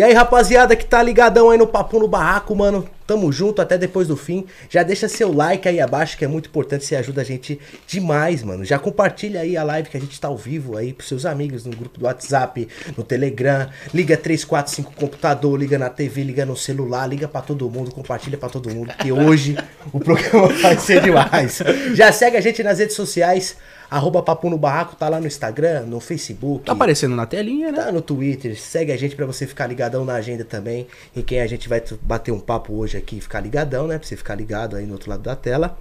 E 0.00 0.02
aí, 0.02 0.14
rapaziada 0.14 0.74
que 0.74 0.86
tá 0.86 1.02
ligadão 1.02 1.50
aí 1.50 1.58
no 1.58 1.66
Papo 1.66 1.98
no 1.98 2.08
Barraco, 2.08 2.56
mano. 2.56 2.88
Tamo 3.06 3.30
junto 3.30 3.60
até 3.60 3.76
depois 3.76 4.08
do 4.08 4.16
fim. 4.16 4.46
Já 4.70 4.82
deixa 4.82 5.06
seu 5.08 5.30
like 5.30 5.68
aí 5.68 5.78
abaixo, 5.78 6.16
que 6.16 6.24
é 6.24 6.28
muito 6.28 6.48
importante. 6.48 6.86
Você 6.86 6.96
ajuda 6.96 7.20
a 7.20 7.24
gente 7.24 7.60
demais, 7.86 8.42
mano. 8.42 8.64
Já 8.64 8.78
compartilha 8.78 9.42
aí 9.42 9.58
a 9.58 9.62
live 9.62 9.90
que 9.90 9.98
a 9.98 10.00
gente 10.00 10.18
tá 10.18 10.28
ao 10.28 10.38
vivo 10.38 10.78
aí 10.78 10.94
pros 10.94 11.06
seus 11.06 11.26
amigos 11.26 11.66
no 11.66 11.76
grupo 11.76 11.98
do 11.98 12.06
WhatsApp, 12.06 12.66
no 12.96 13.04
Telegram. 13.04 13.68
Liga 13.92 14.16
345 14.16 14.94
computador, 14.94 15.58
liga 15.58 15.78
na 15.78 15.90
TV, 15.90 16.22
liga 16.22 16.46
no 16.46 16.56
celular, 16.56 17.06
liga 17.06 17.28
pra 17.28 17.42
todo 17.42 17.68
mundo, 17.68 17.90
compartilha 17.90 18.38
pra 18.38 18.48
todo 18.48 18.74
mundo. 18.74 18.94
Que 18.94 19.12
hoje 19.12 19.58
o 19.92 20.00
programa 20.00 20.48
vai 20.48 20.78
ser 20.78 21.02
demais. 21.02 21.60
Já 21.92 22.10
segue 22.10 22.38
a 22.38 22.40
gente 22.40 22.62
nas 22.62 22.78
redes 22.78 22.96
sociais. 22.96 23.54
Arroba 23.90 24.22
Papo 24.22 24.48
no 24.48 24.56
Barraco, 24.56 24.94
tá 24.94 25.08
lá 25.08 25.20
no 25.20 25.26
Instagram, 25.26 25.82
no 25.82 25.98
Facebook. 25.98 26.64
Tá 26.64 26.72
aparecendo 26.72 27.16
na 27.16 27.26
telinha, 27.26 27.72
né? 27.72 27.82
Tá 27.82 27.90
no 27.90 28.00
Twitter, 28.00 28.58
segue 28.58 28.92
a 28.92 28.96
gente 28.96 29.16
pra 29.16 29.26
você 29.26 29.46
ficar 29.46 29.66
ligadão 29.66 30.04
na 30.04 30.14
agenda 30.14 30.44
também. 30.44 30.86
Em 31.14 31.22
quem 31.22 31.40
a 31.40 31.46
gente 31.46 31.68
vai 31.68 31.82
bater 32.02 32.30
um 32.30 32.38
papo 32.38 32.72
hoje 32.74 32.96
aqui, 32.96 33.20
ficar 33.20 33.40
ligadão, 33.40 33.86
né? 33.88 33.98
Pra 33.98 34.06
você 34.06 34.16
ficar 34.16 34.36
ligado 34.36 34.76
aí 34.76 34.86
no 34.86 34.92
outro 34.92 35.10
lado 35.10 35.22
da 35.22 35.34
tela. 35.34 35.76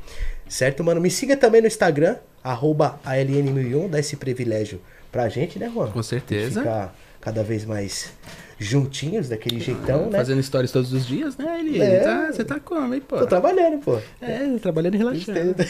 Certo, 0.47 0.83
mano? 0.83 0.99
Me 0.99 1.11
siga 1.11 1.37
também 1.37 1.61
no 1.61 1.67
Instagram, 1.67 2.15
arroba 2.43 2.99
ALN1001, 3.05 3.89
dá 3.89 3.99
esse 3.99 4.15
privilégio 4.15 4.81
pra 5.11 5.29
gente, 5.29 5.59
né, 5.59 5.71
Juan? 5.71 5.91
Com 5.91 6.01
certeza. 6.01 6.61
Ficar 6.61 6.95
cada 7.21 7.43
vez 7.43 7.63
mais 7.65 8.11
juntinhos, 8.59 9.29
daquele 9.29 9.59
jeitão, 9.59 10.09
né? 10.09 10.17
Fazendo 10.17 10.43
stories 10.43 10.71
todos 10.71 10.91
os 10.91 11.05
dias, 11.07 11.37
né? 11.37 11.59
Ele, 11.59 11.81
É. 11.81 11.99
tá, 11.99 12.27
você 12.31 12.43
tá 12.43 12.59
como, 12.59 12.93
hein, 12.93 13.01
pô? 13.07 13.17
Tô 13.17 13.25
trabalhando, 13.25 13.79
pô. 13.79 13.97
É, 14.21 14.57
trabalhando 14.61 14.95
e 14.95 14.97
relaxando. 14.97 15.55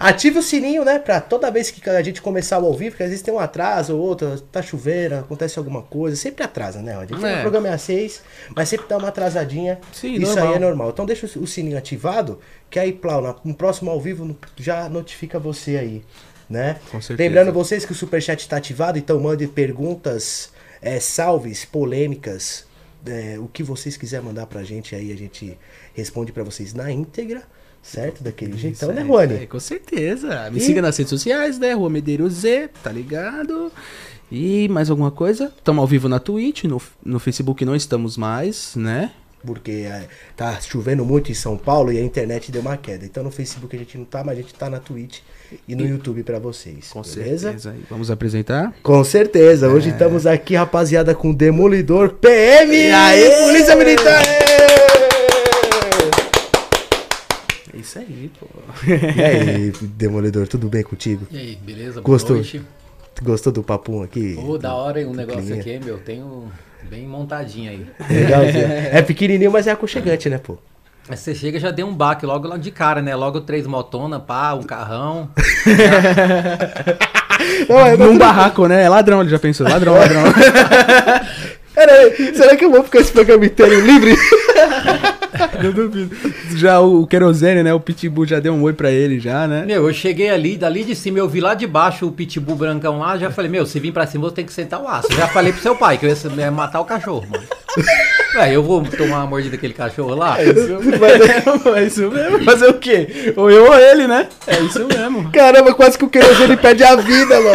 Ative 0.00 0.38
o 0.38 0.42
sininho, 0.42 0.84
né? 0.84 0.98
Pra 0.98 1.20
toda 1.20 1.50
vez 1.50 1.70
que 1.70 1.88
a 1.88 2.02
gente 2.02 2.22
começar 2.22 2.58
o 2.58 2.66
ao 2.66 2.74
vivo, 2.74 2.92
porque 2.92 3.02
às 3.02 3.10
vezes 3.10 3.22
tem 3.22 3.32
um 3.34 3.38
atraso 3.38 3.96
ou 3.96 4.00
outro, 4.02 4.40
tá 4.40 4.62
chovendo, 4.62 5.16
acontece 5.16 5.58
alguma 5.58 5.82
coisa, 5.82 6.16
sempre 6.16 6.44
atrasa, 6.44 6.80
né? 6.80 6.96
A 6.96 7.04
gente 7.04 7.24
É. 7.24 7.38
o 7.38 7.40
programa 7.42 7.68
é 7.68 7.72
às 7.74 7.82
seis, 7.82 8.22
mas 8.54 8.68
sempre 8.68 8.86
dá 8.88 8.96
uma 8.96 9.08
atrasadinha. 9.08 9.78
Sim, 9.92 10.14
Isso 10.14 10.34
normal. 10.34 10.48
aí 10.48 10.54
é 10.54 10.58
normal. 10.58 10.90
Então 10.90 11.06
deixa 11.06 11.26
o 11.38 11.46
sininho 11.46 11.76
ativado, 11.78 12.38
que 12.70 12.78
aí, 12.78 12.92
Plau, 12.92 13.40
no 13.44 13.54
próximo 13.54 13.90
ao 13.90 14.00
vivo 14.00 14.36
já 14.56 14.88
notifica 14.88 15.38
você 15.38 15.76
aí, 15.76 16.02
né? 16.48 16.78
Com 16.90 17.00
certeza. 17.00 17.26
Lembrando 17.28 17.52
vocês 17.52 17.84
que 17.84 17.92
o 17.92 17.94
Superchat 17.94 18.48
tá 18.48 18.56
ativado, 18.56 18.98
então 18.98 19.18
mande 19.20 19.46
perguntas, 19.46 20.50
é, 20.82 20.98
salves, 21.00 21.64
polêmicas, 21.64 22.66
é, 23.06 23.36
o 23.38 23.46
que 23.48 23.62
vocês 23.62 23.96
quiserem 23.96 24.26
mandar 24.26 24.46
pra 24.46 24.62
gente 24.62 24.94
aí, 24.94 25.12
a 25.12 25.16
gente 25.16 25.56
responde 25.94 26.32
pra 26.32 26.42
vocês 26.42 26.72
na 26.74 26.90
íntegra, 26.90 27.42
certo? 27.82 28.22
Daquele 28.24 28.56
jeitão, 28.56 28.92
né, 28.92 29.02
É, 29.02 29.04
Juani? 29.04 29.34
é, 29.34 29.46
com 29.46 29.60
certeza. 29.60 30.50
Me 30.50 30.58
E- 30.58 30.60
siga 30.62 30.80
nas 30.80 30.96
redes 30.96 31.10
sociais, 31.10 31.58
né? 31.58 31.72
Rua 31.74 31.90
Medeiros 31.90 32.32
Z, 32.34 32.70
tá 32.82 32.90
ligado? 32.90 33.70
E 34.32 34.68
mais 34.68 34.88
alguma 34.90 35.10
coisa? 35.10 35.52
Estamos 35.56 35.80
ao 35.82 35.86
vivo 35.86 36.08
na 36.08 36.18
Twitch, 36.18 36.64
no, 36.64 36.80
no 37.04 37.18
Facebook 37.18 37.62
não 37.64 37.76
estamos 37.76 38.16
mais, 38.16 38.74
né? 38.74 39.12
Porque 39.44 39.86
é, 39.86 40.06
tá 40.36 40.58
chovendo 40.60 41.04
muito 41.04 41.30
em 41.30 41.34
São 41.34 41.56
Paulo 41.56 41.92
e 41.92 41.98
a 41.98 42.02
internet 42.02 42.50
deu 42.50 42.60
uma 42.62 42.76
queda. 42.76 43.04
Então 43.04 43.22
no 43.22 43.30
Facebook 43.30 43.74
a 43.74 43.78
gente 43.78 43.98
não 43.98 44.04
tá, 44.04 44.24
mas 44.24 44.38
a 44.38 44.40
gente 44.40 44.54
tá 44.54 44.70
na 44.70 44.80
Twitch 44.80 45.20
e 45.68 45.74
no 45.74 45.86
YouTube 45.86 46.22
pra 46.22 46.38
vocês. 46.38 46.88
Com 46.88 47.02
beleza? 47.02 47.48
certeza. 47.48 47.74
E 47.78 47.84
Vamos 47.88 48.10
apresentar? 48.10 48.74
Com 48.82 49.04
certeza. 49.04 49.68
Hoje 49.68 49.90
estamos 49.90 50.26
aqui, 50.26 50.54
rapaziada, 50.54 51.14
com 51.14 51.32
Demolidor 51.32 52.14
PM. 52.14 52.74
E 52.74 52.90
aí, 52.90 53.30
Polícia 53.44 53.76
Militar! 53.76 54.22
É 57.72 57.76
isso 57.76 57.98
aí, 57.98 58.30
pô. 58.38 58.46
E 58.86 59.22
aí, 59.22 59.72
Demolidor, 59.82 60.48
tudo 60.48 60.68
bem 60.68 60.82
contigo? 60.82 61.26
E 61.30 61.36
aí, 61.36 61.56
beleza? 61.56 62.00
Gostou? 62.00 62.36
Boa 62.36 62.42
noite. 62.42 62.62
Gostou 63.22 63.52
do 63.52 63.62
papum 63.62 64.02
aqui? 64.02 64.36
Ô, 64.38 64.58
da 64.58 64.74
hora 64.74 65.00
hein, 65.00 65.06
um 65.06 65.14
negócio 65.14 65.54
aqui, 65.54 65.78
meu. 65.78 65.98
Tenho 65.98 66.50
bem 66.88 67.06
montadinho 67.06 67.70
aí. 67.70 67.86
Legalzinho. 68.08 68.66
É 68.92 69.02
pequenininho, 69.02 69.50
mas 69.50 69.66
é 69.66 69.72
aconchegante, 69.72 70.28
né, 70.28 70.38
pô? 70.38 70.58
Mas 71.08 71.20
você 71.20 71.34
chega 71.34 71.60
já 71.60 71.70
deu 71.70 71.86
um 71.86 71.94
baque 71.94 72.24
logo 72.24 72.48
lá 72.48 72.56
de 72.56 72.70
cara, 72.70 73.02
né? 73.02 73.14
Logo 73.14 73.40
três 73.42 73.66
motona, 73.66 74.18
pá, 74.18 74.54
um 74.54 74.62
carrão. 74.62 75.28
Não, 77.68 77.78
é, 77.78 77.96
Num 77.96 78.16
barraco, 78.16 78.66
né? 78.66 78.84
É 78.84 78.88
ladrão, 78.88 79.20
ele 79.20 79.28
já 79.28 79.38
pensou. 79.38 79.68
Ladrão, 79.68 79.94
ladrão. 79.94 80.22
Peraí, 81.74 82.34
será 82.34 82.56
que 82.56 82.64
eu 82.64 82.70
vou 82.70 82.84
ficar 82.84 83.00
esse 83.00 83.12
programa 83.12 83.44
inteiro 83.44 83.84
livre? 83.84 84.16
Eu 85.62 85.72
duvido. 85.72 86.16
Já 86.56 86.80
o, 86.80 87.06
querosene, 87.06 87.62
né? 87.62 87.72
O 87.74 87.80
Pitbull 87.80 88.26
já 88.26 88.40
deu 88.40 88.52
um 88.52 88.62
oi 88.62 88.72
pra 88.72 88.90
ele, 88.90 89.18
já, 89.18 89.46
né? 89.46 89.64
Meu, 89.66 89.86
eu 89.86 89.94
cheguei 89.94 90.30
ali, 90.30 90.56
dali 90.56 90.84
de 90.84 90.94
cima, 90.94 91.18
eu 91.18 91.28
vi 91.28 91.40
lá 91.40 91.54
de 91.54 91.66
baixo 91.66 92.06
o 92.06 92.12
pitbull 92.12 92.56
brancão 92.56 92.98
lá, 92.98 93.16
já 93.18 93.30
falei, 93.30 93.50
meu, 93.50 93.66
se 93.66 93.78
vir 93.80 93.92
pra 93.92 94.06
cima, 94.06 94.26
eu 94.26 94.30
tenho 94.30 94.46
que 94.46 94.52
sentar 94.52 94.80
o 94.80 94.88
aço. 94.88 95.12
Já 95.12 95.26
falei 95.28 95.52
pro 95.52 95.62
seu 95.62 95.76
pai 95.76 95.98
que 95.98 96.06
eu 96.06 96.10
ia 96.10 96.50
matar 96.50 96.80
o 96.80 96.84
cachorro, 96.84 97.26
mano. 97.30 97.44
Ué, 98.36 98.54
eu 98.54 98.62
vou 98.62 98.82
tomar 98.84 99.18
uma 99.18 99.26
mordida 99.26 99.56
daquele 99.56 99.74
cachorro 99.74 100.14
lá? 100.14 100.40
É 100.40 100.44
isso 100.44 100.68
mesmo. 100.68 100.94
É 101.76 101.84
isso 101.84 102.10
mesmo. 102.10 102.44
Fazer 102.44 102.68
o 102.68 102.74
quê? 102.74 103.32
Ou 103.36 103.50
eu 103.50 103.66
ou 103.66 103.74
ele, 103.74 104.08
né? 104.08 104.28
É 104.46 104.58
isso 104.60 104.84
mesmo. 104.86 105.30
Caramba, 105.30 105.72
quase 105.74 105.96
que 105.96 106.04
o 106.04 106.10
querosene 106.10 106.56
perde 106.56 106.82
a 106.82 106.96
vida, 106.96 107.40
mano. 107.40 107.54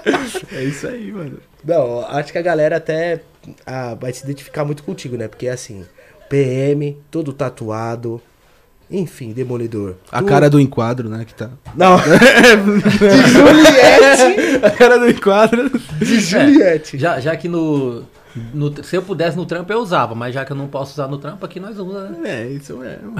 É 0.52 0.64
isso 0.64 0.88
aí, 0.88 1.12
mano. 1.12 1.38
Não, 1.64 2.04
acho 2.08 2.32
que 2.32 2.38
a 2.38 2.42
galera 2.42 2.76
até 2.76 3.20
ah, 3.66 3.96
vai 4.00 4.12
se 4.12 4.24
identificar 4.24 4.64
muito 4.64 4.82
contigo, 4.82 5.16
né? 5.16 5.28
Porque 5.28 5.48
assim, 5.48 5.84
PM, 6.28 6.96
todo 7.10 7.32
tatuado, 7.32 8.20
enfim, 8.90 9.32
demolidor. 9.32 9.94
A 10.10 10.20
Tu- 10.20 10.26
cara 10.26 10.50
do 10.50 10.58
enquadro, 10.60 11.08
né? 11.08 11.24
Que 11.24 11.34
tá. 11.34 11.50
Não, 11.76 11.96
de 12.02 13.32
Juliette! 13.32 14.64
A 14.64 14.70
cara 14.70 14.98
do 14.98 15.08
enquadro. 15.08 15.70
De 15.98 16.20
Juliette. 16.20 16.98
Já, 16.98 17.20
já 17.20 17.36
que 17.36 17.48
no, 17.48 18.02
no- 18.52 18.82
Se 18.82 18.96
eu 18.96 19.02
pudesse 19.02 19.36
no 19.36 19.46
trampo, 19.46 19.72
eu 19.72 19.78
usava, 19.80 20.14
mas 20.14 20.34
já 20.34 20.44
que 20.44 20.52
eu 20.52 20.56
não 20.56 20.66
posso 20.66 20.92
usar 20.92 21.06
no 21.08 21.18
trampo, 21.18 21.44
aqui 21.44 21.60
nós 21.60 21.78
usamos, 21.78 22.18
né? 22.18 22.42
É, 22.42 22.46
isso 22.48 22.76
mesmo. 22.78 23.14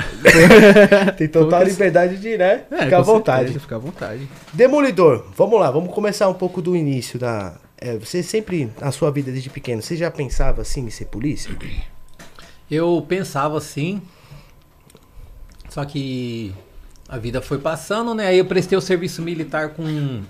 Tem 1.16 1.28
total 1.28 1.62
liberdade 1.64 2.16
de, 2.16 2.36
né? 2.36 2.62
É, 2.70 2.84
Ficar 2.84 2.98
à 2.98 3.02
vontade. 3.02 3.38
certeza, 3.44 3.60
Fica 3.60 3.76
à 3.76 3.78
vontade. 3.78 4.28
Demolidor, 4.52 5.24
vamos 5.36 5.58
lá, 5.60 5.70
vamos 5.70 5.92
começar 5.94 6.28
um 6.28 6.34
pouco 6.34 6.60
do 6.60 6.74
início 6.76 7.18
da. 7.18 7.54
É, 7.80 7.96
você 7.96 8.22
sempre, 8.22 8.70
na 8.80 8.92
sua 8.92 9.10
vida 9.10 9.32
desde 9.32 9.48
pequeno, 9.48 9.80
você 9.80 9.96
já 9.96 10.10
pensava 10.10 10.60
assim 10.62 10.84
em 10.84 10.90
ser 10.90 11.06
polícia? 11.06 11.56
Eu 12.70 13.04
pensava 13.08 13.56
assim, 13.56 14.02
só 15.68 15.84
que 15.84 16.54
a 17.08 17.16
vida 17.16 17.40
foi 17.40 17.58
passando, 17.58 18.14
né? 18.14 18.26
Aí 18.26 18.38
eu 18.38 18.44
prestei 18.44 18.76
o 18.76 18.80
serviço 18.80 19.22
militar 19.22 19.70
com, 19.70 20.22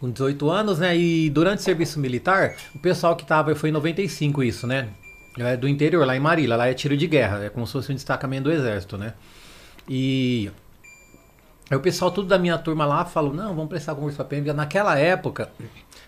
com 0.00 0.10
18 0.10 0.50
anos, 0.50 0.78
né? 0.80 0.96
E 0.96 1.30
durante 1.30 1.60
o 1.60 1.62
serviço 1.62 2.00
militar, 2.00 2.56
o 2.74 2.78
pessoal 2.80 3.14
que 3.14 3.24
tava, 3.24 3.54
foi 3.54 3.70
em 3.70 3.72
95 3.72 4.42
isso, 4.42 4.66
né? 4.66 4.88
Eu 5.38 5.46
é 5.46 5.56
do 5.56 5.66
interior, 5.66 6.06
lá 6.06 6.14
em 6.14 6.20
Marília, 6.20 6.56
lá 6.56 6.66
é 6.66 6.74
tiro 6.74 6.96
de 6.96 7.06
guerra, 7.06 7.44
é 7.44 7.48
como 7.48 7.66
se 7.66 7.72
fosse 7.72 7.90
um 7.90 7.94
destacamento 7.94 8.44
do 8.44 8.52
exército, 8.52 8.98
né? 8.98 9.14
E 9.88 10.50
aí 11.70 11.76
o 11.76 11.80
pessoal 11.80 12.10
tudo 12.10 12.28
da 12.28 12.38
minha 12.38 12.58
turma 12.58 12.84
lá 12.84 13.04
falou, 13.04 13.32
não, 13.32 13.54
vamos 13.54 13.70
prestar 13.70 13.94
concurso 13.94 14.16
pra 14.16 14.26
PM. 14.26 14.52
Naquela 14.52 14.98
época, 14.98 15.50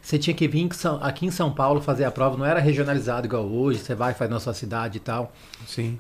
você 0.04 0.19
tinha 0.19 0.34
que 0.34 0.47
vir 0.47 0.69
aqui 1.00 1.25
em 1.25 1.31
São 1.31 1.50
Paulo 1.50 1.81
fazer 1.81 2.04
a 2.04 2.10
prova, 2.10 2.37
não 2.37 2.44
era 2.44 2.60
regionalizado 2.60 3.26
igual 3.26 3.47
hoje, 3.47 3.78
você 3.78 3.94
vai, 3.94 4.12
faz 4.12 4.31
na 4.31 4.38
sua 4.38 4.53
cidade 4.53 4.98
e 4.98 5.00
tal. 5.00 5.32
Sim. 5.66 5.98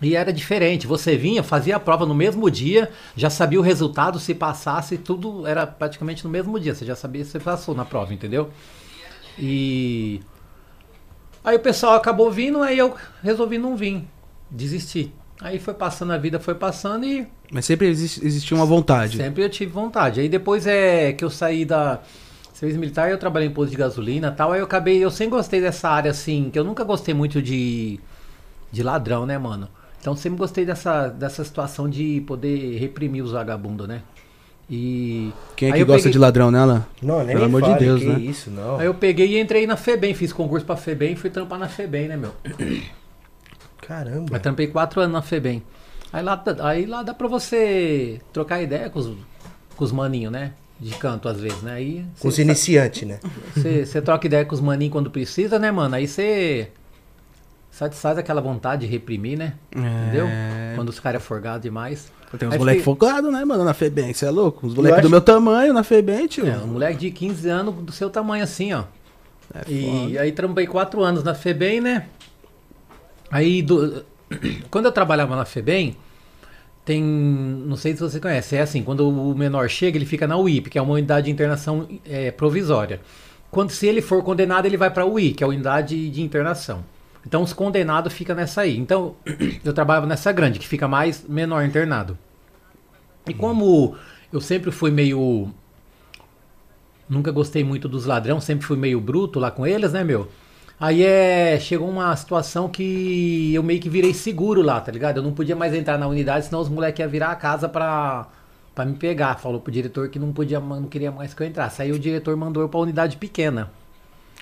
E 0.00 0.14
era 0.14 0.32
diferente, 0.32 0.86
você 0.86 1.16
vinha, 1.16 1.42
fazia 1.42 1.74
a 1.74 1.80
prova 1.80 2.06
no 2.06 2.14
mesmo 2.14 2.48
dia, 2.48 2.88
já 3.16 3.28
sabia 3.28 3.58
o 3.58 3.62
resultado, 3.62 4.20
se 4.20 4.32
passasse, 4.32 4.96
tudo 4.96 5.44
era 5.44 5.66
praticamente 5.66 6.22
no 6.22 6.30
mesmo 6.30 6.58
dia, 6.60 6.72
você 6.72 6.84
já 6.84 6.94
sabia 6.94 7.24
se 7.24 7.32
você 7.32 7.40
passou 7.40 7.74
na 7.74 7.84
prova, 7.84 8.14
entendeu? 8.14 8.48
E 9.36 10.20
aí 11.44 11.56
o 11.56 11.60
pessoal 11.60 11.94
acabou 11.94 12.30
vindo, 12.30 12.62
aí 12.62 12.78
eu 12.78 12.94
resolvi 13.24 13.58
não 13.58 13.76
vir, 13.76 14.04
desistir. 14.48 15.12
Aí 15.40 15.58
foi 15.58 15.74
passando 15.74 16.12
a 16.12 16.18
vida, 16.18 16.38
foi 16.38 16.54
passando 16.54 17.04
e 17.04 17.26
Mas 17.50 17.64
sempre 17.64 17.88
existia 17.88 18.56
uma 18.56 18.66
vontade. 18.66 19.16
Sempre 19.16 19.42
eu 19.42 19.50
tive 19.50 19.72
vontade. 19.72 20.20
Aí 20.20 20.28
depois 20.28 20.64
é 20.64 21.12
que 21.12 21.24
eu 21.24 21.30
saí 21.30 21.64
da 21.64 22.00
serviço 22.62 22.78
militar, 22.80 23.10
eu 23.10 23.18
trabalhei 23.18 23.48
em 23.48 23.52
posto 23.52 23.70
de 23.72 23.76
gasolina 23.76 24.28
e 24.28 24.36
tal. 24.36 24.52
Aí 24.52 24.60
eu 24.60 24.64
acabei, 24.64 24.98
eu 25.04 25.10
sempre 25.10 25.36
gostei 25.36 25.60
dessa 25.60 25.88
área 25.88 26.10
assim, 26.12 26.48
que 26.50 26.58
eu 26.58 26.62
nunca 26.64 26.84
gostei 26.84 27.12
muito 27.12 27.42
de 27.42 27.98
de 28.70 28.82
ladrão, 28.82 29.26
né, 29.26 29.36
mano? 29.36 29.68
Então 30.00 30.14
sempre 30.16 30.38
gostei 30.38 30.64
dessa 30.64 31.08
dessa 31.08 31.44
situação 31.44 31.88
de 31.90 32.22
poder 32.26 32.78
reprimir 32.78 33.22
os 33.24 33.32
vagabundos, 33.32 33.86
né? 33.88 34.02
E 34.70 35.30
Quem 35.56 35.68
é 35.70 35.72
que 35.72 35.84
gosta 35.84 35.98
peguei- 36.04 36.12
de 36.12 36.18
ladrão, 36.18 36.50
né, 36.50 36.60
Alan? 36.60 36.86
Não, 37.02 37.18
nem 37.24 37.34
Pelo 37.34 37.44
amor 37.46 37.62
de 37.62 37.74
Deus, 37.74 38.00
que 38.00 38.06
né? 38.06 38.18
isso, 38.20 38.48
não. 38.50 38.78
Aí 38.78 38.86
eu 38.86 38.94
peguei 38.94 39.36
e 39.36 39.40
entrei 39.40 39.66
na 39.66 39.76
FEBEM, 39.76 40.14
fiz 40.14 40.32
concurso 40.32 40.64
pra 40.64 40.76
FEBEM, 40.76 41.16
fui 41.16 41.28
trampar 41.30 41.58
na 41.58 41.68
FEBEM, 41.68 42.08
né, 42.08 42.16
meu? 42.16 42.32
Caramba. 43.80 44.26
Mas 44.30 44.42
trampei 44.42 44.68
quatro 44.68 45.00
anos 45.00 45.12
na 45.12 45.22
FEBEM. 45.22 45.62
Aí 46.12 46.22
lá, 46.22 46.42
aí 46.60 46.86
lá 46.86 47.02
dá 47.02 47.12
pra 47.12 47.26
você 47.28 48.20
trocar 48.32 48.62
ideia 48.62 48.88
com 48.88 48.98
os, 49.00 49.06
com 49.76 49.84
os 49.84 49.92
maninhos, 49.92 50.32
né? 50.32 50.52
De 50.82 50.94
canto, 50.96 51.28
às 51.28 51.38
vezes, 51.40 51.62
né? 51.62 51.74
Aí 51.74 52.04
Com 52.18 52.26
os 52.28 52.38
iniciantes, 52.38 53.06
né? 53.06 53.20
Você 53.54 54.02
troca 54.02 54.26
ideia 54.26 54.44
com 54.44 54.54
os 54.54 54.60
maninhos 54.60 54.92
quando 54.92 55.10
precisa, 55.10 55.58
né, 55.58 55.70
mano? 55.70 55.94
Aí 55.94 56.08
você 56.08 56.68
satisfaz 57.70 58.18
aquela 58.18 58.40
vontade 58.40 58.84
de 58.84 58.92
reprimir, 58.92 59.38
né? 59.38 59.54
Entendeu? 59.74 60.26
É. 60.28 60.72
Quando 60.74 60.88
os 60.88 60.98
caras 60.98 61.22
é 61.22 61.24
forgado 61.24 61.62
demais. 61.62 62.10
Tem 62.38 62.48
uns 62.48 62.56
moleques 62.56 62.82
fiquei- 62.82 62.94
focados, 62.94 63.30
né, 63.32 63.44
mano, 63.44 63.62
na 63.64 63.72
Febem. 63.74 64.12
Você 64.12 64.24
é 64.26 64.30
louco? 64.30 64.66
Os 64.66 64.74
moleques 64.74 64.98
acho- 64.98 65.06
do 65.08 65.10
meu 65.10 65.20
tamanho 65.20 65.72
na 65.72 65.84
Febem, 65.84 66.26
tio. 66.26 66.46
É, 66.46 66.56
um 66.58 66.66
moleque 66.66 66.98
de 66.98 67.10
15 67.10 67.48
anos 67.48 67.74
do 67.76 67.92
seu 67.92 68.10
tamanho 68.10 68.42
assim, 68.42 68.72
ó. 68.72 68.84
É 69.54 69.70
E 69.70 70.18
aí 70.18 70.32
trampei 70.32 70.66
quatro 70.66 71.02
anos 71.02 71.22
na 71.22 71.34
FEBEM, 71.34 71.80
né? 71.82 72.06
Aí, 73.30 73.62
do- 73.62 74.04
quando 74.70 74.86
eu 74.86 74.92
trabalhava 74.92 75.36
na 75.36 75.44
FEBEM, 75.44 75.94
tem, 76.84 77.02
não 77.02 77.76
sei 77.76 77.94
se 77.94 78.00
você 78.00 78.18
conhece, 78.18 78.56
é 78.56 78.60
assim, 78.60 78.82
quando 78.82 79.08
o 79.08 79.34
menor 79.34 79.68
chega, 79.68 79.96
ele 79.96 80.06
fica 80.06 80.26
na 80.26 80.36
UIP, 80.36 80.70
que 80.70 80.78
é 80.78 80.82
uma 80.82 80.94
unidade 80.94 81.26
de 81.26 81.32
internação 81.32 81.88
é, 82.04 82.30
provisória. 82.30 83.00
Quando 83.50 83.70
se 83.70 83.86
ele 83.86 84.00
for 84.00 84.22
condenado, 84.22 84.66
ele 84.66 84.76
vai 84.76 84.90
para 84.90 85.02
a 85.02 85.06
UI, 85.06 85.32
que 85.32 85.44
é 85.44 85.46
a 85.46 85.48
unidade 85.48 86.10
de 86.10 86.22
internação. 86.22 86.84
Então 87.24 87.42
os 87.42 87.52
condenados 87.52 88.12
ficam 88.12 88.34
nessa 88.34 88.62
aí. 88.62 88.76
Então 88.76 89.14
eu 89.64 89.72
trabalhava 89.72 90.06
nessa 90.06 90.32
grande, 90.32 90.58
que 90.58 90.66
fica 90.66 90.88
mais 90.88 91.24
menor 91.28 91.64
internado. 91.64 92.18
E 93.28 93.34
como 93.34 93.96
eu 94.32 94.40
sempre 94.40 94.72
fui 94.72 94.90
meio 94.90 95.52
Nunca 97.12 97.30
gostei 97.30 97.62
muito 97.62 97.90
dos 97.90 98.06
ladrão, 98.06 98.40
sempre 98.40 98.64
fui 98.64 98.76
meio 98.76 98.98
bruto 98.98 99.38
lá 99.38 99.50
com 99.50 99.66
eles, 99.66 99.92
né, 99.92 100.02
meu? 100.02 100.28
Aí 100.80 101.02
é. 101.04 101.58
Chegou 101.60 101.88
uma 101.88 102.14
situação 102.16 102.68
que 102.68 103.52
eu 103.54 103.62
meio 103.62 103.80
que 103.80 103.88
virei 103.88 104.12
seguro 104.14 104.62
lá, 104.62 104.80
tá 104.80 104.90
ligado? 104.90 105.18
Eu 105.18 105.22
não 105.22 105.32
podia 105.32 105.54
mais 105.56 105.72
entrar 105.74 105.98
na 105.98 106.06
unidade, 106.06 106.46
senão 106.46 106.60
os 106.60 106.68
moleques 106.68 106.98
iam 107.00 107.08
virar 107.08 107.30
a 107.30 107.36
casa 107.36 107.68
pra, 107.68 108.26
pra 108.74 108.84
me 108.84 108.94
pegar. 108.94 109.38
Falou 109.38 109.60
pro 109.60 109.72
diretor 109.72 110.08
que 110.08 110.18
não 110.18 110.32
podia, 110.32 110.58
não 110.60 110.84
queria 110.84 111.10
mais 111.12 111.32
que 111.34 111.42
eu 111.42 111.46
entrasse. 111.46 111.82
Aí 111.82 111.92
o 111.92 111.98
diretor 111.98 112.36
mandou 112.36 112.62
eu 112.62 112.68
pra 112.68 112.80
unidade 112.80 113.16
pequena, 113.16 113.70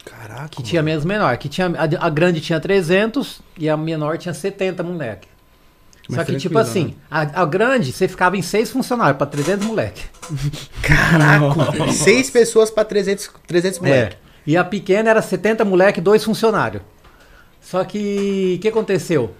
Caraca. 0.05 0.49
que 0.49 0.63
tinha 0.63 0.83
menos 0.83 1.05
menor. 1.05 1.37
Que 1.37 1.49
tinha, 1.49 1.67
a, 1.69 2.07
a 2.07 2.11
grande 2.11 2.41
tinha 2.41 2.59
300 2.59 3.43
e 3.59 3.69
a 3.69 3.77
menor 3.77 4.17
tinha 4.17 4.33
70 4.33 4.83
moleque. 4.83 5.29
Mas 6.09 6.17
Só 6.21 6.25
que, 6.25 6.37
tipo 6.39 6.59
assim, 6.59 6.87
né? 6.87 6.95
a, 7.09 7.43
a 7.43 7.45
grande, 7.45 7.93
você 7.93 8.09
ficava 8.09 8.37
em 8.37 8.43
seis 8.43 8.71
funcionários 8.71 9.17
pra 9.17 9.27
300 9.27 9.65
moleque. 9.67 10.03
Caraca. 10.83 11.93
Seis 11.93 12.29
pessoas 12.31 12.71
pra 12.71 12.85
300, 12.85 13.31
300 13.47 13.79
moleque. 13.79 14.17
É. 14.17 14.30
E 14.47 14.57
a 14.57 14.65
pequena 14.65 15.11
era 15.11 15.23
70 15.23 15.65
moleque, 15.65 16.01
dois 16.01 16.25
funcionários. 16.25 16.83
Só 17.61 17.85
que 17.85 18.55
o 18.57 18.61
que 18.61 18.69
aconteceu? 18.69 19.35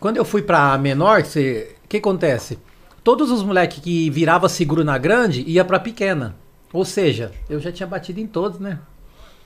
Quando 0.00 0.16
eu 0.16 0.24
fui 0.24 0.42
pra 0.42 0.76
menor, 0.78 1.20
o 1.20 1.88
que 1.88 1.96
acontece? 1.96 2.58
Todos 3.04 3.30
os 3.30 3.42
moleques 3.42 3.78
que 3.78 4.10
virava 4.10 4.48
seguro 4.48 4.82
na 4.82 4.98
grande 4.98 5.44
ia 5.46 5.64
pra 5.64 5.78
pequena. 5.78 6.34
Ou 6.72 6.84
seja, 6.84 7.32
eu 7.48 7.60
já 7.60 7.70
tinha 7.70 7.86
batido 7.86 8.20
em 8.20 8.26
todos, 8.26 8.58
né? 8.58 8.80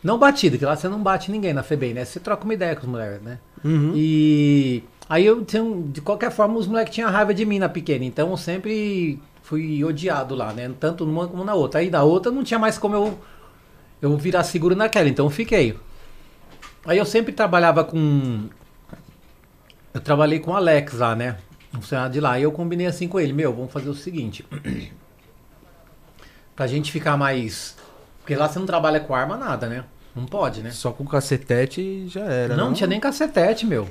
Não 0.03 0.19
batido, 0.19 0.57
que 0.57 0.65
lá 0.65 0.75
você 0.75 0.89
não 0.89 1.03
bate 1.03 1.31
ninguém 1.31 1.53
na 1.53 1.63
FEBEM, 1.63 1.93
né? 1.93 2.05
Você 2.05 2.19
troca 2.19 2.45
uma 2.45 2.55
ideia 2.55 2.75
com 2.75 2.83
os 2.83 2.89
moleques, 2.89 3.21
né? 3.23 3.39
Uhum. 3.63 3.93
E 3.95 4.83
aí 5.09 5.27
eu 5.27 5.45
tinha, 5.45 5.63
de 5.87 6.01
qualquer 6.01 6.31
forma, 6.31 6.59
os 6.59 6.67
moleques 6.67 6.95
tinham 6.95 7.11
raiva 7.11 7.35
de 7.35 7.45
mim 7.45 7.59
na 7.59 7.69
pequena. 7.69 8.05
Então 8.05 8.31
eu 8.31 8.37
sempre 8.39 9.21
fui 9.43 9.85
odiado 9.85 10.35
lá, 10.35 10.53
né? 10.55 10.71
Tanto 10.81 11.05
numa 11.05 11.29
como 11.29 11.45
na 11.45 11.55
outra. 11.55 11.81
Aí 11.81 11.91
da 11.91 12.03
outra 12.03 12.33
não 12.33 12.43
tinha 12.43 12.59
mais 12.59 12.79
como 12.79 12.95
eu, 12.95 13.19
eu 14.01 14.17
virar 14.17 14.45
seguro 14.45 14.75
naquela, 14.75 15.09
então 15.09 15.27
eu 15.27 15.31
fiquei. 15.31 15.77
Aí 16.85 16.99
eu 16.99 17.05
sempre 17.05 17.33
trabalhava 17.33 17.85
com. 17.85 18.49
Eu 19.93 20.01
trabalhei 20.01 20.39
com 20.39 20.53
o 20.53 20.57
Alex 20.57 20.95
lá, 20.95 21.15
né? 21.15 21.37
Um 21.75 21.81
funcionário 21.81 22.13
de 22.13 22.21
lá. 22.21 22.39
E 22.39 22.43
eu 22.43 22.53
combinei 22.53 22.87
assim 22.87 23.07
com 23.07 23.21
ele: 23.21 23.33
Meu, 23.33 23.53
vamos 23.53 23.73
fazer 23.73 23.89
o 23.89 23.95
seguinte. 23.95 24.45
pra 26.57 26.67
gente 26.67 26.91
ficar 26.91 27.17
mais. 27.17 27.77
Porque 28.21 28.35
lá 28.35 28.49
você 28.49 28.59
não 28.59 28.67
trabalha 28.67 29.01
com 29.01 29.15
arma, 29.15 29.37
nada, 29.37 29.67
né? 29.69 29.85
Não 30.15 30.27
pode, 30.27 30.63
né? 30.63 30.71
Só 30.71 30.93
com 30.93 31.05
cacetete 31.07 32.07
já 32.09 32.25
era. 32.25 32.57
Não, 32.57 32.67
não 32.67 32.75
tinha 32.75 32.87
nem 32.87 32.99
cacetete, 32.99 33.67
meu. 33.67 33.89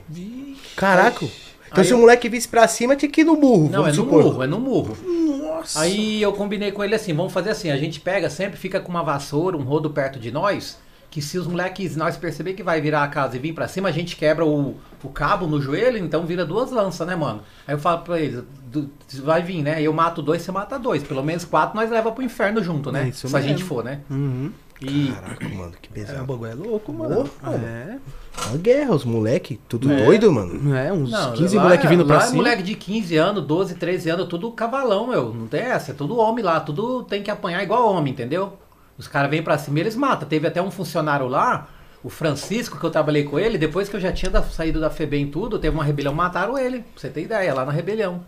Caraca. 0.76 1.26
Então 1.72 1.82
Aí 1.82 1.86
se 1.88 1.94
o 1.94 1.96
eu- 1.96 2.00
moleque 2.00 2.28
visse 2.30 2.48
pra 2.48 2.68
cima, 2.68 2.96
tinha 2.96 3.10
que 3.12 3.22
ir 3.22 3.24
no 3.26 3.36
burro. 3.36 3.70
Não, 3.70 3.86
é 3.86 3.90
no 3.90 3.96
supor. 3.96 4.24
murro, 4.24 4.44
é 4.44 4.48
no 4.48 4.60
murro. 4.60 4.98
Nossa. 5.42 5.82
Aí 5.82 6.22
eu 6.22 6.34
combinei 6.34 6.72
com 6.72 6.84
ele 6.84 6.96
assim, 6.96 7.14
vamos 7.14 7.32
fazer 7.34 7.50
assim, 7.52 7.70
a 7.70 7.78
gente 7.78 8.00
pega 8.00 8.30
sempre, 8.30 8.58
fica 8.58 8.80
com 8.80 8.90
uma 8.90 9.04
vassoura, 9.04 9.58
um 9.58 9.62
rodo 9.64 9.90
perto 9.90 10.18
de 10.20 10.32
nós, 10.32 10.78
que 11.12 11.22
se 11.22 11.38
os 11.38 11.48
moleques, 11.48 11.96
nós 11.96 12.16
perceber 12.18 12.54
que 12.54 12.62
vai 12.64 12.80
virar 12.80 13.04
a 13.04 13.08
casa 13.08 13.36
e 13.36 13.40
vir 13.40 13.54
pra 13.54 13.68
cima, 13.68 13.90
a 13.90 13.92
gente 13.92 14.16
quebra 14.16 14.46
o, 14.46 14.76
o 15.04 15.10
cabo 15.10 15.48
no 15.48 15.60
joelho, 15.62 15.98
então 15.98 16.26
vira 16.26 16.46
duas 16.46 16.72
lanças, 16.72 17.06
né, 17.08 17.16
mano? 17.16 17.42
Aí 17.68 17.74
eu 17.74 17.80
falo 17.80 18.02
pra 18.04 18.20
eles, 18.20 18.44
"Du- 18.68 18.90
vai 19.24 19.42
vir, 19.42 19.62
né? 19.64 19.82
Eu 19.82 19.92
mato 19.92 20.22
dois, 20.22 20.42
você 20.44 20.52
mata 20.52 20.78
dois. 20.80 21.02
Pelo 21.04 21.24
menos 21.24 21.46
quatro 21.46 21.76
nós 21.76 21.90
leva 21.90 22.12
pro 22.12 22.24
inferno 22.24 22.64
junto, 22.64 22.92
né? 22.92 23.10
É 23.10 23.12
se 23.12 23.26
a 23.26 23.30
mesmo. 23.32 23.48
gente 23.50 23.64
for, 23.64 23.84
né? 23.84 24.00
Uhum. 24.10 24.52
E 24.82 25.12
Caraca, 25.12 25.50
mano, 25.50 25.74
que 25.82 25.90
É, 25.90 25.92
o 25.92 26.06
pesado. 26.06 26.26
bagulho 26.26 26.52
é 26.52 26.56
louco, 26.56 26.94
mano. 26.94 27.30
Mano. 27.42 27.66
É. 27.66 27.98
Uma 28.48 28.58
guerra, 28.58 28.96
os 28.96 29.06
moleque, 29.06 29.60
tudo 29.70 29.92
É. 29.92 30.06
doido, 30.06 30.32
mano. 30.32 30.76
É, 30.76 30.92
uns 30.92 31.12
Não, 31.12 31.34
15 31.34 31.56
lá 31.58 31.64
moleque 31.64 31.86
é- 31.86 31.90
vindo 31.90 32.06
pra 32.06 32.18
lá 32.18 32.24
é 32.24 32.26
cima. 32.26 32.38
moleque 32.38 32.64
de 32.64 32.74
15 32.76 33.16
anos, 33.16 33.46
12, 33.46 33.76
13 33.76 34.10
anos, 34.10 34.28
tudo 34.28 34.52
cavalão, 34.52 35.08
meu. 35.08 35.34
Não 35.34 35.46
tem 35.48 35.62
essa, 35.62 35.92
é 35.92 35.94
tudo 35.94 36.18
homem 36.18 36.44
lá, 36.44 36.60
tudo 36.60 37.04
tem 37.04 37.22
que 37.22 37.30
apanhar 37.30 37.62
igual 37.62 37.88
homem, 37.94 38.12
entendeu? 38.12 38.54
Os 38.98 39.08
caras 39.08 39.30
vêm 39.30 39.44
pra 39.44 39.58
cima 39.58 39.78
e 39.78 39.82
eles 39.82 39.96
matam. 39.96 40.28
Teve 40.28 40.48
até 40.48 40.62
um 40.62 40.72
funcionário 40.72 41.28
lá, 41.28 41.68
o 42.04 42.10
Francisco, 42.10 42.80
que 42.80 42.84
eu 42.86 42.90
trabalhei 42.90 43.24
com 43.24 43.38
ele, 43.38 43.58
depois 43.58 43.88
que 43.88 43.96
eu 43.96 44.00
já 44.00 44.12
tinha 44.12 44.32
da- 44.32 44.42
saído 44.42 44.80
da 44.80 44.90
FEBEM 44.90 45.24
e 45.24 45.28
tudo, 45.32 45.60
teve 45.60 45.76
uma 45.76 45.84
rebelião, 45.84 46.14
mataram 46.14 46.58
ele. 46.58 46.80
Pra 46.80 46.88
você 46.96 47.10
ter 47.10 47.22
ideia, 47.22 47.54
lá 47.54 47.66
na 47.66 47.72
rebelião. 47.72 48.22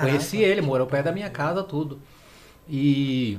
Conheci 0.00 0.38
ele, 0.38 0.60
morou 0.60 0.86
perto 0.86 1.06
da 1.06 1.12
minha 1.12 1.30
casa, 1.30 1.62
tudo. 1.62 1.98
E. 2.68 3.38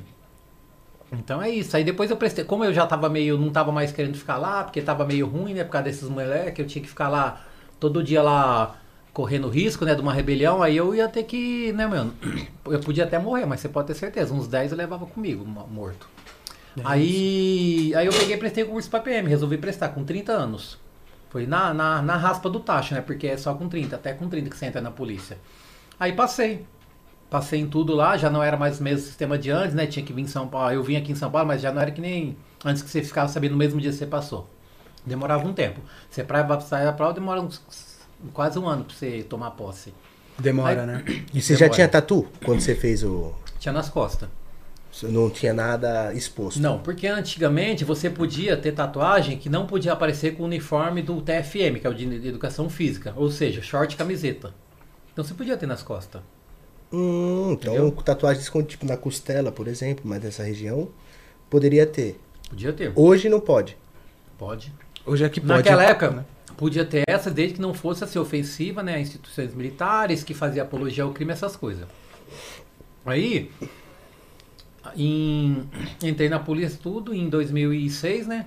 Então 1.20 1.42
é 1.42 1.50
isso. 1.50 1.76
Aí 1.76 1.84
depois 1.84 2.10
eu 2.12 2.18
prestei. 2.18 2.44
Como 2.46 2.64
eu 2.66 2.74
já 2.74 2.86
tava 2.88 3.10
meio. 3.10 3.38
Não 3.38 3.50
tava 3.52 3.72
mais 3.72 3.92
querendo 3.92 4.18
ficar 4.18 4.38
lá, 4.38 4.64
porque 4.64 4.82
tava 4.82 5.06
meio 5.06 5.28
ruim, 5.28 5.54
né? 5.54 5.64
Por 5.64 5.72
causa 5.72 5.86
desses 5.86 6.10
moleques, 6.10 6.60
eu 6.60 6.66
tinha 6.68 6.82
que 6.82 6.90
ficar 6.90 7.10
lá 7.10 7.42
todo 7.80 8.04
dia 8.04 8.22
lá 8.22 8.76
correndo 9.14 9.48
risco, 9.50 9.86
né? 9.86 9.96
De 9.96 10.02
uma 10.02 10.14
rebelião. 10.14 10.62
Aí 10.64 10.76
eu 10.78 10.94
ia 10.96 11.08
ter 11.08 11.24
que. 11.24 11.72
Né, 11.74 11.88
mano? 11.88 12.14
Eu 12.66 12.80
podia 12.80 13.04
até 13.04 13.20
morrer, 13.20 13.46
mas 13.46 13.60
você 13.60 13.70
pode 13.70 13.88
ter 13.88 13.94
certeza. 13.94 14.34
Uns 14.34 14.48
10 14.48 14.72
eu 14.72 14.78
levava 14.78 15.06
comigo, 15.06 15.46
mo- 15.46 15.68
morto. 15.68 16.10
Aí. 16.84 17.94
Aí 17.96 18.06
eu 18.08 18.12
peguei 18.14 18.36
e 18.36 18.40
prestei 18.40 18.64
o 18.64 18.68
curso 18.68 18.90
pra 18.90 19.00
PM. 19.00 19.30
Resolvi 19.30 19.58
prestar 19.58 19.90
com 19.90 20.04
30 20.04 20.32
anos. 20.34 20.78
Foi 21.30 21.46
na, 21.46 21.74
na, 21.74 22.02
na 22.02 22.16
raspa 22.18 22.50
do 22.50 22.60
tacho, 22.60 22.94
né? 22.96 23.02
Porque 23.02 23.28
é 23.28 23.38
só 23.38 23.54
com 23.54 23.68
30, 23.70 23.96
até 23.96 24.14
com 24.14 24.28
30 24.28 24.50
que 24.50 24.58
você 24.58 24.66
entra 24.66 24.82
na 24.82 24.92
polícia. 24.92 25.38
Aí 26.00 26.14
passei. 26.14 26.66
Passei 27.30 27.60
em 27.60 27.68
tudo 27.68 27.94
lá, 27.96 28.16
já 28.18 28.30
não 28.30 28.42
era 28.42 28.56
mais 28.56 28.80
o 28.80 28.84
mesmo 28.84 29.06
sistema 29.06 29.38
de 29.38 29.50
antes, 29.50 29.74
né? 29.74 29.88
Tinha 29.88 30.06
que 30.06 30.14
vir 30.14 30.22
em 30.22 30.28
São 30.28 30.48
Paulo. 30.48 30.72
Eu 30.72 30.84
vim 30.84 30.96
aqui 30.96 31.12
em 31.12 31.16
São 31.16 31.30
Paulo, 31.32 31.48
mas 31.48 31.62
já 31.62 31.72
não 31.72 31.82
era 31.82 31.92
que 31.92 32.00
nem 32.00 32.38
antes 32.64 32.82
que 32.84 32.90
você 32.90 33.02
ficava 33.04 33.28
sabendo 33.28 33.52
no 33.52 33.58
mesmo 33.58 33.82
dia 33.82 33.92
que 33.92 33.98
você 33.98 34.06
passou. 34.06 34.48
Demorava 35.06 35.48
um 35.48 35.54
tempo. 35.54 35.82
Você 36.10 36.24
pra 36.24 36.60
sair 36.62 36.86
da 36.86 36.94
prova 36.94 37.14
demora 37.14 37.42
uns, 37.42 37.62
quase 38.34 38.58
um 38.60 38.68
ano 38.68 38.86
pra 38.86 38.96
você 38.96 39.24
tomar 39.24 39.52
posse. 39.52 39.94
Demora, 40.38 40.82
Aí- 40.82 40.88
né? 40.88 41.04
E 41.34 41.42
você 41.42 41.54
já 41.54 41.60
Demora. 41.62 41.76
tinha 41.76 41.88
tatu 41.88 42.28
quando 42.44 42.60
você 42.62 42.76
fez 42.76 43.04
o. 43.04 43.34
Tinha 43.60 43.74
nas 43.74 43.90
costas. 43.90 44.30
Você 44.92 45.08
não 45.08 45.30
tinha 45.30 45.54
nada 45.54 46.14
exposto. 46.14 46.60
Não, 46.62 46.80
porque 46.80 47.06
antigamente 47.08 47.84
você 47.84 48.10
podia 48.10 48.56
ter 48.56 48.72
tatuagem 48.72 49.38
que 49.38 49.50
não 49.50 49.66
podia 49.66 49.92
aparecer 49.92 50.36
com 50.38 50.44
o 50.44 50.46
uniforme 50.46 51.02
do 51.02 51.22
TFM, 51.22 51.80
que 51.82 51.88
é 51.88 51.90
o 51.90 51.94
de 51.94 52.06
Educação 52.28 52.70
Física. 52.70 53.14
Ou 53.18 53.30
seja, 53.30 53.62
short 53.62 53.94
e 53.94 53.98
camiseta. 53.98 54.54
Então 55.12 55.24
você 55.24 55.34
podia 55.34 55.58
ter 55.58 55.66
nas 55.66 55.84
costas. 55.84 56.22
Hum, 56.96 57.52
então 57.60 57.74
Entendeu? 57.74 58.04
tatuagem 58.04 58.42
esconde 58.42 58.68
tipo 58.68 58.86
na 58.86 58.96
costela, 58.96 59.52
por 59.52 59.68
exemplo, 59.68 60.04
mas 60.06 60.24
nessa 60.24 60.44
região 60.44 60.88
poderia 61.50 61.86
ter. 61.86 62.18
Podia 62.50 62.72
ter. 62.72 62.94
Hoje 62.96 63.28
não 63.28 63.42
pode. 63.42 63.78
Pode. 64.38 64.72
Hoje 65.06 65.26
é 65.26 65.30
que 65.30 65.42
pode. 65.42 65.52
Naquela 65.54 65.84
né? 65.84 65.90
época, 65.90 66.26
podia 66.56 66.86
ter 66.86 67.04
essa 67.06 67.30
desde 67.30 67.56
que 67.56 67.62
não 67.62 67.74
fosse 67.74 68.06
assim, 68.06 68.18
ofensiva 68.18 68.82
né, 68.82 68.96
a 68.96 69.00
instituições 69.00 69.54
militares, 69.54 70.24
que 70.24 70.34
fazia 70.34 70.64
apologia 70.64 71.04
ao 71.04 71.12
crime, 71.12 71.34
essas 71.34 71.58
coisas. 71.58 71.86
Aí, 73.06 73.52
em- 74.96 75.68
entrei 76.02 76.30
na 76.30 76.40
polícia 76.40 76.80
tudo 76.82 77.14
em 77.14 77.28
2006, 77.28 78.26
né? 78.26 78.46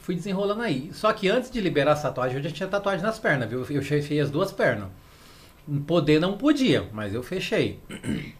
Fui 0.00 0.14
desenrolando 0.14 0.62
aí. 0.62 0.90
Só 0.92 1.12
que 1.12 1.28
antes 1.28 1.50
de 1.50 1.60
liberar 1.60 1.92
essa 1.92 2.02
tatuagem, 2.02 2.36
eu 2.36 2.42
já 2.44 2.50
tinha 2.50 2.68
tatuagem 2.68 3.02
nas 3.02 3.18
pernas, 3.18 3.48
viu? 3.48 3.64
Eu 3.68 3.82
fechei 3.82 4.20
as 4.20 4.30
duas 4.30 4.52
pernas. 4.52 4.88
Poder 5.86 6.20
não 6.20 6.36
podia, 6.36 6.88
mas 6.92 7.14
eu 7.14 7.22
fechei. 7.22 7.80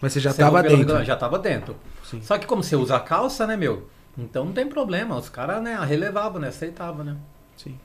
Mas 0.00 0.12
você 0.12 0.20
já 0.20 0.32
Você 0.32 0.42
não 0.42 0.50
tava 0.50 0.62
pelo 0.62 0.76
dentro. 0.84 1.04
Já 1.04 1.16
tava 1.16 1.38
dentro. 1.38 1.76
Sim. 2.04 2.20
Só 2.20 2.36
que 2.36 2.46
como 2.46 2.62
você 2.62 2.76
usa 2.76 3.00
calça, 3.00 3.46
né, 3.46 3.56
meu? 3.56 3.88
Então 4.18 4.44
não 4.44 4.52
tem 4.52 4.68
problema. 4.68 5.16
Os 5.16 5.30
caras, 5.30 5.62
né, 5.62 5.78
relevavam, 5.82 6.38
né? 6.40 6.48
Aceitavam, 6.48 7.04
né? 7.04 7.16
Sim. 7.56 7.78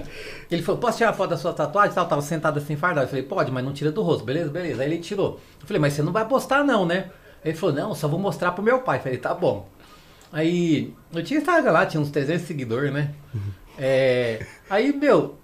Ele 0.50 0.62
falou, 0.62 0.81
posso 0.81 0.99
tirar 0.99 1.11
a 1.11 1.12
foto 1.15 1.31
da 1.31 1.37
sua 1.37 1.53
tatuagem? 1.53 1.95
Tal, 1.95 2.07
tava 2.07 2.21
sentado 2.23 2.59
assim, 2.59 2.76
fardado. 2.76 3.07
Eu 3.07 3.09
falei, 3.09 3.23
pode, 3.25 3.50
mas 3.50 3.65
não 3.65 3.73
tira 3.73 3.91
do 3.91 4.03
rosto, 4.03 4.25
beleza, 4.25 4.50
beleza. 4.50 4.83
Aí 4.83 4.88
ele 4.93 4.99
tirou. 4.99 5.41
Eu 5.61 5.67
falei, 5.67 5.81
mas 5.81 5.95
você 5.95 6.03
não 6.03 6.12
vai 6.12 6.26
postar 6.26 6.62
não, 6.62 6.85
né? 6.85 7.07
Ele 7.45 7.57
falou, 7.57 7.75
não, 7.75 7.95
só 7.95 8.07
vou 8.07 8.19
mostrar 8.19 8.53
pro 8.53 8.62
meu 8.62 8.81
pai. 8.81 8.99
Eu 8.99 9.03
falei, 9.03 9.19
tá 9.19 9.33
bom. 9.35 9.69
Aí, 10.33 10.93
eu 11.15 11.23
tinha 11.25 11.38
Instagram 11.41 11.71
lá, 11.71 11.87
tinha 11.87 12.00
uns 12.00 12.11
300 12.11 12.47
seguidores, 12.47 12.93
né? 12.93 13.12
É, 13.79 14.45
aí, 14.69 14.93
meu, 14.93 15.37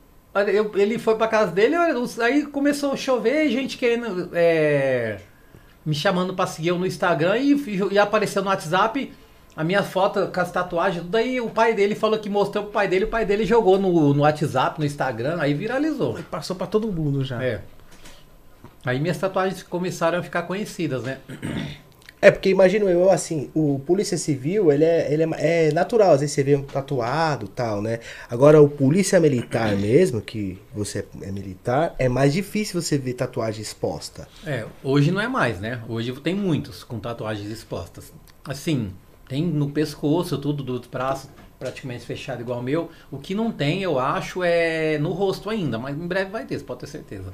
eu- 0.52 0.70
ele 0.74 0.98
foi 0.98 1.16
pra 1.16 1.26
casa 1.28 1.52
dele, 1.52 1.74
aí 2.20 2.44
começou 2.46 2.92
a 2.92 2.96
chover, 2.96 3.48
gente 3.50 3.78
querendo. 3.78 4.28
é, 4.34 5.18
me 5.84 5.94
chamando 5.94 6.34
pra 6.34 6.46
seguir 6.46 6.68
eu 6.68 6.78
no 6.78 6.86
Instagram 6.86 7.36
e, 7.38 7.54
e 7.92 7.98
apareceu 7.98 8.42
no 8.42 8.48
WhatsApp 8.48 9.12
a 9.56 9.62
minha 9.64 9.82
foto 9.82 10.28
com 10.28 10.40
as 10.40 10.50
tatuagens. 10.50 11.04
Daí 11.08 11.40
o 11.40 11.50
pai 11.50 11.74
dele 11.74 11.94
falou 11.94 12.18
que 12.18 12.30
mostrou 12.30 12.64
pro 12.64 12.72
pai 12.72 12.88
dele, 12.88 13.04
o 13.04 13.08
pai 13.08 13.24
dele 13.24 13.44
jogou 13.44 13.78
no, 13.78 14.14
no 14.14 14.22
WhatsApp, 14.22 14.78
no 14.78 14.86
Instagram, 14.86 15.36
aí 15.40 15.52
viralizou. 15.54 16.18
Passou 16.30 16.56
pra 16.56 16.66
todo 16.66 16.90
mundo 16.90 17.24
já. 17.24 17.42
É. 17.42 17.60
Aí 18.84 18.98
minhas 18.98 19.18
tatuagens 19.18 19.62
começaram 19.62 20.18
a 20.18 20.22
ficar 20.22 20.42
conhecidas, 20.42 21.02
né? 21.02 21.18
É, 22.22 22.30
porque 22.30 22.48
imagino 22.50 22.88
eu 22.88 23.10
assim, 23.10 23.50
o 23.52 23.80
polícia 23.80 24.16
civil, 24.16 24.70
ele 24.70 24.84
é, 24.84 25.12
ele 25.12 25.24
é, 25.24 25.66
é 25.66 25.72
natural, 25.72 26.12
às 26.12 26.20
vezes 26.20 26.32
você 26.32 26.44
vê 26.44 26.54
um 26.54 26.62
tatuado 26.62 27.48
tal, 27.48 27.82
né? 27.82 27.98
Agora 28.30 28.62
o 28.62 28.68
polícia 28.68 29.18
militar 29.18 29.76
mesmo, 29.76 30.20
que 30.20 30.56
você 30.72 31.04
é 31.20 31.32
militar, 31.32 31.96
é 31.98 32.08
mais 32.08 32.32
difícil 32.32 32.80
você 32.80 32.96
ver 32.96 33.14
tatuagem 33.14 33.60
exposta. 33.60 34.28
É, 34.46 34.64
hoje 34.84 35.10
não 35.10 35.20
é 35.20 35.26
mais, 35.26 35.58
né? 35.58 35.82
Hoje 35.88 36.12
tem 36.20 36.32
muitos 36.32 36.84
com 36.84 37.00
tatuagens 37.00 37.50
expostas. 37.50 38.12
Assim, 38.44 38.92
tem 39.28 39.44
no 39.44 39.70
pescoço, 39.70 40.38
tudo 40.38 40.62
dos 40.62 40.86
braços 40.86 41.28
praticamente 41.58 42.04
fechado 42.04 42.40
igual 42.40 42.60
o 42.60 42.62
meu. 42.62 42.88
O 43.10 43.18
que 43.18 43.34
não 43.34 43.50
tem, 43.50 43.82
eu 43.82 43.98
acho, 43.98 44.44
é 44.44 44.96
no 44.98 45.10
rosto 45.10 45.50
ainda, 45.50 45.76
mas 45.76 45.96
em 45.96 46.06
breve 46.06 46.30
vai 46.30 46.44
ter, 46.44 46.60
pode 46.62 46.80
ter 46.80 46.86
certeza. 46.86 47.32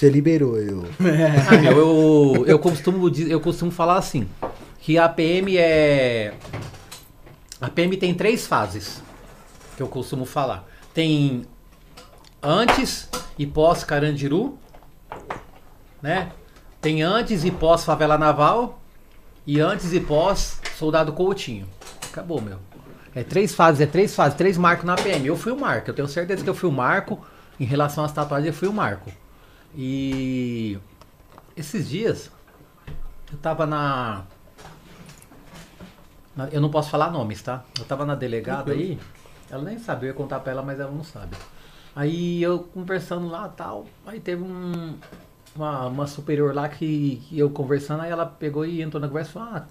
Você 0.00 0.08
liberou 0.08 0.56
eu. 0.56 0.86
Ah, 1.46 1.58
meu, 1.60 1.76
eu, 1.76 2.46
eu, 2.46 2.58
costumo, 2.58 3.06
eu 3.28 3.38
costumo 3.38 3.70
falar 3.70 3.98
assim, 3.98 4.26
que 4.80 4.96
a 4.96 5.06
PM 5.06 5.58
é... 5.58 6.32
A 7.60 7.68
PM 7.68 7.94
tem 7.98 8.14
três 8.14 8.46
fases, 8.46 9.02
que 9.76 9.82
eu 9.82 9.88
costumo 9.88 10.24
falar. 10.24 10.66
Tem 10.94 11.44
antes 12.42 13.10
e 13.38 13.46
pós 13.46 13.84
Carandiru, 13.84 14.58
né? 16.00 16.32
Tem 16.80 17.02
antes 17.02 17.44
e 17.44 17.50
pós 17.50 17.84
Favela 17.84 18.16
Naval 18.16 18.80
e 19.46 19.60
antes 19.60 19.92
e 19.92 20.00
pós 20.00 20.62
Soldado 20.78 21.12
Coutinho. 21.12 21.68
Acabou, 22.10 22.40
meu. 22.40 22.56
É 23.14 23.22
três 23.22 23.54
fases, 23.54 23.82
é 23.82 23.86
três 23.86 24.14
fases, 24.14 24.38
três 24.38 24.56
marcos 24.56 24.86
na 24.86 24.96
PM. 24.96 25.26
Eu 25.26 25.36
fui 25.36 25.52
o 25.52 25.60
marco, 25.60 25.90
eu 25.90 25.94
tenho 25.94 26.08
certeza 26.08 26.42
que 26.42 26.48
eu 26.48 26.54
fui 26.54 26.70
o 26.70 26.72
marco. 26.72 27.22
Em 27.60 27.66
relação 27.66 28.02
às 28.02 28.12
tatuagens, 28.12 28.46
eu 28.46 28.54
fui 28.54 28.66
o 28.66 28.72
marco. 28.72 29.12
E 29.74 30.78
esses 31.56 31.88
dias 31.88 32.30
eu 33.32 33.38
tava 33.38 33.66
na. 33.66 34.24
na- 36.36 36.48
eu 36.48 36.60
não 36.60 36.70
posso 36.70 36.90
falar 36.90 37.10
nomes, 37.10 37.40
tá? 37.42 37.64
Eu 37.78 37.84
tava 37.84 38.04
na 38.04 38.14
delegada 38.14 38.72
aí, 38.72 38.98
ela 39.50 39.62
nem 39.62 39.78
sabe, 39.78 40.06
eu 40.06 40.08
ia 40.08 40.14
contar 40.14 40.40
pra 40.40 40.52
ela, 40.52 40.62
mas 40.62 40.78
ela 40.80 40.90
não 40.90 41.04
sabe. 41.04 41.36
Aí 41.94 42.42
eu 42.42 42.60
conversando 42.60 43.28
lá 43.28 43.48
tal, 43.48 43.86
aí 44.06 44.20
teve 44.20 44.42
um, 44.42 44.96
uma, 45.54 45.86
uma 45.86 46.06
superior 46.06 46.54
lá 46.54 46.68
que, 46.68 47.16
que 47.28 47.38
eu 47.38 47.50
conversando, 47.50 48.02
aí 48.02 48.10
ela 48.10 48.24
pegou 48.26 48.64
e 48.64 48.80
entrou 48.80 49.00
na 49.00 49.08
conversa 49.08 49.30
e 49.30 49.32
falou, 49.34 49.48
ah, 49.54 49.66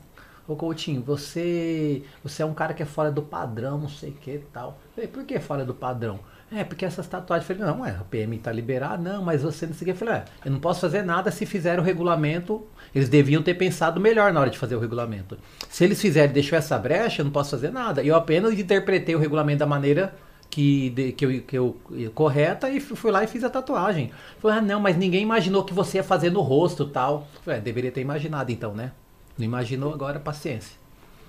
ô 0.48 0.56
Coutinho, 0.56 1.02
você, 1.02 2.04
você 2.22 2.44
é 2.44 2.46
um 2.46 2.54
cara 2.54 2.74
que 2.74 2.84
é 2.84 2.86
fora 2.86 3.10
do 3.12 3.22
padrão, 3.22 3.78
não 3.78 3.88
sei 3.90 4.10
o 4.10 4.14
que 4.14 4.32
e 4.32 4.40
tal. 4.40 4.78
Eu 4.90 4.94
falei, 4.96 5.08
por 5.10 5.24
que 5.24 5.40
fora 5.40 5.64
do 5.64 5.74
padrão? 5.74 6.20
É, 6.52 6.64
porque 6.64 6.84
essas 6.84 7.06
tatuagens, 7.08 7.48
eu 7.50 7.56
falei, 7.58 7.72
não, 7.74 7.86
é, 7.86 7.92
a 7.92 8.04
PM 8.10 8.38
tá 8.40 8.52
liberada, 8.52 8.98
não, 8.98 9.24
mas 9.24 9.44
você 9.44 9.68
não 9.68 9.74
sei 9.74 9.84
o 9.84 9.86
que. 9.86 9.92
Eu 9.92 9.96
falei, 9.96 10.16
é, 10.16 10.26
eu 10.46 10.52
não 10.52 10.60
posso 10.60 10.82
fazer 10.82 11.04
nada 11.04 11.30
se 11.30 11.46
fizer 11.46 11.80
o 11.80 11.84
regulamento, 11.84 12.66
eles 12.94 13.08
deviam 13.08 13.44
ter 13.44 13.54
pensado 13.54 14.00
melhor 14.00 14.34
na 14.34 14.40
hora 14.40 14.50
de 14.50 14.58
fazer 14.58 14.76
o 14.76 14.80
regulamento. 14.80 15.38
Se 15.70 15.84
eles 15.84 16.02
fizerem, 16.02 16.34
deixou 16.34 16.58
essa 16.58 16.78
brecha, 16.78 17.22
eu 17.22 17.26
não 17.26 17.32
posso 17.32 17.52
fazer 17.52 17.72
nada. 17.72 18.02
Eu 18.04 18.16
apenas 18.16 18.58
interpretei 18.58 19.14
o 19.16 19.20
regulamento 19.20 19.60
da 19.60 19.68
maneira 19.68 20.16
que, 20.50 20.90
de- 20.90 21.12
que, 21.12 21.26
eu, 21.26 21.42
que 21.42 21.56
eu 21.56 21.78
correta 22.16 22.68
e 22.68 22.80
fu- 22.80 22.96
fui 22.96 23.12
lá 23.12 23.24
e 23.24 23.28
fiz 23.28 23.44
a 23.44 23.50
tatuagem. 23.52 24.10
Falei, 24.40 24.58
ah, 24.58 24.62
não, 24.62 24.80
mas 24.80 24.98
ninguém 24.98 25.22
imaginou 25.22 25.64
que 25.64 25.74
você 25.74 25.98
ia 25.98 26.04
fazer 26.04 26.32
no 26.32 26.42
rosto 26.42 26.88
tal. 26.88 27.28
Falei, 27.44 27.60
é, 27.60 27.62
deveria 27.62 27.92
ter 27.92 28.02
imaginado 28.02 28.52
então, 28.52 28.74
né? 28.74 28.92
Não 29.38 29.46
imaginou, 29.46 29.94
agora 29.94 30.20
paciência. 30.20 30.76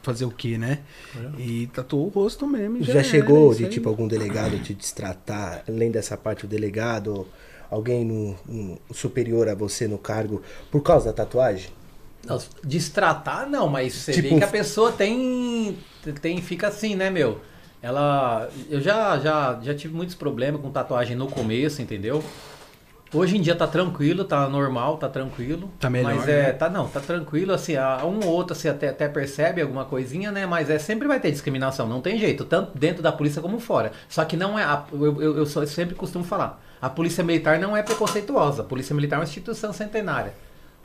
Fazer 0.03 0.25
o 0.25 0.31
quê, 0.31 0.57
né? 0.57 0.81
E 1.37 1.67
tatuou 1.69 2.07
o 2.07 2.09
rosto 2.09 2.47
mesmo. 2.47 2.83
Já, 2.83 2.95
era, 2.95 3.05
chegou 3.05 3.53
isso 3.53 3.63
de 3.63 3.69
tipo 3.69 3.89
algum 3.89 4.09
delegado 4.09 4.59
te 4.63 4.73
destratar, 4.73 5.63
além 5.69 5.91
dessa 5.91 6.17
parte, 6.17 6.47
o 6.47 6.49
delegado, 6.49 7.27
alguém 7.71 8.05
no, 8.05 8.37
um 8.49 8.79
superior 8.93 9.49
a 9.49 9.55
você 9.55 9.87
no 9.87 9.99
cargo, 9.99 10.43
por 10.71 10.83
causa 10.83 11.07
da 11.07 11.13
tatuagem? 11.13 11.71
Não, 12.27 12.39
Destratar, 12.65 13.49
não, 13.49 13.69
mas 13.69 13.95
você 13.95 14.13
Tipo- 14.13 14.29
vê 14.31 14.39
que 14.39 14.45
a 14.45 14.49
pessoa 14.49 14.93
tem, 14.93 15.79
tem. 16.21 16.41
Fica 16.43 16.69
assim, 16.69 16.95
né, 16.95 17.11
meu? 17.11 17.41
Ela. 17.83 18.51
Eu 18.69 18.81
já, 18.81 19.19
já, 19.19 19.59
já 19.63 19.75
tive 19.75 19.95
muitos 19.95 20.15
problemas 20.15 20.61
com 20.61 20.71
tatuagem 20.71 21.17
no 21.17 21.29
começo, 21.29 21.81
entendeu? 21.81 22.23
Hoje 23.13 23.37
em 23.37 23.41
dia 23.41 23.57
tá 23.57 23.67
tranquilo, 23.67 24.25
tá 24.25 24.49
normal, 24.49 24.97
tá 24.97 25.09
tranquilo. 25.09 25.69
Tá 25.81 25.91
melhor, 25.91 26.15
Mas 26.15 26.29
é, 26.29 26.43
né? 26.47 26.53
tá 26.53 26.69
não, 26.69 26.87
tá 26.89 27.01
tranquilo, 27.01 27.53
assim, 27.53 27.75
a- 27.77 28.05
um 28.05 28.21
ou 28.25 28.33
outro 28.33 28.55
você 28.55 28.69
até, 28.69 28.89
até 28.89 29.09
percebe 29.09 29.61
alguma 29.61 29.85
coisinha, 29.85 30.31
né? 30.31 30.47
Mas 30.47 30.71
é 30.71 30.79
sempre 30.79 31.09
vai 31.09 31.19
ter 31.19 31.33
discriminação, 31.33 31.89
não 31.89 32.01
tem 32.01 32.17
jeito, 32.19 32.45
tanto 32.45 32.79
dentro 32.79 33.03
da 33.03 33.11
polícia 33.11 33.43
como 33.43 33.59
fora. 33.59 33.91
Só 34.09 34.25
que 34.25 34.37
não 34.37 34.57
é. 34.59 34.63
a- 34.63 34.85
eu, 34.93 35.21
eu, 35.21 35.37
eu 35.39 35.47
sempre 35.47 35.95
costumo 35.97 36.25
falar, 36.25 36.63
a 36.81 36.89
polícia 36.89 37.25
militar 37.25 37.59
não 37.59 37.77
é 37.77 37.83
preconceituosa, 37.83 38.63
a 38.63 38.65
polícia 38.65 38.95
militar 38.95 39.17
é 39.17 39.19
uma 39.19 39.25
instituição 39.25 39.73
centenária. 39.73 40.35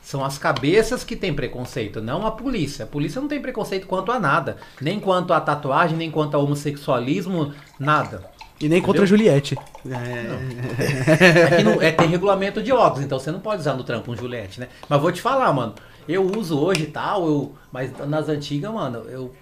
São 0.02 0.24
as 0.24 0.38
cabeças 0.38 1.04
que 1.04 1.16
têm 1.16 1.34
preconceito, 1.34 2.00
não 2.02 2.26
a 2.28 2.32
polícia. 2.32 2.86
A 2.86 2.88
polícia 2.88 3.20
não 3.20 3.28
tem 3.28 3.42
preconceito 3.42 3.88
quanto 3.88 4.12
a 4.12 4.20
nada. 4.20 4.58
Nem 4.80 5.00
quanto 5.00 5.34
a 5.34 5.42
tatuagem, 5.42 5.98
nem 5.98 6.12
quanto 6.12 6.36
ao 6.36 6.44
homossexualismo, 6.44 7.54
nada. 7.80 8.30
E 8.60 8.70
nem 8.70 8.82
contra 8.82 9.04
a 9.04 9.06
Juliette. 9.06 9.58
É. 9.86 11.46
Aqui 11.54 11.64
não- 11.64 11.82
é, 11.82 11.92
tem 11.92 12.08
regulamento 12.08 12.64
de 12.64 12.72
óculos, 12.72 13.04
então 13.06 13.20
você 13.20 13.32
não 13.32 13.40
pode 13.40 13.62
usar 13.62 13.74
no 13.74 13.84
trampo 13.84 14.12
um 14.12 14.16
Juliette, 14.16 14.60
né? 14.60 14.68
Mas 14.88 15.02
vou 15.02 15.12
te 15.12 15.22
falar, 15.22 15.52
mano. 15.54 15.74
Eu 16.08 16.24
uso 16.38 16.58
hoje 16.60 16.84
e 16.84 16.88
tal, 16.88 17.26
eu, 17.28 17.54
mas 17.72 17.92
nas 18.08 18.30
antigas, 18.30 18.72
mano, 18.72 19.00
eu. 19.10 19.34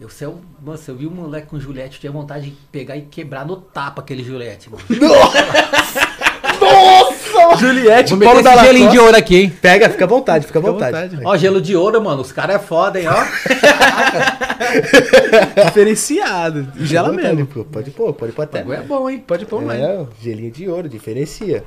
Eu, 0.00 0.08
se 0.08 0.22
eu, 0.24 0.40
mano, 0.62 0.78
se 0.78 0.88
eu 0.88 0.94
vi 0.96 1.08
um 1.08 1.10
moleque 1.10 1.48
com 1.48 1.58
Juliette, 1.58 1.96
eu 1.96 2.00
tinha 2.00 2.12
vontade 2.12 2.50
de 2.50 2.56
pegar 2.70 2.96
e 2.96 3.02
quebrar 3.02 3.44
no 3.44 3.56
tapa 3.56 4.00
aquele 4.00 4.22
Juliette, 4.22 4.70
mano. 4.70 4.82
Juliette, 7.58 8.10
Vou 8.14 8.18
Paulo 8.20 8.42
meter 8.42 8.56
da 8.56 8.64
gelinho 8.64 8.90
de 8.90 8.98
ouro 8.98 9.16
aqui, 9.16 9.36
hein? 9.36 9.52
Pega, 9.62 9.88
fica 9.90 10.04
à 10.04 10.08
vontade, 10.08 10.46
fica 10.46 10.58
à 10.58 10.62
vontade. 10.62 11.08
vontade. 11.08 11.22
Ó, 11.26 11.36
gelo 11.36 11.60
de 11.60 11.74
ouro, 11.76 12.02
mano. 12.02 12.22
Os 12.22 12.32
caras 12.32 12.56
é 12.56 12.58
foda, 12.58 13.00
hein, 13.00 13.06
ó. 13.08 13.24
Diferenciado. 15.66 16.68
E 16.76 16.84
gela 16.86 17.12
mesmo. 17.12 17.46
pô, 17.46 17.64
Pode 17.64 17.90
pôr, 17.90 18.12
pode 18.12 18.32
pôr 18.32 18.42
até. 18.42 18.58
Bagulho 18.58 18.78
é 18.78 18.82
bom, 18.82 19.10
hein? 19.10 19.22
Pode 19.26 19.46
pôr 19.46 19.62
mais. 19.62 19.80
É, 19.80 20.06
gelinho 20.20 20.50
de 20.50 20.68
ouro, 20.68 20.88
diferencia. 20.88 21.64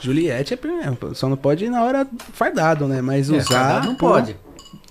Juliette 0.00 0.54
é 0.54 0.56
primeiro. 0.56 0.96
Só 1.14 1.28
não 1.28 1.36
pode 1.36 1.64
ir 1.64 1.70
na 1.70 1.82
hora 1.82 2.06
fardado, 2.32 2.86
né? 2.86 3.00
Mas 3.00 3.30
É, 3.30 3.36
usar. 3.36 3.44
fardado 3.58 3.86
não 3.88 3.94
pode. 3.96 4.36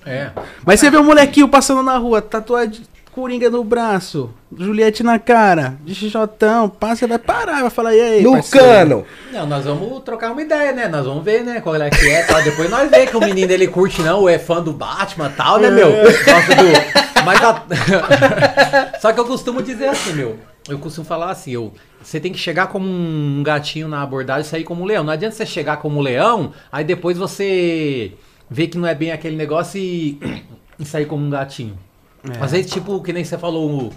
É. 0.06 0.32
Mas 0.66 0.80
você 0.80 0.90
vê 0.90 0.98
um 0.98 1.04
molequinho 1.04 1.48
passando 1.48 1.82
na 1.82 1.98
rua, 1.98 2.22
tatuagem 2.22 2.82
coringa 3.13 3.50
no 3.50 3.63
braço, 3.63 4.32
Juliette 4.58 5.03
na 5.03 5.20
cara, 5.20 5.77
de 5.86 5.93
xixotão, 5.93 6.67
passa, 6.67 7.08
vai 7.08 7.20
parar, 7.20 7.62
vai 7.62 7.70
falar, 7.70 7.93
e 7.96 8.01
aí? 8.01 8.24
no 8.24 8.34
parceiro? 8.34 8.65
cano! 8.65 9.05
Não, 9.32 9.46
nós 9.46 9.65
vamos 9.65 10.03
trocar 10.03 10.32
uma 10.32 10.41
ideia, 10.41 10.72
né? 10.72 10.88
Nós 10.88 11.05
vamos 11.05 11.24
ver, 11.24 11.43
né? 11.43 11.62
Qual 11.62 11.75
é 11.75 11.89
que 11.89 12.10
é, 12.10 12.24
tal. 12.24 12.41
Depois 12.41 12.70
nós 12.70 12.89
vemos 12.89 13.10
que 13.10 13.17
o 13.17 13.22
menino 13.22 13.51
ele 13.51 13.67
curte, 13.67 14.01
não, 14.01 14.22
ou 14.22 14.29
é 14.29 14.39
fã 14.39 14.62
do 14.62 14.74
Batman 14.74 15.29
e 15.29 15.38
tal, 15.38 15.60
né, 15.60 15.70
meu? 15.70 15.91
Gosta 15.91 16.55
do. 16.55 17.24
Mas 17.24 17.41
a- 17.43 17.63
Só 19.00 19.13
que 19.13 19.20
eu 19.20 19.25
costumo 19.25 19.62
dizer 19.62 19.88
assim, 19.89 20.13
meu. 20.13 20.39
Eu 20.67 20.79
costumo 20.79 21.05
falar 21.05 21.29
assim, 21.29 21.51
eu. 21.51 21.74
Você 22.01 22.20
tem 22.20 22.32
que 22.32 22.39
chegar 22.39 22.67
como 22.67 22.88
um 22.88 23.43
gatinho 23.43 23.88
na 23.88 24.01
abordagem 24.01 24.41
e 24.41 24.50
sair 24.50 24.63
como 24.63 24.82
um 24.82 24.86
leão. 24.86 25.03
Não 25.03 25.13
adianta 25.13 25.36
você 25.36 25.46
chegar 25.46 25.77
como 25.77 26.00
um 26.00 26.01
leão, 26.01 26.51
aí 26.72 26.84
depois 26.84 27.17
você 27.17 28.13
vê 28.50 28.67
que 28.67 28.77
não 28.77 28.88
é 28.88 28.96
bem 28.96 29.12
aquele 29.12 29.36
negócio 29.36 29.79
e, 29.79 30.20
e 30.79 30.86
sair 30.86 31.05
como 31.05 31.25
um 31.25 31.29
gatinho. 31.29 31.77
Às 32.39 32.51
vezes, 32.51 32.72
tipo, 32.72 33.01
que 33.01 33.12
nem 33.12 33.24
você 33.24 33.38
falou, 33.38 33.70
o, 33.88 33.94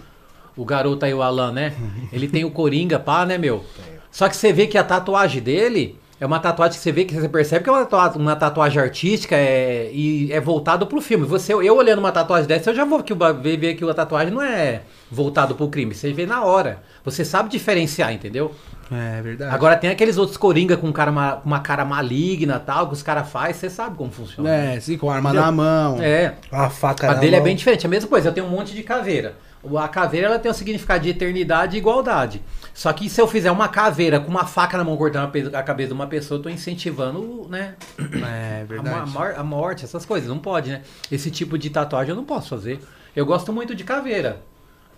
o 0.57 0.65
garoto 0.65 1.05
aí, 1.05 1.15
o 1.15 1.23
Alan, 1.23 1.53
né? 1.53 1.75
Ele 2.13 2.27
tem 2.29 2.45
o 2.45 2.51
Coringa, 2.51 2.99
pá, 2.99 3.25
né, 3.25 3.39
meu? 3.39 3.65
Só 4.11 4.29
que 4.29 4.37
você 4.37 4.53
vê 4.53 4.67
que 4.67 4.79
a 4.79 4.85
tatuagem 4.85 5.43
dele 5.43 5.99
é 6.19 6.25
uma 6.27 6.39
tatuagem 6.39 6.77
que 6.79 6.83
você 6.83 6.93
vê 6.93 7.05
que 7.05 7.15
você 7.15 7.29
percebe 7.29 7.63
que 7.65 7.69
é 7.69 7.73
uma 7.73 7.85
tatuagem, 7.85 8.21
uma 8.21 8.37
tatuagem 8.37 8.81
artística 8.83 9.37
é, 9.37 9.91
e 9.93 10.33
é 10.33 10.41
voltado 10.41 10.87
pro 10.87 11.01
filme. 11.01 11.27
Você, 11.27 11.53
eu 11.53 11.77
olhando 11.77 11.99
uma 11.99 12.11
tatuagem 12.13 12.47
dessa, 12.49 12.71
eu 12.71 12.75
já 12.75 12.85
vou 12.85 13.03
que 13.03 13.13
o 13.13 13.17
ver, 13.35 13.57
ver 13.59 13.75
que 13.75 13.85
a 13.89 13.95
tatuagem 13.95 14.33
não 14.33 14.41
é 14.43 14.83
voltado 15.11 15.55
pro 15.55 15.69
crime. 15.69 15.95
Você 15.95 16.13
vê 16.13 16.25
na 16.25 16.43
hora. 16.45 16.83
Você 17.05 17.25
sabe 17.25 17.49
diferenciar, 17.51 18.13
entendeu? 18.13 18.55
É 18.91 19.21
verdade. 19.21 19.55
Agora 19.55 19.77
tem 19.77 19.91
aqueles 19.91 20.17
outros 20.17 20.37
coringa 20.37 20.77
com 20.77 20.93
cara 20.93 21.11
ma- 21.13 21.33
com 21.37 21.47
uma 21.47 21.61
cara 21.61 21.85
maligna 21.85 22.59
tal, 22.61 22.87
que 22.87 22.95
os 22.95 23.03
caras 23.03 23.29
fazem, 23.29 23.53
você 23.55 23.69
sabe 23.69 23.97
como 23.97 24.11
funciona. 24.11 24.49
É, 24.49 24.81
sim, 24.81 24.97
com 24.97 25.11
a 25.11 25.17
arma 25.17 25.31
Entendeu? 25.31 25.45
na 25.47 25.53
mão. 25.53 25.99
É. 26.01 26.35
A 26.53 26.71
faca 26.71 27.11
A 27.11 27.15
na 27.15 27.21
dele 27.21 27.35
é 27.35 27.39
mão. 27.39 27.45
bem 27.45 27.57
diferente, 27.57 27.85
é 27.85 27.89
a 27.89 27.91
mesma 27.91 28.09
coisa. 28.09 28.29
Eu 28.29 28.33
tenho 28.33 28.47
um 28.47 28.51
monte 28.51 28.73
de 28.75 28.83
caveira. 28.83 29.35
O- 29.63 29.77
A 29.77 29.89
caveira 29.89 30.29
ela 30.29 30.39
tem 30.39 30.51
um 30.51 30.55
significado 30.55 31.03
de 31.03 31.11
eternidade 31.11 31.77
e 31.77 31.79
igualdade. 31.79 32.41
Só 32.77 32.93
que 32.93 33.09
se 33.09 33.19
eu 33.19 33.27
fizer 33.27 33.51
uma 33.51 33.69
caveira 33.69 34.21
com 34.21 34.29
uma 34.31 34.45
faca 34.45 34.77
na 34.77 34.85
mão 34.85 34.99
cortando 34.99 35.33
a 35.55 35.59
a 35.59 35.63
cabeça 35.63 35.89
de 35.89 35.95
uma 35.95 36.07
pessoa, 36.07 36.37
eu 36.39 36.43
tô 36.43 36.51
incentivando, 36.51 37.47
né? 37.49 37.75
É 37.99 38.61
A, 38.61 38.65
verdade. 38.67 39.11
mo- 39.11 39.19
a 39.19 39.43
morte, 39.43 39.85
essas 39.85 40.05
coisas. 40.05 40.29
Não 40.29 40.39
pode, 40.39 40.71
né? 40.71 40.83
Esse 41.11 41.31
tipo 41.31 41.57
de 41.57 41.71
tatuagem 41.71 42.11
eu 42.11 42.17
não 42.17 42.25
posso 42.25 42.51
fazer. 42.51 42.79
Eu 43.17 43.25
gosto 43.25 43.51
muito 43.51 43.75
de 43.75 43.83
caveira. 43.83 44.43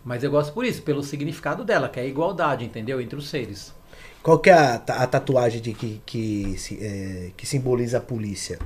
Mas 0.05 0.25
eu 0.25 0.31
gosto 0.31 0.53
por 0.53 0.65
isso, 0.65 0.83
pelo 0.83 1.05
significado 1.05 1.65
dela, 1.65 1.89
que 1.89 2.01
é 2.01 2.03
a 2.03 2.07
igualdade, 2.07 2.65
entendeu? 2.65 3.01
Entre 3.01 3.17
os 3.17 3.29
seres. 3.29 3.73
Qual 4.25 4.41
que 4.41 4.51
é 4.51 4.55
a, 4.55 4.75
a 4.75 5.07
tatuagem 5.07 5.61
de 5.61 5.73
que, 5.73 6.03
que, 6.05 6.57
é, 6.81 7.31
que 7.37 7.47
simboliza 7.47 7.99
a 7.99 8.01
polícia 8.01 8.59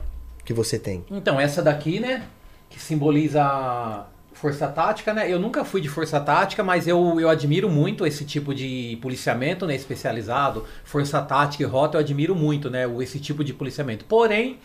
que 0.43 0.55
você 0.55 0.79
tem? 0.79 1.05
Então, 1.11 1.39
essa 1.39 1.61
daqui, 1.63 2.01
né? 2.01 2.25
Que 2.71 2.81
simboliza 2.81 4.07
força 4.35 4.67
tática, 4.69 5.13
né? 5.15 5.31
Eu 5.33 5.39
nunca 5.39 5.65
fui 5.65 5.81
de 5.81 5.89
força 5.89 6.21
tática, 6.21 6.63
mas 6.65 6.87
eu, 6.89 7.21
eu 7.21 7.29
admiro 7.29 7.69
muito 7.71 8.07
esse 8.07 8.25
tipo 8.25 8.55
de 8.55 8.99
policiamento, 9.03 9.67
né? 9.67 9.75
Especializado, 9.75 10.65
força 10.85 11.21
tática 11.23 11.63
e 11.63 11.67
rota, 11.67 11.97
eu 11.97 12.01
admiro 12.01 12.35
muito, 12.35 12.71
né? 12.71 12.85
Esse 13.01 13.21
tipo 13.21 13.45
de 13.45 13.53
policiamento. 13.55 14.05
Porém, 14.05 14.59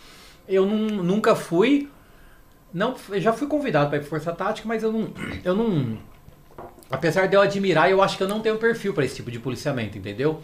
eu 0.48 0.66
nun- 0.66 1.02
nunca 1.02 1.34
fui. 1.36 1.88
Não, 2.72 2.94
eu 3.10 3.20
já 3.20 3.32
fui 3.32 3.46
convidado 3.46 3.88
para 3.88 3.98
ir 3.98 4.00
pra 4.00 4.08
força 4.10 4.32
tática, 4.32 4.68
mas 4.68 4.82
eu 4.82 4.92
não, 4.92 5.08
eu 5.44 5.54
não. 5.56 5.98
Apesar 6.90 7.26
de 7.26 7.36
eu 7.36 7.40
admirar, 7.40 7.90
eu 7.90 8.02
acho 8.02 8.16
que 8.16 8.22
eu 8.22 8.28
não 8.28 8.40
tenho 8.40 8.56
perfil 8.58 8.94
para 8.94 9.04
esse 9.04 9.16
tipo 9.16 9.30
de 9.30 9.38
policiamento, 9.38 9.98
entendeu? 9.98 10.40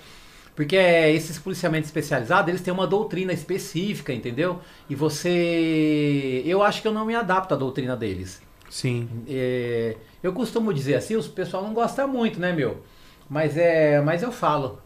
Porque 0.55 0.77
é, 0.77 1.13
esses 1.13 1.39
policiamentos 1.39 1.89
especializados, 1.89 2.49
eles 2.49 2.61
têm 2.61 2.73
uma 2.73 2.87
doutrina 2.87 3.33
específica, 3.33 4.13
entendeu? 4.13 4.61
E 4.89 4.95
você. 4.95 6.43
Eu 6.47 6.63
acho 6.63 6.81
que 6.83 6.89
eu 6.89 6.93
não 6.93 7.05
me 7.05 7.15
adapto 7.15 7.55
à 7.55 7.57
doutrina 7.57 7.97
deles. 7.97 8.41
Sim. 8.75 9.09
É, 9.29 9.97
eu 10.21 10.33
costumo 10.33 10.75
dizer 10.75 10.97
assim, 10.97 11.15
os 11.15 11.29
pessoal 11.29 11.63
não 11.63 11.73
gosta 11.73 12.09
muito, 12.09 12.41
né, 12.41 12.53
meu? 12.53 12.83
Mas 13.31 13.57
é. 13.57 14.01
Mas 14.01 14.21
eu 14.21 14.33
falo. 14.33 14.81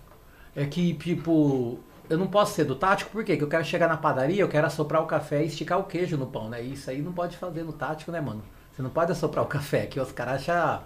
É 0.54 0.66
que, 0.66 0.92
tipo, 0.92 1.78
eu 2.10 2.18
não 2.18 2.26
posso 2.26 2.52
ser 2.54 2.64
do 2.64 2.74
tático, 2.74 3.10
por 3.10 3.24
quê? 3.24 3.32
Porque 3.32 3.44
eu 3.44 3.48
quero 3.48 3.64
chegar 3.64 3.88
na 3.88 3.96
padaria, 3.96 4.42
eu 4.42 4.48
quero 4.48 4.66
assoprar 4.66 5.02
o 5.02 5.06
café 5.06 5.42
e 5.42 5.46
esticar 5.46 5.78
o 5.78 5.84
queijo 5.84 6.18
no 6.18 6.26
pão, 6.26 6.50
né? 6.50 6.60
Isso 6.60 6.90
aí 6.90 7.00
não 7.00 7.12
pode 7.12 7.38
fazer 7.38 7.62
no 7.62 7.72
tático, 7.72 8.12
né, 8.12 8.20
mano? 8.20 8.42
Você 8.72 8.82
não 8.82 8.90
pode 8.90 9.10
assoprar 9.10 9.42
o 9.42 9.48
café, 9.48 9.86
que 9.86 9.98
os 9.98 10.12
caras 10.12 10.42
acham 10.42 10.82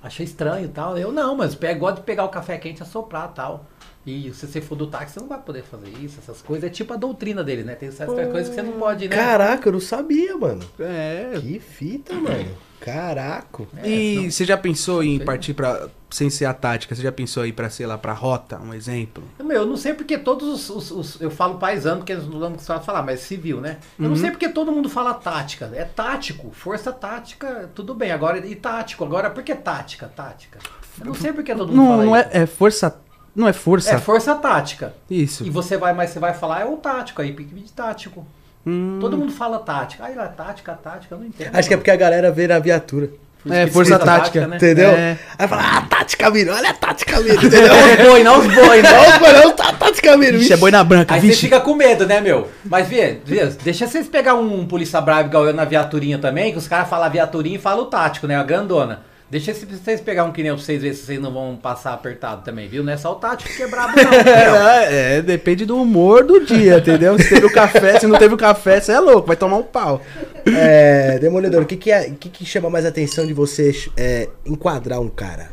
acha 0.00 0.22
estranho 0.22 0.66
e 0.66 0.68
tal. 0.68 0.96
Eu 0.96 1.10
não, 1.10 1.34
mas 1.36 1.58
eu 1.60 1.78
gosto 1.78 1.96
de 1.96 2.02
pegar 2.02 2.24
o 2.24 2.28
café 2.28 2.58
quente 2.58 2.78
e 2.78 2.82
assoprar 2.84 3.32
tal. 3.32 3.66
E 4.06 4.32
se 4.32 4.46
você 4.46 4.60
for 4.60 4.76
do 4.76 4.86
táxi, 4.86 5.14
você 5.14 5.20
não 5.20 5.26
vai 5.28 5.40
poder 5.40 5.64
fazer 5.64 5.88
isso, 6.00 6.20
essas 6.22 6.40
coisas. 6.40 6.64
É 6.64 6.72
tipo 6.72 6.92
a 6.92 6.96
doutrina 6.96 7.42
dele, 7.42 7.64
né? 7.64 7.74
Tem 7.74 7.90
certas 7.90 8.30
coisas 8.30 8.48
que 8.48 8.54
você 8.54 8.62
não 8.62 8.74
pode, 8.74 9.08
né? 9.08 9.16
Caraca, 9.16 9.68
eu 9.68 9.72
não 9.72 9.80
sabia, 9.80 10.36
mano. 10.36 10.62
É. 10.78 11.32
Que 11.40 11.58
fita, 11.58 12.14
mano. 12.14 12.46
Caraca. 12.80 13.64
É, 13.78 13.88
E 13.88 14.16
não- 14.16 14.30
você 14.30 14.44
já 14.44 14.56
pensou 14.56 15.02
em 15.02 15.18
partir 15.18 15.54
pra. 15.54 15.88
Sem 16.08 16.30
ser 16.30 16.44
a 16.44 16.54
tática, 16.54 16.94
você 16.94 17.02
já 17.02 17.10
pensou 17.10 17.42
aí 17.42 17.52
pra, 17.52 17.68
sei 17.68 17.84
lá, 17.84 17.98
pra 17.98 18.12
rota, 18.12 18.60
um 18.60 18.72
exemplo? 18.72 19.24
Meu, 19.42 19.62
eu 19.62 19.66
não 19.66 19.76
sei 19.76 19.92
porque 19.92 20.16
todos 20.16 20.46
os. 20.48 20.70
os- 20.70 20.90
os- 20.92 21.20
eu 21.20 21.30
falo 21.30 21.58
paisano, 21.58 21.96
porque 21.98 22.12
eles 22.12 22.28
não 22.28 22.38
vão 22.38 22.52
costumar 22.52 22.80
falar, 22.84 23.02
mas 23.02 23.20
civil, 23.20 23.60
né? 23.60 23.78
Eu 23.98 24.04
Uhum. 24.04 24.10
não 24.10 24.16
sei 24.16 24.30
porque 24.30 24.48
todo 24.48 24.70
mundo 24.70 24.88
fala 24.88 25.14
tática. 25.14 25.68
É 25.74 25.84
tático. 25.84 26.52
Força 26.52 26.92
tática, 26.92 27.68
tudo 27.74 27.92
bem. 27.92 28.12
Agora, 28.12 28.38
e 28.46 28.54
tático. 28.54 29.04
Agora, 29.04 29.30
por 29.30 29.42
que 29.42 29.52
tática? 29.56 30.06
Tática. 30.06 30.60
Eu 31.00 31.06
não 31.06 31.14
sei 31.14 31.32
porque 31.32 31.52
todo 31.54 31.68
mundo 31.70 31.76
Não, 31.76 31.88
fala 31.88 32.04
não 32.04 32.16
isso. 32.16 32.28
é, 32.32 32.42
é 32.42 32.46
força. 32.46 32.96
Não 33.36 33.46
é 33.46 33.52
força. 33.52 33.90
É 33.92 33.98
força 33.98 34.34
tática. 34.34 34.94
Isso. 35.10 35.44
E 35.46 35.50
você 35.50 35.76
vai, 35.76 35.92
mas 35.92 36.10
você 36.10 36.18
vai 36.18 36.32
falar, 36.32 36.62
é 36.62 36.64
o 36.64 36.78
tático 36.78 37.20
aí, 37.20 37.32
pique 37.32 37.54
de 37.54 37.70
tático. 37.70 38.26
Hum, 38.66 38.98
Todo 38.98 39.16
mundo 39.16 39.30
fala 39.30 39.58
tática. 39.58 40.04
Aí 40.04 40.14
lá, 40.14 40.26
tática, 40.26 40.72
tática, 40.72 41.14
eu 41.14 41.18
não 41.18 41.26
entendo. 41.26 41.54
Acho 41.54 41.68
que 41.68 41.74
é 41.74 41.76
porque 41.76 41.90
a 41.90 41.96
galera 41.96 42.32
vê 42.32 42.48
na 42.48 42.58
viatura. 42.58 43.10
É, 43.48 43.66
força 43.68 43.92
escrita 43.92 44.04
tática, 44.04 44.46
né? 44.48 44.56
Entendeu? 44.56 44.90
É. 44.90 45.18
Aí 45.38 45.46
fala, 45.46 45.62
ah, 45.62 45.82
Tática 45.82 46.30
Miro, 46.30 46.52
olha 46.52 46.70
a 46.70 46.74
Tática 46.74 47.20
Miro, 47.20 47.36
entendeu? 47.46 47.68
Não 47.68 47.90
os 48.00 48.04
boi, 48.04 48.24
não 48.24 48.40
os 48.40 48.46
boi, 48.48 48.82
né? 48.82 49.44
Não, 49.44 49.52
tá 49.52 49.72
Tática 49.72 50.16
Miro. 50.16 50.38
Vixe, 50.38 50.52
é 50.52 50.56
boi 50.56 50.70
na 50.72 50.82
branca, 50.82 51.14
Aí 51.14 51.20
vixe. 51.20 51.34
você 51.36 51.40
fica 51.42 51.60
com 51.60 51.74
medo, 51.74 52.06
né, 52.06 52.20
meu? 52.20 52.48
Mas, 52.64 52.88
vê, 52.88 53.20
vê, 53.24 53.46
deixa 53.62 53.86
vocês 53.86 54.08
pegar 54.08 54.34
um 54.34 54.66
polícia 54.66 55.00
bravo 55.00 55.28
igual 55.28 55.46
eu 55.46 55.54
na 55.54 55.64
viaturinha 55.64 56.18
também, 56.18 56.50
que 56.50 56.58
os 56.58 56.66
caras 56.66 56.88
falam 56.88 57.08
viaturinha 57.08 57.56
e 57.56 57.60
falam 57.60 57.84
o 57.84 57.86
tático, 57.86 58.26
né? 58.26 58.36
A 58.36 58.42
grandona. 58.42 59.02
Deixa 59.28 59.50
esse- 59.50 59.66
vocês 59.66 60.00
pegar 60.00 60.22
um 60.24 60.30
que 60.30 60.40
nem 60.42 60.52
pra 60.52 60.62
vocês 60.62 60.80
verem 60.80 60.96
se 60.96 61.04
vocês 61.04 61.20
não 61.20 61.32
vão 61.32 61.56
passar 61.56 61.92
apertado 61.92 62.42
também, 62.44 62.68
viu? 62.68 62.84
Não 62.84 62.92
é 62.92 62.96
só 62.96 63.10
o 63.10 63.16
tático 63.16 63.52
que 63.52 63.60
é 63.62 63.66
brabo, 63.66 63.92
não. 63.96 64.12
É, 64.12 65.16
é, 65.18 65.22
depende 65.22 65.64
do 65.66 65.80
humor 65.82 66.24
do 66.24 66.44
dia, 66.46 66.78
entendeu? 66.78 67.18
Se 67.18 67.28
teve 67.30 67.44
o 67.46 67.52
café, 67.52 67.98
se 67.98 68.06
não 68.06 68.16
teve 68.18 68.34
o 68.34 68.36
café, 68.38 68.80
você 68.80 68.92
é 68.92 69.00
louco, 69.00 69.26
vai 69.26 69.34
tomar 69.36 69.56
um 69.56 69.64
pau. 69.64 70.00
É, 70.46 71.18
Demolidor, 71.18 71.62
o 71.62 71.66
que 71.66 71.76
que, 71.76 71.90
é, 71.90 72.08
que 72.10 72.28
que 72.28 72.44
chama 72.46 72.70
mais 72.70 72.86
atenção 72.86 73.26
de 73.26 73.32
você 73.32 73.72
é, 73.96 74.28
enquadrar 74.44 75.00
um 75.00 75.08
cara? 75.08 75.50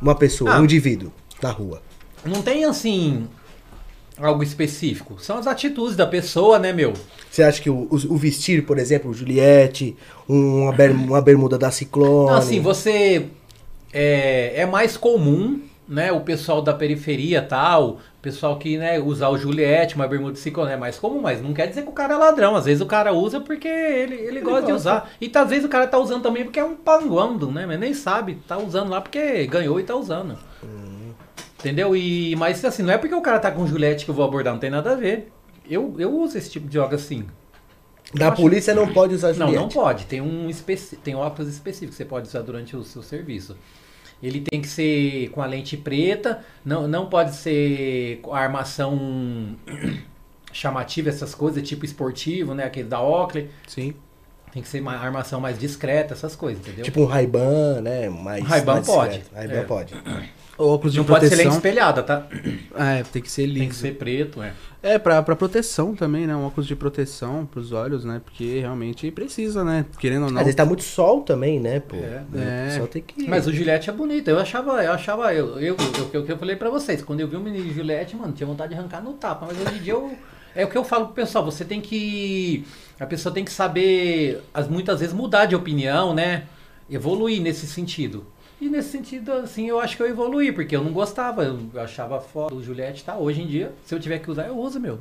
Uma 0.00 0.14
pessoa, 0.14 0.52
Ah. 0.54 0.60
um 0.60 0.64
indivíduo, 0.64 1.10
na 1.42 1.50
rua. 1.50 1.80
Não 2.24 2.42
tem, 2.42 2.64
assim, 2.66 3.26
algo 4.20 4.42
específico. 4.42 5.16
São 5.20 5.38
as 5.38 5.46
atitudes 5.46 5.96
da 5.96 6.06
pessoa, 6.06 6.58
né, 6.58 6.72
meu? 6.72 6.92
Você 7.30 7.42
acha 7.42 7.60
que 7.62 7.70
o, 7.70 7.88
o- 7.90 8.14
o 8.14 8.16
vestir, 8.16 8.64
por 8.66 8.78
exemplo, 8.78 9.12
Juliette, 9.14 9.96
uma, 10.28 10.72
ber- 10.72 10.90
uma 10.92 11.20
bermuda 11.20 11.56
da 11.58 11.70
Ciclone... 11.70 12.26
Não, 12.30 12.34
assim, 12.36 12.60
você 12.60 13.26
é, 13.92 14.60
é 14.62 14.66
mais 14.66 14.96
comum, 14.96 15.60
né? 15.88 16.12
O 16.12 16.20
pessoal 16.20 16.60
da 16.60 16.74
periferia 16.74 17.40
tal, 17.40 17.92
o 17.92 17.98
pessoal 18.20 18.58
que, 18.58 18.76
né, 18.76 18.98
usar 18.98 19.28
o 19.30 19.38
Juliette, 19.38 19.94
uma 19.94 20.06
bermuda 20.06 20.32
de 20.34 20.38
ciclone 20.38 20.72
é 20.72 20.76
mais 20.76 20.98
comum, 20.98 21.20
mas 21.20 21.40
não 21.40 21.54
quer 21.54 21.66
dizer 21.66 21.82
que 21.82 21.88
o 21.88 21.92
cara 21.92 22.14
é 22.14 22.16
ladrão. 22.16 22.56
Às 22.56 22.66
vezes 22.66 22.80
o 22.82 22.86
cara 22.86 23.12
usa 23.12 23.40
porque 23.40 23.68
ele, 23.68 24.14
ele, 24.16 24.40
gosta 24.40 24.66
de 24.66 24.72
usar. 24.72 25.10
E 25.20 25.30
às 25.34 25.48
vezes 25.48 25.64
o 25.64 25.68
cara 25.68 25.86
tá 25.86 25.98
usando 25.98 26.22
também 26.22 26.44
porque 26.44 26.58
é 26.60 26.64
um 26.64 26.74
panguando, 26.74 27.50
né? 27.50 27.64
Mas 27.66 27.78
nem 27.80 27.94
sabe, 27.94 28.38
tá 28.46 28.58
usando 28.58 28.90
lá 28.90 29.00
porque 29.00 29.46
ganhou 29.46 29.78
e 29.80 29.82
tá 29.84 29.94
usando. 29.96 30.36
Entendeu? 31.58 31.96
E, 31.96 32.36
mas 32.36 32.64
assim, 32.64 32.82
não 32.82 32.92
é 32.92 32.98
porque 32.98 33.14
o 33.14 33.20
cara 33.20 33.38
tá 33.40 33.50
com 33.50 33.66
Juliette 33.66 34.04
que 34.04 34.10
eu 34.10 34.14
vou 34.14 34.24
abordar, 34.24 34.52
não 34.52 34.60
tem 34.60 34.70
nada 34.70 34.92
a 34.92 34.94
ver. 34.94 35.32
Eu, 35.68 35.94
eu 35.98 36.10
uso 36.16 36.38
esse 36.38 36.50
tipo 36.50 36.68
de 36.68 36.74
jogo 36.74 36.94
assim. 36.94 37.26
Da 38.14 38.30
polícia 38.32 38.74
não 38.74 38.90
pode 38.92 39.14
usar 39.14 39.28
Não, 39.34 39.48
Juliette. 39.48 39.56
não 39.56 39.68
pode. 39.68 40.06
Tem 40.06 40.20
um 40.20 40.48
especi... 40.48 40.96
tem 40.96 41.14
óculos 41.14 41.50
específico 41.52 41.90
que 41.90 41.96
você 41.96 42.04
pode 42.04 42.28
usar 42.28 42.40
durante 42.42 42.74
o 42.76 42.82
seu 42.84 43.02
serviço. 43.02 43.56
Ele 44.22 44.40
tem 44.40 44.60
que 44.62 44.68
ser 44.68 45.28
com 45.30 45.42
a 45.42 45.46
lente 45.46 45.76
preta, 45.76 46.42
não, 46.64 46.88
não 46.88 47.06
pode 47.06 47.34
ser 47.34 48.18
com 48.22 48.34
a 48.34 48.38
armação 48.40 49.56
chamativa, 50.52 51.08
essas 51.08 51.34
coisas, 51.34 51.62
tipo 51.68 51.84
esportivo, 51.84 52.54
né? 52.54 52.64
Aquele 52.64 52.88
da 52.88 53.00
Oakley. 53.02 53.50
Sim. 53.66 53.94
Tem 54.52 54.62
que 54.62 54.68
ser 54.68 54.80
uma 54.80 54.96
armação 54.96 55.40
mais 55.40 55.58
discreta, 55.58 56.14
essas 56.14 56.34
coisas, 56.34 56.66
entendeu? 56.66 56.84
Tipo 56.84 57.02
um 57.02 57.04
Ray-Ban, 57.04 57.82
né? 57.82 58.08
Mais, 58.08 58.42
Ray-Ban 58.44 58.82
pode. 58.82 59.22
Ray-Ban 59.34 59.54
É. 59.54 59.62
pode. 59.64 59.94
Óculos 60.58 60.92
de 60.92 60.98
não 60.98 61.06
pode 61.06 61.28
ser 61.28 61.36
lente 61.36 61.42
proteção. 61.44 61.70
espelhada, 61.70 62.02
tá? 62.02 62.26
É, 62.74 63.04
tem 63.04 63.22
que 63.22 63.30
ser 63.30 63.46
liso. 63.46 63.58
Tem 63.60 63.68
que 63.68 63.74
ser 63.76 63.94
preto, 63.96 64.42
é. 64.42 64.52
É, 64.82 64.98
pra, 64.98 65.22
pra 65.22 65.36
proteção 65.36 65.94
também, 65.94 66.26
né? 66.26 66.34
Um 66.34 66.44
óculos 66.44 66.66
de 66.66 66.74
proteção 66.74 67.46
pros 67.46 67.72
olhos, 67.72 68.04
né? 68.04 68.20
Porque 68.24 68.60
realmente 68.60 69.10
precisa, 69.10 69.62
né? 69.62 69.86
Querendo 69.98 70.24
ou 70.24 70.30
não. 70.30 70.38
Às 70.38 70.44
vezes 70.44 70.56
tá 70.56 70.64
muito 70.64 70.82
sol 70.82 71.22
também, 71.22 71.60
né, 71.60 71.80
pô? 71.80 71.96
É. 71.96 72.22
Né? 72.30 72.68
É. 72.74 72.78
Só 72.78 72.86
tem 72.86 73.02
que... 73.02 73.28
Mas 73.28 73.46
o 73.46 73.52
Juliette 73.52 73.88
é 73.88 73.92
bonito. 73.92 74.28
Eu 74.28 74.38
achava, 74.38 74.82
eu 74.82 74.92
achava, 74.92 75.32
eu, 75.32 75.60
eu, 75.60 75.76
eu, 75.76 76.10
eu, 76.12 76.26
eu 76.26 76.38
falei 76.38 76.56
pra 76.56 76.70
vocês, 76.70 77.02
quando 77.02 77.20
eu 77.20 77.28
vi 77.28 77.36
o 77.36 77.40
menino 77.40 77.72
Juliette, 77.72 78.16
mano, 78.16 78.32
tinha 78.32 78.46
vontade 78.46 78.72
de 78.72 78.78
arrancar 78.78 79.00
no 79.00 79.12
tapa. 79.14 79.46
Mas 79.46 79.60
hoje 79.60 79.78
em 79.78 79.82
dia 79.82 79.92
eu. 79.92 80.12
É 80.54 80.64
o 80.64 80.68
que 80.68 80.76
eu 80.76 80.82
falo 80.82 81.06
pro 81.06 81.14
pessoal, 81.14 81.44
você 81.44 81.64
tem 81.64 81.80
que. 81.80 82.64
A 82.98 83.06
pessoa 83.06 83.32
tem 83.32 83.44
que 83.44 83.52
saber, 83.52 84.42
as, 84.52 84.66
muitas 84.66 84.98
vezes, 84.98 85.14
mudar 85.14 85.46
de 85.46 85.54
opinião, 85.54 86.12
né? 86.12 86.44
Evoluir 86.90 87.40
nesse 87.40 87.66
sentido. 87.66 88.26
E 88.60 88.68
nesse 88.68 88.90
sentido, 88.90 89.32
assim, 89.32 89.68
eu 89.68 89.78
acho 89.80 89.96
que 89.96 90.02
eu 90.02 90.08
evoluí, 90.08 90.50
porque 90.50 90.74
eu 90.74 90.82
não 90.82 90.92
gostava, 90.92 91.44
eu 91.44 91.60
achava 91.76 92.20
foda 92.20 92.54
o 92.56 92.62
Juliette, 92.62 93.04
tá? 93.04 93.16
Hoje 93.16 93.40
em 93.42 93.46
dia, 93.46 93.70
se 93.86 93.94
eu 93.94 94.00
tiver 94.00 94.18
que 94.18 94.30
usar, 94.30 94.46
eu 94.48 94.58
uso, 94.58 94.80
meu. 94.80 94.98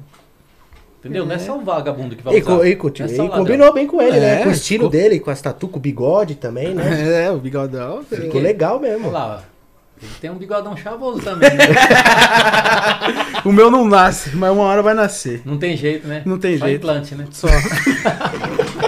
Entendeu? 1.00 1.26
Não 1.26 1.34
é 1.36 1.40
só 1.40 1.58
o 1.58 1.62
vagabundo 1.64 2.16
que 2.16 2.24
vai 2.24 2.36
E, 2.36 2.42
usar. 2.42 2.56
co- 2.58 2.64
e, 2.66 2.70
é 2.70 2.72
e 2.74 3.30
combinou 3.30 3.74
bem 3.74 3.88
com 3.88 4.00
ele, 4.02 4.18
É, 4.18 4.20
né? 4.20 4.44
Com 4.44 4.50
o 4.50 4.52
estilo 4.52 4.86
ficou- 4.86 4.92
dele, 4.92 5.20
com 5.20 5.32
as 5.32 5.42
tatu, 5.42 5.68
com 5.68 5.78
o 5.78 5.82
bigode 5.82 6.36
também, 6.36 6.74
né? 6.76 6.84
É, 7.28 7.32
o 7.32 7.38
bigodão. 7.38 8.04
Ficou 8.04 8.40
legal 8.42 8.80
mesmo. 8.80 9.08
Olha 9.08 9.18
lá, 9.18 9.44
ó. 9.44 9.58
Ele 10.00 10.12
tem 10.22 10.30
um 10.30 10.36
bigodão 10.36 10.78
chavoso 10.78 11.22
também, 11.22 11.50
né? 11.56 11.66
O 13.44 13.52
meu 13.52 13.72
não 13.72 13.88
nasce, 13.88 14.36
mas 14.36 14.52
uma 14.52 14.64
hora 14.64 14.84
vai 14.84 14.94
nascer. 14.94 15.42
Não 15.46 15.58
tem 15.58 15.76
jeito, 15.78 16.08
né? 16.08 16.22
Não 16.26 16.38
tem 16.38 16.58
Só 16.58 16.66
jeito. 16.68 16.80
implante, 16.84 17.16
né? 17.16 17.26
Só. 17.32 17.48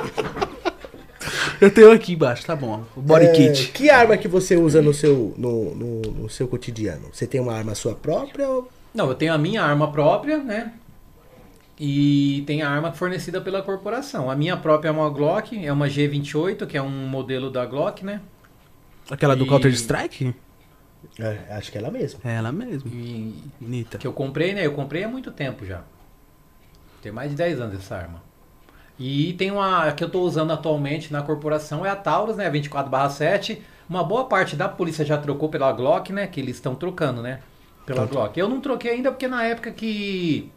Eu 1.61 1.69
tenho 1.71 1.91
aqui 1.91 2.13
embaixo, 2.13 2.45
tá 2.45 2.55
bom. 2.55 2.83
O 2.95 3.01
body 3.01 3.25
É, 3.25 3.31
kit. 3.31 3.71
Que 3.71 3.89
arma 3.89 4.17
que 4.17 4.27
você 4.27 4.55
usa 4.55 4.81
no 4.81 4.93
seu, 4.93 5.33
no, 5.37 5.75
no, 5.75 6.01
no 6.01 6.29
seu 6.29 6.47
cotidiano? 6.47 7.09
Você 7.13 7.27
tem 7.27 7.39
uma 7.41 7.53
arma 7.53 7.75
sua 7.75 7.93
própria 7.95 8.47
ou... 8.47 8.69
Não, 8.93 9.07
eu 9.09 9.15
tenho 9.15 9.33
a 9.33 9.37
minha 9.37 9.61
arma 9.63 9.91
própria, 9.91 10.37
né? 10.37 10.73
E 11.79 12.43
tem 12.45 12.61
a 12.61 12.69
arma 12.69 12.91
fornecida 12.91 13.39
pela 13.39 13.61
corporação. 13.61 14.29
A 14.29 14.35
minha 14.35 14.57
própria 14.57 14.89
é 14.89 14.91
uma 14.91 15.09
Glock, 15.09 15.65
é 15.65 15.71
uma 15.71 15.87
G28, 15.87 16.65
que 16.67 16.77
é 16.77 16.81
um 16.81 17.07
modelo 17.07 17.49
da 17.49 17.65
Glock, 17.65 18.03
né? 18.03 18.21
Aquela 19.09 19.35
do 19.35 19.45
E- 19.45 19.47
Counter 19.47 19.71
Strike? 19.73 20.33
É, 21.17 21.37
acho 21.51 21.71
que 21.71 21.77
é 21.77 21.81
ela 21.81 21.89
mesmo. 21.91 22.19
É 22.25 22.35
ela 22.35 22.51
mesmo. 22.51 22.91
E, 22.93 23.33
Nita. 23.61 23.97
que 23.97 24.05
eu 24.07 24.11
comprei, 24.11 24.53
né? 24.53 24.65
Eu 24.65 24.73
comprei 24.73 25.03
há 25.03 25.07
muito 25.07 25.31
tempo 25.31 25.65
já. 25.65 25.81
Tem 27.01 27.11
mais 27.11 27.29
de 27.31 27.37
10 27.37 27.61
anos 27.61 27.75
essa 27.79 27.95
arma. 27.95 28.21
E 28.99 29.33
tem 29.33 29.49
uma 29.49 29.85
a 29.87 29.91
que 29.93 30.03
eu 30.03 30.09
tô 30.09 30.21
usando 30.21 30.51
atualmente 30.51 31.11
na 31.13 31.21
corporação 31.21 31.85
é 31.85 31.89
a 31.89 31.95
Taurus, 31.95 32.35
né? 32.35 32.49
24/7. 32.49 33.61
Uma 33.89 34.03
boa 34.03 34.25
parte 34.25 34.55
da 34.55 34.67
polícia 34.67 35.05
já 35.05 35.17
trocou 35.17 35.47
pela 35.49 35.71
Glock, 35.71 36.11
né? 36.11 36.27
Que 36.27 36.39
eles 36.39 36.57
estão 36.57 36.75
trocando, 36.75 37.21
né? 37.21 37.39
Pela 37.85 38.01
Tá. 38.05 38.13
Glock. 38.13 38.37
Eu 38.39 38.49
não 38.49 38.59
troquei 38.61 38.91
ainda 38.91 39.09
porque 39.11 39.27
na 39.27 39.43
época 39.45 39.71
que 39.71 40.51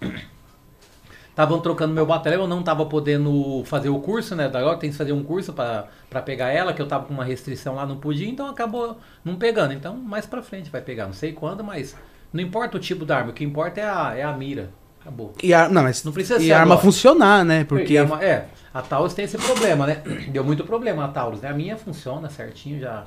estavam 1.30 1.60
trocando 1.60 1.94
meu 1.94 2.04
batalhão, 2.04 2.42
eu 2.42 2.48
não 2.48 2.62
tava 2.62 2.84
podendo 2.84 3.62
fazer 3.64 3.88
o 3.88 4.00
curso, 4.00 4.34
né? 4.34 4.48
Da 4.48 4.60
Glock 4.60 4.80
tem 4.80 4.90
que 4.90 4.96
fazer 4.96 5.12
um 5.12 5.22
curso 5.22 5.52
pra 5.52 5.86
pegar 6.24 6.50
ela, 6.50 6.74
que 6.74 6.82
eu 6.82 6.86
tava 6.86 7.06
com 7.06 7.14
uma 7.14 7.24
restrição 7.24 7.76
lá, 7.76 7.86
não 7.86 7.96
podia, 7.96 8.28
então 8.28 8.48
acabou 8.48 8.98
não 9.24 9.36
pegando. 9.36 9.72
Então, 9.72 9.96
mais 9.96 10.26
pra 10.26 10.42
frente 10.42 10.68
vai 10.68 10.82
pegar, 10.82 11.06
não 11.06 11.14
sei 11.14 11.32
quando, 11.32 11.64
mas 11.64 11.96
não 12.32 12.42
importa 12.42 12.76
o 12.76 12.80
tipo 12.80 13.04
da 13.06 13.16
arma, 13.18 13.30
o 13.30 13.32
que 13.32 13.44
importa 13.44 13.80
é 13.80 13.84
a, 13.88 14.14
é 14.16 14.22
a 14.24 14.32
mira. 14.32 14.70
Acabou. 15.02 15.32
E 15.42 15.52
a, 15.52 15.68
não, 15.68 15.82
mas 15.82 16.02
Não 16.04 16.12
precisa 16.12 16.38
e 16.40 16.46
ser 16.46 16.52
a 16.52 16.60
arma 16.60 16.74
agora. 16.74 16.84
funcionar, 16.86 17.44
né? 17.44 17.64
Porque 17.64 17.96
É, 17.96 18.02
uma- 18.02 18.22
é, 18.24 18.46
a 18.72 18.80
Taurus 18.80 19.12
tem 19.14 19.24
esse 19.24 19.36
problema, 19.36 19.86
né? 19.86 20.02
Deu 20.32 20.44
muito 20.44 20.64
problema 20.64 21.04
a 21.04 21.08
Taurus, 21.08 21.40
né? 21.40 21.48
A 21.50 21.54
minha 21.54 21.76
funciona 21.76 22.30
certinho 22.30 22.80
já. 22.80 23.04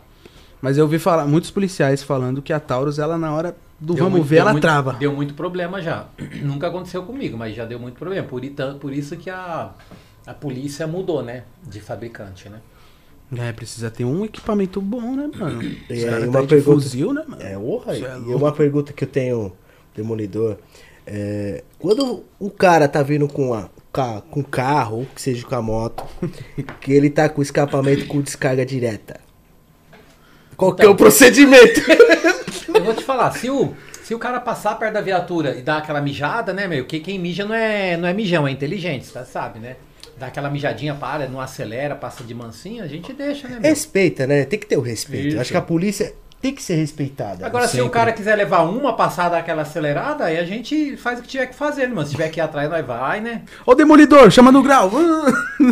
Mas 0.61 0.77
eu 0.77 0.83
ouvi 0.85 0.99
falar, 0.99 1.25
muitos 1.25 1.51
policiais 1.51 2.03
falando 2.03 2.41
que 2.41 2.51
a 2.51 2.59
Taurus, 2.59 2.99
ela 2.99 3.17
na 3.17 3.33
hora 3.33 3.55
do 3.79 3.93
Deu 3.93 4.03
vamos 4.03 4.19
muito- 4.19 4.29
ver, 4.29 4.37
ela 4.37 4.51
muito- 4.51 4.61
trava. 4.63 4.93
Deu 4.93 5.13
muito 5.13 5.33
problema 5.33 5.81
já. 5.81 6.05
Nunca 6.43 6.67
aconteceu 6.67 7.03
comigo, 7.03 7.37
mas 7.37 7.55
já 7.55 7.65
deu 7.65 7.79
muito 7.79 7.97
problema. 7.97 8.27
Por, 8.27 8.41
por 8.79 8.91
isso 8.93 9.15
que 9.15 9.29
a, 9.29 9.71
a 10.27 10.33
polícia 10.33 10.85
mudou, 10.87 11.23
né? 11.23 11.43
De 11.63 11.79
fabricante, 11.79 12.49
né? 12.49 12.59
É, 13.37 13.51
precisa 13.53 13.89
ter 13.89 14.05
um 14.05 14.23
equipamento 14.23 14.79
bom, 14.81 15.15
né, 15.15 15.29
mano? 15.37 15.61
E 15.89 15.93
aí, 15.93 16.05
caras 16.05 16.23
uma 16.27 16.41
tá 16.41 16.47
pergunta- 16.47 16.63
fuzil, 16.81 17.13
né, 17.13 17.23
mano? 17.27 17.41
É, 17.41 17.57
orra. 17.57 17.95
É 17.95 17.99
e 18.27 18.33
uma 18.35 18.51
pergunta 18.51 18.91
que 18.91 19.03
eu 19.03 19.07
tenho, 19.07 19.53
Demolidor. 19.95 20.57
É, 21.07 21.63
quando 21.77 22.23
um 22.39 22.49
cara 22.49 22.87
tá 22.87 23.03
vindo 23.03 23.27
com, 23.27 23.53
a, 23.53 23.69
com 24.29 24.43
carro, 24.43 25.07
que 25.13 25.21
seja 25.21 25.45
com 25.45 25.55
a 25.55 25.61
moto, 25.61 26.03
que 26.81 26.91
ele 26.91 27.09
tá 27.09 27.29
com 27.29 27.41
escapamento 27.41 28.07
com 28.07 28.21
descarga 28.21 28.65
direta. 28.65 29.19
Qual 30.57 30.73
que 30.73 30.81
é 30.81 30.85
Então. 30.85 30.93
o 30.93 30.97
procedimento? 30.97 31.81
Eu 32.73 32.83
vou 32.83 32.93
te 32.93 33.03
falar, 33.03 33.31
se 33.31 33.49
o, 33.49 33.73
se 34.03 34.13
o 34.15 34.19
cara 34.19 34.39
passar 34.39 34.75
perto 34.79 34.93
da 34.93 35.01
viatura 35.01 35.55
e 35.55 35.61
dar 35.61 35.77
aquela 35.77 36.01
mijada, 36.01 36.53
né, 36.53 36.67
meu? 36.67 36.85
Que 36.85 36.99
quem 36.99 37.19
mija 37.19 37.45
não 37.45 37.53
é, 37.55 37.97
não 37.97 38.07
é 38.07 38.13
mijão, 38.13 38.47
é 38.47 38.51
inteligente, 38.51 39.05
você 39.05 39.23
sabe, 39.25 39.59
né? 39.59 39.75
Dá 40.17 40.27
aquela 40.27 40.49
mijadinha, 40.49 40.95
para, 40.95 41.27
não 41.27 41.41
acelera, 41.41 41.93
passa 41.93 42.23
de 42.23 42.33
mansinho, 42.33 42.83
a 42.83 42.87
gente 42.87 43.11
deixa, 43.11 43.49
né, 43.49 43.59
meu? 43.59 43.69
Respeita, 43.69 44.25
né? 44.25 44.45
Tem 44.45 44.57
que 44.57 44.65
ter 44.65 44.77
o 44.77 44.81
respeito. 44.81 45.27
Isso. 45.29 45.39
Acho 45.41 45.51
que 45.51 45.57
a 45.57 45.61
polícia 45.61 46.13
tem 46.45 46.53
que 46.53 46.61
ser 46.61 46.75
respeitada. 46.75 47.43
Agora, 47.43 47.67
se 47.67 47.77
o 47.77 47.83
Sempre. 47.85 47.89
cara 47.91 48.11
quiser 48.13 48.35
levar 48.35 48.61
uma 48.61 48.93
passada 48.95 49.35
aquela 49.35 49.63
acelerada, 49.63 50.25
aí 50.25 50.37
a 50.37 50.45
gente 50.45 50.95
faz 50.95 51.17
o 51.17 51.23
que 51.23 51.27
tiver 51.27 51.47
que 51.47 51.55
fazer, 51.55 51.87
né, 51.87 51.95
mano? 51.95 52.05
Se 52.05 52.11
tiver 52.11 52.29
que 52.29 52.39
ir 52.39 52.43
atrás, 52.43 52.69
nós 52.69 52.85
vai, 52.85 53.19
né? 53.19 53.41
Ô, 53.65 53.73
Demolidor, 53.73 54.29
chama 54.29 54.51
no 54.51 54.61
grau. 54.61 54.91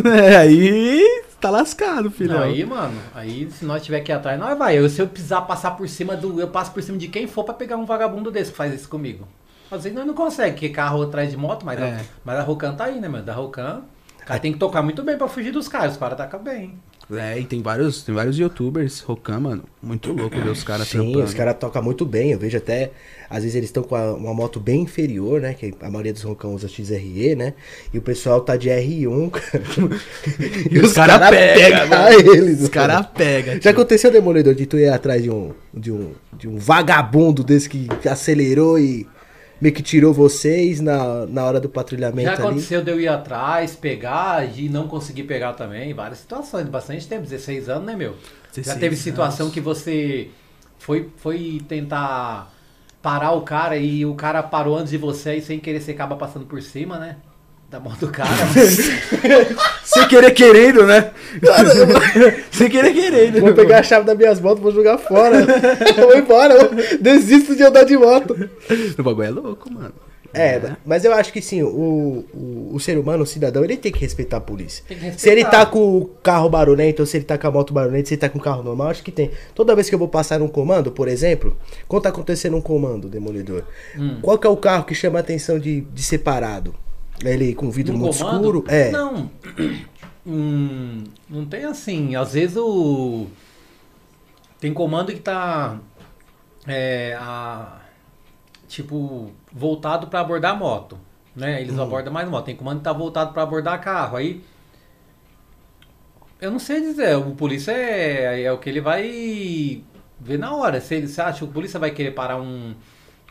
É, 0.04 0.36
aí 0.36 1.22
tá 1.40 1.48
lascado, 1.50 2.10
filho. 2.10 2.36
Aí, 2.42 2.64
mano, 2.64 2.98
aí 3.14 3.48
se 3.50 3.64
nós 3.64 3.82
tiver 3.84 4.00
que 4.00 4.10
ir 4.10 4.14
atrás, 4.14 4.38
nós 4.38 4.58
vai. 4.58 4.76
Eu, 4.76 4.88
se 4.88 5.00
eu 5.00 5.06
precisar 5.06 5.42
passar 5.42 5.72
por 5.72 5.88
cima 5.88 6.16
do. 6.16 6.40
Eu 6.40 6.48
passo 6.48 6.72
por 6.72 6.82
cima 6.82 6.98
de 6.98 7.06
quem 7.06 7.26
for 7.28 7.44
pra 7.44 7.54
pegar 7.54 7.76
um 7.76 7.84
vagabundo 7.84 8.30
desse 8.32 8.50
que 8.50 8.56
faz 8.56 8.74
isso 8.74 8.88
comigo. 8.88 9.28
Às 9.70 9.84
vezes 9.84 9.96
nós 9.96 10.06
não 10.06 10.14
consegue, 10.14 10.56
que 10.56 10.68
carro 10.70 11.02
atrás 11.02 11.30
de 11.30 11.36
moto, 11.36 11.64
mas, 11.64 11.80
É. 11.80 11.84
a, 11.84 12.00
mas 12.24 12.38
a 12.38 12.42
Rocan 12.42 12.74
tá 12.74 12.84
aí, 12.86 13.00
né, 13.00 13.06
mano? 13.08 13.24
Da 13.24 13.32
Rocan. 13.32 13.82
O 14.22 14.26
cara 14.26 14.40
tem 14.40 14.52
que 14.52 14.58
tocar 14.58 14.82
muito 14.82 15.02
bem 15.02 15.16
pra 15.18 15.28
fugir 15.28 15.52
dos 15.52 15.68
caras. 15.68 15.92
Os 15.92 15.98
caras 15.98 16.16
tacam 16.18 16.40
bem. 16.42 16.78
É, 17.12 17.38
e 17.38 17.44
tem 17.44 17.60
vários, 17.60 18.02
tem 18.02 18.14
vários 18.14 18.38
youtubers, 18.38 19.00
Rocan, 19.00 19.38
mano, 19.40 19.64
muito 19.82 20.10
louco 20.12 20.40
ver 20.40 20.48
os 20.50 20.64
caras 20.64 20.88
Sim, 20.88 20.98
trampando. 20.98 21.24
os 21.24 21.34
caras 21.34 21.56
tocam 21.60 21.82
muito 21.82 22.06
bem. 22.06 22.30
Eu 22.32 22.38
vejo 22.38 22.56
até, 22.56 22.92
às 23.28 23.40
vezes 23.42 23.54
eles 23.54 23.68
estão 23.68 23.82
com 23.82 23.94
a- 23.94 24.14
uma 24.14 24.32
moto 24.32 24.58
bem 24.58 24.80
inferior, 24.82 25.38
né? 25.40 25.52
Que 25.52 25.74
a 25.82 25.90
maioria 25.90 26.14
dos 26.14 26.22
roncão 26.22 26.54
usa 26.54 26.66
XRE, 26.66 27.34
né? 27.36 27.52
E 27.92 27.98
o 27.98 28.02
pessoal 28.02 28.40
tá 28.40 28.56
de 28.56 28.68
R1, 28.70 29.30
cara. 29.30 29.64
E 30.70 30.78
os 30.78 30.92
cara 30.94 31.30
pega, 31.30 31.80
pegam 31.80 31.88
mano. 31.88 32.34
eles. 32.34 32.62
Os 32.62 32.68
caras 32.70 33.06
pegam. 33.14 33.60
Já 33.60 33.70
aconteceu, 33.70 34.10
Demolidor, 34.10 34.54
de 34.54 34.64
tu 34.64 34.78
ir 34.78 34.88
atrás 34.88 35.22
de 35.22 35.30
um, 35.30 35.52
de 35.74 35.92
um, 35.92 36.12
de 36.32 36.48
um 36.48 36.56
vagabundo 36.56 37.44
desse 37.44 37.68
que 37.68 37.86
acelerou 38.08 38.78
e 38.78 39.06
meio 39.60 39.74
que 39.74 39.82
tirou 39.82 40.12
vocês 40.12 40.80
na, 40.80 41.26
na 41.26 41.44
hora 41.44 41.60
do 41.60 41.68
patrulhamento 41.68 42.28
Já 42.28 42.34
ali? 42.34 42.42
aconteceu 42.42 42.82
de 42.82 42.90
eu 42.90 43.00
ir 43.00 43.08
atrás, 43.08 43.74
pegar 43.74 44.46
e 44.58 44.68
não 44.68 44.86
conseguir 44.88 45.24
pegar 45.24 45.52
também. 45.54 45.92
Várias 45.94 46.18
situações, 46.18 46.66
bastante 46.68 47.06
tempo, 47.06 47.22
16 47.22 47.68
anos, 47.68 47.86
né, 47.86 47.96
meu? 47.96 48.12
Já 48.52 48.62
16 48.62 48.80
teve 48.80 48.96
situação 48.96 49.46
anos. 49.46 49.54
que 49.54 49.60
você 49.60 50.28
foi, 50.78 51.08
foi 51.16 51.62
tentar 51.68 52.52
parar 53.00 53.32
o 53.32 53.42
cara 53.42 53.76
e 53.76 54.04
o 54.06 54.14
cara 54.14 54.42
parou 54.42 54.76
antes 54.76 54.90
de 54.90 54.98
você 54.98 55.36
e 55.36 55.42
sem 55.42 55.58
querer 55.58 55.80
você 55.80 55.90
acaba 55.90 56.16
passando 56.16 56.46
por 56.46 56.60
cima, 56.62 56.98
né? 56.98 57.16
Da 57.70 57.80
mão 57.80 57.92
do 57.98 58.08
cara. 58.08 58.28
Sem 59.84 60.06
querer 60.08 60.30
querendo, 60.32 60.86
né? 60.86 61.10
Sem 62.52 62.68
querer 62.70 62.92
querendo. 62.92 63.40
Vou 63.40 63.52
pegar 63.54 63.80
a 63.80 63.82
chave 63.82 64.06
das 64.06 64.16
minhas 64.16 64.40
motos, 64.40 64.62
vou 64.62 64.70
jogar 64.72 64.98
fora. 64.98 65.38
Eu 65.96 66.06
vou 66.06 66.16
embora, 66.16 66.54
eu 66.54 66.98
desisto 67.00 67.56
de 67.56 67.62
andar 67.64 67.84
de 67.84 67.96
moto. 67.96 68.48
O 68.98 69.02
bagulho 69.02 69.26
é 69.26 69.30
louco, 69.30 69.72
mano. 69.72 69.92
É, 70.36 70.60
mas 70.84 71.04
eu 71.04 71.12
acho 71.14 71.32
que 71.32 71.40
sim, 71.40 71.62
o, 71.62 72.24
o, 72.34 72.70
o 72.74 72.80
ser 72.80 72.98
humano, 72.98 73.22
o 73.22 73.26
cidadão, 73.26 73.62
ele 73.62 73.76
tem 73.76 73.92
que 73.92 74.00
respeitar 74.00 74.38
a 74.38 74.40
polícia. 74.40 74.84
Tem 74.88 74.96
que 74.96 75.02
Se 75.20 75.28
ele 75.28 75.42
respeitar. 75.42 75.50
tá 75.64 75.66
com 75.66 75.96
o 75.98 76.06
carro 76.24 76.48
barulhento, 76.48 77.02
ou 77.02 77.06
se 77.06 77.16
ele 77.16 77.24
tá 77.24 77.38
com 77.38 77.46
a 77.46 77.52
moto 77.52 77.72
barulhenta, 77.72 78.08
se 78.08 78.14
ele 78.14 78.20
tá 78.20 78.28
com 78.28 78.38
o 78.38 78.42
carro 78.42 78.60
normal, 78.64 78.88
acho 78.88 79.02
que 79.04 79.12
tem. 79.12 79.30
Toda 79.54 79.76
vez 79.76 79.88
que 79.88 79.94
eu 79.94 79.98
vou 79.98 80.08
passar 80.08 80.42
um 80.42 80.48
comando, 80.48 80.90
por 80.90 81.06
exemplo, 81.06 81.56
quando 81.86 82.02
tá 82.02 82.08
acontecendo 82.08 82.56
um 82.56 82.60
comando, 82.60 83.08
demolidor, 83.08 83.62
Hum. 83.96 84.18
qual 84.22 84.36
que 84.36 84.44
é 84.46 84.50
o 84.50 84.56
carro 84.56 84.82
que 84.84 84.94
chama 84.94 85.18
a 85.18 85.20
atenção 85.20 85.56
de, 85.56 85.82
de 85.82 86.02
separado? 86.02 86.74
Ele 87.22 87.54
com 87.54 87.70
vidro 87.70 87.94
No 87.94 88.00
muito 88.00 88.18
comando? 88.18 88.40
escuro? 88.40 88.64
É. 88.68 88.90
Não. 88.90 89.30
Hum, 90.26 91.04
não 91.28 91.44
tem 91.44 91.64
assim. 91.64 92.16
Às 92.16 92.32
vezes 92.32 92.56
o. 92.56 93.26
Tem 94.58 94.72
comando 94.72 95.12
que 95.12 95.20
tá. 95.20 95.78
É, 96.66 97.14
a, 97.20 97.78
tipo, 98.66 99.30
voltado 99.52 100.06
pra 100.06 100.20
abordar 100.20 100.52
a 100.52 100.56
moto. 100.56 100.98
Né? 101.36 101.60
Eles 101.60 101.78
abordam 101.78 102.10
mais 102.10 102.26
moto. 102.26 102.46
Tem 102.46 102.56
comando 102.56 102.78
que 102.78 102.84
tá 102.84 102.92
voltado 102.94 103.34
pra 103.34 103.42
abordar 103.42 103.78
carro. 103.82 104.16
Aí. 104.16 104.42
Eu 106.40 106.50
não 106.50 106.58
sei 106.58 106.80
dizer. 106.80 107.18
O 107.18 107.34
polícia 107.34 107.72
é, 107.72 108.44
é 108.44 108.50
o 108.50 108.56
que 108.56 108.70
ele 108.70 108.80
vai 108.80 109.82
ver 110.18 110.38
na 110.38 110.54
hora. 110.56 110.80
Se 110.80 110.94
ele 110.94 111.06
se 111.06 111.20
acha 111.20 111.40
que 111.40 111.44
o 111.44 111.48
polícia 111.48 111.78
vai 111.78 111.90
querer 111.90 112.12
parar 112.12 112.38
um, 112.40 112.74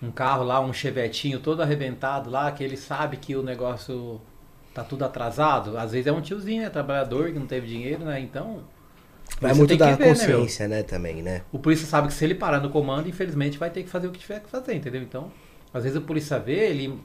um 0.04 0.12
carro 0.12 0.44
lá, 0.44 0.60
um 0.60 0.74
chevetinho 0.74 1.40
todo 1.40 1.62
arrebentado 1.62 2.30
lá, 2.30 2.52
que 2.52 2.64
ele 2.64 2.76
sabe 2.76 3.16
que 3.18 3.36
o 3.36 3.42
negócio 3.42 4.20
tá 4.74 4.84
tudo 4.84 5.06
atrasado. 5.06 5.78
Às 5.78 5.94
vezes 5.94 6.08
é 6.08 6.12
um 6.12 6.20
tiozinho, 6.20 6.64
né? 6.64 6.70
Trabalhador 6.70 7.32
que 7.32 7.40
não 7.40 7.48
teve 7.48 7.68
dinheiro, 7.68 8.04
né? 8.04 8.20
Então. 8.20 8.62
Vai 9.40 9.54
muito 9.54 9.78
da 9.78 9.96
ver, 9.96 10.00
né, 10.00 10.10
consciência, 10.10 10.68
né, 10.68 10.84
também, 10.84 11.24
né? 11.24 11.42
O 11.52 11.58
polícia 11.58 11.88
sabe 11.88 12.10
que 12.10 12.14
se 12.14 12.24
ele 12.26 12.36
parar 12.36 12.60
no 12.60 12.70
comando, 12.70 13.08
infelizmente 13.08 13.58
vai 13.58 13.70
ter 13.70 13.84
que 13.84 13.90
fazer 13.90 14.08
o 14.08 14.12
que 14.12 14.20
tiver 14.20 14.42
que 14.42 14.50
fazer, 14.50 14.76
entendeu? 14.76 15.02
Então, 15.02 15.32
às 15.74 15.84
vezes 15.84 15.98
o 15.98 16.02
polícia 16.02 16.38
vê, 16.38 16.70
ele. 16.70 17.00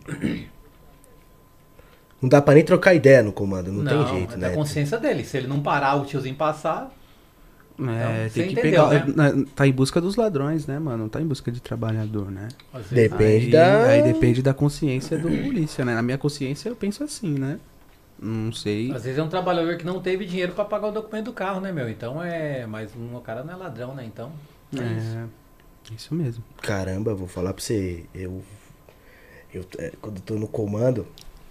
Não 2.21 2.29
dá 2.29 2.43
pra 2.43 2.55
nem 2.55 2.65
trocar 2.65 2.95
ideia 2.95 3.23
no 3.23 3.33
comando, 3.33 3.71
não, 3.71 3.85
tem 3.85 4.17
jeito, 4.17 4.35
é 4.35 4.37
né? 4.37 4.49
da 4.49 4.55
consciência 4.55 4.99
dele. 4.99 5.23
Se 5.23 5.37
ele 5.37 5.47
não 5.47 5.63
parar 5.63 5.95
o 5.95 6.05
tiozinho 6.05 6.35
passar, 6.35 6.93
É, 7.79 7.83
Então, 7.83 8.31
tem 8.35 8.47
que 8.55 8.61
entendeu, 8.61 8.88
pegar. 8.88 9.07
né? 9.07 9.45
Tá 9.55 9.67
em 9.67 9.73
busca 9.73 10.01
dos 10.01 10.17
ladrões, 10.17 10.67
né, 10.67 10.79
mano? 10.79 11.05
Não 11.05 11.09
tá 11.09 11.21
em 11.21 11.27
busca 11.27 11.51
de 11.53 11.61
trabalhador, 11.61 12.31
né? 12.31 12.49
às 12.73 12.87
vezes. 12.88 13.11
Depende 13.11 13.47
aí, 13.47 13.51
da- 13.53 13.88
Aí 13.91 14.03
depende 14.03 14.43
da 14.43 14.53
consciência 14.53 15.17
do 15.19 15.29
polícia, 15.29 15.85
né? 15.85 15.95
Na 15.95 16.03
minha 16.03 16.19
consciência 16.19 16.69
eu 16.69 16.75
penso 16.77 17.05
assim, 17.05 17.38
né? 17.38 17.59
Não 18.21 18.53
sei. 18.53 18.91
Às 18.91 19.05
vezes 19.05 19.17
é 19.19 19.23
um 19.23 19.29
trabalhador 19.29 19.77
que 19.77 19.87
não 19.87 20.01
teve 20.01 20.27
dinheiro 20.27 20.53
pra 20.53 20.64
pagar 20.64 20.88
o 20.88 20.91
documento 20.93 21.27
do 21.27 21.33
carro, 21.33 21.61
né, 21.61 21.71
meu? 21.71 21.88
Então 21.88 22.21
é. 22.21 22.67
Mas 22.67 22.91
um, 22.97 23.14
o 23.17 23.21
cara 23.21 23.45
não 23.45 23.53
é 23.55 23.57
ladrão, 23.57 23.95
né? 23.95 24.05
Então. 24.05 24.33
É, 24.73 24.77
isso. 24.99 25.17
É, 25.17 25.95
isso 25.95 26.14
mesmo. 26.17 26.43
Caramba, 26.61 27.14
vou 27.14 27.29
falar 27.29 27.55
pra 27.55 27.62
você, 27.62 28.05
eu, 28.12 28.43
eu 29.55 29.64
é, 29.79 29.93
quando 30.01 30.17
eu 30.17 30.23
tô 30.23 30.35
no 30.35 30.47
comando, 30.49 31.07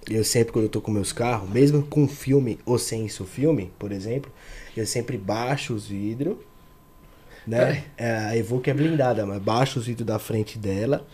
eu 0.09 0.23
sempre 0.23 0.53
quando 0.53 0.65
eu 0.65 0.69
tô 0.69 0.81
com 0.81 0.91
meus 0.91 1.11
carros, 1.11 1.49
mesmo 1.49 1.83
com 1.83 2.07
filme 2.07 2.59
ou 2.65 2.77
sem 2.77 3.05
isso 3.05 3.25
filme, 3.25 3.71
por 3.79 3.91
exemplo, 3.91 4.31
eu 4.79 4.85
sempre 4.85 5.17
baixo 5.17 5.73
os 5.73 5.87
vidros, 5.87 6.37
né? 7.45 7.83
É, 7.97 8.11
a 8.17 8.37
Evoque 8.37 8.69
é 8.69 8.73
blindada, 8.73 9.25
mas 9.25 9.41
baixo 9.41 9.79
os 9.79 9.85
vidros 9.85 10.05
da 10.05 10.19
frente 10.19 10.57
dela, 10.57 11.05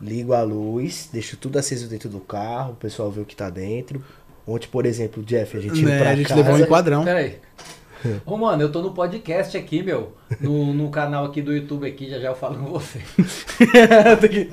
ligo 0.00 0.32
a 0.32 0.42
luz, 0.42 1.08
deixo 1.12 1.36
tudo 1.36 1.58
aceso 1.58 1.88
dentro 1.88 2.08
do 2.08 2.20
carro, 2.20 2.72
o 2.72 2.76
pessoal 2.76 3.10
vê 3.10 3.20
o 3.20 3.24
que 3.24 3.36
tá 3.36 3.50
dentro. 3.50 4.02
Ontem, 4.46 4.68
por 4.68 4.86
exemplo, 4.86 5.22
o 5.22 5.26
Jeff, 5.26 5.56
a 5.56 5.60
gente 5.60 5.84
Né, 5.84 5.98
pra 5.98 6.10
a 6.10 6.16
gente 6.16 6.28
casa, 6.28 6.40
levou 6.40 6.56
um 6.56 6.60
enquadrão. 6.60 7.04
Pera 7.04 7.18
aí. 7.18 7.38
Ô, 8.24 8.36
mano, 8.36 8.62
eu 8.62 8.70
tô 8.72 8.80
no 8.80 8.92
podcast 8.92 9.56
aqui, 9.56 9.82
meu. 9.82 10.14
No, 10.40 10.72
no 10.72 10.88
canal 10.88 11.26
aqui 11.26 11.42
do 11.42 11.52
YouTube 11.54 11.86
aqui, 11.86 12.08
já 12.08 12.18
já 12.18 12.28
eu 12.28 12.34
falo 12.34 12.56
com 12.56 12.66
você. 12.66 13.00
tem, 14.20 14.30
que, 14.30 14.50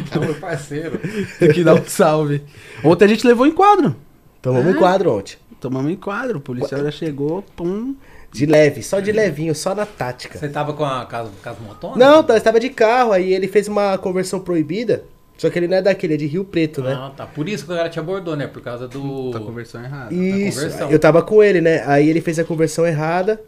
Então, 0.00 0.22
meu 0.22 0.34
parceiro. 0.34 0.98
tem 1.38 1.52
que 1.52 1.62
dar 1.62 1.74
um 1.74 1.84
salve. 1.84 2.42
Ontem 2.82 3.04
a 3.04 3.08
gente 3.08 3.26
levou 3.26 3.46
em 3.46 3.52
quadro. 3.52 3.94
tomamos 4.40 4.74
um 4.74 4.78
quadro 4.78 5.18
ontem. 5.18 5.36
Tomamos 5.60 5.90
em 5.90 5.96
quadro. 5.96 6.38
O 6.38 6.40
policial 6.40 6.82
já 6.82 6.90
chegou, 6.90 7.42
pum. 7.56 7.94
De 8.30 8.44
leve, 8.44 8.82
só 8.82 9.00
de 9.00 9.10
levinho, 9.10 9.54
só 9.54 9.74
na 9.74 9.86
tática. 9.86 10.38
Você 10.38 10.50
tava 10.50 10.74
com 10.74 10.84
a 10.84 11.06
casa, 11.06 11.30
casa 11.42 11.58
motona? 11.66 11.96
Não, 11.96 12.22
tá, 12.22 12.36
estava 12.36 12.60
de 12.60 12.68
carro, 12.68 13.12
aí 13.12 13.32
ele 13.32 13.48
fez 13.48 13.68
uma 13.68 13.96
conversão 13.96 14.38
proibida. 14.38 15.02
Só 15.38 15.48
que 15.48 15.58
ele 15.58 15.68
não 15.68 15.76
é 15.76 15.82
daquele, 15.82 16.14
é 16.14 16.16
de 16.16 16.26
Rio 16.26 16.44
Preto, 16.44 16.82
né? 16.82 16.92
Ah, 16.94 17.12
tá. 17.16 17.24
Por 17.24 17.48
isso 17.48 17.64
que 17.64 17.72
o 17.72 17.76
cara 17.76 17.88
te 17.88 17.98
abordou, 17.98 18.36
né? 18.36 18.46
Por 18.48 18.60
causa 18.60 18.88
do. 18.88 19.30
Tá 19.30 19.38
conversando 19.38 19.84
errado. 19.84 20.12
Isso, 20.12 20.58
conversão. 20.58 20.90
eu 20.90 20.98
tava 20.98 21.22
com 21.22 21.42
ele, 21.42 21.60
né? 21.60 21.84
Aí 21.86 22.08
ele 22.08 22.20
fez 22.20 22.38
a 22.38 22.44
conversão 22.44 22.84
errada. 22.84 23.40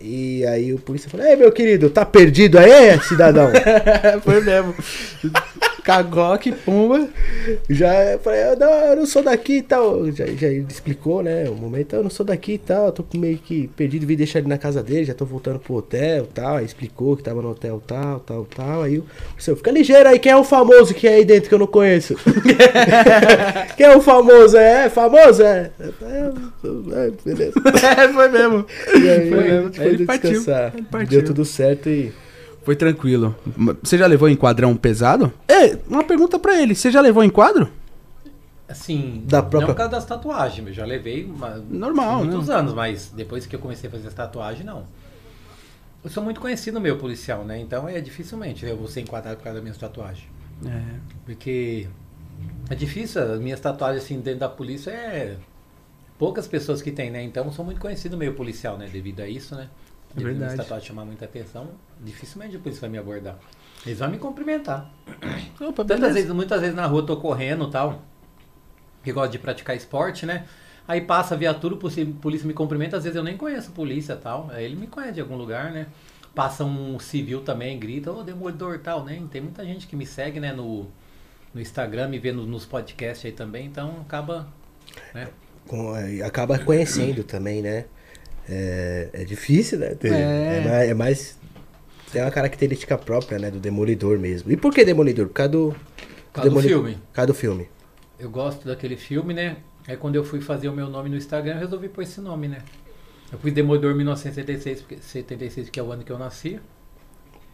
E 0.00 0.44
aí 0.46 0.72
o 0.72 0.78
polícia 0.78 1.10
falou: 1.10 1.26
Ei, 1.26 1.36
meu 1.36 1.52
querido, 1.52 1.90
tá 1.90 2.04
perdido 2.04 2.58
aí, 2.58 2.98
cidadão? 3.02 3.50
Foi 4.24 4.40
mesmo. 4.40 4.74
Cagoque, 5.88 6.52
pumba. 6.52 7.08
já 7.70 8.12
eu 8.12 8.18
falei: 8.18 8.42
eu 8.42 8.58
não, 8.58 8.70
eu 8.70 8.96
não 8.96 9.06
sou 9.06 9.22
daqui 9.22 9.54
e 9.54 9.62
tal. 9.62 10.12
Já, 10.12 10.26
já 10.26 10.48
ele 10.48 10.66
explicou, 10.68 11.22
né? 11.22 11.48
O 11.48 11.54
momento, 11.54 11.96
eu 11.96 12.02
não 12.02 12.10
sou 12.10 12.26
daqui 12.26 12.52
e 12.52 12.58
tal. 12.58 12.92
Tô 12.92 13.02
meio 13.16 13.38
que 13.38 13.68
perdido, 13.68 14.06
vim 14.06 14.14
deixar 14.14 14.40
ele 14.40 14.48
na 14.48 14.58
casa 14.58 14.82
dele, 14.82 15.06
já 15.06 15.14
tô 15.14 15.24
voltando 15.24 15.58
pro 15.58 15.76
hotel 15.76 16.24
e 16.24 16.34
tal. 16.34 16.56
Aí 16.56 16.66
explicou 16.66 17.16
que 17.16 17.22
tava 17.22 17.40
no 17.40 17.52
hotel 17.52 17.82
tal, 17.86 18.20
tal, 18.20 18.44
tal. 18.54 18.82
Aí 18.82 18.98
o 18.98 19.06
senhor, 19.38 19.56
fica 19.56 19.70
ligeiro 19.70 20.06
aí, 20.06 20.18
quem 20.18 20.30
é 20.30 20.36
o 20.36 20.44
famoso 20.44 20.92
que 20.92 21.08
é 21.08 21.14
aí 21.14 21.24
dentro 21.24 21.48
que 21.48 21.54
eu 21.54 21.58
não 21.58 21.66
conheço? 21.66 22.16
quem 23.74 23.86
é 23.86 23.96
o 23.96 24.02
famoso? 24.02 24.58
É, 24.58 24.84
é 24.84 24.90
famoso? 24.90 25.42
É. 25.42 25.70
É, 25.80 27.06
é, 27.06 27.12
beleza. 27.24 27.54
É, 27.98 28.08
foi 28.12 28.28
mesmo. 28.28 28.66
E 28.88 29.08
aí, 29.08 29.30
Foi 29.30 29.42
mesmo. 29.42 29.70
Aí 29.78 29.88
ele 29.88 29.96
foi 29.96 30.06
partiu. 30.06 30.30
descansar. 30.32 30.72
Ele 30.74 30.86
partiu. 30.90 31.08
Deu 31.08 31.24
tudo 31.24 31.44
certo 31.46 31.88
e. 31.88 32.12
Foi 32.68 32.76
tranquilo. 32.76 33.34
Você 33.82 33.96
já 33.96 34.06
levou 34.06 34.28
em 34.28 34.36
quadrão 34.36 34.76
pesado? 34.76 35.32
É, 35.48 35.78
uma 35.88 36.04
pergunta 36.04 36.38
pra 36.38 36.60
ele. 36.60 36.74
Você 36.74 36.90
já 36.90 37.00
levou 37.00 37.24
em 37.24 37.30
quadro? 37.30 37.66
Assim, 38.68 39.22
Da 39.24 39.40
não 39.40 39.48
própria- 39.48 39.66
por 39.68 39.74
causa 39.74 39.92
das 39.92 40.04
tatuagens, 40.04 40.68
eu 40.68 40.74
já 40.74 40.84
levei 40.84 41.24
uma, 41.24 41.64
Normal, 41.70 42.26
muitos 42.26 42.48
né? 42.48 42.54
anos, 42.56 42.74
mas 42.74 43.10
depois 43.16 43.46
que 43.46 43.56
eu 43.56 43.58
comecei 43.58 43.88
a 43.88 43.90
fazer 43.90 44.08
as 44.08 44.12
tatuagens, 44.12 44.66
não. 44.66 44.84
Eu 46.04 46.10
sou 46.10 46.22
muito 46.22 46.42
conhecido 46.42 46.78
meu 46.78 46.98
policial, 46.98 47.42
né? 47.42 47.58
Então 47.58 47.88
é 47.88 48.02
dificilmente 48.02 48.66
eu 48.66 48.76
vou 48.76 48.86
ser 48.86 49.00
enquadrado 49.00 49.38
por 49.38 49.44
causa 49.44 49.54
das 49.54 49.62
minhas 49.62 49.78
tatuagens. 49.78 50.28
É. 50.66 50.82
Porque 51.24 51.88
é 52.68 52.74
difícil, 52.74 53.22
as 53.32 53.40
minhas 53.40 53.60
tatuagens 53.60 54.04
assim 54.04 54.20
dentro 54.20 54.40
da 54.40 54.48
polícia 54.50 54.90
é 54.90 55.36
poucas 56.18 56.46
pessoas 56.46 56.82
que 56.82 56.90
tem, 56.92 57.10
né? 57.10 57.22
Então 57.22 57.46
eu 57.46 57.52
sou 57.52 57.64
muito 57.64 57.80
conhecido 57.80 58.12
no 58.12 58.18
meio 58.18 58.34
policial, 58.34 58.76
né? 58.76 58.90
Devido 58.92 59.20
a 59.20 59.26
isso, 59.26 59.54
né? 59.56 59.70
É 60.16 60.20
verdade. 60.20 60.38
Minhas 60.38 60.54
tatuagens 60.54 60.86
chamar 60.88 61.04
muita 61.04 61.24
atenção, 61.24 61.68
dificilmente 62.00 62.56
a 62.56 62.58
polícia 62.58 62.80
vai 62.80 62.90
me 62.90 62.98
abordar. 62.98 63.38
Eles 63.86 63.98
vão 63.98 64.10
me 64.10 64.18
cumprimentar. 64.18 64.90
Opa, 65.60 65.84
Tantas 65.84 66.14
vezes, 66.14 66.30
muitas 66.32 66.60
vezes 66.60 66.74
na 66.74 66.86
rua 66.86 67.00
eu 67.00 67.06
tô 67.06 67.16
correndo 67.16 67.68
e 67.68 67.70
tal, 67.70 68.02
que 69.02 69.12
gosto 69.12 69.32
de 69.32 69.38
praticar 69.38 69.76
esporte, 69.76 70.26
né? 70.26 70.46
Aí 70.86 71.00
passa 71.02 71.34
a 71.34 71.38
viatura, 71.38 71.76
polici- 71.76 72.06
polícia 72.06 72.46
me 72.46 72.54
cumprimenta, 72.54 72.96
às 72.96 73.04
vezes 73.04 73.16
eu 73.16 73.22
nem 73.22 73.36
conheço 73.36 73.70
a 73.70 73.72
polícia 73.72 74.14
e 74.14 74.16
tal. 74.16 74.48
Aí 74.50 74.64
ele 74.64 74.76
me 74.76 74.86
conhece 74.86 75.14
de 75.14 75.20
algum 75.20 75.36
lugar, 75.36 75.70
né? 75.70 75.86
Passa 76.34 76.64
um 76.64 76.98
civil 76.98 77.42
também, 77.42 77.78
grita, 77.78 78.10
ô 78.12 78.22
demolidor 78.22 78.74
e 78.74 78.78
tal, 78.78 79.04
né? 79.04 79.22
Tem 79.30 79.40
muita 79.40 79.64
gente 79.64 79.86
que 79.86 79.94
me 79.96 80.06
segue, 80.06 80.40
né, 80.40 80.52
no, 80.52 80.86
no 81.54 81.60
Instagram, 81.60 82.08
me 82.08 82.18
vê 82.18 82.32
no- 82.32 82.46
nos 82.46 82.64
podcasts 82.64 83.24
aí 83.26 83.32
também, 83.32 83.66
então 83.66 84.00
acaba. 84.02 84.48
Né? 85.14 85.28
com- 85.66 85.96
é, 85.96 86.22
acaba 86.22 86.58
conhecendo 86.58 87.22
também, 87.24 87.62
né? 87.62 87.86
É, 88.48 89.08
é 89.12 89.24
difícil, 89.24 89.78
né? 89.78 89.94
Ter- 89.94 90.12
É. 90.12 90.58
É. 90.58 90.68
mais, 90.68 90.88
é 90.90 90.94
mais- 90.94 91.38
Tem 92.12 92.22
uma 92.22 92.30
característica 92.30 92.96
própria, 92.96 93.38
né? 93.38 93.50
Do 93.50 93.58
Demolidor 93.58 94.18
mesmo. 94.18 94.50
E 94.50 94.56
por 94.56 94.72
que 94.72 94.82
Demolidor? 94.84 95.26
Por 95.26 95.34
causa 95.34 95.52
do. 95.52 95.76
Por 96.32 96.42
causa 96.42 96.50
do 96.50 96.60
filme. 96.60 96.92
Por 96.94 97.12
causa 97.12 97.26
do 97.26 97.34
filme. 97.34 97.68
Eu 98.18 98.30
gosto 98.30 98.66
daquele 98.66 98.96
filme, 98.96 99.34
né? 99.34 99.56
Aí 99.86 99.96
quando 99.96 100.16
eu 100.16 100.24
fui 100.24 100.40
fazer 100.40 100.68
o 100.68 100.72
meu 100.72 100.88
nome 100.88 101.08
no 101.10 101.16
Instagram, 101.16 101.54
eu 101.54 101.58
resolvi 101.60 101.88
pôr 101.88 102.02
esse 102.02 102.20
nome, 102.20 102.48
né? 102.48 102.58
Eu 103.30 103.38
fui 103.38 103.50
Demolidor 103.50 103.94
1976, 103.94 104.80
porque 104.80 104.96
76, 105.02 105.68
que 105.68 105.78
é 105.78 105.82
o 105.82 105.92
ano 105.92 106.02
que 106.02 106.10
eu 106.10 106.18
nasci. 106.18 106.58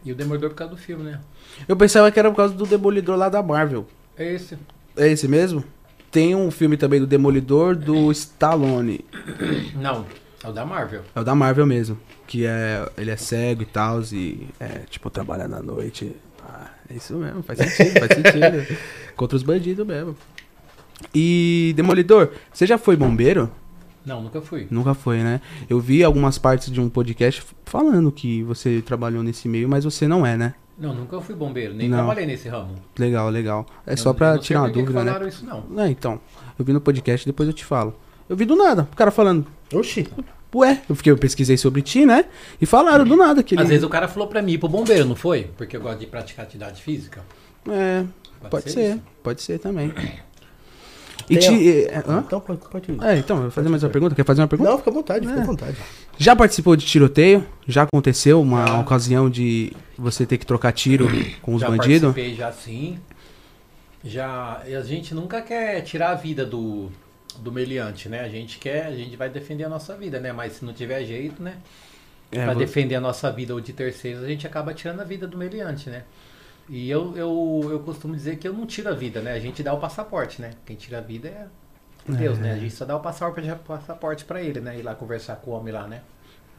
E 0.05 0.11
o 0.11 0.15
Demolidor 0.15 0.49
por 0.51 0.55
causa 0.55 0.73
do 0.73 0.79
filme, 0.79 1.03
né? 1.03 1.19
Eu 1.67 1.75
pensava 1.75 2.09
que 2.09 2.17
era 2.17 2.29
por 2.29 2.37
causa 2.37 2.53
do 2.53 2.65
Demolidor 2.65 3.17
lá 3.17 3.27
da 3.27 3.43
Marvel. 3.43 3.85
É 4.17 4.33
esse. 4.33 4.57
É 4.95 5.07
esse 5.09 5.27
mesmo? 5.27 5.63
Tem 6.11 6.33
um 6.33 6.49
filme 6.49 6.77
também 6.77 6.99
do 7.01 7.07
Demolidor 7.07 7.75
do 7.75 8.09
Stallone. 8.13 9.03
Não, 9.75 10.05
é 10.45 10.49
o 10.49 10.53
da 10.53 10.65
Marvel. 10.65 11.01
É 11.15 11.19
o 11.19 11.23
da 11.23 11.33
Marvel 11.35 11.65
mesmo. 11.65 11.97
Que 12.27 12.45
é. 12.45 12.87
Ele 12.97 13.11
é 13.11 13.17
cego 13.17 13.61
e 13.61 13.65
tal. 13.65 14.01
E 14.11 14.47
é 14.59 14.79
tipo, 14.89 15.09
trabalha 15.09 15.47
na 15.47 15.61
noite. 15.61 16.15
Ah, 16.47 16.67
é 16.89 16.93
isso 16.95 17.15
mesmo, 17.15 17.41
faz 17.43 17.57
sentido, 17.59 17.99
faz 17.99 18.11
sentido. 18.13 18.77
Contra 19.15 19.35
os 19.35 19.43
bandidos 19.43 19.85
mesmo. 19.85 20.15
E 21.13 21.73
Demolidor, 21.75 22.31
você 22.53 22.65
já 22.65 22.77
foi 22.77 22.95
bombeiro? 22.95 23.49
Não, 24.05 24.21
nunca 24.21 24.39
fui. 24.41 24.67
Nunca 24.69 24.93
foi, 24.93 25.17
né? 25.23 25.41
Eu 25.67 25.79
vi 25.79 26.03
algumas 26.03 26.37
partes 26.37 26.71
de 26.71 26.79
um 26.79 26.87
podcast 26.87 27.43
falando 27.65 28.11
que 28.11 28.43
você 28.43 28.81
trabalhou 28.85 29.23
nesse 29.23 29.47
meio, 29.49 29.67
mas 29.67 29.83
você 29.83 30.07
não 30.07 30.23
é, 30.25 30.37
né? 30.37 30.53
Não, 30.77 30.93
nunca 30.93 31.19
fui 31.21 31.33
bombeiro, 31.33 31.73
nem 31.73 31.89
Não. 31.89 31.97
trabalhei 31.97 32.25
nesse 32.25 32.47
ramo. 32.47 32.75
Legal, 32.99 33.29
legal. 33.29 33.65
É 33.87 33.93
Eu 33.93 33.97
só 33.97 34.09
não- 34.09 34.15
pra 34.15 34.27
eu 34.27 34.31
não 34.35 34.37
sei 34.41 34.47
tirar 34.47 34.61
uma 34.61 34.69
dúvida, 34.69 35.03
né? 35.03 35.11
falaram 35.11 35.27
isso, 35.27 35.45
não. 35.45 35.63
É, 35.81 35.89
então. 35.89 36.19
Eu 36.59 36.63
vi 36.63 36.71
no 36.73 36.81
podcast, 36.81 37.25
depois 37.25 37.47
eu 37.49 37.53
te 37.53 37.65
falo. 37.65 37.95
Eu 38.29 38.35
vi 38.37 38.45
do 38.45 38.55
nada, 38.55 38.87
o 38.91 38.95
cara 38.95 39.09
falando, 39.09 39.45
Oxi. 39.73 40.07
Ué, 40.53 40.81
eu 40.89 40.95
fiquei, 40.95 41.11
eu 41.11 41.17
pesquisei 41.17 41.57
sobre 41.57 41.81
ti, 41.81 42.05
né? 42.05 42.25
E 42.61 42.65
falaram 42.65 43.05
do 43.05 43.15
nada 43.15 43.41
que 43.43 43.55
ele. 43.55 43.61
Às 43.61 43.69
vezes 43.69 43.83
o 43.83 43.89
cara 43.89 44.07
falou 44.07 44.27
pra 44.27 44.41
mim 44.41 44.53
ir 44.53 44.57
pro 44.57 44.67
bombeiro, 44.69 45.05
não 45.05 45.15
foi? 45.15 45.49
Porque 45.57 45.75
eu 45.77 45.81
gosto 45.81 45.99
de 45.99 46.07
praticar 46.07 46.45
atividade 46.45 46.81
física. 46.81 47.21
É, 47.69 48.03
Pode 48.39 48.51
pode, 48.51 48.63
ser 48.65 48.71
ser, 48.93 48.99
pode 49.23 49.41
ser 49.41 49.59
também. 49.59 49.91
E 51.27 51.37
Tem, 51.39 51.57
te. 51.57 51.85
é, 51.87 52.03
hã? 52.07 52.23
Então 52.27 52.39
pode, 52.39 52.59
pode 52.69 52.91
ir. 52.91 53.03
É, 53.03 53.17
então, 53.17 53.37
eu 53.37 53.41
vou 53.43 53.51
fazer 53.51 53.67
mais 53.67 53.81
uma 53.81 53.89
pergunta. 53.89 54.13
Quer 54.13 54.23
fazer 54.23 54.41
uma 54.41 54.47
pergunta? 54.47 54.69
Não, 54.69 54.77
fica 54.77 54.91
à 54.91 54.93
vontade, 54.93 55.25
fica 55.25 55.39
É. 55.39 55.41
à 55.41 55.45
vontade. 55.45 55.75
Já 56.19 56.35
participou 56.35 56.75
de 56.75 56.85
tiroteio? 56.85 57.43
Já 57.67 57.81
aconteceu 57.81 58.39
uma 58.39 58.67
Já. 58.67 58.79
ocasião 58.81 59.27
de 59.27 59.73
você 59.97 60.23
ter 60.23 60.37
que 60.37 60.45
trocar 60.45 60.71
tiro 60.71 61.07
com 61.41 61.55
os 61.55 61.61
já 61.61 61.67
bandidos? 61.69 62.13
participei 62.13 62.35
já 62.35 62.51
sim. 62.51 62.99
Já, 64.03 64.61
e 64.67 64.75
a 64.75 64.81
gente 64.81 65.15
nunca 65.15 65.41
quer 65.41 65.81
tirar 65.81 66.11
a 66.11 66.15
vida 66.15 66.45
do, 66.45 66.91
do 67.39 67.51
meliante, 67.51 68.09
né? 68.09 68.21
A 68.21 68.29
gente 68.29 68.59
quer, 68.59 68.85
a 68.87 68.95
gente 68.95 69.15
vai 69.15 69.29
defender 69.29 69.63
a 69.65 69.69
nossa 69.69 69.95
vida, 69.95 70.19
né? 70.19 70.31
Mas 70.33 70.53
se 70.53 70.65
não 70.65 70.73
tiver 70.73 71.03
jeito, 71.05 71.41
né? 71.41 71.57
É, 72.31 72.43
pra 72.45 72.53
vo- 72.53 72.59
defender 72.59 72.95
a 72.95 73.01
nossa 73.01 73.31
vida 73.31 73.53
ou 73.53 73.61
de 73.61 73.73
terceiros, 73.73 74.23
a 74.23 74.27
gente 74.27 74.47
acaba 74.47 74.73
tirando 74.73 75.01
a 75.01 75.03
vida 75.03 75.27
do 75.27 75.37
meliante, 75.37 75.89
né? 75.89 76.03
E 76.69 76.89
eu, 76.89 77.15
eu, 77.17 77.67
eu 77.71 77.79
costumo 77.81 78.15
dizer 78.15 78.37
que 78.37 78.47
eu 78.47 78.53
não 78.53 78.65
tiro 78.65 78.89
a 78.89 78.93
vida, 78.93 79.21
né? 79.21 79.33
A 79.33 79.39
gente 79.39 79.63
dá 79.63 79.73
o 79.73 79.79
passaporte, 79.79 80.41
né? 80.41 80.51
Quem 80.65 80.75
tira 80.75 80.99
a 80.99 81.01
vida 81.01 81.27
é 81.29 81.47
Deus, 82.07 82.39
né? 82.39 82.53
A 82.53 82.57
gente 82.57 82.73
só 82.73 82.85
dá 82.85 82.95
o 82.97 83.01
passaporte, 83.01 83.49
passaporte 83.67 84.25
pra 84.25 84.41
ele, 84.41 84.59
né? 84.61 84.79
Ir 84.79 84.83
lá 84.83 84.95
conversar 84.95 85.37
com 85.37 85.51
o 85.51 85.53
homem 85.55 85.73
lá, 85.73 85.87
né? 85.87 86.01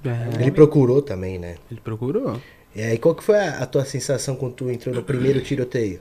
É, 0.05 0.43
Ele 0.43 0.53
procurou 0.53 1.03
também, 1.03 1.39
né? 1.39 1.57
ele 1.71 1.81
procurou. 1.81 2.41
E 2.75 2.83
aí, 2.83 2.99
qual 2.99 3.15
que 3.15 3.25
foi 3.25 3.37
a, 3.39 3.59
a 3.63 3.67
tua 3.67 3.85
sensação 3.85 4.37
quando 4.37 4.55
tu 4.55 4.71
entrou 4.71 4.95
no 4.95 5.03
primeiro 5.03 5.41
tiroteio? 5.41 6.01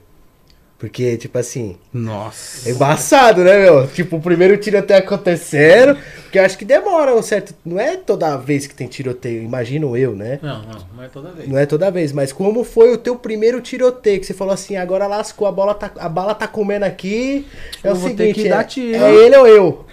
Porque, 0.78 1.16
tipo 1.16 1.38
assim, 1.38 1.78
Nossa. 1.90 2.68
é 2.68 2.72
embaçado, 2.72 3.42
né, 3.42 3.58
meu? 3.62 3.88
Tipo, 3.88 4.16
o 4.16 4.20
primeiro 4.20 4.58
tiroteio 4.58 5.00
acontecendo, 5.00 5.98
porque 6.22 6.38
eu 6.38 6.44
acho 6.44 6.58
que 6.58 6.66
demora 6.66 7.16
um 7.16 7.22
certo... 7.22 7.54
Não 7.64 7.80
é 7.80 7.96
toda 7.96 8.36
vez 8.36 8.66
que 8.66 8.74
tem 8.74 8.86
tiroteio, 8.86 9.42
imagino 9.42 9.96
eu, 9.96 10.14
né? 10.14 10.38
Não, 10.42 10.62
não, 10.64 10.86
não 10.96 11.02
é 11.02 11.08
toda 11.08 11.30
vez. 11.30 11.48
Não 11.48 11.58
é 11.58 11.64
toda 11.64 11.90
vez, 11.90 12.12
mas 12.12 12.30
como 12.30 12.62
foi 12.62 12.92
o 12.92 12.98
teu 12.98 13.16
primeiro 13.16 13.58
tiroteio? 13.62 14.20
Que 14.20 14.26
você 14.26 14.34
falou 14.34 14.52
assim, 14.52 14.76
agora 14.76 15.06
lascou, 15.06 15.48
a, 15.48 15.52
bola 15.52 15.74
tá, 15.74 15.90
a 15.96 16.10
bala 16.10 16.34
tá 16.34 16.46
comendo 16.46 16.84
aqui. 16.84 17.46
É 17.82 17.88
Eu 17.88 17.92
o 17.92 17.94
vou 17.94 18.10
ter 18.10 18.34
seguinte, 18.34 18.42
que 18.42 18.46
é, 18.48 18.50
dar 18.50 18.64
tiro. 18.64 19.02
é 19.02 19.14
ele 19.14 19.36
ou 19.36 19.46
eu? 19.46 19.86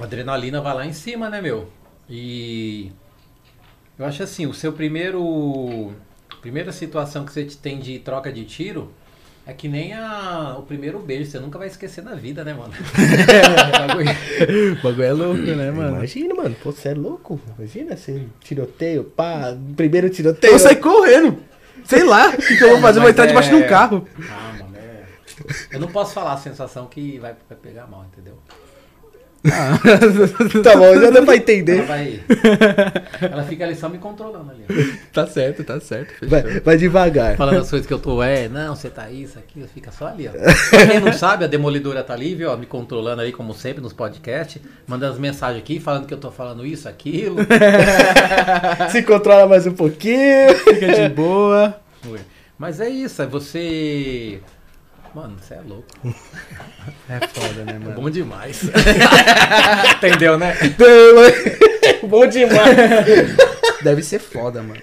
A 0.00 0.04
adrenalina 0.04 0.60
vai 0.60 0.74
lá 0.74 0.84
em 0.84 0.92
cima, 0.92 1.30
né, 1.30 1.40
meu? 1.40 1.68
E 2.08 2.90
eu 3.96 4.04
acho 4.04 4.24
assim, 4.24 4.44
o 4.44 4.52
seu 4.52 4.72
primeiro 4.72 5.92
primeira 6.40 6.72
situação 6.72 7.24
que 7.24 7.32
você 7.32 7.44
tem 7.44 7.78
de 7.78 7.98
troca 8.00 8.32
de 8.32 8.44
tiro 8.44 8.90
é 9.50 9.52
que 9.52 9.66
nem 9.66 9.92
a, 9.92 10.54
o 10.58 10.62
primeiro 10.62 11.00
beijo, 11.00 11.28
você 11.28 11.40
nunca 11.40 11.58
vai 11.58 11.66
esquecer 11.66 12.04
na 12.04 12.14
vida, 12.14 12.44
né, 12.44 12.54
mano? 12.54 12.72
Bagulho. 13.88 14.10
O 14.78 14.82
bagulho 14.82 15.02
é 15.02 15.12
louco, 15.12 15.42
né, 15.42 15.70
mano? 15.72 15.96
Imagina, 15.96 16.34
mano. 16.34 16.56
Pô, 16.62 16.70
você 16.70 16.90
é 16.90 16.94
louco? 16.94 17.40
Imagina, 17.58 17.94
assim, 17.94 18.28
tiroteio, 18.38 19.02
pá, 19.02 19.56
primeiro 19.76 20.08
tiroteio. 20.08 20.52
Eu 20.52 20.58
saí 20.60 20.76
correndo. 20.76 21.36
Sei 21.84 22.04
lá 22.04 22.28
o 22.28 22.36
que 22.36 22.56
que 22.58 22.62
eu 22.62 22.70
vou 22.70 22.80
fazer, 22.80 22.98
eu 22.98 23.02
vou 23.02 23.10
entrar 23.10 23.26
debaixo 23.26 23.48
de 23.48 23.56
um 23.56 23.62
é- 23.62 23.66
carro. 23.66 24.06
Ah, 24.30 24.52
mano, 24.60 24.76
é. 24.76 25.02
Eu 25.72 25.80
não 25.80 25.88
posso 25.88 26.14
falar 26.14 26.34
a 26.34 26.38
sensação 26.38 26.86
que 26.86 27.18
vai 27.18 27.34
pegar 27.60 27.88
mal, 27.88 28.04
entendeu? 28.04 28.38
Tá 30.62 30.76
bom, 30.76 30.94
já 31.00 31.10
deu 31.10 31.24
pra 31.24 31.34
Ela 31.34 31.36
entender. 31.36 31.82
vai. 31.82 32.20
Ela 33.20 33.42
fica 33.44 33.64
ali 33.64 33.74
só 33.74 33.88
me 33.88 33.98
controlando 33.98 34.50
ali. 34.50 34.64
Tá 35.12 35.26
certo, 35.26 35.64
tá 35.64 35.80
certo. 35.80 36.14
Vai, 36.28 36.60
vai 36.60 36.76
devagar. 36.76 37.36
Falando 37.36 37.60
as 37.60 37.68
coisas 37.70 37.86
que 37.86 37.92
eu 37.92 37.98
tô, 37.98 38.22
é, 38.22 38.48
não, 38.48 38.76
você 38.76 38.88
tá 38.88 39.10
isso, 39.10 39.38
aquilo, 39.38 39.66
fica 39.66 39.90
só 39.90 40.06
ali, 40.08 40.28
ó. 40.28 40.32
Pra 40.32 40.86
quem 40.86 41.00
não 41.00 41.12
sabe, 41.12 41.44
a 41.44 41.48
Demolidora 41.48 42.04
tá 42.04 42.12
ali, 42.14 42.34
viu, 42.34 42.50
ó, 42.50 42.56
me 42.56 42.66
controlando 42.66 43.22
aí, 43.22 43.32
como 43.32 43.52
sempre, 43.54 43.82
nos 43.82 43.92
podcasts, 43.92 44.62
mandando 44.86 45.14
as 45.14 45.18
mensagens 45.18 45.58
aqui, 45.58 45.80
falando 45.80 46.06
que 46.06 46.14
eu 46.14 46.18
tô 46.18 46.30
falando 46.30 46.64
isso, 46.64 46.88
aquilo. 46.88 47.38
Se 48.90 49.02
controla 49.02 49.48
mais 49.48 49.66
um 49.66 49.72
pouquinho. 49.72 50.54
Fica 50.64 50.92
de 50.94 51.08
boa. 51.08 51.76
Mas 52.58 52.80
é 52.80 52.88
isso, 52.88 53.22
é 53.22 53.26
você. 53.26 54.40
Mano, 55.14 55.36
você 55.40 55.54
é 55.54 55.60
louco. 55.66 55.86
É 57.08 57.26
foda, 57.26 57.64
né, 57.64 57.72
É 57.76 57.78
mano? 57.78 58.00
bom 58.00 58.08
demais. 58.10 58.62
Entendeu, 59.96 60.38
né? 60.38 60.54
Bom 62.02 62.26
demais. 62.26 62.76
Deve 63.82 64.02
ser 64.02 64.18
foda, 64.18 64.62
mano. 64.62 64.80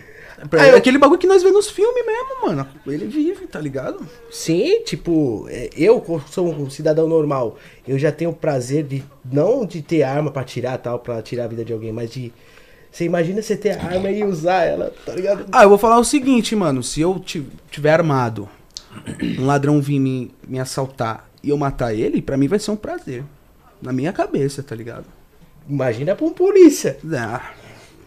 É 0.53 0.69
aquele 0.75 0.99
bagulho 0.99 1.19
que 1.19 1.25
nós 1.25 1.41
vemos 1.41 1.57
nos 1.65 1.69
filmes 1.71 2.05
mesmo, 2.05 2.45
mano. 2.45 2.67
Ele 2.85 3.07
vive, 3.07 3.47
tá 3.47 3.59
ligado? 3.59 4.05
Sim, 4.31 4.81
tipo, 4.83 5.47
é, 5.49 5.69
eu 5.75 5.99
como 5.99 6.21
sou 6.29 6.47
um 6.53 6.69
cidadão 6.69 7.07
normal, 7.07 7.57
eu 7.87 7.97
já 7.97 8.11
tenho 8.11 8.29
o 8.31 8.35
prazer 8.35 8.83
de 8.83 9.03
não 9.25 9.65
de 9.65 9.81
ter 9.81 10.03
arma 10.03 10.29
pra 10.29 10.43
tirar 10.43 10.77
tal, 10.77 10.99
pra 10.99 11.21
tirar 11.23 11.45
a 11.45 11.47
vida 11.47 11.65
de 11.65 11.73
alguém, 11.73 11.91
mas 11.91 12.11
de 12.11 12.31
você 12.91 13.03
imagina 13.05 13.41
você 13.41 13.57
ter 13.57 13.71
a 13.79 13.83
arma 13.83 14.09
e 14.11 14.23
usar 14.23 14.63
ela, 14.63 14.93
tá 15.05 15.13
ligado? 15.13 15.45
Ah, 15.51 15.63
eu 15.63 15.69
vou 15.69 15.77
falar 15.77 15.97
o 15.99 16.03
seguinte, 16.05 16.55
mano. 16.55 16.83
Se 16.83 17.01
eu 17.01 17.19
ti- 17.19 17.45
tiver 17.71 17.91
armado, 17.91 18.47
um 19.39 19.45
ladrão 19.45 19.81
vir 19.81 19.99
me, 19.99 20.31
me 20.47 20.59
assaltar 20.59 21.29
e 21.43 21.49
eu 21.49 21.57
matar 21.57 21.93
ele, 21.93 22.21
pra 22.21 22.37
mim 22.37 22.47
vai 22.47 22.59
ser 22.59 22.71
um 22.71 22.75
prazer. 22.75 23.23
Na 23.81 23.93
minha 23.93 24.11
cabeça, 24.11 24.63
tá 24.63 24.75
ligado? 24.75 25.05
Imagina 25.69 26.15
pra 26.15 26.25
um 26.25 26.33
polícia. 26.33 26.97
Ah, 27.13 27.51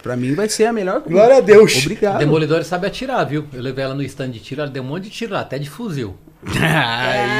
pra 0.02 0.16
mim 0.16 0.34
vai 0.34 0.48
ser 0.48 0.64
a 0.64 0.72
melhor 0.72 1.00
coisa. 1.02 1.10
Glória 1.10 1.36
a 1.36 1.40
Deus. 1.40 1.76
Obrigado. 1.78 2.18
Demolidor 2.18 2.64
sabe 2.64 2.86
atirar, 2.86 3.24
viu? 3.24 3.44
Eu 3.52 3.62
levei 3.62 3.84
ela 3.84 3.94
no 3.94 4.02
stand 4.02 4.30
de 4.30 4.40
tiro, 4.40 4.62
ela 4.62 4.70
deu 4.70 4.82
um 4.82 4.86
monte 4.86 5.04
de 5.04 5.10
tiro 5.10 5.32
lá, 5.32 5.40
até 5.40 5.58
de 5.58 5.68
fuzil. 5.68 6.16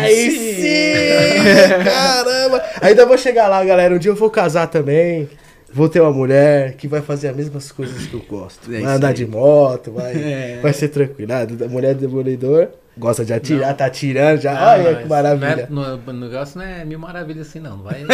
Aí 0.02 0.30
sim! 0.30 1.84
Caramba! 1.84 2.62
Ainda 2.82 3.06
vou 3.06 3.16
chegar 3.16 3.48
lá, 3.48 3.64
galera. 3.64 3.94
Um 3.94 3.98
dia 3.98 4.10
eu 4.10 4.16
vou 4.16 4.30
casar 4.30 4.66
também. 4.66 5.28
Vou 5.72 5.88
ter 5.88 6.00
uma 6.00 6.10
mulher 6.12 6.74
que 6.76 6.88
vai 6.88 7.00
fazer 7.00 7.28
as 7.28 7.36
mesmas 7.36 7.70
coisas 7.70 8.06
que 8.06 8.14
eu 8.14 8.20
gosto. 8.28 8.72
É 8.74 8.80
vai 8.80 8.94
andar 8.96 9.08
aí. 9.08 9.14
de 9.14 9.26
moto, 9.26 9.92
vai, 9.92 10.12
É. 10.16 10.60
vai 10.62 10.72
ser 10.72 10.88
tranquilo. 10.88 11.32
Ah, 11.32 11.42
A 11.42 11.68
mulher 11.68 11.94
do 11.94 12.00
demolidor 12.06 12.68
gosta 12.98 13.24
de 13.24 13.32
atirar, 13.32 13.74
tá 13.76 13.86
atirando 13.86 14.40
já. 14.42 14.52
Ah, 14.58 14.72
Olha 14.78 14.96
que 14.96 15.08
maravilha. 15.08 15.68
não 15.70 15.84
é- 15.84 15.90
no, 15.96 16.12
no 16.12 16.20
negócio 16.28 16.58
não 16.58 16.64
é 16.66 16.84
mil 16.84 16.98
maravilhas 16.98 17.48
assim, 17.48 17.60
não. 17.60 17.76
Não 17.76 17.84
vai. 17.84 18.04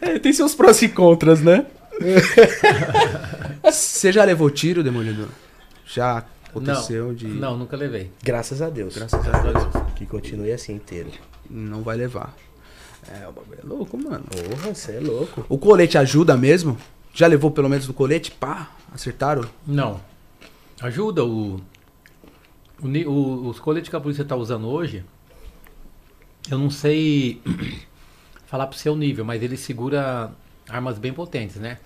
É, 0.00 0.18
tem 0.18 0.32
seus 0.32 0.54
prós 0.54 0.80
e 0.82 0.88
contras, 0.88 1.40
né? 1.40 1.66
Você 3.64 4.12
já 4.12 4.24
levou 4.24 4.50
tiro, 4.50 4.82
Demolidor? 4.84 5.28
Já 5.86 6.22
aconteceu 6.48 7.06
não, 7.08 7.14
de. 7.14 7.26
não, 7.26 7.56
nunca 7.56 7.76
levei. 7.76 8.10
Graças 8.22 8.60
a 8.62 8.68
Deus. 8.68 8.94
Graças 8.96 9.26
a 9.26 9.38
Deus. 9.38 9.64
Que 9.94 10.04
continue 10.06 10.52
assim 10.52 10.74
inteiro. 10.74 11.08
Não 11.48 11.82
vai 11.82 11.96
levar. 11.96 12.34
É, 13.08 13.26
o 13.28 13.32
bagulho 13.32 13.58
é 13.62 13.66
louco, 13.66 13.96
mano. 13.96 14.24
Porra, 14.24 14.74
você 14.74 14.96
é 14.96 15.00
louco. 15.00 15.44
O 15.48 15.56
colete 15.58 15.96
ajuda 15.96 16.36
mesmo? 16.36 16.76
Já 17.14 17.26
levou 17.26 17.50
pelo 17.50 17.68
menos 17.68 17.86
no 17.86 17.94
colete? 17.94 18.30
Pá, 18.30 18.70
acertaram? 18.92 19.48
Não. 19.66 20.00
Ajuda 20.80 21.24
o. 21.24 21.60
o 22.82 22.86
o- 23.08 23.48
os 23.48 23.58
coletes 23.60 23.88
que 23.88 23.96
a 23.96 24.00
polícia 24.00 24.24
tá 24.24 24.34
usando 24.36 24.66
hoje. 24.68 25.04
Eu 26.50 26.58
não 26.58 26.70
sei 26.70 27.40
falar 28.46 28.66
pro 28.66 28.78
seu 28.78 28.94
nível, 28.96 29.24
mas 29.24 29.42
ele 29.42 29.56
segura 29.56 30.30
armas 30.68 30.98
bem 30.98 31.12
potentes, 31.12 31.56
né? 31.56 31.78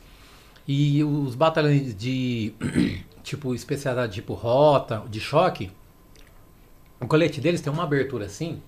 E 0.66 1.02
os 1.04 1.34
batalhões 1.34 1.94
de 1.94 2.52
tipo 3.22 3.54
especialidade 3.54 4.14
tipo 4.14 4.34
rota, 4.34 5.02
de 5.08 5.20
choque, 5.20 5.70
o 7.00 7.06
colete 7.06 7.40
deles 7.40 7.60
tem 7.60 7.72
uma 7.72 7.82
abertura 7.84 8.26
assim, 8.26 8.60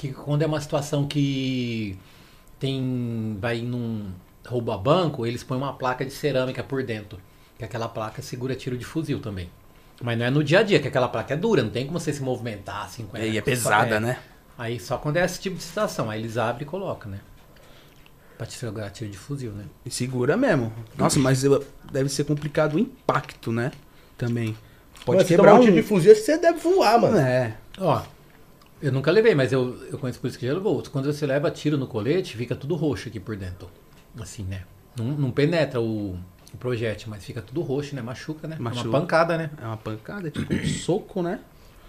que 0.00 0.14
quando 0.14 0.40
é 0.40 0.46
uma 0.46 0.60
situação 0.62 1.06
que 1.06 1.94
tem 2.58 3.36
vai 3.38 3.60
num 3.60 4.10
roubo 4.46 4.72
a 4.72 4.78
banco, 4.78 5.26
eles 5.26 5.44
põem 5.44 5.58
uma 5.58 5.74
placa 5.74 6.06
de 6.06 6.10
cerâmica 6.10 6.64
por 6.64 6.82
dentro, 6.82 7.20
que 7.58 7.64
aquela 7.66 7.86
placa 7.86 8.22
segura 8.22 8.54
tiro 8.54 8.78
de 8.78 8.84
fuzil 8.84 9.20
também. 9.20 9.50
Mas 10.02 10.18
não 10.18 10.24
é 10.24 10.30
no 10.30 10.42
dia 10.42 10.60
a 10.60 10.62
dia, 10.62 10.80
que 10.80 10.88
aquela 10.88 11.06
placa 11.06 11.34
é 11.34 11.36
dura, 11.36 11.62
não 11.62 11.68
tem 11.68 11.84
como 11.84 12.00
você 12.00 12.14
se 12.14 12.22
movimentar 12.22 12.86
assim 12.86 13.04
com 13.04 13.14
ela. 13.14 13.26
E 13.26 13.36
é 13.36 13.42
pesada, 13.42 13.96
é. 13.96 14.00
né? 14.00 14.18
Aí 14.56 14.80
só 14.80 14.96
quando 14.96 15.18
é 15.18 15.24
esse 15.24 15.38
tipo 15.38 15.56
de 15.56 15.62
situação, 15.62 16.08
aí 16.08 16.18
eles 16.18 16.38
abrem 16.38 16.66
e 16.66 16.70
colocam, 16.70 17.10
né? 17.10 17.20
Pra 18.38 18.46
te 18.46 18.54
segurar 18.54 18.88
tiro 18.88 19.10
de 19.10 19.18
fuzil, 19.18 19.52
né? 19.52 19.66
E 19.84 19.90
segura 19.90 20.34
mesmo. 20.34 20.72
Nossa, 20.96 21.18
mas 21.18 21.42
deve 21.92 22.08
ser 22.08 22.24
complicado 22.24 22.76
o 22.76 22.78
impacto, 22.78 23.52
né? 23.52 23.70
Também. 24.16 24.56
Pode 25.04 25.18
Mas 25.18 25.28
quebrar 25.28 25.56
um 25.56 25.58
um... 25.58 25.60
tiro 25.60 25.76
de 25.76 25.82
fuzil, 25.82 26.14
você 26.16 26.38
deve 26.38 26.58
voar, 26.58 26.98
mano. 26.98 27.18
É. 27.18 27.54
Ó, 27.78 28.02
eu 28.82 28.92
nunca 28.92 29.10
levei, 29.10 29.34
mas 29.34 29.52
eu, 29.52 29.76
eu 29.90 29.98
conheço 29.98 30.20
por 30.20 30.28
isso 30.28 30.38
que 30.38 30.46
já 30.46 30.54
levou. 30.54 30.82
Quando 30.90 31.12
você 31.12 31.26
leva 31.26 31.50
tiro 31.50 31.76
no 31.76 31.86
colete, 31.86 32.36
fica 32.36 32.54
tudo 32.54 32.74
roxo 32.74 33.08
aqui 33.08 33.20
por 33.20 33.36
dentro. 33.36 33.68
Assim, 34.18 34.42
né? 34.44 34.62
Não, 34.96 35.06
não 35.06 35.30
penetra 35.30 35.80
o, 35.80 36.18
o 36.52 36.56
projétil, 36.58 37.08
mas 37.10 37.24
fica 37.24 37.42
tudo 37.42 37.60
roxo, 37.60 37.94
né? 37.94 38.02
Machuca, 38.02 38.48
né? 38.48 38.56
É 38.58 38.62
Machuca. 38.62 38.88
Uma 38.88 39.00
pancada, 39.00 39.36
né? 39.36 39.50
É 39.60 39.64
uma 39.66 39.76
pancada, 39.76 40.28
é 40.28 40.30
tipo 40.30 40.52
um 40.52 40.64
soco, 40.66 41.22
né? 41.22 41.40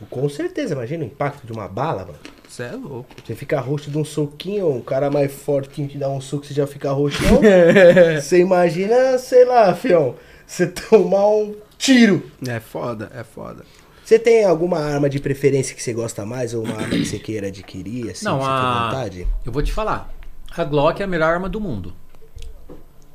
Com 0.09 0.27
certeza, 0.27 0.73
imagina 0.73 1.03
o 1.03 1.07
impacto 1.07 1.45
de 1.45 1.53
uma 1.53 1.67
bala, 1.67 2.05
mano. 2.05 2.19
Você 2.47 2.63
é 2.63 2.71
louco. 2.71 3.07
Você 3.23 3.35
fica 3.35 3.59
roxo 3.59 3.91
de 3.91 3.97
um 3.97 4.03
soquinho, 4.03 4.69
um 4.69 4.81
cara 4.81 5.11
mais 5.11 5.31
forte 5.31 5.87
te 5.87 5.97
dá 5.97 6.09
um 6.09 6.19
soco, 6.19 6.45
você 6.45 6.53
já 6.53 6.65
fica 6.65 6.91
roxão. 6.91 7.39
você 8.19 8.39
imagina, 8.39 9.17
sei 9.19 9.45
lá, 9.45 9.73
fião, 9.75 10.15
você 10.45 10.67
tomar 10.89 11.27
um 11.29 11.55
tiro. 11.77 12.29
É 12.47 12.59
foda, 12.59 13.11
é 13.13 13.23
foda. 13.23 13.63
Você 14.11 14.19
tem 14.19 14.43
alguma 14.43 14.77
arma 14.77 15.09
de 15.09 15.21
preferência 15.21 15.73
que 15.73 15.81
você 15.81 15.93
gosta 15.93 16.25
mais 16.25 16.53
ou 16.53 16.65
uma 16.65 16.73
arma 16.75 16.89
que 16.89 17.05
você 17.05 17.17
queira 17.17 17.47
adquirir, 17.47 18.11
assim, 18.11 18.25
Não, 18.25 18.39
que 18.39 18.43
você 18.43 18.49
tem 18.49 18.59
a- 18.59 18.83
vontade? 18.89 19.27
Eu 19.45 19.53
vou 19.53 19.63
te 19.63 19.71
falar. 19.71 20.13
A 20.53 20.65
Glock 20.65 20.99
é 21.01 21.05
a 21.05 21.07
melhor 21.07 21.31
arma 21.31 21.47
do 21.47 21.61
mundo. 21.61 21.93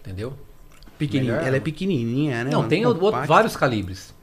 Entendeu? 0.00 0.32
Pequenininha. 0.98 1.34
Ela 1.36 1.56
é 1.58 1.60
pequenininha, 1.60 2.44
né? 2.44 2.50
Não, 2.50 2.60
mano? 2.60 2.70
tem 2.70 2.86
o- 2.86 2.94
Compacta. 2.94 3.26
vários 3.26 3.54
calibres. 3.54 4.14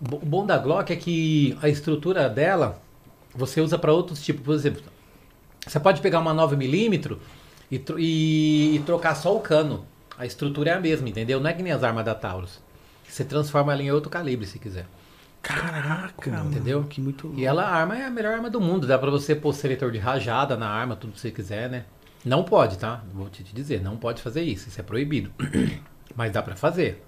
O 0.00 0.24
bom 0.24 0.46
da 0.46 0.56
Glock 0.58 0.92
é 0.92 0.96
que 0.96 1.58
a 1.60 1.68
estrutura 1.68 2.28
dela 2.28 2.80
você 3.34 3.60
usa 3.60 3.76
para 3.76 3.92
outros 3.92 4.22
tipos. 4.22 4.44
Por 4.44 4.54
exemplo, 4.54 4.80
você 5.66 5.80
pode 5.80 6.00
pegar 6.00 6.20
uma 6.20 6.32
9mm 6.32 7.18
e, 7.68 7.78
tro- 7.80 7.98
e- 7.98 8.76
e 8.76 8.78
trocar 8.86 9.16
só 9.16 9.34
o 9.36 9.40
cano. 9.40 9.84
A 10.16 10.24
estrutura 10.24 10.70
é 10.70 10.74
a 10.74 10.80
mesma, 10.80 11.08
entendeu? 11.08 11.40
Não 11.40 11.50
é 11.50 11.52
que 11.52 11.64
nem 11.64 11.72
as 11.72 11.82
armas 11.82 12.04
da 12.04 12.14
Taurus. 12.14 12.60
Você 13.08 13.24
transforma 13.24 13.72
ela 13.72 13.82
em 13.82 13.90
outro 13.90 14.08
calibre 14.08 14.46
se 14.46 14.60
quiser. 14.60 14.86
Caraca, 15.42 16.30
mano, 16.30 16.50
Entendeu? 16.50 16.84
Que 16.84 17.00
muito 17.00 17.32
E 17.36 17.44
ela, 17.44 17.64
a 17.64 17.74
arma 17.74 17.98
é 17.98 18.04
a 18.06 18.10
melhor 18.10 18.34
arma 18.34 18.48
do 18.48 18.60
mundo. 18.60 18.86
Dá 18.86 18.98
pra 18.98 19.10
você 19.10 19.34
pôr 19.34 19.52
seletor 19.52 19.90
de 19.90 19.98
rajada 19.98 20.56
na 20.56 20.68
arma, 20.68 20.94
tudo 20.96 21.12
que 21.12 21.20
você 21.20 21.30
quiser, 21.30 21.68
né? 21.68 21.84
Não 22.24 22.44
pode, 22.44 22.78
tá? 22.78 23.02
Vou 23.12 23.28
te 23.28 23.42
te 23.42 23.52
dizer, 23.54 23.82
não 23.82 23.96
pode 23.96 24.22
fazer 24.22 24.42
isso. 24.42 24.68
Isso 24.68 24.80
é 24.80 24.84
proibido. 24.84 25.32
Mas 26.14 26.30
dá 26.32 26.40
pra 26.42 26.54
fazer. 26.54 27.02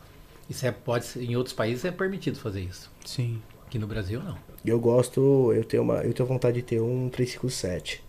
Isso 0.50 0.66
é, 0.66 0.72
pode 0.72 1.04
ser- 1.06 1.22
em 1.22 1.36
outros 1.36 1.54
países 1.54 1.84
é 1.84 1.90
permitido 1.92 2.36
fazer 2.38 2.60
isso. 2.62 2.90
Sim. 3.04 3.40
Aqui 3.66 3.78
no 3.78 3.86
Brasil, 3.86 4.20
não. 4.22 4.36
Eu 4.64 4.78
gosto, 4.80 5.52
eu 5.54 5.64
tenho 5.64 5.82
uma, 5.82 5.96
eu 5.98 6.12
tenho 6.12 6.28
vontade 6.28 6.56
de 6.56 6.62
ter 6.62 6.80
um 6.80 7.08
357. 7.08 8.02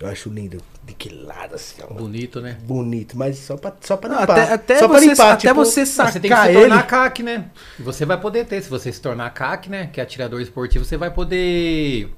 Eu 0.00 0.08
acho 0.08 0.30
lindo, 0.30 0.62
de 0.82 0.94
que 0.94 1.10
lado 1.10 1.54
assim, 1.56 1.82
ó, 1.82 1.92
Bonito, 1.92 2.40
né? 2.40 2.56
bonito, 2.62 3.18
mas 3.18 3.36
só 3.38 3.54
pra, 3.58 3.76
só 3.82 3.98
pra 3.98 4.08
Não, 4.08 4.20
limpar. 4.20 4.38
até 4.40 4.52
até 4.54 4.78
só 4.78 4.88
pra 4.88 4.98
você, 4.98 5.06
limpar, 5.06 5.32
até 5.32 5.48
tipo, 5.48 5.54
você 5.54 5.84
sacar 5.84 6.12
você 6.12 6.20
tem 6.20 6.30
que 6.30 6.36
se 6.38 6.48
ele. 6.48 6.58
tornar 6.60 6.86
CAC, 6.86 7.22
né? 7.22 7.50
Você 7.78 8.06
vai 8.06 8.18
poder 8.18 8.46
ter. 8.46 8.62
Se 8.62 8.70
você 8.70 8.90
se 8.90 9.00
tornar 9.00 9.28
CAC, 9.30 9.68
né? 9.68 9.88
Que 9.92 10.00
é 10.00 10.02
atirador 10.02 10.40
esportivo, 10.40 10.86
você 10.86 10.96
vai 10.96 11.10
poder. 11.10 12.10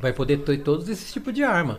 Vai 0.00 0.14
poder 0.14 0.38
ter 0.38 0.56
todos 0.62 0.88
esses 0.88 1.12
tipos 1.12 1.34
de 1.34 1.42
arma. 1.44 1.78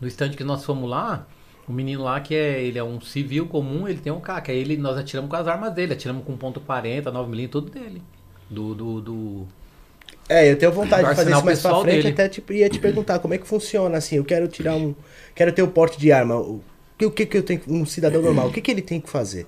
No 0.00 0.08
stand 0.08 0.30
que 0.30 0.42
nós 0.42 0.64
fomos 0.64 0.90
lá, 0.90 1.24
o 1.68 1.72
menino 1.72 2.02
lá 2.02 2.20
que 2.20 2.34
é. 2.34 2.60
Ele 2.60 2.76
é 2.76 2.82
um 2.82 3.00
civil 3.00 3.46
comum, 3.46 3.86
ele 3.86 4.00
tem 4.00 4.12
um 4.12 4.20
CAC. 4.20 4.50
Aí 4.50 4.58
ele, 4.58 4.76
nós 4.76 4.98
atiramos 4.98 5.30
com 5.30 5.36
as 5.36 5.46
armas 5.46 5.72
dele, 5.72 5.92
atiramos 5.92 6.24
com 6.24 6.36
ponto 6.36 6.60
.40, 6.60 7.04
9mm, 7.04 7.48
tudo 7.48 7.70
dele. 7.70 8.02
Do. 8.50 8.74
do, 8.74 9.00
do... 9.00 9.48
É, 10.28 10.50
eu 10.50 10.56
tenho 10.56 10.72
vontade 10.72 11.08
de 11.08 11.14
fazer 11.14 11.32
isso 11.32 11.44
mais 11.44 11.60
pra 11.60 11.80
frente, 11.80 11.96
dele. 11.96 12.08
até 12.08 12.28
tipo, 12.28 12.52
ia 12.52 12.68
te 12.68 12.78
perguntar 12.78 13.18
como 13.18 13.34
é 13.34 13.38
que 13.38 13.46
funciona, 13.46 13.98
assim, 13.98 14.16
eu 14.16 14.24
quero 14.24 14.48
tirar 14.48 14.74
um, 14.74 14.94
quero 15.34 15.52
ter 15.52 15.62
o 15.62 15.68
porte 15.68 15.98
de 15.98 16.10
arma, 16.10 16.36
o 16.36 16.62
que, 16.96 17.04
o 17.06 17.10
que 17.10 17.26
que 17.26 17.36
eu 17.36 17.42
tenho, 17.42 17.60
um 17.68 17.84
cidadão 17.84 18.22
normal, 18.22 18.48
o 18.48 18.52
que 18.52 18.60
que 18.60 18.70
ele 18.70 18.80
tem 18.82 19.00
que 19.00 19.10
fazer? 19.10 19.46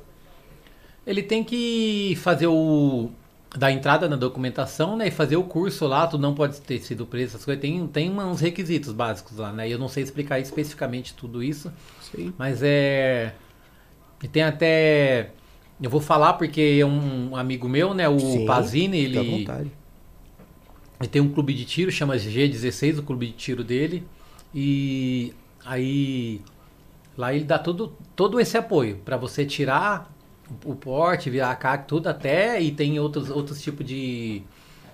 Ele 1.06 1.22
tem 1.22 1.44
que 1.44 2.18
fazer 2.20 2.48
o. 2.48 3.10
dar 3.56 3.70
entrada 3.70 4.08
na 4.08 4.16
documentação, 4.16 4.96
né? 4.96 5.06
E 5.06 5.10
fazer 5.10 5.36
o 5.36 5.44
curso 5.44 5.86
lá, 5.86 6.06
tu 6.06 6.18
não 6.18 6.34
pode 6.34 6.60
ter 6.60 6.80
sido 6.80 7.06
preso, 7.06 7.36
essas 7.36 7.44
coisas. 7.44 7.62
Tem, 7.62 7.86
tem 7.86 8.10
uns 8.10 8.40
requisitos 8.40 8.92
básicos 8.92 9.38
lá, 9.38 9.52
né? 9.52 9.68
Eu 9.68 9.78
não 9.78 9.88
sei 9.88 10.02
explicar 10.02 10.40
especificamente 10.40 11.14
tudo 11.14 11.42
isso, 11.44 11.72
Sim. 12.12 12.34
mas 12.36 12.60
é. 12.62 13.32
E 14.22 14.26
tem 14.26 14.42
até. 14.42 15.30
Eu 15.80 15.88
vou 15.88 16.00
falar 16.00 16.32
porque 16.34 16.78
é 16.80 16.84
um 16.84 17.36
amigo 17.36 17.68
meu, 17.68 17.94
né? 17.94 18.08
O 18.08 18.18
Sim, 18.18 18.44
Pazini, 18.44 19.06
Fica 19.06 19.20
à 19.20 19.22
ele. 19.22 19.38
vontade. 19.38 19.72
Ele 21.00 21.08
tem 21.08 21.20
um 21.20 21.32
clube 21.32 21.52
de 21.54 21.64
tiro, 21.64 21.90
chama 21.90 22.16
G16, 22.16 22.98
o 22.98 23.02
clube 23.02 23.26
de 23.26 23.32
tiro 23.32 23.62
dele. 23.62 24.06
E 24.54 25.34
aí 25.64 26.40
lá 27.16 27.34
ele 27.34 27.44
dá 27.44 27.58
todo, 27.58 27.96
todo 28.14 28.40
esse 28.40 28.56
apoio 28.56 28.98
para 29.04 29.16
você 29.16 29.44
tirar 29.44 30.12
o 30.64 30.74
porte, 30.74 31.28
virar 31.30 31.50
a 31.50 31.56
CAC, 31.56 31.88
tudo 31.88 32.08
até 32.08 32.60
e 32.60 32.70
tem 32.70 32.98
outros 33.00 33.30
outros 33.30 33.60
tipos 33.62 33.84
de 33.84 34.42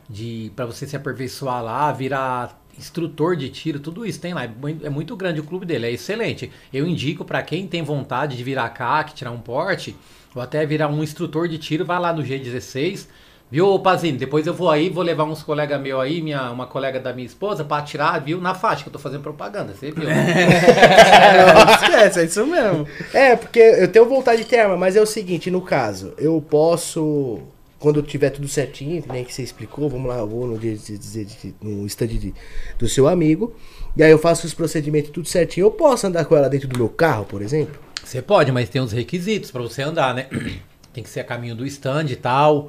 de 0.09 0.53
para 0.57 0.67
você 0.67 0.87
se 0.87 0.97
aperfeiçoar 0.97 1.63
lá, 1.63 1.93
virar 1.93 2.61
instrutor 2.79 3.37
de 3.37 3.49
tiro, 3.51 3.81
tudo 3.81 4.05
isso 4.07 4.21
tem 4.21 4.35
lá. 4.35 4.45
É 4.45 4.51
É 4.85 4.91
muito 4.91 5.17
grande 5.17 5.41
o 5.41 5.45
clube 5.45 5.67
dele, 5.67 5.87
é 5.87 5.93
excelente. 5.93 6.51
Eu 6.73 6.87
indico 6.87 7.25
para 7.25 7.43
quem 7.43 7.67
tem 7.67 7.83
vontade 7.83 8.37
de 8.37 8.45
virar 8.45 8.69
CAC, 8.71 9.15
tirar 9.15 9.31
um 9.31 9.41
porte, 9.41 9.97
ou 10.35 10.43
até 10.43 10.65
virar 10.67 10.89
um 10.89 11.03
instrutor 11.03 11.49
de 11.49 11.59
tiro, 11.59 11.85
vai 11.85 11.99
lá 12.01 12.13
no 12.13 12.23
G16, 12.23 13.07
Viu, 13.53 13.67
ô 13.69 13.79
Pazini? 13.79 14.17
Depois 14.17 14.47
eu 14.47 14.55
vou 14.55 14.71
aí, 14.71 14.89
vou 14.89 15.05
levar 15.05 15.25
uns 15.25 15.43
colegas 15.43 15.79
meus 15.79 16.01
aí, 16.01 16.23
minha, 16.23 16.51
uma 16.51 16.67
colega 16.67 16.99
da 16.99 17.13
minha 17.13 17.27
esposa, 17.27 17.63
pra 17.63 17.77
atirar, 17.77 18.19
viu? 18.25 18.41
Na 18.41 18.55
faixa, 18.55 18.83
que 18.83 18.89
eu 18.89 18.93
tô 18.95 18.99
fazendo 18.99 19.21
propaganda, 19.21 19.75
você 19.75 19.91
viu? 19.91 20.05
Não 20.09 21.75
esquece, 21.75 22.21
é 22.21 22.25
isso 22.25 22.47
mesmo. 22.47 22.89
É, 23.13 23.37
porque 23.37 23.59
eu 23.59 23.89
tenho 23.89 24.07
vontade 24.09 24.43
de 24.43 24.49
ter 24.49 24.61
arma, 24.61 24.79
mas 24.79 24.97
é 24.97 25.03
o 25.03 25.07
seguinte, 25.07 25.51
no 25.51 25.61
caso, 25.61 26.15
eu 26.17 26.41
posso, 26.41 27.41
quando 27.79 28.03
tiver 28.03 28.31
tudo 28.31 28.49
certinho, 28.49 29.05
nem 29.13 29.23
que 29.23 29.35
você 29.35 29.43
explicou, 29.43 29.87
vamos 29.91 30.09
lá, 30.09 30.17
eu 30.21 30.27
vou 30.27 30.47
no, 30.47 30.57
dia 30.59 30.75
de- 30.75 30.97
de- 30.97 31.25
de- 31.27 31.55
no 31.61 31.85
stand 31.89 32.07
de- 32.07 32.33
do 32.79 32.89
seu 32.89 33.07
amigo, 33.07 33.55
e 33.95 34.03
aí 34.03 34.11
eu 34.11 34.19
faço 34.19 34.47
os 34.47 34.55
procedimentos 34.55 35.11
tudo 35.11 35.29
certinho, 35.29 35.67
eu 35.67 35.71
posso 35.71 36.07
andar 36.07 36.25
com 36.25 36.35
ela 36.35 36.49
dentro 36.49 36.69
do 36.69 36.79
meu 36.79 36.89
carro, 36.89 37.27
por 37.27 37.43
exemplo? 37.43 37.79
Você 38.03 38.23
pode, 38.23 38.51
mas 38.51 38.71
tem 38.71 38.81
uns 38.81 38.93
requisitos 38.93 39.51
pra 39.51 39.61
você 39.61 39.83
andar, 39.83 40.15
né? 40.15 40.27
Tem 40.95 41.03
que 41.05 41.09
ser 41.11 41.21
a 41.21 41.25
caminho 41.25 41.55
do 41.55 41.65
stand 41.67 42.07
e 42.11 42.17
tal. 42.17 42.69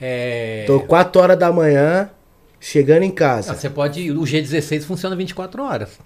É... 0.00 0.64
Tô 0.66 0.80
4 0.80 1.20
horas 1.20 1.38
da 1.38 1.52
manhã, 1.52 2.10
chegando 2.58 3.02
em 3.02 3.10
Ah, 3.10 3.14
casa. 3.14 3.54
Você 3.54 3.68
pode. 3.68 4.10
O 4.10 4.22
G16 4.22 4.84
funciona 4.84 5.14
24 5.14 5.62
horas. 5.62 5.98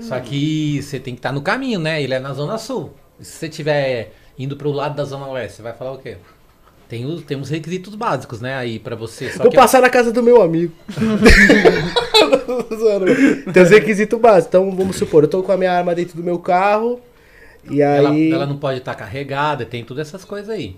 Só 0.00 0.18
que 0.20 0.80
você 0.82 0.98
tem 0.98 1.14
que 1.14 1.18
estar 1.18 1.32
no 1.32 1.42
caminho, 1.42 1.78
né? 1.78 2.02
Ele 2.02 2.14
é 2.14 2.18
na 2.18 2.32
Zona 2.32 2.58
Sul. 2.58 2.92
Se 3.20 3.32
você 3.32 3.46
estiver 3.46 4.12
indo 4.38 4.56
pro 4.56 4.70
lado 4.70 4.96
da 4.96 5.04
Zona 5.04 5.26
Oeste, 5.28 5.56
você 5.56 5.62
vai 5.62 5.72
falar 5.72 5.92
o 5.92 5.98
quê? 5.98 6.16
Tem, 6.88 7.04
os, 7.04 7.22
tem 7.22 7.36
uns 7.36 7.50
requisitos 7.50 7.94
básicos, 7.94 8.40
né? 8.40 8.56
Aí 8.56 8.78
pra 8.78 8.96
você. 8.96 9.30
Só 9.30 9.42
Vou 9.42 9.50
que 9.50 9.56
passar 9.56 9.82
na 9.82 9.90
casa 9.90 10.10
do 10.10 10.22
meu 10.22 10.40
amigo. 10.40 10.72
Tem 13.52 13.62
os 13.62 13.70
requisitos 13.70 14.18
básicos. 14.18 14.46
Então, 14.48 14.74
vamos 14.74 14.96
supor, 14.96 15.24
eu 15.24 15.28
tô 15.28 15.42
com 15.42 15.52
a 15.52 15.56
minha 15.56 15.72
arma 15.72 15.94
dentro 15.94 16.16
do 16.16 16.22
meu 16.22 16.38
carro. 16.38 17.00
E 17.70 17.82
ela, 17.82 18.10
aí. 18.10 18.32
ela 18.32 18.46
não 18.46 18.56
pode 18.56 18.78
estar 18.78 18.94
carregada, 18.94 19.66
tem 19.66 19.84
todas 19.84 20.08
essas 20.08 20.24
coisas 20.24 20.48
aí. 20.48 20.76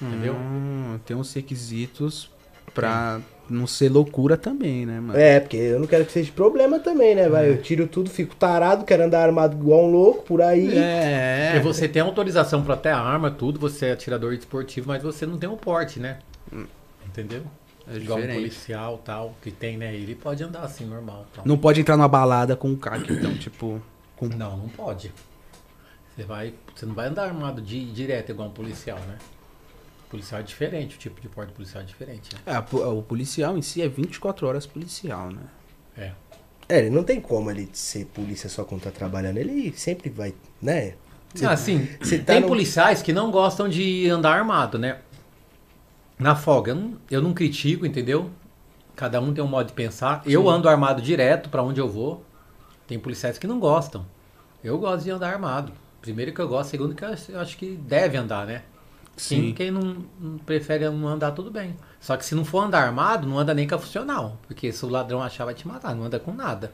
Entendeu? 0.00 0.34
Hum, 0.34 0.98
tem 1.04 1.16
uns 1.16 1.32
requisitos 1.34 2.30
pra 2.72 3.20
não 3.48 3.66
ser 3.66 3.90
loucura 3.90 4.36
também, 4.36 4.86
né, 4.86 5.00
mano? 5.00 5.18
É, 5.18 5.40
porque 5.40 5.56
eu 5.56 5.80
não 5.80 5.86
quero 5.86 6.04
que 6.04 6.12
seja 6.12 6.30
problema 6.32 6.78
também, 6.78 7.14
né? 7.14 7.28
Vai, 7.28 7.50
eu 7.50 7.60
tiro 7.60 7.86
tudo, 7.86 8.08
fico 8.08 8.34
tarado, 8.36 8.84
quero 8.84 9.02
andar 9.02 9.22
armado 9.22 9.56
igual 9.56 9.84
um 9.84 9.90
louco 9.90 10.22
por 10.22 10.40
aí. 10.40 10.78
É. 10.78 11.54
E 11.56 11.60
você 11.60 11.88
tem 11.88 12.00
autorização 12.00 12.62
pra 12.62 12.76
ter 12.76 12.90
a 12.90 12.98
arma, 12.98 13.30
tudo, 13.30 13.58
você 13.58 13.86
é 13.86 13.92
atirador 13.92 14.32
esportivo, 14.32 14.88
mas 14.88 15.02
você 15.02 15.26
não 15.26 15.36
tem 15.36 15.48
o 15.48 15.56
porte, 15.56 15.98
né? 15.98 16.18
Entendeu? 17.06 17.42
É 17.92 17.96
Igual 17.96 18.20
um 18.20 18.26
policial 18.28 18.98
tal, 18.98 19.34
que 19.42 19.50
tem, 19.50 19.76
né? 19.76 19.92
Ele 19.92 20.14
pode 20.14 20.44
andar 20.44 20.60
assim, 20.60 20.84
normal. 20.84 21.26
Tal. 21.34 21.44
Não 21.44 21.58
pode 21.58 21.80
entrar 21.80 21.96
numa 21.96 22.08
balada 22.08 22.54
com 22.54 22.68
um 22.68 22.76
CAC, 22.76 23.12
então, 23.12 23.34
tipo. 23.34 23.82
Com... 24.16 24.28
Não, 24.28 24.56
não 24.56 24.68
pode. 24.68 25.12
Você 26.14 26.22
vai, 26.22 26.54
você 26.74 26.86
não 26.86 26.94
vai 26.94 27.08
andar 27.08 27.24
armado 27.24 27.60
de, 27.60 27.90
direto 27.92 28.30
igual 28.30 28.48
um 28.48 28.52
policial, 28.52 28.98
né? 29.08 29.18
Policial 30.10 30.40
é 30.40 30.42
diferente, 30.42 30.96
o 30.96 30.98
tipo 30.98 31.20
de 31.20 31.28
porte 31.28 31.52
policial 31.52 31.82
é 31.82 31.86
diferente. 31.86 32.34
Né? 32.34 32.40
É, 32.44 32.58
o 32.86 33.00
policial 33.00 33.56
em 33.56 33.62
si 33.62 33.80
é 33.80 33.88
24 33.88 34.46
horas 34.46 34.66
policial, 34.66 35.30
né? 35.30 35.42
É. 35.96 36.12
É, 36.68 36.78
ele 36.78 36.90
não 36.90 37.04
tem 37.04 37.20
como 37.20 37.50
ele 37.50 37.68
ser 37.72 38.06
polícia 38.06 38.48
só 38.48 38.64
quando 38.64 38.82
tá 38.82 38.90
trabalhando. 38.90 39.38
Ele 39.38 39.72
sempre 39.76 40.10
vai, 40.10 40.34
né? 40.60 40.94
Cê- 41.34 41.46
assim, 41.46 41.88
cê 42.02 42.18
tá 42.18 42.32
tem 42.32 42.40
no- 42.40 42.48
policiais 42.48 43.02
que 43.02 43.12
não 43.12 43.30
gostam 43.30 43.68
de 43.68 44.08
andar 44.08 44.32
armado, 44.36 44.78
né? 44.78 44.98
Na 46.18 46.34
folga, 46.34 46.72
eu 46.72 46.76
não, 46.76 46.98
eu 47.10 47.22
não 47.22 47.32
critico, 47.32 47.86
entendeu? 47.86 48.30
Cada 48.96 49.20
um 49.20 49.32
tem 49.32 49.42
um 49.42 49.48
modo 49.48 49.68
de 49.68 49.72
pensar. 49.72 50.22
Eu 50.26 50.48
ando 50.48 50.68
armado 50.68 51.00
direto 51.00 51.48
pra 51.48 51.62
onde 51.62 51.80
eu 51.80 51.88
vou. 51.88 52.24
Tem 52.86 52.98
policiais 52.98 53.38
que 53.38 53.46
não 53.46 53.58
gostam. 53.60 54.04
Eu 54.62 54.76
gosto 54.78 55.04
de 55.04 55.10
andar 55.10 55.32
armado. 55.32 55.72
Primeiro 56.02 56.32
que 56.34 56.40
eu 56.40 56.48
gosto, 56.48 56.70
segundo 56.70 56.94
que 56.94 57.04
eu 57.04 57.40
acho 57.40 57.56
que 57.56 57.76
deve 57.76 58.16
andar, 58.16 58.46
né? 58.46 58.62
Sim. 59.22 59.52
quem 59.54 59.70
não, 59.70 59.96
não 60.20 60.38
prefere 60.38 60.88
não 60.90 61.08
andar, 61.08 61.32
tudo 61.32 61.50
bem. 61.50 61.76
Só 62.00 62.16
que 62.16 62.24
se 62.24 62.34
não 62.34 62.44
for 62.44 62.60
andar 62.64 62.82
armado, 62.82 63.26
não 63.28 63.38
anda 63.38 63.52
nem 63.54 63.66
com 63.68 63.74
a 63.74 63.78
funcional. 63.78 64.38
Porque 64.46 64.72
se 64.72 64.84
o 64.84 64.88
ladrão 64.88 65.22
achar, 65.22 65.44
vai 65.44 65.54
te 65.54 65.66
matar. 65.68 65.94
Não 65.94 66.04
anda 66.04 66.18
com 66.18 66.32
nada. 66.32 66.72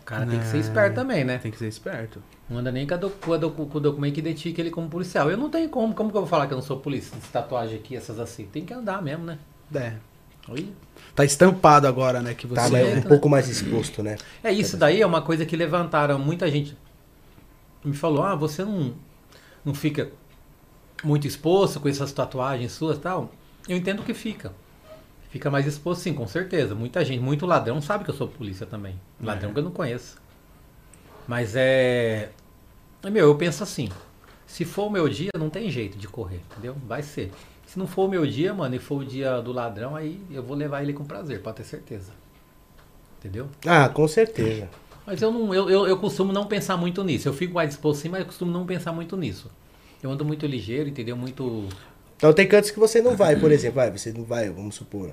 O 0.00 0.04
cara 0.04 0.26
tem 0.26 0.38
que 0.38 0.46
ser 0.46 0.58
esperto 0.58 0.94
também, 0.96 1.24
né? 1.24 1.38
Tem 1.38 1.50
que 1.50 1.58
ser 1.58 1.68
esperto. 1.68 2.20
Não 2.50 2.58
anda 2.58 2.72
nem 2.72 2.86
com, 2.86 2.94
a 2.94 2.96
doc- 2.96 3.20
com 3.24 3.32
a 3.32 3.36
doc- 3.36 3.54
com 3.56 3.78
o 3.78 3.80
documento 3.80 4.14
que 4.14 4.20
identifica 4.20 4.60
ele 4.60 4.70
como 4.70 4.88
policial. 4.88 5.30
Eu 5.30 5.36
não 5.36 5.48
tenho 5.48 5.68
como. 5.68 5.94
Como 5.94 6.10
que 6.10 6.16
eu 6.16 6.22
vou 6.22 6.28
falar 6.28 6.46
que 6.48 6.52
eu 6.52 6.56
não 6.58 6.62
sou 6.64 6.78
polícia? 6.78 7.16
Essa 7.16 7.28
tatuagem 7.32 7.76
aqui, 7.78 7.96
essas 7.96 8.18
assim. 8.18 8.44
Tem 8.46 8.64
que 8.64 8.74
andar 8.74 9.00
mesmo, 9.00 9.24
né? 9.24 9.38
É. 9.74 9.94
Oi. 10.48 10.72
Tá 11.14 11.24
estampado 11.24 11.86
agora, 11.86 12.20
né? 12.20 12.34
Que 12.34 12.46
você 12.48 12.68
Tá 12.70 12.78
é. 12.78 12.96
um 12.96 13.02
pouco 13.02 13.28
mais 13.28 13.48
exposto, 13.48 14.02
né? 14.02 14.16
É 14.42 14.52
isso 14.52 14.76
daí 14.76 15.00
é 15.00 15.06
uma 15.06 15.22
coisa 15.22 15.46
que 15.46 15.56
levantaram. 15.56 16.18
Muita 16.18 16.50
gente 16.50 16.76
me 17.84 17.94
falou: 17.94 18.24
ah, 18.24 18.34
você 18.34 18.64
não, 18.64 18.92
não 19.64 19.72
fica 19.72 20.10
muito 21.02 21.26
exposto 21.26 21.80
com 21.80 21.88
essas 21.88 22.12
tatuagens 22.12 22.72
suas 22.72 22.96
e 22.96 23.00
tal. 23.00 23.32
Eu 23.68 23.76
entendo 23.76 24.02
que 24.02 24.14
fica. 24.14 24.52
Fica 25.30 25.50
mais 25.50 25.66
exposto, 25.66 26.02
sim, 26.02 26.12
com 26.12 26.26
certeza. 26.26 26.74
Muita 26.74 27.04
gente, 27.04 27.20
muito 27.20 27.46
ladrão 27.46 27.80
sabe 27.80 28.04
que 28.04 28.10
eu 28.10 28.14
sou 28.14 28.28
polícia 28.28 28.66
também. 28.66 29.00
Ladrão 29.20 29.52
que 29.52 29.58
eu 29.58 29.62
não 29.62 29.70
conheço. 29.70 30.20
Mas 31.26 31.56
é. 31.56 32.30
é, 33.02 33.10
Meu, 33.10 33.28
eu 33.28 33.34
penso 33.34 33.62
assim: 33.62 33.88
se 34.46 34.64
for 34.64 34.86
o 34.86 34.90
meu 34.90 35.08
dia, 35.08 35.30
não 35.38 35.48
tem 35.48 35.70
jeito 35.70 35.96
de 35.96 36.06
correr, 36.06 36.40
entendeu? 36.50 36.76
Vai 36.86 37.02
ser. 37.02 37.32
Se 37.66 37.78
não 37.78 37.86
for 37.86 38.04
o 38.04 38.08
meu 38.08 38.26
dia, 38.26 38.52
mano, 38.52 38.74
e 38.74 38.78
for 38.78 39.00
o 39.00 39.04
dia 39.04 39.40
do 39.40 39.52
ladrão, 39.52 39.96
aí 39.96 40.20
eu 40.30 40.42
vou 40.42 40.54
levar 40.54 40.82
ele 40.82 40.92
com 40.92 41.04
prazer, 41.04 41.40
pode 41.40 41.56
ter 41.56 41.64
certeza. 41.64 42.12
Entendeu? 43.18 43.48
Ah, 43.64 43.88
com 43.88 44.06
certeza. 44.06 44.68
Mas 45.06 45.22
eu 45.22 45.32
não, 45.32 45.54
eu, 45.54 45.70
eu, 45.70 45.86
eu 45.86 45.96
costumo 45.96 46.32
não 46.32 46.46
pensar 46.46 46.76
muito 46.76 47.02
nisso. 47.02 47.28
Eu 47.28 47.32
fico 47.32 47.54
mais 47.54 47.70
disposto 47.70 48.02
sim, 48.02 48.08
mas 48.10 48.20
eu 48.20 48.26
costumo 48.26 48.52
não 48.52 48.66
pensar 48.66 48.92
muito 48.92 49.16
nisso. 49.16 49.50
Eu 50.02 50.10
ando 50.10 50.24
muito 50.24 50.46
ligeiro, 50.46 50.88
entendeu? 50.88 51.16
Muito. 51.16 51.68
Então 52.16 52.32
tem 52.32 52.46
cantos 52.46 52.70
que 52.70 52.78
você 52.78 53.00
não 53.00 53.16
vai, 53.16 53.36
por 53.36 53.50
exemplo, 53.52 53.76
vai, 53.76 53.90
você 53.90 54.12
não 54.12 54.24
vai, 54.24 54.48
vamos 54.50 54.74
supor. 54.74 55.10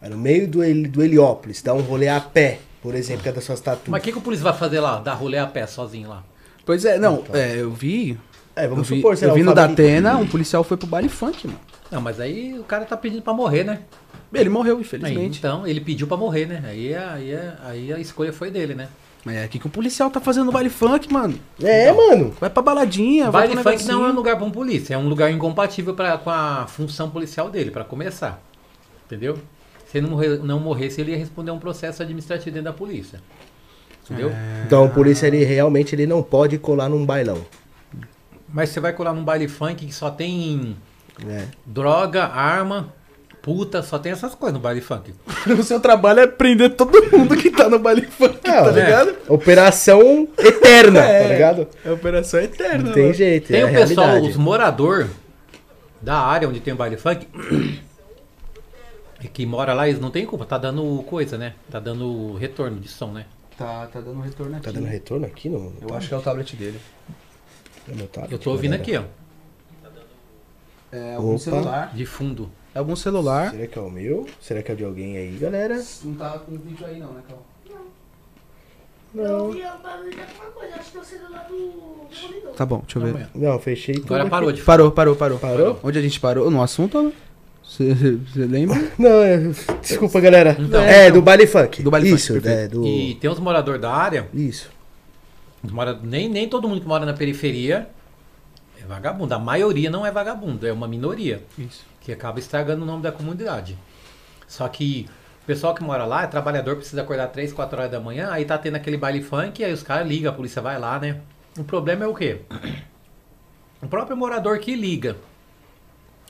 Vai 0.00 0.10
no 0.10 0.16
meio 0.18 0.46
do, 0.46 0.62
Heli- 0.62 0.88
do 0.88 1.02
Heliópolis, 1.02 1.60
dá 1.62 1.74
um 1.74 1.80
rolê 1.80 2.08
a 2.08 2.20
pé, 2.20 2.60
por 2.82 2.94
exemplo, 2.94 3.22
que 3.22 3.28
é 3.28 3.32
das 3.32 3.44
suas 3.44 3.60
tatuas. 3.60 3.88
Mas 3.88 4.00
o 4.00 4.04
que, 4.04 4.12
que 4.12 4.18
o 4.18 4.20
polícia 4.20 4.44
vai 4.44 4.52
fazer 4.56 4.80
lá? 4.80 4.98
Dar 5.00 5.14
rolê 5.14 5.38
a 5.38 5.46
pé 5.46 5.66
sozinho 5.66 6.08
lá? 6.08 6.24
Pois 6.64 6.84
é, 6.84 6.98
não, 6.98 7.20
Então. 7.20 7.34
é, 7.34 7.56
eu 7.60 7.70
vi. 7.72 8.18
É, 8.54 8.66
vamos 8.68 8.88
eu 8.90 8.96
vi, 8.96 9.00
supor, 9.02 9.16
sei 9.16 9.26
eu 9.26 9.30
lá, 9.30 9.34
vi 9.36 9.42
o 9.42 9.44
no 9.44 9.54
Datena, 9.54 10.16
um 10.16 10.26
policial 10.26 10.62
foi 10.64 10.76
pro 10.76 10.86
baile 10.86 11.08
funk, 11.08 11.46
mano. 11.46 11.60
Não, 11.90 12.00
mas 12.00 12.20
aí 12.20 12.58
o 12.58 12.64
cara 12.64 12.84
tá 12.84 12.96
pedindo 12.96 13.22
pra 13.22 13.32
morrer, 13.32 13.64
né? 13.64 13.80
Ele 14.34 14.50
morreu, 14.50 14.76
Aí, 14.76 14.80
infelizmente. 14.82 15.38
então, 15.38 15.66
ele 15.66 15.80
pediu 15.80 16.06
pra 16.06 16.16
morrer, 16.16 16.46
né? 16.46 16.62
Aí, 16.66 16.94
aí, 16.94 17.32
aí 17.64 17.92
a 17.92 17.98
escolha 17.98 18.32
foi 18.32 18.50
dele, 18.50 18.74
né? 18.74 18.88
Mas 19.24 19.36
é 19.36 19.44
aqui 19.44 19.58
que 19.58 19.66
o 19.66 19.70
policial 19.70 20.10
tá 20.10 20.20
fazendo 20.20 20.46
no 20.46 20.52
baile 20.52 20.70
funk, 20.70 21.12
mano. 21.12 21.38
É, 21.62 21.92
mano. 21.92 22.34
Vai 22.40 22.48
pra 22.48 22.62
baladinha, 22.62 23.30
vai 23.30 23.48
Baile 23.48 23.62
pro 23.62 23.72
funk 23.72 23.84
não 23.86 24.06
é 24.06 24.10
um 24.10 24.14
lugar 24.14 24.36
pra 24.36 24.46
um 24.46 24.50
polícia, 24.50 24.94
é 24.94 24.98
um 24.98 25.08
lugar 25.08 25.30
incompatível 25.30 25.94
pra, 25.94 26.16
com 26.18 26.30
a 26.30 26.66
função 26.66 27.10
policial 27.10 27.50
dele, 27.50 27.70
pra 27.70 27.84
começar. 27.84 28.40
Entendeu? 29.06 29.38
Se 29.86 29.98
ele 29.98 30.06
não, 30.06 30.10
morrer, 30.10 30.38
não 30.38 30.60
morresse, 30.60 31.00
ele 31.00 31.12
ia 31.12 31.16
responder 31.16 31.50
um 31.50 31.58
processo 31.58 32.02
administrativo 32.02 32.50
dentro 32.50 32.70
da 32.70 32.72
polícia. 32.72 33.20
Entendeu? 34.04 34.30
Então 34.66 34.86
o 34.86 34.90
polícia 34.90 35.26
ele 35.26 35.44
realmente 35.44 35.94
ele 35.94 36.06
não 36.06 36.22
pode 36.22 36.56
colar 36.58 36.88
num 36.88 37.04
bailão. 37.04 37.44
Mas 38.48 38.70
você 38.70 38.80
vai 38.80 38.92
colar 38.92 39.12
num 39.12 39.24
baile 39.24 39.48
funk 39.48 39.84
que 39.84 39.94
só 39.94 40.10
tem 40.10 40.76
né? 41.22 41.48
droga, 41.66 42.24
arma, 42.24 42.92
puta, 43.48 43.82
só 43.82 43.98
tem 43.98 44.12
essas 44.12 44.34
coisas 44.34 44.52
no 44.54 44.60
baile 44.60 44.82
funk. 44.82 45.14
o 45.58 45.62
seu 45.62 45.80
trabalho 45.80 46.20
é 46.20 46.26
prender 46.26 46.74
todo 46.76 46.92
mundo 47.16 47.34
que 47.34 47.50
tá 47.50 47.66
no 47.68 47.78
baile 47.78 48.02
funk, 48.02 48.38
É, 48.44 48.52
tá 48.62 48.70
né? 48.72 48.84
ligado? 48.84 49.16
Operação 49.26 50.28
eterna, 50.36 51.00
É. 51.00 51.22
tá 51.22 51.28
ligado? 51.32 51.68
É 51.82 51.90
operação 51.90 52.40
eterna, 52.40 52.84
Não 52.84 52.92
tem 52.92 53.04
mano. 53.04 53.14
jeito, 53.14 53.48
Tem 53.48 53.60
é 53.60 53.64
o 53.64 53.68
a 53.68 53.70
pessoal, 53.72 54.06
realidade. 54.08 54.30
os 54.32 54.36
moradores 54.36 55.08
da 56.02 56.18
área 56.18 56.46
onde 56.46 56.60
tem 56.60 56.74
o 56.74 56.76
baile 56.76 56.98
funk, 56.98 57.26
e 59.22 59.28
que 59.28 59.46
mora 59.46 59.72
lá, 59.72 59.88
eles 59.88 60.00
não 60.00 60.10
tem 60.10 60.26
culpa, 60.26 60.44
tá 60.44 60.58
dando 60.58 61.02
coisa, 61.04 61.38
né? 61.38 61.54
Tá 61.70 61.80
dando 61.80 62.34
retorno 62.34 62.78
de 62.78 62.88
som, 62.88 63.10
né? 63.12 63.24
Tá, 63.56 63.86
tá 63.92 64.00
dando 64.00 64.20
retorno 64.20 64.56
aqui. 64.56 64.64
Tá 64.66 64.70
dando 64.72 64.86
retorno 64.86 65.26
aqui 65.26 65.48
no. 65.48 65.72
Eu 65.80 65.94
acho 65.96 66.06
que 66.06 66.14
é 66.14 66.16
o 66.18 66.20
tablet 66.20 66.54
dele. 66.54 66.78
no 67.88 67.96
meu 67.96 68.06
tablet, 68.06 68.32
Eu 68.32 68.38
tô 68.38 68.50
ouvindo 68.50 68.76
galera? 68.78 69.02
aqui, 69.02 69.08
ó, 70.92 70.96
É 70.96 71.14
algum 71.16 71.30
Opa. 71.30 71.38
celular. 71.38 71.92
de 71.94 72.04
fundo. 72.06 72.50
É 72.74 72.78
algum 72.78 72.94
celular. 72.96 73.50
Será 73.50 73.66
que 73.66 73.78
é 73.78 73.82
o 73.82 73.90
meu? 73.90 74.26
Será 74.40 74.62
que 74.62 74.70
é 74.70 74.74
o 74.74 74.76
de 74.76 74.84
alguém 74.84 75.16
aí, 75.16 75.36
galera? 75.38 75.82
Não 76.04 76.14
tá 76.14 76.38
com 76.38 76.56
vídeo 76.56 76.86
aí 76.86 76.98
não, 76.98 77.12
né, 77.12 77.22
Cal? 77.28 77.42
Eu 79.14 79.44
ouvi 79.44 79.60
o 79.60 79.82
barulho 79.82 80.10
de 80.14 80.20
alguma 80.20 80.50
coisa, 80.54 80.74
acho 80.76 80.90
que 80.92 80.98
é 80.98 81.00
o 81.00 81.04
celular 81.04 81.46
do 81.48 82.06
demolidor. 82.14 82.52
Tá 82.54 82.66
bom, 82.66 82.82
deixa 82.86 82.98
eu 82.98 83.14
ver. 83.14 83.28
Não, 83.34 83.58
fechei 83.58 83.94
tudo. 83.94 84.14
Agora 84.14 84.28
parou 84.28 84.52
de 84.52 84.62
Parou, 84.62 84.92
parou, 84.92 85.16
parou. 85.16 85.38
Parou? 85.38 85.80
Onde 85.82 85.98
a 85.98 86.02
gente 86.02 86.20
parou? 86.20 86.50
No 86.50 86.62
assunto, 86.62 87.02
né? 87.02 87.12
Você 87.64 87.94
lembra? 88.46 88.76
Não, 88.98 89.22
é, 89.22 89.38
desculpa, 89.82 90.20
galera. 90.20 90.56
Então, 90.58 90.80
é, 90.80 91.04
então. 91.08 91.18
do 91.20 91.22
baile 91.22 91.46
funk. 91.46 91.82
Do 91.82 91.90
baile 91.90 92.08
funk, 92.08 92.20
Isso, 92.20 92.32
perfeito. 92.34 92.58
é, 92.58 92.68
do. 92.68 92.86
E 92.86 93.14
tem 93.16 93.30
os 93.30 93.38
moradores 93.38 93.80
da 93.80 93.92
área, 93.92 94.26
Isso. 94.32 94.70
mora- 95.64 95.98
nem, 96.02 96.28
nem 96.30 96.48
todo 96.48 96.66
mundo 96.68 96.80
que 96.80 96.86
mora 96.88 97.04
na 97.04 97.12
periferia 97.12 97.88
é 98.82 98.86
vagabundo. 98.86 99.34
A 99.34 99.38
maioria 99.38 99.90
não 99.90 100.04
é 100.06 100.10
vagabundo, 100.10 100.66
é 100.66 100.72
uma 100.72 100.88
minoria. 100.88 101.42
Isso. 101.58 101.84
Que 102.08 102.12
acaba 102.14 102.38
estragando 102.38 102.84
o 102.84 102.86
nome 102.86 103.02
da 103.02 103.12
comunidade. 103.12 103.76
Só 104.46 104.66
que 104.66 105.06
o 105.42 105.46
pessoal 105.46 105.74
que 105.74 105.84
mora 105.84 106.06
lá 106.06 106.22
é 106.22 106.26
trabalhador, 106.26 106.76
precisa 106.76 107.02
acordar 107.02 107.26
3, 107.26 107.52
4 107.52 107.78
horas 107.78 107.92
da 107.92 108.00
manhã, 108.00 108.30
aí 108.30 108.46
tá 108.46 108.56
tendo 108.56 108.76
aquele 108.76 108.96
baile 108.96 109.22
funk, 109.22 109.62
aí 109.62 109.70
os 109.70 109.82
caras 109.82 110.08
ligam, 110.08 110.32
a 110.32 110.34
polícia 110.34 110.62
vai 110.62 110.78
lá, 110.78 110.98
né? 110.98 111.20
O 111.58 111.64
problema 111.64 112.06
é 112.06 112.08
o 112.08 112.14
quê? 112.14 112.40
O 113.82 113.86
próprio 113.86 114.16
morador 114.16 114.58
que 114.58 114.74
liga 114.74 115.18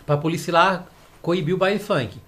pra 0.05 0.17
polícia 0.17 0.53
lá 0.53 0.85
coibir 1.23 1.55
o 1.55 1.59
baile 1.59 1.79
funk. 1.79 2.21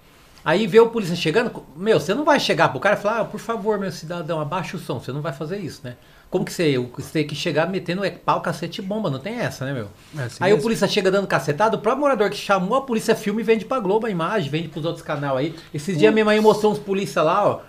Aí 0.45 0.65
vê 0.65 0.79
o 0.79 0.89
polícia 0.89 1.17
chegando, 1.17 1.65
meu, 1.75 1.99
você 1.99 2.13
não 2.13 2.23
vai 2.23 2.39
chegar 2.39 2.69
pro 2.69 2.79
cara 2.79 2.95
e 2.95 3.01
falar, 3.01 3.19
ah, 3.19 3.25
por 3.25 3.41
favor, 3.41 3.77
meu 3.77 3.91
cidadão, 3.91 4.39
abaixa 4.39 4.77
o 4.77 4.79
som. 4.79 4.97
Você 4.97 5.11
não 5.11 5.21
vai 5.21 5.33
fazer 5.33 5.57
isso, 5.57 5.81
né? 5.83 5.97
Como 6.31 6.45
que 6.45 6.53
você, 6.53 6.77
você 6.77 7.11
tem 7.11 7.27
que 7.27 7.35
chegar 7.35 7.69
metendo 7.69 8.05
é 8.05 8.09
pau, 8.09 8.39
cacete 8.39 8.79
e 8.79 8.83
bomba, 8.83 9.09
não 9.09 9.19
tem 9.19 9.35
essa, 9.35 9.65
né, 9.65 9.73
meu? 9.73 9.89
É 10.17 10.23
assim 10.23 10.37
aí 10.39 10.51
o 10.53 10.55
mesmo. 10.55 10.63
polícia 10.63 10.87
chega 10.87 11.11
dando 11.11 11.27
cacetada, 11.27 11.75
o 11.75 11.79
próprio 11.79 12.01
morador 12.01 12.29
que 12.29 12.37
chamou 12.37 12.77
a 12.77 12.81
polícia 12.83 13.13
filme 13.13 13.41
e 13.41 13.43
vende 13.43 13.65
pra 13.65 13.81
Globo 13.81 14.07
a 14.07 14.09
imagem, 14.09 14.49
vende 14.49 14.69
pros 14.69 14.85
outros 14.85 15.03
canal 15.03 15.35
aí. 15.35 15.53
Esses 15.73 15.97
dias 15.97 16.13
mesmo 16.13 16.29
aí 16.29 16.39
mostrou 16.39 16.71
uns 16.71 16.79
polícia 16.79 17.21
lá, 17.21 17.45
ó. 17.45 17.59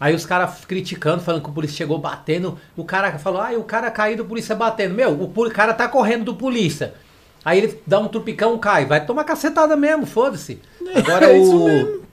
Aí 0.00 0.12
os 0.12 0.26
caras 0.26 0.64
criticando, 0.64 1.22
falando 1.22 1.44
que 1.44 1.48
o 1.48 1.52
polícia 1.52 1.76
chegou 1.76 1.96
batendo. 1.96 2.58
O 2.76 2.84
cara 2.84 3.16
falou, 3.16 3.40
ah, 3.40 3.52
o 3.52 3.62
cara 3.62 3.88
caiu 3.92 4.16
do 4.16 4.24
polícia 4.24 4.56
batendo. 4.56 4.92
Meu, 4.92 5.12
o 5.12 5.50
cara 5.50 5.72
tá 5.72 5.86
correndo 5.86 6.24
do 6.24 6.34
polícia. 6.34 6.94
Aí 7.44 7.58
ele 7.58 7.80
dá 7.86 8.00
um 8.00 8.08
trupicão, 8.08 8.58
cai. 8.58 8.86
Vai 8.86 9.06
tomar 9.06 9.22
cacetada 9.22 9.76
mesmo, 9.76 10.04
foda-se. 10.04 10.60
Agora 10.96 11.26
É 11.30 11.38
o. 11.38 11.64
mesmo. 11.64 12.03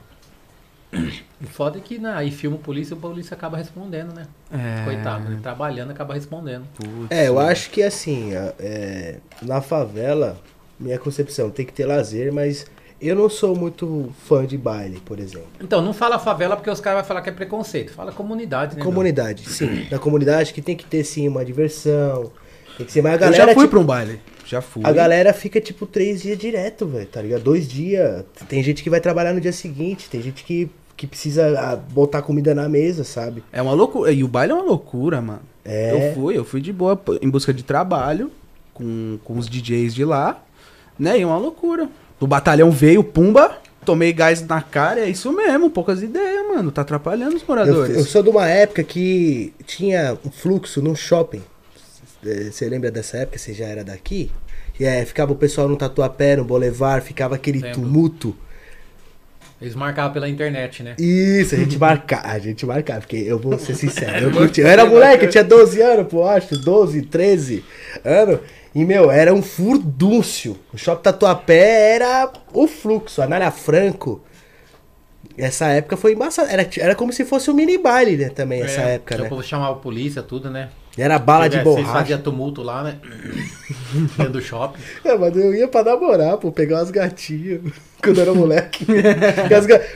O 1.42 1.48
foda 1.48 1.78
é 1.78 1.82
que 1.82 1.98
na, 1.98 2.18
aí 2.18 2.30
filma 2.32 2.58
o 2.58 2.60
polícia 2.60 2.94
e 2.94 2.98
o 2.98 3.00
polícia 3.00 3.34
acaba 3.34 3.58
respondendo, 3.58 4.14
né? 4.14 4.28
É. 4.52 4.84
Coitado, 4.84 5.30
né? 5.30 5.40
Trabalhando 5.42 5.92
acaba 5.92 6.14
respondendo. 6.14 6.66
Putz. 6.76 7.08
É, 7.10 7.28
eu 7.28 7.40
acho 7.40 7.70
que 7.70 7.82
assim, 7.82 8.32
é, 8.60 9.18
na 9.42 9.62
favela, 9.62 10.38
minha 10.80 11.00
concepção, 11.00 11.50
tem 11.50 11.66
que 11.66 11.74
ter 11.74 11.86
lazer, 11.86 12.32
mas 12.34 12.66
eu 13.02 13.16
não 13.16 13.30
sou 13.30 13.56
muito 13.56 14.14
fã 14.28 14.46
de 14.46 14.58
baile, 14.58 15.02
por 15.04 15.20
exemplo. 15.20 15.48
Então, 15.60 15.82
não 15.82 15.94
fala 15.94 16.20
favela 16.20 16.56
porque 16.56 16.70
os 16.70 16.80
caras 16.80 17.00
vão 17.00 17.08
falar 17.08 17.22
que 17.22 17.30
é 17.30 17.34
preconceito. 17.34 17.92
Fala 17.94 18.12
comunidade, 18.12 18.76
né? 18.76 18.84
Comunidade, 18.84 19.50
sim. 19.50 19.88
Na 19.90 19.98
comunidade 19.98 20.54
que 20.54 20.62
tem 20.62 20.76
que 20.76 20.86
ter 20.86 21.04
sim 21.04 21.28
uma 21.28 21.44
diversão. 21.44 22.32
Tem 22.78 22.86
que 22.86 22.92
ser, 22.92 23.02
mas 23.02 23.14
a 23.14 23.16
Eu 23.16 23.20
galera. 23.20 23.38
já 23.48 23.54
fui 23.54 23.64
tipo, 23.64 23.70
pra 23.72 23.80
um 23.80 23.86
baile. 23.86 24.20
Já 24.46 24.62
fui. 24.62 24.84
A 24.86 24.92
galera 24.92 25.34
fica 25.34 25.60
tipo 25.60 25.88
três 25.88 26.22
dias 26.22 26.38
direto, 26.38 26.86
velho, 26.86 27.08
tá 27.08 27.22
ligado? 27.22 27.42
Dois 27.42 27.68
dias. 27.68 28.24
Tem 28.48 28.62
gente 28.62 28.84
que 28.84 28.90
vai 28.90 29.00
trabalhar 29.00 29.34
no 29.34 29.42
dia 29.42 29.52
seguinte, 29.52 30.10
tem 30.10 30.22
gente 30.22 30.44
que, 30.44 30.70
que 30.96 31.08
precisa 31.08 31.60
ah, 31.60 31.76
botar 31.76 32.22
comida 32.22 32.54
na 32.54 32.68
mesa, 32.70 33.04
sabe? 33.04 33.44
É 33.52 33.62
uma 33.62 33.74
loucura. 33.74 34.12
E 34.12 34.24
o 34.24 34.28
baile 34.28 34.52
é 34.52 34.56
uma 34.56 34.64
loucura, 34.64 35.22
mano. 35.22 35.42
É. 35.64 36.10
Eu 36.10 36.14
fui, 36.16 36.38
eu 36.38 36.46
fui 36.46 36.62
de 36.62 36.74
boa 36.74 37.00
em 37.22 37.30
busca 37.30 37.54
de 37.54 37.64
trabalho 37.64 38.32
com, 38.74 39.20
com 39.24 39.38
os 39.38 39.48
DJs 39.48 39.94
de 39.94 40.04
lá, 40.04 40.44
né? 40.98 41.18
E 41.18 41.22
é 41.22 41.26
uma 41.26 41.38
loucura. 41.38 41.90
O 42.20 42.28
batalhão 42.28 42.70
veio, 42.72 43.04
pumba, 43.04 43.58
tomei 43.84 44.14
gás 44.14 44.46
na 44.46 44.62
cara, 44.62 45.02
é 45.02 45.10
isso 45.10 45.32
mesmo, 45.32 45.70
poucas 45.70 46.02
ideias, 46.04 46.48
mano. 46.48 46.72
Tá 46.72 46.82
atrapalhando 46.82 47.36
os 47.36 47.42
Eu, 47.42 47.48
moradores. 47.48 47.98
eu 47.98 48.06
sou 48.06 48.22
de 48.24 48.30
uma 48.30 48.48
época 48.48 48.84
que 48.84 49.54
tinha 49.66 50.18
um 50.26 50.30
fluxo 50.30 50.82
num 50.82 50.96
shopping. 50.96 51.42
Você 52.24 52.70
lembra 52.70 52.92
dessa 52.92 53.18
época? 53.18 53.40
Você 53.40 53.54
já 53.54 53.66
era 53.66 53.84
daqui? 53.84 54.32
E 54.80 54.86
é, 54.86 55.04
ficava 55.06 55.32
o 55.32 55.36
pessoal 55.36 55.68
no 55.68 55.76
tatuapé, 55.76 56.36
no 56.36 56.44
boulevard, 56.44 57.06
ficava 57.06 57.36
aquele 57.36 57.60
Lembro. 57.60 57.82
tumulto. 57.82 58.36
Eles 59.62 59.76
marcavam 59.76 60.12
pela 60.12 60.28
internet, 60.28 60.82
né? 60.82 60.96
Isso, 60.98 61.54
a 61.54 61.58
gente 61.60 61.78
marcava, 61.78 62.28
a 62.28 62.40
gente 62.40 62.66
marcava, 62.66 63.02
porque 63.02 63.18
eu 63.18 63.38
vou 63.38 63.60
ser 63.60 63.76
sincero, 63.76 64.26
eu, 64.26 64.32
curti, 64.36 64.60
eu 64.62 64.68
era 64.68 64.86
moleque, 64.86 65.26
eu 65.26 65.30
tinha 65.30 65.44
12 65.44 65.80
anos, 65.82 66.08
pô, 66.08 66.24
acho, 66.28 66.58
12, 66.58 67.04
13 67.04 67.64
anos, 68.04 68.40
e 68.74 68.84
meu, 68.84 69.12
era 69.12 69.32
um 69.34 69.42
furdúncio. 69.44 70.58
O 70.74 70.78
shopping 70.78 71.04
Tatuapé 71.04 71.96
era 71.96 72.32
o 72.54 72.68
fluxo, 72.68 73.22
a 73.22 73.28
Nália 73.28 73.52
Franco. 73.52 74.24
Essa 75.38 75.68
época 75.68 75.96
foi 75.96 76.14
embaçada, 76.14 76.52
era, 76.52 76.68
era 76.78 76.96
como 76.96 77.14
se 77.14 77.24
fosse 77.24 77.52
um 77.52 77.54
mini 77.54 77.78
baile, 77.78 78.18
né, 78.18 78.30
também, 78.30 78.62
essa 78.64 78.82
É, 78.82 78.96
época, 78.96 79.14
aí 79.16 79.22
né? 79.22 79.28
O 79.28 79.30
povo 79.30 79.44
chamava 79.44 79.74
a 79.74 79.78
polícia, 79.80 80.24
tudo, 80.24 80.50
né? 80.50 80.70
Era 80.98 81.18
bala 81.18 81.48
de 81.48 81.58
Vocês 81.58 81.86
borracha. 81.86 82.00
faziam 82.00 82.22
tumulto 82.22 82.62
lá, 82.62 82.84
né? 82.84 82.98
Dentro 84.18 84.34
do 84.34 84.42
shopping. 84.42 84.82
É, 85.06 85.16
mas 85.18 85.36
eu 85.38 85.54
ia 85.54 85.68
pra 85.68 85.84
namorar, 85.84 86.38
pô, 86.38 86.52
pegar 86.52 86.78
umas 86.80 86.92
gatinhas 86.92 87.62
quando 88.04 88.18
eu 88.18 88.22
era 88.24 88.34
moleque. 88.34 88.86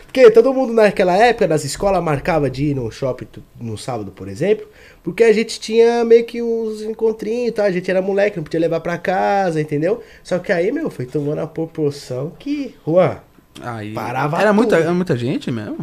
Porque 0.05 0.31
todo 0.31 0.53
mundo 0.53 0.73
naquela 0.73 1.15
época, 1.17 1.47
nas 1.47 1.65
escolas, 1.65 2.01
marcava 2.03 2.49
de 2.49 2.67
ir 2.67 2.75
no 2.75 2.89
shopping 2.91 3.27
no 3.59 3.77
sábado, 3.77 4.11
por 4.11 4.27
exemplo, 4.29 4.65
porque 5.03 5.23
a 5.23 5.33
gente 5.33 5.59
tinha 5.59 6.05
meio 6.05 6.23
que 6.25 6.41
uns 6.41 6.81
encontrinhos 6.81 7.49
e 7.49 7.51
tal, 7.51 7.65
a 7.65 7.71
gente 7.71 7.89
era 7.91 8.01
moleque, 8.01 8.37
não 8.37 8.43
podia 8.43 8.59
levar 8.59 8.79
pra 8.79 8.97
casa, 8.97 9.59
entendeu? 9.59 10.01
Só 10.23 10.39
que 10.39 10.51
aí, 10.51 10.71
meu, 10.71 10.89
foi 10.89 11.05
tomando 11.05 11.39
a 11.39 11.47
proporção 11.47 12.31
que, 12.39 12.73
Juan, 12.85 13.17
Aí, 13.61 13.93
Parava 13.93 14.37
era 14.37 14.47
tudo. 14.49 14.55
muita, 14.57 14.75
era 14.77 14.93
muita 14.93 15.15
gente 15.17 15.49
mesmo? 15.49 15.77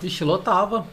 Vixe, 0.00 0.22
lotava. 0.22 0.86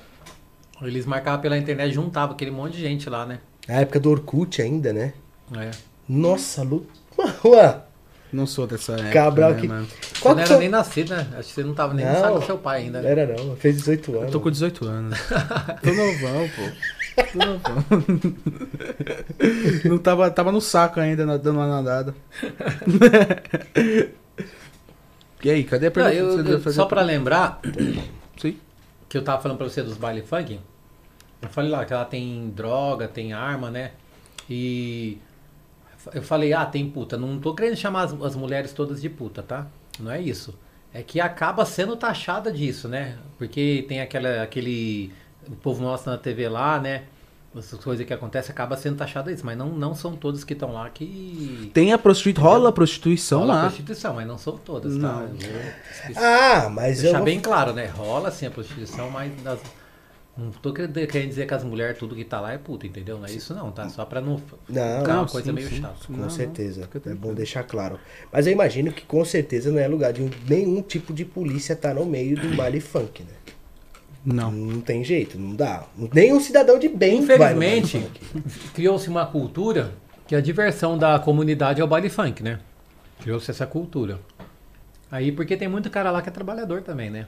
Eles 0.81 1.05
marcavam 1.05 1.39
pela 1.41 1.57
internet, 1.57 1.93
juntavam 1.93 2.35
aquele 2.35 2.51
monte 2.51 2.73
de 2.77 2.81
gente 2.81 3.09
lá, 3.09 3.25
né? 3.25 3.39
na 3.67 3.75
época 3.75 3.99
do 3.99 4.09
Orkut 4.09 4.61
ainda, 4.61 4.91
né? 4.91 5.13
É. 5.55 5.71
Nossa, 6.09 6.63
luta. 6.63 6.87
Juan, 7.43 7.81
Não 8.33 8.47
sou 8.47 8.65
dessa 8.65 8.93
época. 8.93 9.11
Cabral 9.11 9.51
né, 9.53 9.61
que- 9.61 9.67
mano? 9.67 9.87
Você 9.87 10.27
não 10.29 10.37
era 10.39 10.47
são... 10.47 10.59
nem 10.59 10.69
nascido, 10.69 11.15
né? 11.15 11.27
Acho 11.37 11.49
que 11.49 11.53
você 11.55 11.63
não 11.63 11.73
tava 11.73 11.93
nem 11.93 12.05
no 12.05 12.11
Não. 12.13 12.19
saco 12.19 12.39
do 12.39 12.45
seu 12.45 12.57
pai 12.57 12.81
ainda. 12.83 13.01
Não 13.01 13.05
Né? 13.15 13.21
era 13.21 13.43
não, 13.43 13.55
fez 13.55 13.77
18 13.77 14.11
anos. 14.13 14.25
Eu 14.25 14.31
tô 14.31 14.39
com 14.39 14.49
18 14.51 14.85
anos. 14.85 15.19
tô 15.83 15.89
novão, 15.93 16.49
pô. 16.55 17.23
Tô 17.31 17.37
novão. 17.45 17.85
Não 19.85 19.97
tava, 19.97 20.31
tava 20.31 20.51
no 20.51 20.61
saco 20.61 20.99
ainda, 20.99 21.25
dando 21.37 21.51
uma 21.57 21.67
nadada. 21.67 22.15
E 25.43 25.49
aí, 25.49 25.63
cadê 25.63 25.87
a 25.87 25.89
Não, 25.89 25.93
pergunta? 25.93 26.19
eu- 26.51 26.57
que 26.57 26.63
você 26.63 26.69
eu- 26.69 26.73
só 26.73 26.85
pra 26.85 27.01
lembrar 27.01 27.59
Sim. 28.39 28.57
que 29.09 29.17
eu 29.17 29.23
tava 29.23 29.41
falando 29.41 29.57
pra 29.57 29.67
você 29.67 29.81
dos 29.81 29.97
baile 29.97 30.21
funk, 30.21 30.59
eu 31.41 31.49
falei 31.49 31.71
lá 31.71 31.83
que 31.85 31.93
ela 31.93 32.05
tem 32.05 32.49
droga, 32.55 33.07
tem 33.07 33.33
arma, 33.33 33.69
né? 33.71 33.91
E 34.49 35.17
eu 36.13 36.21
falei, 36.21 36.53
ah, 36.53 36.65
tem 36.65 36.89
puta. 36.89 37.17
Não 37.17 37.39
tô 37.39 37.53
querendo 37.53 37.75
chamar 37.75 38.03
as, 38.03 38.13
as 38.21 38.35
mulheres 38.35 38.73
todas 38.73 39.01
de 39.01 39.09
puta, 39.09 39.41
tá? 39.41 39.67
Não 39.99 40.11
é 40.11 40.19
isso. 40.21 40.53
É 40.93 41.01
que 41.01 41.21
acaba 41.21 41.65
sendo 41.65 41.95
taxada 41.95 42.51
disso, 42.51 42.87
né? 42.87 43.17
Porque 43.37 43.85
tem 43.87 44.01
aquela, 44.01 44.43
aquele. 44.43 45.11
O 45.47 45.55
povo 45.55 45.81
mostra 45.81 46.11
na 46.11 46.17
TV 46.17 46.49
lá, 46.49 46.79
né? 46.79 47.03
Essas 47.55 47.81
coisas 47.83 48.05
que 48.05 48.13
acontecem 48.13 48.51
acaba 48.51 48.75
sendo 48.77 48.97
taxada 48.97 49.31
isso. 49.31 49.45
Mas 49.45 49.57
não, 49.57 49.69
não 49.69 49.93
são 49.95 50.15
todos 50.15 50.43
que 50.43 50.53
estão 50.53 50.73
lá 50.73 50.89
que. 50.89 51.71
Tem 51.73 51.93
a 51.93 51.97
prostituição, 51.97 52.43
rola 52.51 52.69
a 52.69 52.71
prostituição 52.71 53.39
rola 53.41 53.53
lá. 53.55 53.61
prostituição, 53.61 54.13
mas 54.15 54.27
não 54.27 54.37
são 54.37 54.57
todas, 54.57 54.93
tá? 54.93 54.99
Não. 54.99 55.21
Eu 55.21 55.27
vou 56.13 56.23
Ah, 56.23 56.69
mas 56.69 56.97
eu... 56.97 57.03
deixar 57.03 57.17
vou- 57.19 57.25
bem 57.25 57.39
claro, 57.39 57.73
né? 57.73 57.85
Rola 57.87 58.29
sim 58.31 58.45
a 58.47 58.51
prostituição, 58.51 59.09
mas 59.09 59.31
das- 59.41 59.61
não 60.37 60.49
tô 60.51 60.71
querendo 60.73 60.93
querendo 61.07 61.29
dizer 61.29 61.45
que 61.45 61.53
as 61.53 61.63
mulheres, 61.63 61.97
tudo 61.97 62.15
que 62.15 62.23
tá 62.23 62.39
lá 62.39 62.53
é 62.53 62.57
puta, 62.57 62.87
entendeu? 62.87 63.17
Não 63.17 63.25
é 63.25 63.31
isso 63.31 63.53
não, 63.53 63.71
tá? 63.71 63.89
Só 63.89 64.05
pra 64.05 64.21
não 64.21 64.33
Não, 64.69 64.99
ficar 64.99 65.13
uma 65.13 65.15
não, 65.15 65.25
coisa 65.25 65.47
sim, 65.47 65.53
meio 65.53 65.67
sim. 65.69 65.81
chata. 65.81 66.07
Com 66.07 66.13
Não, 66.13 66.19
não, 66.23 66.29
certeza. 66.29 66.87
fica 66.91 67.09
é 67.09 67.13
bom 67.13 67.33
deixar 67.33 67.63
claro. 67.63 67.99
Mas 68.31 68.47
eu 68.47 68.53
imagino 68.53 68.91
que 68.93 69.05
com 69.05 69.23
certeza 69.25 69.71
não 69.71 69.79
é 69.79 69.87
lugar 69.87 70.13
de 70.13 70.29
nenhum 70.47 70.81
tipo 70.81 71.13
de 71.13 71.25
polícia 71.25 71.75
tá 71.75 71.93
no 71.93 72.05
meio 72.05 72.39
do 72.39 72.55
baile 72.55 72.79
funk, 72.79 73.23
né? 73.23 73.33
Não. 74.25 74.51
Não 74.51 74.81
tem 74.81 75.03
jeito, 75.03 75.37
não 75.37 75.55
dá. 75.55 75.83
Nenhum 76.13 76.39
cidadão 76.39 76.79
de 76.79 76.87
bem 76.87 77.19
Infelizmente, 77.19 78.07
criou-se 78.73 79.09
uma 79.09 79.25
cultura 79.25 79.93
que 80.27 80.35
a 80.35 80.41
diversão 80.41 80.97
da 80.97 81.19
comunidade 81.19 81.81
é 81.81 81.83
o 81.83 81.87
baile 81.87 82.09
funk, 82.09 82.41
né? 82.41 82.59
Criou-se 83.19 83.51
essa 83.51 83.65
cultura. 83.67 84.19
Aí, 85.11 85.31
porque 85.31 85.57
tem 85.57 85.67
muito 85.67 85.89
cara 85.89 86.09
lá 86.09 86.21
que 86.21 86.29
é 86.29 86.31
trabalhador 86.31 86.81
também, 86.81 87.09
né? 87.09 87.27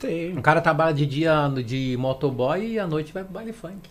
Tem. 0.00 0.36
Um 0.36 0.42
cara 0.42 0.60
trabalha 0.60 0.94
de 0.94 1.04
dia 1.06 1.48
no- 1.48 1.62
de 1.62 1.96
motoboy 1.98 2.64
e 2.74 2.78
à 2.78 2.86
noite 2.86 3.12
vai 3.12 3.24
pro 3.24 3.32
baile 3.32 3.52
funk. 3.52 3.88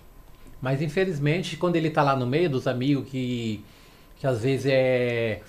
Mas 0.61 0.81
infelizmente, 0.81 1.57
quando 1.57 1.75
ele 1.75 1.89
tá 1.89 2.01
lá 2.03 2.15
no 2.15 2.25
meio 2.25 2.49
dos 2.49 2.65
amigos 2.67 3.07
que, 3.09 3.63
que 4.17 4.25
às 4.25 4.41
vezes 4.41 4.65
é 4.67 5.41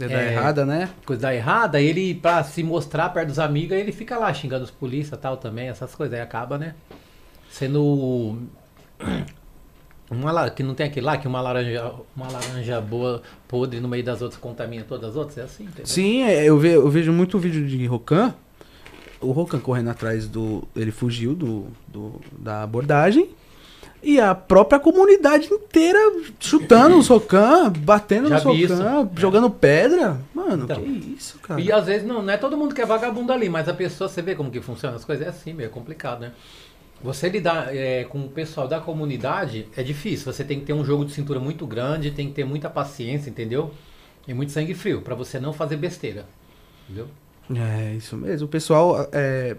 É 0.00 0.08
da 0.08 0.20
É. 0.22 0.32
errada, 0.32 0.64
né? 0.64 0.88
coisa 1.04 1.34
errada, 1.34 1.78
ele, 1.80 2.14
pra 2.14 2.42
se 2.44 2.62
mostrar 2.62 3.10
perto 3.10 3.28
dos 3.28 3.38
amigos, 3.38 3.76
ele 3.76 3.92
fica 3.92 4.16
lá 4.16 4.32
xingando 4.32 4.64
os 4.64 4.70
polícia 4.70 5.16
tal 5.18 5.36
também, 5.36 5.68
essas 5.68 5.94
coisas. 5.94 6.14
Aí 6.14 6.22
acaba, 6.22 6.56
né? 6.56 6.74
Sendo. 7.50 8.38
Uma, 10.10 10.50
que 10.50 10.62
não 10.62 10.74
tem 10.74 10.86
aquele 10.86 11.06
lá, 11.06 11.16
que 11.16 11.26
uma 11.26 11.40
laranja, 11.40 11.90
uma 12.14 12.30
laranja 12.30 12.78
boa, 12.82 13.22
podre 13.48 13.80
no 13.80 13.88
meio 13.88 14.04
das 14.04 14.20
outras 14.20 14.38
contamina 14.38 14.84
todas 14.86 15.10
as 15.10 15.16
outras, 15.16 15.38
é 15.38 15.42
assim, 15.42 15.64
entendeu? 15.64 15.86
Sim, 15.86 16.22
é, 16.22 16.44
eu, 16.44 16.58
ve- 16.58 16.74
eu 16.74 16.90
vejo 16.90 17.10
muito 17.12 17.38
vídeo 17.38 17.66
de 17.66 17.86
Rokan. 17.86 18.34
O 19.22 19.30
Rokan 19.32 19.58
correndo 19.60 19.88
atrás 19.90 20.26
do. 20.26 20.64
Ele 20.76 20.90
fugiu 20.90 21.34
do, 21.34 21.66
do- 21.88 22.20
da 22.38 22.62
abordagem. 22.62 23.28
E 24.04 24.18
a 24.18 24.34
própria 24.34 24.80
comunidade 24.80 25.46
inteira 25.46 25.96
chutando 26.40 26.98
os 26.98 27.06
Rokan, 27.06 27.70
batendo 27.70 28.28
Já 28.28 28.38
vi 28.40 28.64
Rokan, 28.66 29.02
isso. 29.04 29.10
jogando 29.20 29.48
pedra. 29.48 30.20
Mano, 30.34 30.64
Então. 30.64 30.82
que 30.82 31.14
isso, 31.16 31.38
cara. 31.38 31.60
E 31.60 31.70
às 31.70 31.86
vezes 31.86 32.04
não, 32.06 32.20
não 32.20 32.32
é 32.32 32.36
todo 32.36 32.56
mundo 32.56 32.74
que 32.74 32.80
é 32.82 32.86
vagabundo 32.86 33.32
ali, 33.32 33.48
mas 33.48 33.68
a 33.68 33.72
pessoa, 33.74 34.08
você 34.08 34.20
vê 34.20 34.34
como 34.34 34.50
que 34.50 34.60
funciona 34.60 34.96
as 34.96 35.04
coisas, 35.04 35.24
é 35.24 35.30
assim, 35.30 35.52
meio 35.52 35.70
complicado, 35.70 36.20
né? 36.22 36.32
Você 37.00 37.28
lidar 37.28 37.72
é, 37.74 38.02
com 38.04 38.18
o 38.24 38.28
pessoal 38.28 38.66
da 38.66 38.80
comunidade 38.80 39.66
é 39.76 39.84
difícil. 39.84 40.32
Você 40.32 40.42
tem 40.42 40.58
que 40.58 40.66
ter 40.66 40.72
um 40.72 40.84
jogo 40.84 41.04
de 41.04 41.12
cintura 41.12 41.38
muito 41.38 41.64
grande, 41.64 42.10
tem 42.10 42.26
que 42.26 42.34
ter 42.34 42.44
muita 42.44 42.68
paciência, 42.68 43.30
entendeu? 43.30 43.72
E 44.26 44.34
muito 44.34 44.50
sangue 44.50 44.74
frio, 44.74 45.00
pra 45.02 45.14
você 45.14 45.38
não 45.38 45.52
fazer 45.52 45.76
besteira. 45.76 46.24
Entendeu? 46.88 47.06
É, 47.54 47.94
isso 47.94 48.16
mesmo. 48.16 48.46
O 48.46 48.50
pessoal 48.50 49.08
é, 49.12 49.56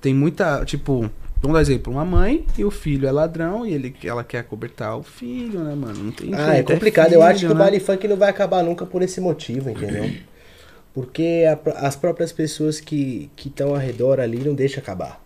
tem 0.00 0.14
muita. 0.14 0.64
Tipo, 0.64 1.10
vamos 1.40 1.54
dar 1.54 1.60
exemplo: 1.60 1.92
uma 1.92 2.04
mãe 2.04 2.44
e 2.58 2.64
o 2.64 2.70
filho 2.70 3.06
é 3.06 3.12
ladrão 3.12 3.66
e 3.66 3.72
ele, 3.72 3.94
ela 4.04 4.24
quer 4.24 4.42
cobertar 4.44 4.96
o 4.96 5.02
filho, 5.02 5.60
né, 5.60 5.74
mano? 5.74 6.04
Não 6.04 6.12
tem 6.12 6.34
Ah, 6.34 6.48
é 6.50 6.54
jeito, 6.56 6.72
complicado. 6.72 7.12
eu 7.12 7.22
acho 7.22 7.34
que 7.34 7.40
filho, 7.40 7.52
o 7.52 7.54
né? 7.54 7.60
baile 7.64 7.80
funk 7.80 8.08
não 8.08 8.16
vai 8.16 8.30
acabar 8.30 8.62
nunca 8.64 8.84
por 8.86 9.02
esse 9.02 9.20
motivo, 9.20 9.70
entendeu? 9.70 10.10
Porque 10.94 11.44
a- 11.46 11.86
as 11.86 11.94
próprias 11.94 12.32
pessoas 12.32 12.80
que 12.80 13.30
estão 13.36 13.68
ao 13.70 13.76
redor 13.76 14.18
ali 14.18 14.38
não 14.38 14.54
deixam 14.54 14.82
acabar. 14.82 15.22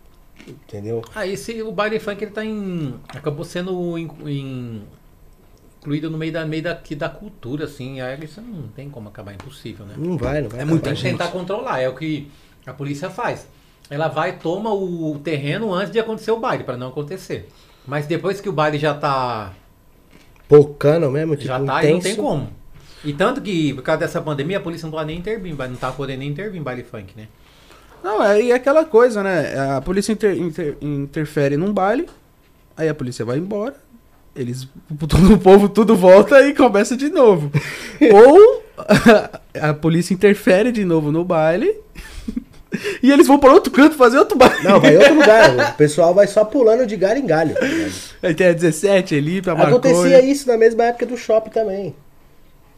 Entendeu? 0.47 1.01
Aí 1.15 1.37
se 1.37 1.61
o 1.61 1.71
baile 1.71 1.99
funk 1.99 2.23
ele 2.23 2.31
tá 2.31 2.43
em. 2.43 2.95
acabou 3.09 3.45
sendo 3.45 3.97
in- 3.97 4.09
in- 4.25 4.81
incluído 5.81 6.09
no 6.11 6.17
meio 6.17 6.31
da, 6.31 6.45
meio 6.45 6.61
da, 6.63 6.75
que 6.75 6.93
da 6.95 7.09
cultura, 7.09 7.65
assim. 7.65 7.99
Aí 7.99 8.23
isso 8.23 8.39
não 8.39 8.67
tem 8.69 8.89
como 8.89 9.09
acabar, 9.09 9.31
é 9.31 9.35
impossível, 9.35 9.85
né? 9.85 9.95
Não 9.97 10.15
vai, 10.17 10.41
não 10.41 10.49
vai. 10.49 10.61
É 10.61 10.65
que 10.65 10.95
gente. 10.95 11.01
tentar 11.01 11.29
controlar, 11.29 11.81
é 11.81 11.89
o 11.89 11.95
que 11.95 12.31
a 12.65 12.71
polícia 12.71 13.09
faz. 13.09 13.47
Ela 13.89 14.07
vai 14.07 14.29
e 14.29 14.33
toma 14.33 14.73
o 14.73 15.19
terreno 15.23 15.73
antes 15.73 15.91
de 15.91 15.99
acontecer 15.99 16.31
o 16.31 16.39
baile, 16.39 16.63
pra 16.63 16.77
não 16.77 16.87
acontecer. 16.89 17.49
Mas 17.85 18.05
depois 18.05 18.39
que 18.39 18.47
o 18.47 18.53
baile 18.53 18.77
já 18.77 18.93
tá. 18.93 19.53
Pocando 20.47 21.09
mesmo, 21.09 21.35
tipo, 21.35 21.47
já 21.47 21.59
tá, 21.59 21.77
aí 21.77 21.89
não 21.89 21.97
intenso. 21.97 22.15
tem 22.15 22.23
como. 22.23 22.49
E 23.03 23.13
tanto 23.13 23.41
que, 23.41 23.73
por 23.73 23.81
causa 23.81 24.01
dessa 24.01 24.21
pandemia, 24.21 24.57
a 24.57 24.61
polícia 24.61 24.85
não 24.85 24.91
pode 24.91 25.07
nem 25.07 25.17
intervir, 25.17 25.55
não 25.55 25.75
tá 25.75 25.91
podendo 25.91 26.19
nem 26.19 26.29
intervir 26.29 26.59
em 26.59 26.63
baile 26.63 26.83
funk, 26.83 27.13
né? 27.17 27.27
Não, 28.03 28.23
é, 28.23 28.41
e 28.41 28.51
é 28.51 28.55
aquela 28.55 28.85
coisa, 28.85 29.23
né? 29.23 29.59
A 29.77 29.81
polícia 29.81 30.11
inter- 30.11 30.37
inter- 30.37 30.77
interfere 30.81 31.57
num 31.57 31.73
baile, 31.73 32.07
aí 32.77 32.87
a 32.87 32.93
polícia 32.95 33.25
vai 33.25 33.37
embora, 33.37 33.75
eles. 34.35 34.67
Todo 35.07 35.33
o 35.33 35.37
povo 35.37 35.67
tudo 35.69 35.95
volta 35.95 36.41
e 36.47 36.53
começa 36.53 36.95
de 36.95 37.09
novo. 37.09 37.51
Ou 38.11 38.63
a 39.59 39.73
polícia 39.73 40.13
interfere 40.13 40.71
de 40.71 40.83
novo 40.85 41.11
no 41.11 41.23
baile 41.23 41.75
e 43.03 43.11
eles 43.11 43.27
vão 43.27 43.37
para 43.37 43.51
outro 43.53 43.71
canto 43.71 43.95
fazer 43.95 44.17
outro 44.17 44.37
baile. 44.37 44.63
Não, 44.63 44.79
vai 44.79 44.93
em 44.93 44.97
outro 44.97 45.15
lugar. 45.15 45.71
O 45.73 45.77
pessoal 45.77 46.13
vai 46.13 46.27
só 46.27 46.45
pulando 46.45 46.85
de 46.85 46.95
galho 46.95 47.19
em 47.19 47.25
galho. 47.25 47.55
tá? 47.55 47.65
Aí 48.23 48.33
tem 48.33 48.47
a 48.47 48.53
17 48.53 49.15
ali 49.15 49.41
pra 49.41 49.53
Acontecia 49.53 50.21
isso 50.21 50.47
na 50.47 50.57
mesma 50.57 50.85
época 50.85 51.05
do 51.05 51.17
shopping 51.17 51.49
também. 51.49 51.95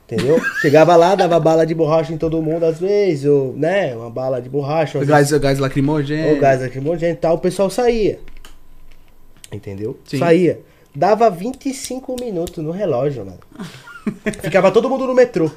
Entendeu? 0.06 0.40
Chegava 0.62 0.96
lá, 0.98 1.16
dava 1.16 1.40
bala 1.40 1.66
de 1.66 1.74
borracha 1.74 2.12
em 2.14 2.18
todo 2.18 2.42
mundo 2.42 2.66
às 2.66 2.80
vezes, 2.80 3.26
ou, 3.26 3.54
né? 3.56 3.96
Uma 3.96 4.10
bala 4.10 4.42
de 4.42 4.50
borracha, 4.50 5.00
ou, 5.00 5.06
Gás, 5.06 5.32
gás 5.32 5.60
lacrimogêneo. 5.60 6.34
ou 6.36 6.40
gás 6.40 6.62
lacrimogêneo 6.62 7.14
e 7.14 7.18
tal, 7.18 7.36
o 7.36 7.40
pessoal 7.40 7.70
saía. 7.70 8.20
Entendeu? 9.52 9.98
Sim. 10.06 10.20
Saía. 10.20 10.60
Dava 10.96 11.30
25 11.30 12.16
minutos 12.20 12.64
no 12.64 12.72
relógio, 12.72 13.26
mano. 13.26 13.40
Ficava 14.42 14.72
todo 14.72 14.90
mundo 14.90 15.08
no 15.08 15.14
metrô. 15.14 15.50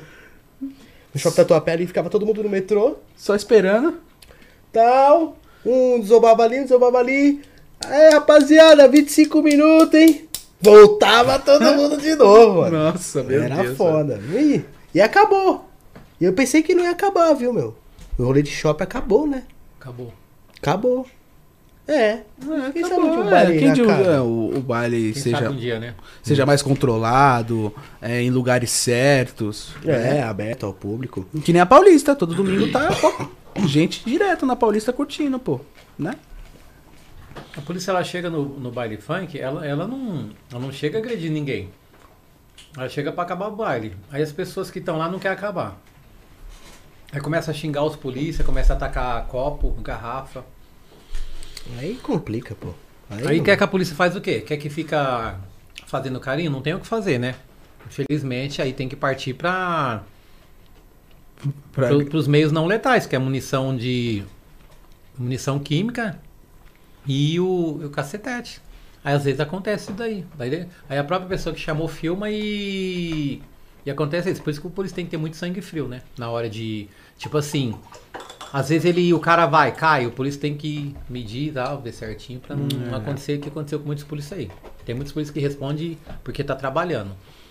No 0.61 1.20
shopping 1.20 1.37
Tatuapé 1.37 1.72
ali, 1.72 1.87
ficava 1.87 2.09
todo 2.11 2.24
mundo 2.26 2.43
no 2.43 2.49
metrô, 2.49 2.97
Só 3.16 3.34
esperando. 3.34 3.95
tal. 4.72 5.37
Um 5.64 5.99
desobava 6.01 6.45
ali, 6.45 6.61
um 6.61 6.62
desobava 6.62 6.99
ali. 6.99 7.43
Aí, 7.84 8.11
rapaziada, 8.12 8.87
25 8.89 9.43
minutos, 9.43 9.95
hein? 9.99 10.28
Voltava 10.61 11.39
todo 11.39 11.62
mundo 11.74 11.97
de 12.01 12.14
novo, 12.14 12.61
mano. 12.62 12.78
Nossa, 12.93 13.22
meu 13.22 13.43
Era 13.43 13.57
Deus. 13.62 13.76
foda. 13.76 14.20
E, 14.32 14.64
e 14.95 15.01
acabou. 15.01 15.68
E 16.20 16.24
eu 16.24 16.32
pensei 16.32 16.62
que 16.62 16.74
não 16.74 16.84
ia 16.84 16.91
acabar, 16.91 17.32
viu, 17.34 17.53
meu? 17.53 17.76
O 18.18 18.24
rolê 18.24 18.43
de 18.43 18.51
shopping 18.51 18.84
acabou, 18.84 19.26
né? 19.26 19.43
Acabou. 19.78 20.12
Acabou. 20.59 21.07
É. 21.89 21.93
É, 21.95 22.24
Quem 22.72 22.82
tá 22.82 22.89
sabe 22.89 23.01
bom, 23.01 23.16
um 23.18 23.28
é, 23.28 23.30
baile 23.30 23.59
quem 23.59 23.82
um- 23.82 23.87
cara? 23.87 24.03
é, 24.05 24.20
o, 24.20 24.53
o 24.57 24.61
baile 24.61 25.12
Quem 25.12 25.22
seja, 25.22 25.51
um 25.51 25.57
dia, 25.57 25.78
né? 25.78 25.95
seja 26.22 26.45
mais 26.45 26.61
controlado, 26.62 27.72
é, 28.03 28.20
em 28.20 28.30
lugares 28.30 28.70
certos. 28.70 29.70
É, 29.84 30.22
aberto 30.22 30.66
ao 30.66 30.72
público. 30.72 31.24
Que 31.45 31.53
nem 31.53 31.62
a 31.62 31.66
Paulista, 31.66 32.16
todo 32.16 32.34
domingo 32.34 32.70
tá 32.72 32.89
pô, 33.01 33.28
gente 33.66 34.05
direto 34.05 34.45
na 34.45 34.57
Paulista 34.57 34.93
curtindo, 34.93 35.39
pô, 35.39 35.61
né? 35.99 36.14
A 37.57 37.61
polícia 37.61 37.91
ela 37.91 38.03
chega 38.03 38.28
no, 38.28 38.45
no 38.59 38.70
baile 38.70 38.97
funk, 38.97 39.39
ela, 39.39 39.64
ela, 39.64 39.87
não, 39.87 40.30
ela 40.51 40.61
não 40.61 40.72
chega 40.72 40.99
a 40.99 41.01
agredir 41.01 41.30
ninguém. 41.30 41.70
Ela 42.76 42.89
chega 42.89 43.12
pra 43.12 43.22
acabar 43.22 43.49
o 43.49 43.57
baile. 43.57 43.95
Aí 44.11 44.22
as 44.22 44.32
pessoas 44.32 44.70
que 44.70 44.78
estão 44.78 44.99
lá 44.99 45.09
não 45.09 45.18
querem 45.18 45.37
acabar. 45.37 45.80
Aí 47.12 47.20
começa 47.20 47.51
a 47.51 47.55
xingar 47.55 47.84
os 47.84 47.95
polícia, 47.97 48.45
começa 48.45 48.72
a 48.72 48.76
atacar 48.76 49.24
copo, 49.28 49.70
garrafa. 49.82 50.45
Aí 51.79 51.95
complica, 51.97 52.55
pô. 52.55 52.73
Aí 53.11 53.39
não- 53.39 53.45
quer 53.45 53.57
que 53.57 53.64
a 53.64 53.67
polícia 53.69 53.95
faz 53.95 54.17
o 54.17 54.21
quê? 54.21 54.41
Quer 54.41 54.57
que 54.57 54.69
fica 54.69 55.39
fazendo 55.87 56.19
carinho? 56.21 56.51
Não 56.51 56.61
tem 56.62 56.75
o 56.75 56.81
que 56.81 56.87
fazer, 56.87 57.19
né? 57.19 57.35
Infelizmente, 57.87 58.61
aí 58.61 58.73
tem 58.73 58.89
que 58.89 58.97
partir 58.97 59.35
para 59.35 60.03
Pra- 61.73 61.91
os 61.95 62.27
meios 62.27 62.51
não 62.51 62.67
letais, 62.67 63.07
que 63.07 63.14
é 63.14 63.19
munição 63.19 63.77
de 63.77 64.25
munição 65.19 65.59
química 65.59 66.19
e 67.07 67.39
o, 67.39 67.81
o 67.85 67.91
cacetete. 67.91 68.61
Aí 69.05 69.14
às 69.14 69.25
vezes 69.25 69.39
acontece 69.41 69.85
isso 69.85 69.93
daí. 69.93 70.25
Daí- 70.37 70.67
Aí 70.89 70.99
a 70.99 71.05
própria 71.05 71.29
pessoa 71.29 71.55
que 71.55 71.61
chamou 71.61 71.87
filma 71.89 72.29
e 72.31 73.41
e 73.85 73.91
acontece 73.91 74.29
isso. 74.31 74.43
Por 74.43 74.51
isso 74.51 74.61
que 74.61 74.67
o 74.67 74.71
polícia 74.71 74.97
tem 74.97 75.05
que 75.05 75.12
ter 75.12 75.17
muito 75.17 75.37
sangue 75.37 75.61
frio, 75.61 75.87
né? 75.87 76.03
Na 76.19 76.29
hora 76.29 76.51
de 76.51 76.89
tipo 77.19 77.39
assim, 77.39 77.73
às 78.53 78.69
vezes 78.69 78.85
ele 78.85 79.13
o 79.13 79.19
cara 79.21 79.47
vai, 79.47 79.73
cai, 79.73 80.07
o 80.07 80.11
polícia 80.11 80.41
tem 80.41 80.57
que 80.57 80.95
medir 81.09 81.49
e 81.49 81.53
tal, 81.53 81.81
ver 81.81 81.93
certinho 81.93 82.41
pra 82.41 82.55
não 82.57 82.65
Hum, 82.65 82.93
é. 82.93 82.97
acontecer 82.97 83.39
o 83.39 83.41
que 83.41 83.49
aconteceu 83.49 83.79
com 83.81 83.87
muitos 83.87 84.05
polícias 84.05 84.39
aí. 84.39 84.51
Tem 84.85 84.95
muitos 84.95 85.13
polícias 85.13 85.33
que 85.35 85.41
respondem 85.41 85.99
porque 86.23 86.43
tá 86.45 86.55
trabalhando. 86.55 87.11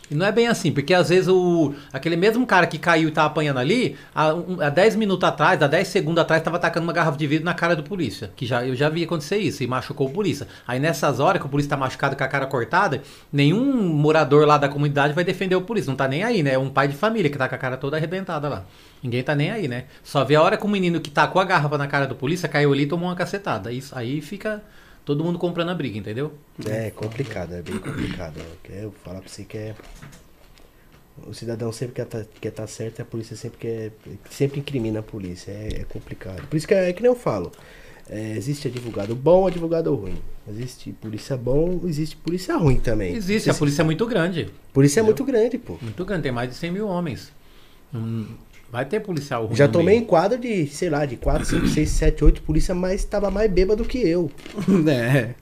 E 0.10 0.14
não 0.14 0.24
é 0.26 0.32
bem 0.32 0.48
assim, 0.48 0.72
porque 0.72 0.94
às 0.94 1.10
vezes 1.10 1.28
o 1.28 1.74
aquele 1.92 2.16
mesmo 2.16 2.46
cara 2.46 2.68
que 2.68 2.78
caiu 2.78 3.10
e 3.10 3.12
tá 3.12 3.26
apanhando 3.26 3.58
ali, 3.58 3.98
há, 4.14 4.34
um- 4.36 4.62
há 4.62 4.70
10 4.70 4.96
minutos 4.96 5.28
atrás, 5.28 5.60
há 5.64 5.68
10 5.68 5.88
segundos 5.88 6.22
atrás, 6.22 6.44
tava 6.44 6.58
atacando 6.58 6.84
uma 6.86 6.94
garrafa 6.94 7.18
de 7.18 7.26
vidro 7.26 7.44
na 7.46 7.56
cara 7.56 7.76
do 7.76 7.82
polícia. 7.82 8.30
Que 8.36 8.46
já, 8.46 8.64
eu 8.66 8.76
já 8.76 8.88
vi 8.88 9.04
acontecer 9.04 9.38
isso 9.38 9.64
e 9.64 9.68
machucou 9.68 10.08
o 10.08 10.12
polícia. 10.12 10.48
Aí 10.68 10.80
nessas 10.80 11.20
horas 11.20 11.42
que 11.42 11.48
o 11.48 11.50
polícia 11.50 11.70
tá 11.72 11.78
machucado 11.78 12.16
com 12.16 12.24
a 12.24 12.28
cara 12.28 12.46
cortada, 12.46 13.02
nenhum 13.34 13.84
morador 13.84 14.46
lá 14.46 14.58
da 14.60 14.70
comunidade 14.70 15.14
vai 15.14 15.24
defender 15.24 15.56
o 15.56 15.62
polícia. 15.62 15.90
Não 15.90 15.98
tá 15.98 16.08
nem 16.08 16.24
aí, 16.24 16.44
né? 16.44 16.54
É 16.54 16.60
um 16.60 16.70
pai 16.70 16.88
de 16.88 16.96
família 16.96 17.30
que 17.30 17.38
tá 17.38 17.50
com 17.50 17.56
a 17.56 17.58
cara 17.58 17.76
toda 17.76 17.98
arrebentada 17.98 18.48
lá. 18.48 18.64
Ninguém 19.02 19.24
tá 19.24 19.36
nem 19.36 19.50
aí, 19.52 19.68
né? 19.68 19.86
Só 20.04 20.24
vê 20.24 20.36
a 20.36 20.42
hora 20.42 20.56
que 20.58 20.66
o 20.66 20.70
menino 20.70 21.00
que 21.00 21.10
tacou 21.10 21.42
a 21.42 21.46
garrafa 21.46 21.78
na 21.78 21.88
cara 21.88 22.06
do 22.06 22.16
polícia 22.16 22.48
caiu 22.48 22.72
ali 22.72 22.84
e 22.84 22.88
tomou 22.88 23.10
uma 23.10 23.16
cacetada. 23.16 23.72
Isso, 23.72 23.98
aí 23.98 24.22
fica 24.22 24.62
todo 25.06 25.24
mundo 25.24 25.38
comprando 25.38 25.70
a 25.70 25.76
briga, 25.76 25.98
entendeu? 25.98 26.34
É 26.66 26.90
complicado, 26.90 27.54
é 27.54 27.62
bem 27.62 27.78
complicado. 27.78 28.42
Eu 28.68 28.90
vou 28.90 29.00
falar 29.04 29.22
pra 29.22 29.30
você 29.30 29.44
que 29.44 29.58
é. 29.58 29.76
O 31.26 31.34
cidadão 31.34 31.72
sempre 31.72 31.96
quer 31.96 32.06
tá, 32.06 32.26
quer 32.42 32.52
tá 32.52 32.68
certo 32.68 33.00
e 33.00 33.02
a 33.02 33.06
polícia 33.06 33.38
sempre 33.38 33.60
quer. 33.60 33.92
Sempre 34.30 34.60
incrimina 34.60 35.00
a 35.00 35.04
polícia. 35.04 35.52
É, 35.52 35.82
é 35.82 35.84
complicado. 35.86 36.46
Por 36.48 36.58
isso 36.58 36.68
que 36.68 36.74
é, 36.74 36.90
é 36.90 36.94
que 36.94 37.02
nem 37.02 37.12
eu 37.12 37.16
falo. 37.16 37.52
É, 38.10 38.36
existe 38.36 38.68
advogado 38.68 39.16
bom, 39.16 39.48
advogado 39.48 39.94
ruim. 39.96 40.18
Existe 40.48 40.92
polícia 40.92 41.38
bom, 41.38 41.82
existe 41.86 42.16
polícia 42.18 42.56
ruim 42.56 42.80
também. 42.80 43.16
Existe, 43.16 43.50
a 43.50 43.54
polícia 43.54 43.82
é 43.82 43.86
muito 43.86 44.06
grande. 44.06 44.50
Polícia 44.74 45.00
é 45.00 45.04
muito 45.04 45.24
grande, 45.24 45.58
pô. 45.58 45.78
Muito 45.82 46.06
grande, 46.06 46.24
tem 46.24 46.32
mais 46.32 46.50
de 46.50 46.56
100 46.56 46.72
mil 46.72 46.88
homens. 46.88 47.32
Hum, 47.94 48.28
vai 48.72 48.86
ter 48.86 49.00
policial 49.00 49.46
ruim 49.46 49.56
Já 49.56 49.68
tomei 49.68 49.98
enquadro 49.98 50.38
de, 50.38 50.68
sei 50.68 50.90
lá, 50.90 51.06
de 51.06 51.16
4, 51.18 51.46
5, 51.46 51.68
6, 51.68 51.90
7, 51.90 52.24
8 52.24 52.42
polícia, 52.42 52.76
mas 52.76 53.04
tava 53.04 53.32
mais 53.32 53.50
bêbado 53.52 53.86
que 53.86 54.00
eu. 54.00 54.30
É, 54.88 55.34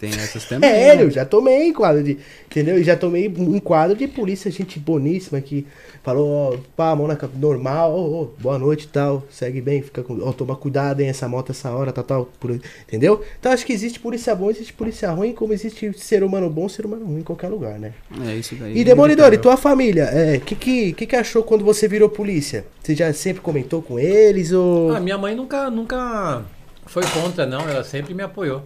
tem 0.00 0.10
essas 0.10 0.44
também. 0.44 0.68
É, 0.70 0.96
né? 0.96 1.02
eu 1.02 1.10
já 1.10 1.24
tomei 1.24 1.68
enquadro 1.68 2.02
de. 2.02 2.18
Entendeu? 2.46 2.78
E 2.78 2.84
já 2.84 2.96
tomei 2.96 3.28
um 3.28 3.56
enquadro 3.56 3.96
de 3.96 4.06
polícia, 4.06 4.50
gente 4.50 4.78
boníssima 4.78 5.40
que 5.40 5.66
falou, 6.02 6.54
ó, 6.54 6.56
pá, 6.76 6.94
mão 6.94 7.06
na 7.06 7.18
normal, 7.38 7.92
ó, 7.92 8.22
ó, 8.22 8.28
boa 8.38 8.58
noite 8.58 8.84
e 8.84 8.88
tal, 8.88 9.24
segue 9.30 9.60
bem, 9.60 9.82
fica 9.82 10.02
com. 10.02 10.18
Ó, 10.22 10.32
toma 10.32 10.56
cuidado, 10.56 11.00
hein, 11.00 11.08
essa 11.08 11.28
moto, 11.28 11.50
essa 11.50 11.70
hora, 11.70 11.92
tal, 11.92 12.04
tal. 12.04 12.28
por- 12.40 12.58
entendeu? 12.86 13.22
Então 13.38 13.52
acho 13.52 13.66
que 13.66 13.72
existe 13.72 14.00
polícia 14.00 14.34
bom, 14.34 14.50
existe 14.50 14.72
polícia 14.72 15.10
ruim, 15.10 15.32
como 15.32 15.52
existe 15.52 15.92
ser 15.98 16.22
humano 16.22 16.48
bom, 16.48 16.68
ser 16.68 16.86
humano 16.86 17.04
ruim 17.06 17.20
em 17.20 17.24
qualquer 17.24 17.48
lugar, 17.48 17.78
né? 17.78 17.92
É 18.26 18.34
isso 18.36 18.54
daí. 18.54 18.76
E 18.78 18.84
Demolidor, 18.84 19.26
e 19.26 19.28
inevitável. 19.28 19.40
tua 19.42 19.56
família, 19.56 20.10
o 20.36 20.40
que, 20.40 20.54
que, 20.54 20.92
que 20.92 21.06
que 21.06 21.16
achou 21.16 21.42
quando 21.42 21.64
você 21.64 21.86
virou 21.88 22.08
polícia? 22.08 22.64
Você 22.82 22.94
já 22.94 23.12
sempre 23.12 23.42
comentou 23.42 23.82
com 23.82 23.98
eles 23.98 24.52
ou 24.52 24.92
Ah, 24.92 25.00
minha 25.00 25.18
mãe 25.18 25.34
nunca, 25.34 25.70
nunca 25.70 26.42
foi 26.86 27.02
contra, 27.08 27.46
não. 27.46 27.68
Ela 27.68 27.82
sempre 27.84 28.14
me 28.14 28.22
apoiou. 28.22 28.62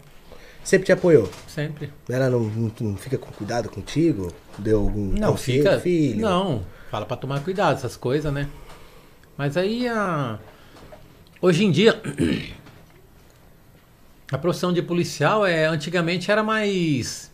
Sempre 0.64 0.86
te 0.86 0.92
apoiou? 0.92 1.30
Sempre. 1.46 1.92
Ela 2.08 2.28
não, 2.30 2.40
não, 2.40 2.72
não 2.80 2.96
fica 2.96 3.16
com 3.18 3.30
cuidado 3.32 3.68
contigo? 3.68 4.32
Deu 4.58 4.80
algum 4.80 5.06
Não, 5.12 5.32
conselho, 5.32 5.58
fica. 5.62 5.80
filho? 5.80 6.20
Não, 6.20 6.64
fala 6.90 7.04
pra 7.06 7.16
tomar 7.16 7.40
cuidado, 7.40 7.76
essas 7.76 7.96
coisas, 7.96 8.32
né? 8.32 8.48
Mas 9.36 9.56
aí 9.56 9.86
a. 9.88 10.38
Hoje 11.40 11.64
em 11.64 11.70
dia. 11.70 12.00
A 14.30 14.36
profissão 14.36 14.72
de 14.74 14.82
policial 14.82 15.46
é 15.46 15.64
antigamente 15.64 16.30
era 16.30 16.42
mais. 16.42 17.30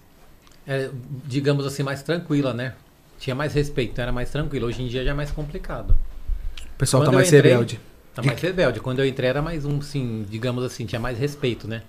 é, 0.67 0.91
digamos 1.27 1.67
assim, 1.67 1.83
mais 1.83 2.03
tranquila, 2.03 2.55
né? 2.55 2.75
Tinha 3.19 3.35
mais 3.35 3.53
respeito, 3.53 3.93
então 3.93 4.03
era 4.05 4.13
mais 4.13 4.31
tranquilo. 4.31 4.67
Hoje 4.69 4.83
em 4.83 4.87
dia 4.87 5.05
já 5.05 5.11
é 5.11 5.15
mais 5.15 5.31
complicado. 5.33 5.91
O 5.91 6.79
pessoal 6.79 7.03
tá 7.03 7.07
Quando 7.09 7.15
eu 7.15 7.19
mais 7.19 7.29
entrei- 7.33 7.51
rebelde. 7.53 7.81
Tá 8.15 8.23
mais 8.23 8.41
rebelde. 8.41 8.79
Quando 8.81 9.01
eu 9.01 9.07
entrei 9.07 9.29
era 9.29 9.43
mais 9.43 9.65
um, 9.65 9.81
sim, 9.81 10.25
digamos 10.31 10.63
assim, 10.63 10.87
tinha 10.87 11.01
mais 11.01 11.19
respeito, 11.19 11.67
né? 11.67 11.83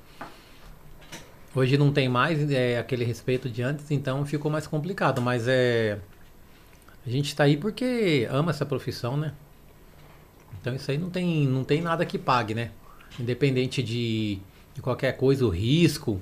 Hoje 1.56 1.78
não 1.78 1.91
tem 1.91 2.10
mais 2.10 2.51
é, 2.51 2.78
aquele 2.78 3.06
respeito 3.06 3.49
de 3.49 3.62
antes, 3.64 3.89
então 3.89 4.26
ficou 4.26 4.51
mais 4.51 4.68
complicado. 4.68 5.22
Mas 5.22 5.47
é. 5.47 5.99
A 7.06 7.10
gente 7.10 7.36
tá 7.36 7.43
aí 7.45 7.56
porque 7.56 8.28
ama 8.30 8.51
essa 8.51 8.66
profissão, 8.66 9.16
né? 9.16 9.34
Então 10.60 10.74
isso 10.76 10.89
aí 10.91 10.97
não 10.97 11.10
tem, 11.10 11.47
não 11.47 11.64
tem 11.64 11.82
nada 11.82 12.06
que 12.06 12.18
pague, 12.18 12.53
né? 12.53 12.72
Independente 13.20 13.82
de, 13.84 14.39
de 14.74 14.82
qualquer 14.82 15.16
coisa, 15.16 15.45
o 15.45 15.49
risco, 15.49 16.20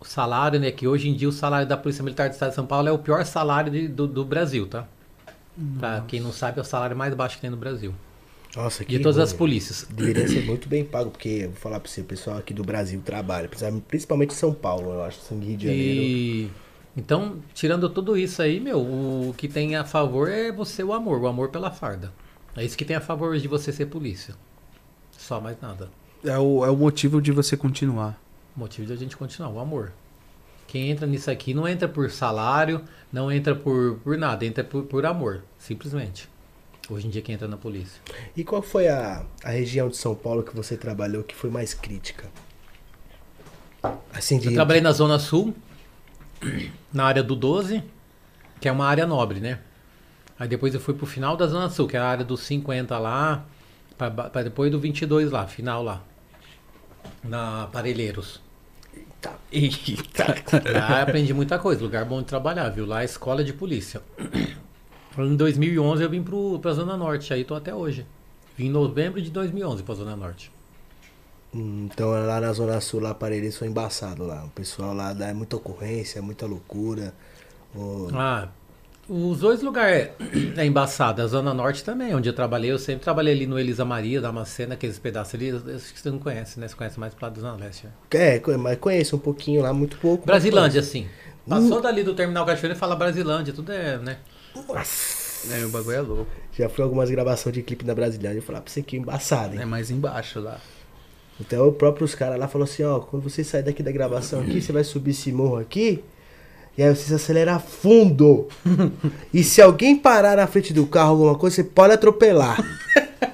o 0.00 0.04
salário, 0.04 0.60
né? 0.60 0.70
Que 0.70 0.86
hoje 0.86 1.08
em 1.08 1.14
dia 1.14 1.28
o 1.28 1.32
salário 1.32 1.66
da 1.66 1.76
Polícia 1.76 2.04
Militar 2.04 2.28
do 2.28 2.32
Estado 2.32 2.50
de 2.50 2.54
São 2.54 2.66
Paulo 2.66 2.88
é 2.88 2.92
o 2.92 2.98
pior 2.98 3.24
salário 3.24 3.72
de- 3.72 3.88
do, 3.88 4.06
do 4.06 4.24
Brasil, 4.24 4.66
tá? 4.66 4.86
Pra 5.78 6.02
quem 6.06 6.20
não 6.20 6.32
sabe, 6.32 6.58
é 6.58 6.62
o 6.62 6.64
salário 6.64 6.96
mais 6.96 7.14
baixo 7.14 7.36
que 7.36 7.40
tem 7.42 7.50
no 7.50 7.56
Brasil. 7.56 7.94
Nossa, 8.56 8.84
que 8.84 8.96
De 8.96 9.02
todas 9.02 9.18
as 9.18 9.32
polícias. 9.32 9.86
Deveria 9.90 10.28
ser 10.28 10.44
muito 10.44 10.68
bem 10.68 10.84
pago, 10.84 11.10
porque 11.10 11.28
eu 11.28 11.50
vou 11.50 11.58
falar 11.58 11.80
pra 11.80 11.90
você, 11.90 12.00
o 12.00 12.04
pessoal 12.04 12.38
aqui 12.38 12.54
do 12.54 12.62
Brasil 12.62 13.00
trabalha, 13.04 13.50
principalmente 13.88 14.30
em 14.30 14.36
São 14.36 14.54
Paulo, 14.54 14.92
eu 14.92 15.04
acho, 15.04 15.18
em 15.34 15.40
Rio 15.40 15.56
de 15.56 15.66
Janeiro. 15.66 16.00
E 16.02 16.50
então, 16.96 17.38
tirando 17.52 17.90
tudo 17.90 18.16
isso 18.16 18.40
aí, 18.40 18.60
meu, 18.60 18.80
o 18.80 19.34
que 19.36 19.48
tem 19.48 19.74
a 19.74 19.84
favor 19.84 20.30
é 20.30 20.52
você 20.52 20.82
o 20.84 20.92
amor, 20.92 21.20
o 21.20 21.26
amor 21.26 21.48
pela 21.48 21.70
farda. 21.70 22.12
É 22.56 22.64
isso 22.64 22.78
que 22.78 22.84
tem 22.84 22.94
a 22.94 23.00
favor 23.00 23.36
de 23.36 23.48
você 23.48 23.72
ser 23.72 23.86
polícia. 23.86 24.34
Só 25.10 25.40
mais 25.40 25.60
nada. 25.60 25.90
É 26.22 26.38
o, 26.38 26.64
é 26.64 26.70
o 26.70 26.76
motivo 26.76 27.20
de 27.20 27.32
você 27.32 27.56
continuar. 27.56 28.16
O 28.56 28.60
motivo 28.60 28.86
de 28.86 28.92
a 28.92 28.96
gente 28.96 29.16
continuar, 29.16 29.50
o 29.50 29.58
amor. 29.58 29.92
Quem 30.68 30.90
entra 30.90 31.06
nisso 31.06 31.30
aqui 31.30 31.52
não 31.52 31.66
entra 31.66 31.88
por 31.88 32.10
salário, 32.10 32.82
não 33.12 33.30
entra 33.30 33.56
por, 33.56 33.96
por 33.98 34.16
nada, 34.16 34.46
entra 34.46 34.62
por, 34.62 34.84
por 34.84 35.04
amor, 35.04 35.42
simplesmente. 35.58 36.28
Hoje 36.90 37.06
em 37.06 37.10
dia 37.10 37.22
quem 37.22 37.34
entra 37.34 37.48
na 37.48 37.56
polícia. 37.56 38.00
E 38.36 38.44
qual 38.44 38.60
foi 38.60 38.88
a, 38.88 39.24
a 39.42 39.50
região 39.50 39.88
de 39.88 39.96
São 39.96 40.14
Paulo 40.14 40.42
que 40.42 40.54
você 40.54 40.76
trabalhou 40.76 41.22
que 41.22 41.34
foi 41.34 41.50
mais 41.50 41.72
crítica? 41.72 42.28
Assim, 44.12 44.38
de... 44.38 44.48
Eu 44.48 44.54
trabalhei 44.54 44.82
na 44.82 44.92
Zona 44.92 45.18
Sul, 45.18 45.54
na 46.92 47.04
área 47.04 47.22
do 47.22 47.34
12, 47.34 47.82
que 48.60 48.68
é 48.68 48.72
uma 48.72 48.86
área 48.86 49.06
nobre, 49.06 49.40
né? 49.40 49.60
Aí 50.38 50.48
depois 50.48 50.74
eu 50.74 50.80
fui 50.80 50.94
pro 50.94 51.06
final 51.06 51.36
da 51.36 51.46
Zona 51.46 51.70
Sul, 51.70 51.86
que 51.86 51.96
é 51.96 52.00
a 52.00 52.06
área 52.06 52.24
dos 52.24 52.40
50 52.40 52.98
lá, 52.98 53.46
pra 53.96 54.42
depois 54.42 54.70
do 54.70 54.80
22 54.80 55.30
lá, 55.30 55.46
final 55.46 55.82
lá. 55.82 56.02
Na 57.22 57.68
Parelheiros. 57.68 58.42
Eita. 59.50 60.34
Lá 60.72 60.98
eu 60.98 61.02
aprendi 61.02 61.32
muita 61.32 61.58
coisa, 61.58 61.82
lugar 61.82 62.04
bom 62.04 62.20
de 62.20 62.26
trabalhar, 62.26 62.68
viu? 62.68 62.84
Lá 62.84 63.02
é 63.02 63.04
escola 63.04 63.42
de 63.42 63.52
polícia. 63.52 64.02
Em 65.18 65.36
2011 65.36 66.02
eu 66.02 66.10
vim 66.10 66.22
pro, 66.22 66.58
pra 66.60 66.72
Zona 66.72 66.96
Norte, 66.96 67.32
aí 67.32 67.44
tô 67.44 67.54
até 67.54 67.74
hoje. 67.74 68.06
Vim 68.56 68.66
em 68.66 68.70
novembro 68.70 69.20
de 69.20 69.30
2011 69.30 69.82
pra 69.82 69.94
Zona 69.94 70.16
Norte. 70.16 70.50
Então 71.54 72.10
lá 72.10 72.40
na 72.40 72.52
Zona 72.52 72.80
Sul, 72.80 73.00
lá 73.00 73.14
Parelheiros 73.14 73.56
foi 73.56 73.68
embaçado 73.68 74.24
lá. 74.26 74.44
O 74.44 74.50
pessoal 74.50 74.92
lá 74.92 75.12
dá 75.12 75.32
muita 75.32 75.56
ocorrência, 75.56 76.20
muita 76.20 76.46
loucura. 76.46 77.14
Ah, 78.12 78.48
os 79.08 79.38
dois 79.40 79.62
lugares 79.62 80.08
é 80.56 80.66
embaçado. 80.66 81.22
A 81.22 81.26
Zona 81.28 81.54
Norte 81.54 81.84
também, 81.84 82.12
onde 82.14 82.28
eu 82.28 82.32
trabalhei. 82.32 82.72
Eu 82.72 82.78
sempre 82.78 83.04
trabalhei 83.04 83.34
ali 83.34 83.46
no 83.46 83.56
Elisa 83.58 83.84
Maria, 83.84 84.20
Damascena, 84.20 84.74
aqueles 84.74 84.98
pedaços 84.98 85.34
ali. 85.34 85.50
Acho 85.50 85.92
que 85.94 86.00
você 86.00 86.10
não 86.10 86.18
conhece, 86.18 86.58
né? 86.58 86.66
Você 86.66 86.74
conhece 86.74 86.98
mais 86.98 87.14
pro 87.14 87.26
lado 87.26 87.34
do 87.34 87.40
Zona 87.40 87.56
Leste. 87.56 87.86
né? 87.86 87.92
É, 88.12 88.40
mas 88.56 88.78
conheço 88.78 89.14
um 89.14 89.20
pouquinho 89.20 89.62
lá, 89.62 89.72
muito 89.72 89.96
pouco. 89.98 90.26
Brasilândia, 90.26 90.80
assim. 90.80 91.06
Passou 91.48 91.78
Uh. 91.78 91.82
dali 91.82 92.02
do 92.02 92.14
Terminal 92.14 92.44
Cachoeira 92.46 92.74
e 92.74 92.78
fala 92.78 92.96
Brasilândia. 92.96 93.52
Tudo 93.52 93.70
é, 93.70 93.98
né? 93.98 94.18
Conheço. 94.62 95.24
É, 95.52 95.64
o 95.64 95.68
bagulho 95.68 95.96
é 95.96 96.00
louco. 96.00 96.26
Já 96.52 96.68
fui 96.68 96.82
algumas 96.82 97.10
gravações 97.10 97.54
de 97.54 97.62
clipe 97.62 97.84
na 97.84 97.94
Brasilândia 97.94 98.38
e 98.38 98.42
falar 98.42 98.60
pra 98.60 98.72
você 98.72 98.82
que 98.82 98.96
é 98.96 98.98
embaçado, 98.98 99.54
hein? 99.54 99.62
É 99.62 99.64
mais 99.64 99.90
embaixo 99.90 100.40
lá. 100.40 100.60
Então 101.40 101.68
o 101.68 101.72
próprio 101.72 102.04
os 102.04 102.14
caras 102.14 102.38
lá 102.38 102.46
falou 102.46 102.64
assim, 102.64 102.84
ó, 102.84 103.00
quando 103.00 103.22
você 103.22 103.42
sair 103.42 103.62
daqui 103.62 103.82
da 103.82 103.90
gravação 103.90 104.40
aqui, 104.40 104.60
você 104.60 104.72
vai 104.72 104.84
subir 104.84 105.10
esse 105.10 105.32
morro 105.32 105.58
aqui, 105.58 106.02
e 106.78 106.82
aí 106.82 106.94
você 106.94 107.08
se 107.08 107.14
acelera 107.14 107.58
fundo. 107.58 108.48
e 109.34 109.42
se 109.42 109.60
alguém 109.60 109.96
parar 109.96 110.36
na 110.36 110.46
frente 110.46 110.72
do 110.72 110.86
carro 110.86 111.10
alguma 111.10 111.34
coisa, 111.36 111.56
você 111.56 111.64
pode 111.64 111.92
atropelar. 111.92 112.62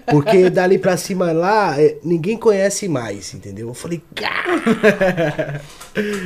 Porque 0.07 0.51
dali 0.51 0.79
pra 0.79 0.97
cima 0.97 1.31
lá, 1.33 1.81
é, 1.81 1.97
ninguém 2.03 2.37
conhece 2.37 2.89
mais, 2.89 3.33
entendeu? 3.35 3.69
Eu 3.69 3.75
falei, 3.75 4.03
cara. 4.15 5.61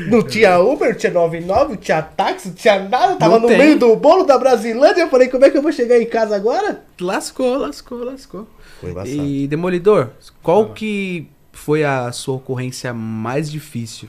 Não 0.09 0.23
tinha 0.23 0.59
Uber, 0.59 0.91
não 0.91 0.99
tinha 0.99 1.13
99, 1.13 1.71
não 1.71 1.77
tinha 1.77 2.03
táxi, 2.03 2.49
não 2.49 2.55
tinha 2.55 2.89
nada, 2.89 3.17
tava 3.17 3.35
Não 3.35 3.43
no 3.43 3.49
tem. 3.49 3.59
meio 3.59 3.79
do 3.79 3.97
bolo 3.97 4.25
da 4.25 4.39
Brasilândia. 4.39 5.03
Eu 5.03 5.09
falei, 5.09 5.29
como 5.29 5.45
é 5.45 5.51
que 5.51 5.57
eu 5.57 5.63
vou 5.63 5.73
chegar 5.73 5.99
em 5.99 6.07
casa 6.07 6.37
agora? 6.37 6.83
Lascou, 7.01 7.57
lascou, 7.57 8.05
lascou. 8.05 8.47
Foi 8.81 8.91
embaçado. 8.91 9.17
E 9.17 9.47
Demolidor, 9.47 10.11
qual 10.43 10.73
que 10.75 11.29
foi 11.53 11.85
a 11.85 12.13
sua 12.13 12.35
ocorrência 12.35 12.93
mais 12.93 13.51
difícil? 13.51 14.09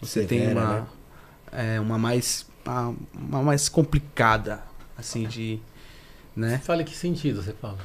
Você 0.00 0.24
tem 0.24 0.40
Severa, 0.40 0.60
uma, 0.60 0.74
né? 0.74 0.86
é, 1.76 1.80
uma 1.80 1.98
mais 1.98 2.46
uma, 2.68 2.94
uma 3.14 3.42
mais 3.42 3.68
complicada, 3.68 4.62
assim 4.96 5.26
de, 5.26 5.58
né? 6.36 6.60
Fala 6.64 6.84
que 6.84 6.94
sentido 6.94 7.42
você 7.42 7.52
fala. 7.52 7.78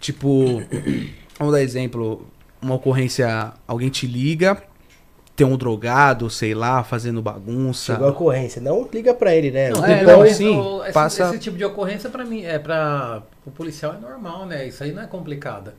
Tipo, 0.00 0.62
vamos 1.38 1.54
dar 1.54 1.62
exemplo, 1.62 2.26
uma 2.60 2.74
ocorrência, 2.74 3.52
alguém 3.66 3.88
te 3.88 4.06
liga, 4.06 4.62
tem 5.36 5.46
um 5.46 5.56
drogado, 5.56 6.30
sei 6.30 6.54
lá, 6.54 6.84
fazendo 6.84 7.20
bagunça. 7.20 7.92
Chegou 7.92 8.06
a 8.08 8.10
ocorrência. 8.10 8.60
Não 8.62 8.88
liga 8.92 9.12
pra 9.12 9.34
ele, 9.34 9.50
né? 9.50 9.70
Não, 9.70 9.84
é, 9.84 9.98
Depois- 10.04 10.06
não, 10.16 10.24
esse, 10.26 10.34
sim, 10.36 10.80
esse, 10.84 10.92
passa- 10.92 11.28
esse 11.28 11.38
tipo 11.40 11.56
de 11.56 11.64
ocorrência 11.64 12.08
pra 12.08 12.24
mim 12.24 12.42
é 12.44 12.58
para 12.58 13.22
o 13.44 13.50
policial 13.50 13.94
é 13.94 13.98
normal, 13.98 14.46
né? 14.46 14.66
Isso 14.66 14.82
aí 14.84 14.92
não 14.92 15.02
é 15.02 15.06
complicado. 15.06 15.72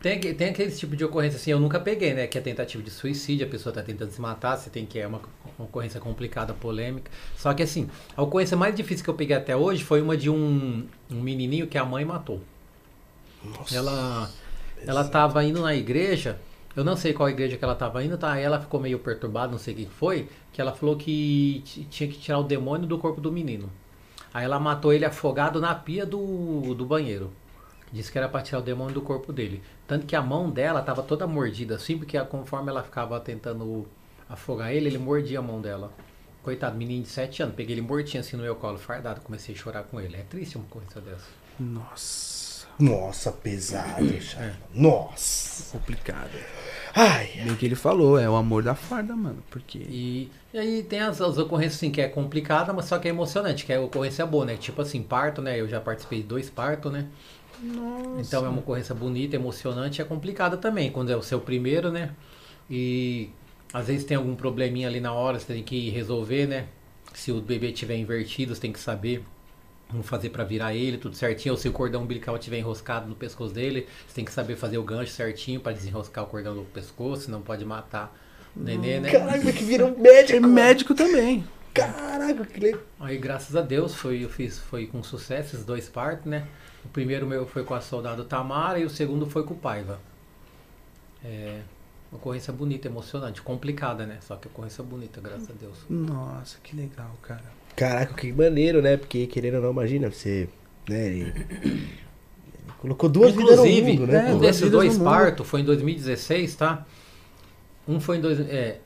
Tem, 0.00 0.18
tem 0.20 0.50
aquele 0.50 0.70
tipo 0.70 0.94
de 0.94 1.04
ocorrência 1.04 1.36
assim, 1.38 1.50
eu 1.50 1.58
nunca 1.58 1.80
peguei, 1.80 2.14
né? 2.14 2.26
Que 2.28 2.38
é 2.38 2.40
tentativa 2.40 2.80
de 2.82 2.90
suicídio, 2.90 3.44
a 3.46 3.50
pessoa 3.50 3.72
tá 3.74 3.82
tentando 3.82 4.10
se 4.12 4.20
matar, 4.20 4.56
você 4.56 4.70
tem 4.70 4.86
que 4.86 4.96
é 4.98 5.06
uma, 5.06 5.20
uma 5.58 5.66
ocorrência 5.66 6.00
complicada, 6.00 6.54
polêmica. 6.54 7.10
Só 7.36 7.52
que 7.52 7.64
assim, 7.64 7.88
a 8.16 8.22
ocorrência 8.22 8.56
mais 8.56 8.74
difícil 8.76 9.02
que 9.04 9.10
eu 9.10 9.14
peguei 9.14 9.36
até 9.36 9.56
hoje 9.56 9.82
foi 9.82 10.00
uma 10.00 10.16
de 10.16 10.30
um, 10.30 10.86
um 11.10 11.20
menininho 11.20 11.66
que 11.66 11.76
a 11.76 11.84
mãe 11.84 12.04
matou. 12.04 12.40
ela 13.74 14.30
ela 14.86 15.02
tava 15.04 15.42
indo 15.44 15.60
na 15.60 15.74
igreja, 15.74 16.38
eu 16.78 16.84
não 16.84 16.96
sei 16.96 17.12
qual 17.12 17.28
igreja 17.28 17.56
que 17.56 17.64
ela 17.64 17.74
tava 17.74 18.04
indo, 18.04 18.16
tá? 18.16 18.32
Aí 18.32 18.42
ela 18.44 18.60
ficou 18.60 18.78
meio 18.78 19.00
perturbada, 19.00 19.50
não 19.50 19.58
sei 19.58 19.74
o 19.74 19.76
que 19.78 19.86
foi, 19.86 20.28
que 20.52 20.60
ela 20.60 20.72
falou 20.72 20.96
que 20.96 21.60
tinha 21.90 22.08
que 22.08 22.16
tirar 22.18 22.38
o 22.38 22.44
demônio 22.44 22.86
do 22.86 22.96
corpo 22.98 23.20
do 23.20 23.32
menino. 23.32 23.68
Aí 24.32 24.44
ela 24.44 24.60
matou 24.60 24.92
ele 24.92 25.04
afogado 25.04 25.60
na 25.60 25.74
pia 25.74 26.06
do, 26.06 26.74
do 26.76 26.86
banheiro. 26.86 27.32
Disse 27.92 28.12
que 28.12 28.18
era 28.18 28.28
pra 28.28 28.42
tirar 28.42 28.60
o 28.60 28.62
demônio 28.62 28.94
do 28.94 29.02
corpo 29.02 29.32
dele. 29.32 29.60
Tanto 29.88 30.06
que 30.06 30.14
a 30.14 30.22
mão 30.22 30.48
dela 30.50 30.80
tava 30.80 31.02
toda 31.02 31.26
mordida, 31.26 31.74
assim, 31.74 31.98
porque 31.98 32.16
conforme 32.20 32.70
ela 32.70 32.84
ficava 32.84 33.18
tentando 33.18 33.84
afogar 34.28 34.72
ele, 34.72 34.86
ele 34.86 34.98
mordia 34.98 35.40
a 35.40 35.42
mão 35.42 35.60
dela. 35.60 35.92
Coitado, 36.44 36.76
menino 36.76 37.02
de 37.02 37.08
7 37.08 37.42
anos. 37.42 37.54
Peguei 37.56 37.74
ele 37.74 37.82
mortinho 37.82 38.20
assim 38.20 38.36
no 38.36 38.44
meu 38.44 38.54
colo, 38.54 38.78
fardado. 38.78 39.20
Comecei 39.22 39.52
a 39.54 39.58
chorar 39.58 39.82
com 39.82 40.00
ele. 40.00 40.16
É 40.16 40.22
triste 40.22 40.56
uma 40.56 40.66
coisa 40.66 41.00
dessa. 41.00 41.26
Nossa, 41.58 42.66
Nossa, 42.78 43.32
pesado, 43.32 44.04
É. 44.38 44.54
Nossa. 44.72 45.76
complicado. 45.76 46.30
Ai, 47.00 47.30
Bem 47.44 47.54
que 47.54 47.64
ele 47.64 47.76
falou, 47.76 48.18
é 48.18 48.28
o 48.28 48.34
amor 48.34 48.64
da 48.64 48.74
farda, 48.74 49.14
mano, 49.14 49.40
porque 49.50 49.78
E, 49.78 50.28
e 50.52 50.58
aí 50.58 50.82
tem 50.82 50.98
as, 50.98 51.20
as 51.20 51.38
ocorrências 51.38 51.76
assim, 51.76 51.92
que 51.92 52.00
é 52.00 52.08
complicada, 52.08 52.72
mas 52.72 52.86
só 52.86 52.98
que 52.98 53.06
é 53.06 53.10
emocionante, 53.12 53.64
que 53.64 53.72
é 53.72 53.78
ocorrência 53.78 54.26
boa, 54.26 54.44
né? 54.44 54.56
Tipo 54.56 54.82
assim, 54.82 55.00
parto, 55.00 55.40
né? 55.40 55.60
Eu 55.60 55.68
já 55.68 55.80
participei 55.80 56.22
de 56.22 56.26
dois 56.26 56.50
partos, 56.50 56.90
né? 56.90 57.06
Então 58.18 58.44
é 58.44 58.48
uma 58.48 58.58
ocorrência 58.58 58.96
bonita, 58.96 59.36
emocionante, 59.36 60.02
é 60.02 60.04
complicada 60.04 60.56
também, 60.56 60.90
quando 60.90 61.10
é 61.10 61.16
o 61.16 61.22
seu 61.22 61.40
primeiro, 61.40 61.92
né? 61.92 62.10
E 62.68 63.30
às 63.72 63.86
vezes 63.86 64.04
tem 64.04 64.16
algum 64.16 64.34
probleminha 64.34 64.88
ali 64.88 64.98
na 64.98 65.12
hora, 65.12 65.38
você 65.38 65.54
tem 65.54 65.62
que 65.62 65.90
resolver, 65.90 66.46
né? 66.46 66.66
Se 67.14 67.30
o 67.30 67.40
bebê 67.40 67.70
tiver 67.70 67.96
invertido, 67.96 68.54
você 68.54 68.60
tem 68.60 68.72
que 68.72 68.80
saber 68.80 69.22
como 69.88 70.02
fazer 70.02 70.30
pra 70.30 70.44
virar 70.44 70.74
ele, 70.74 70.98
tudo 70.98 71.16
certinho. 71.16 71.54
Ou 71.54 71.58
se 71.58 71.68
o 71.68 71.72
cordão 71.72 72.02
umbilical 72.02 72.36
estiver 72.36 72.58
enroscado 72.58 73.08
no 73.08 73.14
pescoço 73.14 73.54
dele, 73.54 73.88
você 74.06 74.14
tem 74.14 74.24
que 74.24 74.32
saber 74.32 74.56
fazer 74.56 74.78
o 74.78 74.82
gancho 74.82 75.12
certinho 75.12 75.60
pra 75.60 75.72
desenroscar 75.72 76.24
o 76.24 76.26
cordão 76.26 76.54
do 76.54 76.62
pescoço, 76.62 77.22
senão 77.22 77.40
pode 77.40 77.64
matar 77.64 78.14
o 78.54 78.60
nenê, 78.62 79.00
né? 79.00 79.10
caraca, 79.10 79.52
que 79.52 79.64
virou 79.64 79.96
médico. 79.98 80.36
é 80.36 80.40
médico 80.40 80.94
também. 80.94 81.44
Caraca, 81.72 82.44
que 82.44 82.60
legal. 82.60 82.80
Aí, 83.00 83.16
graças 83.16 83.54
a 83.54 83.62
Deus, 83.62 83.94
foi, 83.94 84.24
eu 84.24 84.28
fiz, 84.28 84.58
foi 84.58 84.86
com 84.86 85.02
sucesso 85.02 85.54
esses 85.54 85.64
dois 85.64 85.88
partos, 85.88 86.26
né? 86.26 86.46
O 86.84 86.88
primeiro 86.88 87.26
meu 87.26 87.46
foi 87.46 87.64
com 87.64 87.74
a 87.74 87.80
soldado 87.80 88.24
Tamara 88.24 88.78
e 88.78 88.84
o 88.84 88.90
segundo 88.90 89.26
foi 89.26 89.44
com 89.44 89.54
o 89.54 89.56
Paiva. 89.56 90.00
É, 91.24 91.60
ocorrência 92.10 92.52
bonita, 92.52 92.88
emocionante, 92.88 93.42
complicada, 93.42 94.06
né? 94.06 94.18
Só 94.22 94.36
que 94.36 94.48
ocorrência 94.48 94.82
bonita, 94.82 95.20
graças 95.20 95.50
a 95.50 95.52
Deus. 95.52 95.78
Nossa, 95.88 96.58
que 96.62 96.74
legal, 96.74 97.16
cara. 97.22 97.44
Caraca, 97.78 98.14
que 98.14 98.32
maneiro, 98.32 98.82
né? 98.82 98.96
Porque 98.96 99.26
querendo 99.28 99.54
ou 99.56 99.62
não, 99.62 99.70
imagina 99.70 100.10
você, 100.10 100.48
né? 100.88 101.06
Ele, 101.06 101.20
ele 101.62 101.88
colocou 102.78 103.08
duas 103.08 103.32
vidas 103.32 103.56
no 103.56 103.66
Inclusive, 103.66 103.92
mundo, 103.92 104.06
né? 104.08 104.34
um 104.34 104.38
desses 104.38 104.68
dois 104.68 104.98
partos 104.98 105.46
foi 105.46 105.60
em 105.60 105.64
2016, 105.64 106.56
tá? 106.56 106.84
Um 107.86 108.00
foi 108.00 108.16
em, 108.16 108.20
dois, 108.20 108.40
é, 108.40 108.80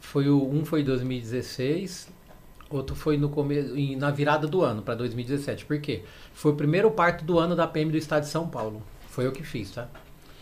foi 0.00 0.28
o, 0.28 0.46
um 0.46 0.66
foi 0.66 0.82
em 0.82 0.84
2016, 0.84 2.08
outro 2.68 2.94
foi 2.94 3.16
no 3.16 3.30
começo, 3.30 3.74
em- 3.74 3.96
na 3.96 4.10
virada 4.10 4.46
do 4.46 4.62
ano, 4.62 4.82
para 4.82 4.94
2017. 4.94 5.64
Por 5.64 5.80
quê? 5.80 6.02
Foi 6.34 6.52
o 6.52 6.54
primeiro 6.54 6.90
parto 6.90 7.24
do 7.24 7.38
ano 7.38 7.56
da 7.56 7.66
PM 7.66 7.90
do 7.90 7.96
estado 7.96 8.24
de 8.24 8.28
São 8.28 8.46
Paulo. 8.48 8.82
Foi 9.08 9.26
eu 9.26 9.32
que 9.32 9.42
fiz, 9.42 9.70
tá? 9.70 9.88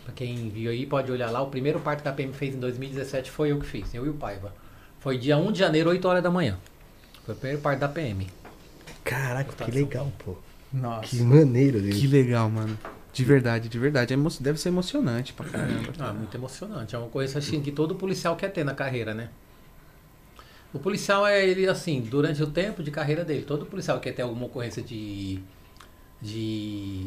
Pra 0.04 0.12
quem 0.12 0.48
viu 0.50 0.68
aí, 0.70 0.84
pode 0.84 1.12
olhar 1.12 1.30
lá. 1.30 1.40
O 1.42 1.46
primeiro 1.46 1.78
parto 1.78 2.02
que 2.02 2.08
a 2.08 2.12
PM 2.12 2.32
fez 2.32 2.56
em 2.56 2.58
2017 2.58 3.30
foi 3.30 3.52
eu 3.52 3.58
que 3.60 3.66
fiz, 3.66 3.94
eu 3.94 4.04
e 4.04 4.08
o 4.08 4.14
Paiva. 4.14 4.52
Foi 4.98 5.16
dia 5.16 5.36
1 5.38 5.52
de 5.52 5.60
janeiro, 5.60 5.90
8 5.90 6.06
horas 6.08 6.22
da 6.22 6.30
manhã. 6.30 6.58
Foi 7.24 7.34
o 7.34 7.38
primeiro 7.38 7.62
parto 7.62 7.80
da 7.80 7.88
PM. 7.88 8.26
Caraca, 9.04 9.64
que 9.64 9.70
legal, 9.70 10.10
pô. 10.24 10.36
Nossa. 10.72 11.08
Que 11.08 11.22
maneiro, 11.22 11.80
Deus. 11.80 11.96
Que 11.96 12.06
legal, 12.06 12.50
mano. 12.50 12.78
De 13.12 13.24
verdade, 13.24 13.68
de 13.68 13.78
verdade. 13.78 14.12
É 14.12 14.16
emo- 14.16 14.28
Deve 14.40 14.58
ser 14.58 14.70
emocionante 14.70 15.32
pra 15.32 15.46
caramba. 15.48 15.92
Ah, 16.00 16.12
muito 16.12 16.36
emocionante. 16.36 16.94
É 16.94 16.98
uma 16.98 17.08
coisa 17.08 17.38
assim 17.38 17.60
que 17.62 17.70
todo 17.70 17.94
policial 17.94 18.34
quer 18.36 18.48
ter 18.50 18.64
na 18.64 18.74
carreira, 18.74 19.14
né? 19.14 19.28
O 20.72 20.78
policial 20.80 21.24
é 21.24 21.46
ele 21.46 21.68
assim, 21.68 22.00
durante 22.00 22.42
o 22.42 22.48
tempo 22.48 22.82
de 22.82 22.90
carreira 22.90 23.24
dele, 23.24 23.42
todo 23.44 23.64
policial 23.64 24.00
quer 24.00 24.12
ter 24.12 24.22
alguma 24.22 24.46
ocorrência 24.46 24.82
de 24.82 25.40
de 26.20 27.06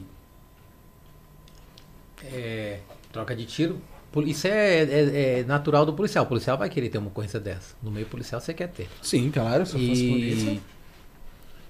é, 2.23 2.79
troca 3.11 3.35
de 3.35 3.45
tiro. 3.45 3.81
Isso 4.25 4.47
é, 4.47 4.83
é- 4.83 5.39
é 5.39 5.43
natural 5.43 5.85
do 5.85 5.93
policial. 5.93 6.23
O 6.25 6.27
policial 6.27 6.57
vai 6.57 6.69
querer 6.69 6.89
ter 6.89 6.97
uma 6.97 7.07
ocorrência 7.07 7.39
dessa. 7.39 7.75
No 7.83 7.91
meio 7.91 8.05
policial 8.05 8.39
você 8.41 8.53
quer 8.53 8.69
ter. 8.69 8.87
Sim, 9.01 9.29
claro, 9.31 9.65
se 9.65 9.73
eu 9.75 9.79
fosse 9.87 10.07
polícia. 10.07 10.61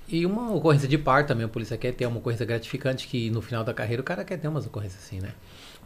E, 0.10 0.20
e 0.20 0.26
uma 0.26 0.54
ocorrência 0.54 0.88
de 0.88 0.98
par 0.98 1.26
também, 1.26 1.46
o 1.46 1.50
polícia 1.50 1.78
quer 1.78 1.92
ter 1.94 2.06
uma 2.06 2.18
ocorrência 2.20 2.46
gratificante 2.46 3.08
que 3.08 3.30
no 3.30 3.42
final 3.42 3.64
da 3.64 3.74
carreira 3.74 4.02
o 4.02 4.06
cara 4.06 4.24
quer 4.24 4.38
ter 4.38 4.48
umas 4.48 4.66
ocorrências 4.66 5.04
assim, 5.04 5.20
né? 5.20 5.32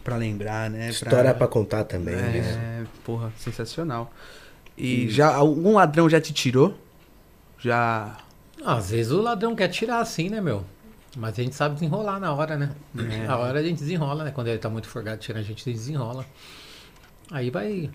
Pra 0.03 0.15
lembrar, 0.17 0.69
né? 0.69 0.89
História 0.89 1.33
pra 1.33 1.47
contar 1.47 1.83
também. 1.83 2.15
né? 2.15 2.81
É, 2.83 2.87
porra, 3.03 3.31
sensacional. 3.37 4.11
E 4.77 5.07
já 5.09 5.33
algum 5.33 5.73
ladrão 5.75 6.09
já 6.09 6.19
te 6.19 6.33
tirou? 6.33 6.75
Já. 7.59 8.17
Às 8.63 8.89
vezes 8.91 9.11
o 9.11 9.21
ladrão 9.21 9.55
quer 9.55 9.67
tirar 9.67 9.99
assim, 9.99 10.29
né, 10.29 10.39
meu? 10.41 10.65
Mas 11.17 11.37
a 11.37 11.43
gente 11.43 11.55
sabe 11.55 11.75
desenrolar 11.75 12.19
na 12.19 12.33
hora, 12.33 12.57
né? 12.57 12.71
É. 12.97 13.27
Na 13.27 13.37
hora 13.37 13.59
a 13.59 13.63
gente 13.63 13.79
desenrola, 13.79 14.23
né? 14.23 14.31
Quando 14.31 14.47
ele 14.47 14.57
tá 14.59 14.69
muito 14.69 14.87
forgado 14.87 15.19
tirando, 15.19 15.41
a 15.41 15.45
gente 15.45 15.69
desenrola. 15.71 16.25
Aí 17.29 17.49
vai. 17.49 17.89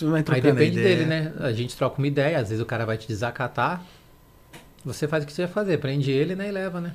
Vai 0.00 0.24
Aí 0.28 0.40
depende 0.40 0.76
dele, 0.76 1.06
né? 1.06 1.32
A 1.40 1.50
gente 1.52 1.76
troca 1.76 1.98
uma 1.98 2.06
ideia, 2.06 2.38
às 2.38 2.48
vezes 2.50 2.62
o 2.62 2.66
cara 2.66 2.84
vai 2.86 2.96
te 2.96 3.08
desacatar. 3.08 3.82
Você 4.84 5.08
faz 5.08 5.24
o 5.24 5.26
que 5.26 5.32
você 5.32 5.42
vai 5.44 5.52
fazer, 5.52 5.78
prende 5.78 6.10
ele, 6.10 6.36
né? 6.36 6.48
E 6.48 6.52
leva, 6.52 6.80
né? 6.80 6.92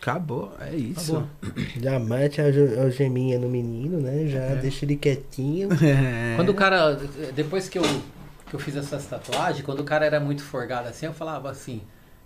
Acabou, 0.00 0.54
é 0.60 0.74
isso. 0.74 1.16
Acabou. 1.42 1.64
Já 1.78 1.98
mete 1.98 2.40
a 2.40 2.50
ge- 2.50 2.78
a 2.78 2.88
geminha 2.88 3.38
no 3.38 3.48
menino, 3.48 4.00
né? 4.00 4.26
Já 4.26 4.54
deixa 4.54 4.84
ele 4.84 4.96
quietinho. 4.96 5.68
É. 5.82 6.36
Quando 6.36 6.48
o 6.50 6.54
cara. 6.54 6.94
Depois 7.34 7.68
que 7.68 7.78
eu, 7.78 7.82
que 7.82 8.54
eu 8.54 8.58
fiz 8.60 8.74
essas 8.76 9.04
tatuagens, 9.06 9.62
quando 9.64 9.80
o 9.80 9.84
cara 9.84 10.06
era 10.06 10.18
muito 10.18 10.42
forgado 10.42 10.88
assim, 10.88 11.06
eu 11.06 11.12
falava 11.12 11.50
assim. 11.50 11.82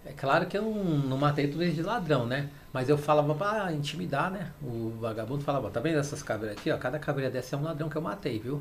É 0.06 0.12
claro 0.12 0.46
que 0.46 0.56
eu 0.56 0.62
não, 0.62 1.16
matei 1.16 1.48
tudo 1.48 1.66
de 1.68 1.82
ladrão, 1.82 2.26
né? 2.26 2.48
Mas 2.74 2.88
eu 2.88 2.98
falava 2.98 3.32
pra 3.36 3.72
intimidar, 3.72 4.32
né? 4.32 4.48
O 4.60 4.92
vagabundo 5.00 5.44
falava, 5.44 5.70
tá 5.70 5.78
vendo 5.78 6.00
essas 6.00 6.24
caveiras 6.24 6.58
aqui, 6.58 6.72
ó? 6.72 6.76
Cada 6.76 6.98
caveira 6.98 7.30
dessa 7.30 7.54
é 7.54 7.58
um 7.58 7.62
ladrão 7.62 7.88
que 7.88 7.94
eu 7.96 8.02
matei, 8.02 8.40
viu? 8.40 8.60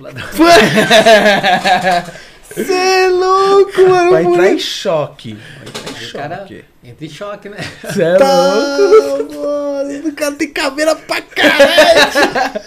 Ladrão- 0.00 0.24
Você 2.54 2.72
é 2.72 3.08
louco, 3.08 3.82
mano. 3.88 4.10
Vai 4.10 4.24
entrar 4.24 4.50
em 4.50 4.58
choque. 4.58 5.34
Vai 5.58 5.68
entrar 5.68 5.90
em 6.02 6.10
cara 6.12 6.36
choque. 6.38 6.64
entra 6.84 7.04
em 7.04 7.08
choque, 7.08 7.48
né? 7.48 7.56
Você 7.82 8.02
é 8.02 8.16
Tá, 8.16 8.76
louco. 8.78 9.34
mano, 9.34 10.08
o 10.08 10.12
cara 10.12 10.32
tem 10.34 10.48
caveira 10.48 10.94
pra 10.96 11.20
caralho. 11.20 12.60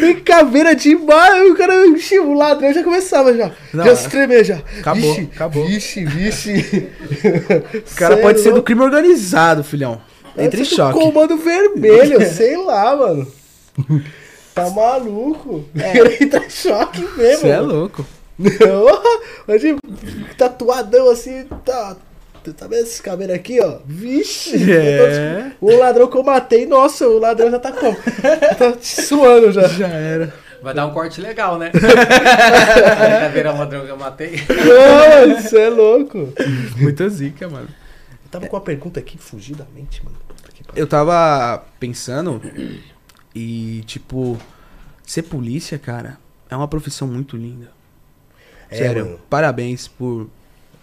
tem 0.00 0.20
caveira 0.20 0.74
demais. 0.74 1.50
O 1.50 1.54
cara, 1.54 1.86
ixi, 1.86 2.18
o 2.18 2.34
ladrão 2.34 2.72
já 2.72 2.82
começava 2.82 3.34
já. 3.34 3.50
Não, 3.72 3.84
já 3.84 3.92
é. 3.92 3.94
se 3.96 4.08
tremer 4.08 4.44
já. 4.44 4.60
Acabou, 4.78 5.14
Vixe, 5.14 5.30
acabou. 5.34 5.66
Vixe, 5.66 6.04
vixe. 6.04 6.88
O 7.92 7.94
cara 7.96 8.16
pode 8.18 8.40
ser 8.40 8.52
do 8.52 8.62
crime 8.62 8.82
organizado, 8.82 9.62
filhão. 9.64 10.00
Entra 10.36 10.60
em 10.60 10.64
choque. 10.64 10.98
Comando 10.98 11.36
vermelho, 11.38 12.20
sei 12.28 12.56
lá, 12.58 12.94
mano. 12.96 13.26
Tá 14.56 14.70
maluco? 14.70 15.66
Ele 15.76 16.24
entra 16.24 16.42
em 16.42 16.48
choque 16.48 17.02
mesmo. 17.14 17.40
Você 17.42 17.48
é 17.48 17.60
louco. 17.60 18.06
Hoje, 19.46 19.76
tatuadão 20.38 21.10
assim, 21.10 21.44
tá. 21.62 21.94
Tá 22.56 22.66
vendo 22.66 22.84
esses 22.84 23.00
cabelos 23.00 23.34
aqui, 23.34 23.60
ó? 23.60 23.80
Vixe! 23.84 24.72
É. 24.72 25.52
O 25.60 25.76
ladrão 25.76 26.06
que 26.06 26.16
eu 26.16 26.22
matei, 26.22 26.64
nossa, 26.64 27.06
o 27.06 27.18
ladrão 27.18 27.50
já 27.50 27.58
tá 27.58 27.70
como? 27.70 27.96
tá 28.56 28.72
suando 28.80 29.52
já. 29.52 29.68
Já 29.68 29.88
era. 29.88 30.32
Vai 30.62 30.72
dar 30.72 30.86
um 30.86 30.94
corte 30.94 31.20
legal, 31.20 31.58
né? 31.58 31.70
A 31.74 33.20
caveira 33.20 33.50
é 33.50 33.52
um 33.52 33.58
ladrão 33.58 33.84
que 33.84 33.90
eu 33.90 33.98
matei. 33.98 34.40
Não, 34.48 35.42
você 35.42 35.60
é 35.60 35.68
louco. 35.68 36.32
Muita 36.78 37.06
zica, 37.10 37.46
mano. 37.46 37.68
Eu 38.24 38.30
tava 38.30 38.46
com 38.46 38.56
uma 38.56 38.62
pergunta 38.62 39.00
aqui, 39.00 39.18
fugiu 39.18 39.54
da 39.54 39.66
mente, 39.74 40.02
mano. 40.02 40.16
Puta 40.26 40.50
que 40.50 40.64
pariu. 40.64 40.80
Eu 40.82 40.86
tava 40.86 41.62
pensando 41.78 42.40
e, 43.36 43.82
tipo, 43.84 44.38
ser 45.04 45.22
polícia, 45.24 45.78
cara, 45.78 46.18
é 46.48 46.56
uma 46.56 46.66
profissão 46.66 47.06
muito 47.06 47.36
linda. 47.36 47.70
É, 48.70 48.76
Sério, 48.76 49.04
mano. 49.04 49.20
parabéns 49.28 49.86
por, 49.86 50.28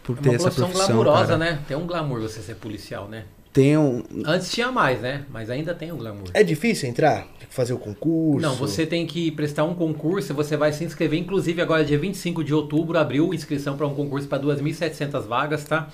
por 0.04 0.18
É 0.18 0.22
ter 0.22 0.30
uma 0.30 0.36
essa 0.36 0.44
profissão 0.46 0.68
profissão. 0.70 0.96
glamurosa, 0.96 1.38
cara. 1.38 1.38
né? 1.38 1.60
Tem 1.68 1.76
um 1.76 1.88
glamour 1.88 2.22
você 2.22 2.42
ser 2.42 2.56
policial, 2.56 3.08
né? 3.08 3.26
Tem 3.52 3.78
um. 3.78 4.04
Antes 4.26 4.52
tinha 4.52 4.72
mais, 4.72 5.02
né? 5.02 5.26
Mas 5.30 5.50
ainda 5.50 5.76
tem 5.76 5.92
o 5.92 5.96
glamour. 5.98 6.30
É 6.34 6.44
difícil 6.44 6.90
entrar? 6.90 7.24
Tem 7.40 7.48
que 7.48 7.54
fazer 7.54 7.74
o 7.74 7.78
concurso? 7.78 8.42
Não, 8.42 8.56
você 8.56 8.86
tem 8.86 9.06
que 9.06 9.30
prestar 9.32 9.64
um 9.64 9.76
concurso, 9.76 10.34
você 10.34 10.58
vai 10.58 10.74
se 10.74 10.84
inscrever, 10.84 11.20
inclusive 11.20 11.62
agora 11.62 11.84
dia 11.86 11.98
25 12.00 12.44
de 12.44 12.54
outubro 12.54 12.98
abriu 12.98 13.32
inscrição 13.34 13.78
para 13.78 13.86
um 13.86 13.94
concurso 13.94 14.28
para 14.28 14.42
2.700 14.42 15.22
vagas, 15.28 15.66
tá? 15.66 15.88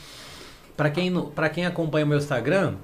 Para 0.77 0.89
quem 0.89 1.11
pra 1.35 1.49
quem 1.49 1.65
acompanha 1.65 2.05
o 2.05 2.07
meu 2.07 2.17
Instagram, 2.17 2.75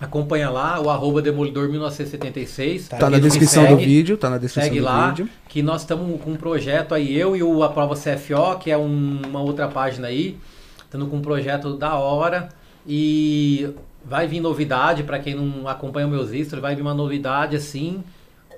acompanha 0.00 0.50
lá 0.50 0.80
o 0.80 0.90
arroba 0.90 1.22
demolidor 1.22 1.68
1976. 1.68 2.88
Tá 2.88 2.96
Tá 2.98 3.10
na 3.10 3.18
descrição 3.18 3.64
do 3.64 3.70
segue, 3.70 3.84
vídeo, 3.84 4.16
tá 4.16 4.28
na 4.30 4.38
descrição 4.38 4.68
Segue 4.68 4.80
do 4.80 4.84
lá, 4.84 5.08
vídeo. 5.08 5.28
que 5.48 5.62
nós 5.62 5.82
estamos 5.82 6.20
com 6.20 6.32
um 6.32 6.36
projeto 6.36 6.94
aí, 6.94 7.16
eu 7.16 7.34
e 7.36 7.42
o 7.42 7.62
A 7.62 7.68
Prova 7.70 7.94
CFO, 7.96 8.58
que 8.60 8.70
é 8.70 8.76
um- 8.76 9.22
uma 9.26 9.40
outra 9.40 9.68
página 9.68 10.08
aí. 10.08 10.36
Estamos 10.84 11.08
com 11.08 11.16
um 11.16 11.22
projeto 11.22 11.76
da 11.76 11.94
hora 11.96 12.48
e 12.86 13.68
vai 14.04 14.26
vir 14.26 14.40
novidade 14.40 15.02
para 15.02 15.18
quem 15.18 15.34
não 15.34 15.66
acompanha 15.68 16.06
meus 16.06 16.28
stories, 16.28 16.52
vai 16.52 16.74
vir 16.76 16.82
uma 16.82 16.94
novidade 16.94 17.56
assim, 17.56 18.04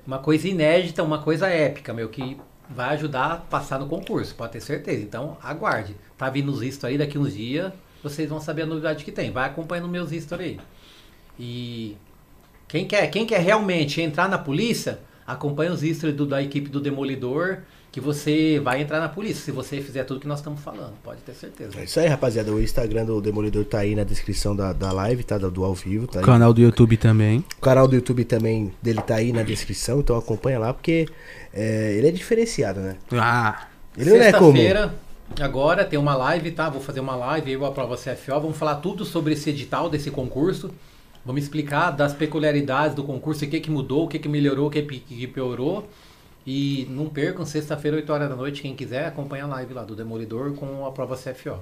uma 0.06 0.18
coisa 0.18 0.46
inédita, 0.48 1.02
uma 1.02 1.18
coisa 1.18 1.46
épica, 1.48 1.92
meu, 1.94 2.08
que 2.08 2.36
vai 2.68 2.90
ajudar 2.94 3.32
a 3.32 3.36
passar 3.36 3.78
no 3.78 3.86
concurso, 3.86 4.34
pode 4.34 4.52
ter 4.52 4.60
certeza. 4.60 5.02
Então, 5.02 5.38
aguarde. 5.42 5.96
Tá 6.18 6.28
vindo 6.28 6.50
os 6.50 6.56
stories 6.60 6.84
aí 6.84 6.98
daqui 6.98 7.18
uns 7.18 7.32
dias, 7.32 7.72
vocês 8.02 8.28
vão 8.28 8.40
saber 8.40 8.62
a 8.62 8.66
novidade 8.66 9.04
que 9.04 9.10
tem. 9.12 9.30
Vai 9.30 9.46
acompanhando 9.46 9.88
meus 9.88 10.10
stories 10.10 10.48
aí. 10.50 10.60
E 11.38 11.96
quem 12.66 12.86
quer, 12.86 13.06
quem 13.08 13.24
quer 13.26 13.40
realmente 13.40 14.00
entrar 14.00 14.28
na 14.28 14.38
polícia, 14.38 14.98
acompanha 15.26 15.72
os 15.72 15.80
stories 15.80 16.16
do- 16.16 16.26
da 16.26 16.42
equipe 16.42 16.68
do 16.68 16.80
Demolidor, 16.80 17.58
que 17.90 18.00
você 18.00 18.60
vai 18.62 18.82
entrar 18.82 19.00
na 19.00 19.08
polícia, 19.08 19.42
se 19.42 19.50
você 19.50 19.80
fizer 19.80 20.04
tudo 20.04 20.20
que 20.20 20.28
nós 20.28 20.40
estamos 20.40 20.60
falando, 20.60 20.92
pode 21.02 21.20
ter 21.22 21.32
certeza. 21.34 21.80
É 21.80 21.84
isso 21.84 21.98
aí, 21.98 22.06
rapaziada. 22.06 22.52
O 22.52 22.60
Instagram 22.62 23.06
do 23.06 23.20
Demolidor 23.20 23.64
tá 23.64 23.78
aí 23.78 23.94
na 23.94 24.04
descrição 24.04 24.54
da, 24.54 24.72
da 24.74 24.92
live, 24.92 25.24
tá? 25.24 25.38
Do, 25.38 25.50
do 25.50 25.64
ao 25.64 25.74
vivo, 25.74 26.06
tá 26.06 26.18
aí. 26.20 26.24
Canal 26.24 26.52
do 26.52 26.60
YouTube 26.60 26.96
também. 26.98 27.42
O 27.56 27.60
canal 27.62 27.88
do 27.88 27.94
YouTube 27.94 28.24
também 28.24 28.72
dele 28.82 29.00
tá 29.00 29.16
aí 29.16 29.32
na 29.32 29.42
descrição, 29.42 30.00
então 30.00 30.16
acompanha 30.16 30.58
lá, 30.58 30.74
porque 30.74 31.08
é, 31.54 31.94
ele 31.96 32.08
é 32.08 32.10
diferenciado, 32.10 32.80
né? 32.80 32.96
Ah, 33.12 33.68
Ele 33.96 34.10
não 34.10 34.16
é 34.16 34.32
comum. 34.32 34.52
Sexta-feira, 34.52 34.94
agora 35.40 35.82
tem 35.84 35.98
uma 35.98 36.14
live, 36.14 36.50
tá? 36.50 36.68
Vou 36.68 36.82
fazer 36.82 37.00
uma 37.00 37.16
live, 37.16 37.50
eu 37.50 37.64
a 37.64 37.72
prova 37.72 37.96
CFO, 37.96 38.38
vamos 38.40 38.56
falar 38.58 38.76
tudo 38.76 39.04
sobre 39.06 39.32
esse 39.32 39.48
edital 39.48 39.88
desse 39.88 40.10
concurso. 40.10 40.70
Vamos 41.28 41.42
explicar 41.42 41.90
das 41.90 42.14
peculiaridades 42.14 42.94
do 42.96 43.04
concurso, 43.04 43.44
o 43.44 43.48
que, 43.50 43.60
que 43.60 43.70
mudou, 43.70 44.06
o 44.06 44.08
que, 44.08 44.18
que 44.18 44.30
melhorou, 44.30 44.68
o 44.68 44.70
que, 44.70 44.80
que 44.80 45.26
piorou. 45.26 45.86
E 46.46 46.86
não 46.88 47.06
percam, 47.10 47.44
sexta-feira, 47.44 47.98
8 47.98 48.10
horas 48.10 48.28
da 48.30 48.34
noite, 48.34 48.62
quem 48.62 48.74
quiser, 48.74 49.04
acompanha 49.04 49.44
a 49.44 49.46
live 49.46 49.74
lá 49.74 49.84
do 49.84 49.94
Demolidor 49.94 50.54
com 50.54 50.86
a 50.86 50.90
prova 50.90 51.16
CFO. 51.16 51.58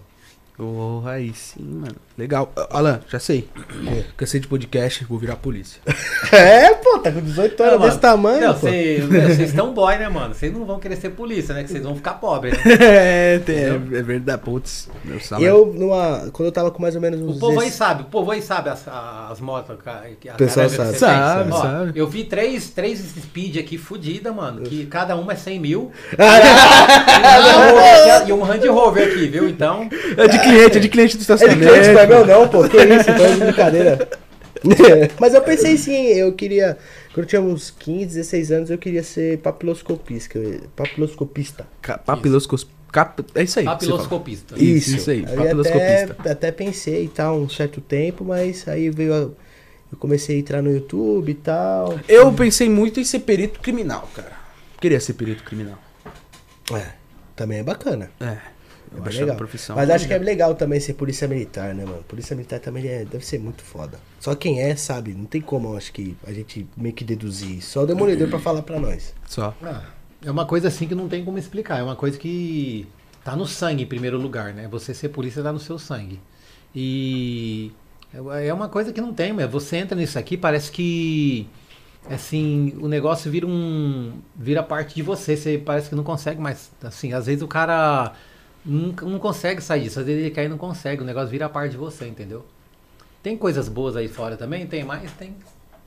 Porra, 0.57 1.13
aí 1.13 1.33
sim, 1.35 1.63
mano. 1.63 1.97
Legal. 2.17 2.51
Alan, 2.71 3.01
já 3.09 3.19
sei. 3.19 3.49
Cansei 4.17 4.41
de 4.41 4.49
podcast, 4.49 5.05
vou 5.05 5.19
virar 5.19 5.37
polícia. 5.37 5.81
É, 6.33 6.75
pô, 6.75 6.99
tá 6.99 7.13
com 7.13 7.21
18 7.21 7.63
horas 7.63 7.73
Não, 7.75 7.79
mano, 7.79 7.89
desse 7.89 8.01
tamanho, 8.01 8.41
Não, 8.49 8.55
vocês 8.55 9.39
estão 9.41 9.73
boy, 9.73 9.97
né, 9.97 10.09
mano? 10.09 10.35
Vocês 10.35 10.53
não 10.53 10.65
vão 10.65 10.81
querer 10.81 10.97
ser 10.97 11.11
polícia, 11.11 11.55
né? 11.55 11.63
Que 11.63 11.71
vocês 11.71 11.85
vão 11.85 11.95
ficar 11.95 12.15
pobres, 12.15 12.53
né? 12.65 12.73
é, 12.81 13.39
tem- 13.39 13.57
é, 13.57 13.69
é 13.69 14.03
verdade. 14.03 14.43
Putz, 14.43 14.89
meu 15.05 15.19
E 15.19 15.21
salário. 15.21 15.47
eu, 15.47 15.67
numa, 15.73 16.29
quando 16.33 16.47
eu 16.47 16.53
tava 16.53 16.73
com 16.73 16.83
mais 16.83 16.97
ou 16.97 17.01
menos 17.01 17.21
uns... 17.21 17.37
O 17.37 17.39
povo 17.39 17.61
aí 17.61 17.69
16 17.69 17.75
sabe, 17.75 18.03
o 18.03 18.07
povo 18.07 18.31
aí 18.33 18.43
sabe 18.43 18.71
as, 18.71 18.85
as 19.31 19.41
motos. 19.41 19.77
que 20.21 20.29
a 20.29 20.35
pessoal 20.35 20.69
sabe. 20.69 20.99
Sabe, 20.99 21.53
Ó, 21.53 21.63
sabe. 21.63 21.93
Eu 21.95 22.09
vi 22.09 22.25
três, 22.25 22.71
três 22.71 22.99
speed 22.99 23.59
aqui 23.59 23.79
fudida, 23.79 24.33
mano. 24.33 24.63
Que 24.63 24.85
cada 24.87 25.15
uma 25.15 25.33
é 25.33 25.37
100 25.37 25.61
mil. 25.61 25.93
e 28.27 28.33
um 28.33 28.45
Hand 28.45 28.65
Rover 28.69 29.07
aqui, 29.09 29.29
viu? 29.29 29.49
Então. 29.49 29.89
É 30.17 30.27
de 30.27 30.39
cliente, 30.49 30.77
é 30.77 30.81
de 30.81 30.89
cliente 30.89 31.17
do 31.17 31.21
É 31.21 31.25
de 31.27 31.33
estacionamento. 31.33 31.73
cliente, 31.73 31.89
não 31.93 32.01
é 32.01 32.07
meu 32.07 32.27
não, 32.27 32.49
pô. 32.49 32.69
Que 32.69 32.77
isso, 32.77 33.05
tá 33.05 33.29
de 33.29 33.37
brincadeira. 33.37 34.09
Mas 35.21 35.35
eu 35.35 35.43
pensei 35.43 35.77
sim, 35.77 36.07
eu 36.07 36.33
queria... 36.33 36.77
Quando 37.13 37.25
eu 37.25 37.27
tinha 37.27 37.41
uns 37.41 37.71
15, 37.71 38.07
16 38.07 38.53
anos, 38.53 38.71
eu 38.71 38.79
queria 38.79 39.03
ser 39.03 39.39
papiloscopista. 39.39 40.39
Papiloscopista. 40.75 41.67
Papiloscos... 42.05 42.67
Cap... 42.93 43.23
É 43.35 43.43
isso 43.43 43.59
aí. 43.59 43.65
Papiloscopista. 43.65 44.55
Isso, 44.59 44.97
isso 44.97 45.11
aí, 45.11 45.19
Aí 45.19 45.25
até, 45.25 45.37
papiloscopista. 45.37 46.33
até 46.33 46.53
pensei 46.53 47.05
e 47.05 47.09
tal, 47.09 47.39
um 47.39 47.49
certo 47.49 47.81
tempo, 47.81 48.25
mas 48.25 48.67
aí 48.69 48.89
veio 48.91 49.13
a, 49.13 49.19
Eu 49.19 49.99
comecei 49.99 50.37
a 50.37 50.39
entrar 50.39 50.63
no 50.63 50.71
YouTube 50.73 51.31
e 51.31 51.35
tal. 51.35 51.99
Eu 52.09 52.33
pensei 52.33 52.69
muito 52.71 52.99
em 52.99 53.05
ser 53.05 53.21
perito 53.21 53.61
criminal, 53.61 54.09
cara. 54.15 54.33
Queria 54.81 55.01
ser 55.01 55.13
perito 55.13 55.43
criminal. 55.45 55.79
É, 56.73 56.87
também 57.35 57.59
é 57.59 57.63
bacana. 57.63 58.11
É. 58.21 58.37
É 58.95 58.99
Eu 58.99 59.03
legal. 59.05 59.37
profissão. 59.37 59.76
Mas 59.76 59.91
acho 59.91 60.07
que 60.07 60.14
é 60.14 60.18
legal 60.18 60.55
também 60.55 60.78
ser 60.80 60.95
polícia 60.95 61.26
militar, 61.28 61.74
né, 61.74 61.84
mano? 61.84 62.03
Polícia 62.05 62.34
militar 62.37 62.61
também 62.61 62.87
é- 62.87 63.05
deve 63.05 63.24
ser 63.24 63.39
muito 63.39 63.62
foda. 63.62 63.99
Só 64.20 64.34
quem 64.34 64.61
é, 64.61 64.74
sabe, 64.76 65.12
não 65.14 65.24
tem 65.24 65.41
como, 65.41 65.76
acho 65.76 65.93
que 65.93 66.16
a 66.26 66.32
gente 66.32 66.66
meio 66.76 66.95
que 66.95 67.05
deduzir. 67.05 67.62
Só 67.62 67.82
o 67.82 67.87
demolidor 67.87 68.28
pra 68.28 68.39
falar 68.39 68.62
pra 68.62 68.78
nós. 68.80 69.14
Só. 69.26 69.55
Ah, 69.62 69.82
é 70.24 70.30
uma 70.30 70.47
coisa 70.47 70.68
assim 70.68 70.87
que 70.87 70.95
não 70.95 71.09
tem 71.09 71.24
como 71.24 71.39
explicar. 71.39 71.78
É 71.78 71.82
uma 71.82 71.97
coisa 71.97 72.18
que 72.18 72.87
tá 73.24 73.34
no 73.37 73.47
sangue 73.47 73.82
em 73.82 73.87
primeiro 73.87 74.18
lugar, 74.18 74.55
né? 74.55 74.68
Você 74.68 74.95
ser 74.95 75.09
polícia 75.11 75.43
tá 75.43 75.53
no 75.53 75.59
seu 75.61 75.78
sangue. 75.78 76.20
E 76.74 77.72
É 78.14 78.49
é 78.49 78.55
uma 78.55 78.68
coisa 78.68 78.93
que 78.93 79.01
não 79.01 79.12
tem, 79.12 79.32
mas 79.32 79.51
você 79.51 79.76
entra 79.78 79.97
nisso 79.97 80.18
aqui, 80.18 80.37
parece 80.37 80.70
que 80.70 81.47
assim, 82.09 82.72
o 82.80 82.87
negócio 82.89 83.30
vira 83.30 83.47
um 83.47 84.20
vira 84.37 84.62
parte 84.62 84.95
de 84.95 85.03
você, 85.03 85.37
você 85.37 85.59
parece 85.59 85.89
que 85.89 85.95
não 85.97 86.05
consegue 86.05 86.41
mais, 86.41 86.70
assim, 86.82 87.12
às 87.12 87.26
vezes 87.26 87.43
o 87.43 87.49
cara 87.49 88.12
nunca 88.67 89.07
não 89.07 89.19
consegue 89.19 89.61
sair 89.62 89.83
disso, 89.85 90.01
às 90.01 90.07
vezes 90.07 90.21
ele 90.23 90.31
cai 90.35 90.47
e 90.47 90.49
não 90.49 90.59
consegue, 90.59 91.03
o 91.03 91.05
negócio 91.05 91.29
vira 91.29 91.49
parte 91.49 91.71
de 91.73 91.77
você, 91.77 92.07
entendeu? 92.07 92.45
Tem 93.23 93.37
coisas 93.37 93.69
boas 93.69 93.97
aí 93.97 94.09
fora 94.09 94.37
também, 94.37 94.67
tem 94.67 94.85
mais, 94.85 95.11
tem, 95.12 95.35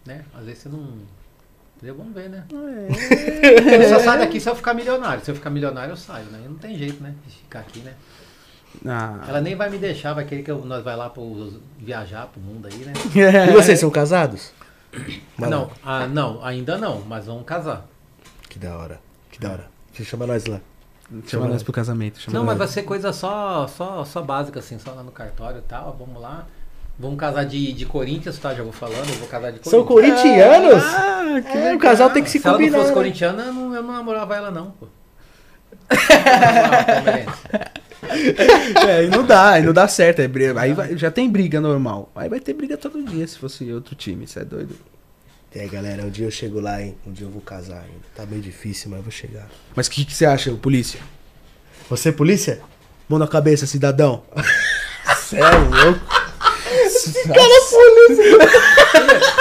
né? 0.05 0.23
Às 0.33 0.45
vezes 0.45 0.63
você 0.63 0.69
não 0.69 0.87
entendeu? 1.77 1.95
Vamos 1.95 2.13
ver, 2.13 2.29
né? 2.29 2.43
Eu 2.49 3.89
só 3.89 3.99
saio 3.99 4.19
daqui 4.19 4.39
se 4.39 4.49
eu 4.49 4.55
ficar 4.55 4.73
milionário. 4.73 5.23
Se 5.23 5.31
eu 5.31 5.35
ficar 5.35 5.49
milionário, 5.49 5.91
eu 5.93 5.97
saio, 5.97 6.25
né? 6.25 6.41
Não 6.47 6.55
tem 6.55 6.77
jeito, 6.77 7.01
né? 7.01 7.13
De 7.25 7.33
ficar 7.35 7.59
aqui, 7.59 7.79
né? 7.79 7.93
Ah, 8.85 9.23
Ela 9.27 9.41
nem 9.41 9.55
vai 9.55 9.69
me 9.69 9.77
deixar, 9.77 10.13
vai 10.13 10.25
querer 10.25 10.43
que 10.43 10.51
eu- 10.51 10.63
nós 10.65 10.83
vai 10.83 10.95
lá 10.95 11.09
pro, 11.09 11.59
viajar 11.79 12.27
pro 12.27 12.39
mundo 12.41 12.67
aí, 12.67 12.77
né? 12.85 12.93
E 13.49 13.51
vocês 13.53 13.79
são 13.79 13.89
casados? 13.89 14.51
Não, 15.37 15.71
ah, 15.83 16.05
não, 16.07 16.43
ainda 16.43 16.77
não, 16.77 17.01
mas 17.01 17.25
vamos 17.25 17.45
casar. 17.45 17.85
Que 18.49 18.59
da 18.59 18.75
hora. 18.77 18.99
Que 19.31 19.39
da 19.39 19.51
hora. 19.51 19.67
Deixa 19.87 20.01
eu 20.03 20.05
chamar 20.05 20.27
nós 20.27 20.45
lá. 20.45 20.59
Chama 21.27 21.47
nós 21.47 21.63
pro 21.63 21.73
casamento. 21.73 22.19
Chama 22.19 22.37
Não, 22.37 22.45
mas 22.45 22.57
vai 22.57 22.67
ser 22.67 22.83
coisa 22.83 23.11
só, 23.11 23.67
só, 23.67 24.05
só 24.05 24.21
básica, 24.21 24.59
assim, 24.59 24.77
só 24.77 24.91
lá 24.91 25.01
no 25.03 25.11
cartório 25.11 25.57
e 25.59 25.61
tal. 25.61 25.95
Vamos 25.97 26.21
lá. 26.21 26.45
Vamos 26.99 27.17
casar 27.17 27.45
de, 27.45 27.71
de 27.73 27.85
Corinthians, 27.85 28.37
tá? 28.37 28.53
Já 28.53 28.61
vou 28.61 28.73
falando, 28.73 29.07
eu 29.09 29.15
vou 29.15 29.27
casar 29.27 29.51
de 29.51 29.59
São 29.67 29.85
Corinthians. 29.85 30.21
corintianos? 30.21 30.83
Ah, 30.83 31.41
que 31.41 31.57
É, 31.57 31.73
o 31.73 31.79
casal 31.79 32.09
tem 32.09 32.21
que 32.23 32.29
se 32.29 32.39
Se 32.39 32.45
ela 32.47 32.57
não 32.57 32.59
combinar. 32.59 32.77
fosse 32.79 32.89
né? 32.89 32.95
corintiana, 32.95 33.43
eu 33.43 33.53
não, 33.53 33.73
eu 33.75 33.81
não 33.83 33.93
namorava 33.93 34.35
ela, 34.35 34.51
não, 34.51 34.71
pô. 34.71 34.87
É, 38.87 39.03
e 39.05 39.07
não 39.09 39.25
dá, 39.25 39.51
aí 39.51 39.63
não 39.63 39.73
dá 39.73 39.87
certo. 39.87 40.21
Aí, 40.21 40.27
briga- 40.27 40.59
aí 40.59 40.73
vai- 40.73 40.97
já 40.97 41.11
tem 41.11 41.29
briga 41.29 41.59
normal. 41.61 42.09
Aí 42.15 42.29
vai 42.29 42.39
ter 42.39 42.53
briga 42.53 42.77
todo 42.77 43.03
dia 43.03 43.27
se 43.27 43.37
fosse 43.37 43.71
outro 43.71 43.93
time, 43.95 44.25
isso 44.25 44.39
é 44.39 44.45
doido. 44.45 44.75
E 45.53 45.59
aí, 45.59 45.67
galera, 45.67 46.03
um 46.03 46.11
dia 46.11 46.27
eu 46.27 46.31
chego 46.31 46.59
lá, 46.59 46.79
hein? 46.79 46.95
Um 47.07 47.11
dia 47.11 47.25
eu 47.25 47.31
vou 47.31 47.41
casar 47.41 47.77
ainda. 47.77 48.05
Tá 48.15 48.23
meio 48.23 48.39
difícil, 48.41 48.87
mas 48.91 48.99
eu 48.99 49.03
vou 49.03 49.11
chegar. 49.11 49.47
Mas 49.75 49.87
o 49.87 49.91
que, 49.91 50.05
que 50.05 50.13
você 50.13 50.23
acha, 50.23 50.51
polícia? 50.51 50.99
Você, 51.89 52.11
polícia? 52.11 52.61
Mão 53.07 53.17
na 53.17 53.27
cabeça, 53.27 53.65
cidadão. 53.65 54.23
Cê 55.17 55.37
é 55.37 55.49
louco. 55.49 55.99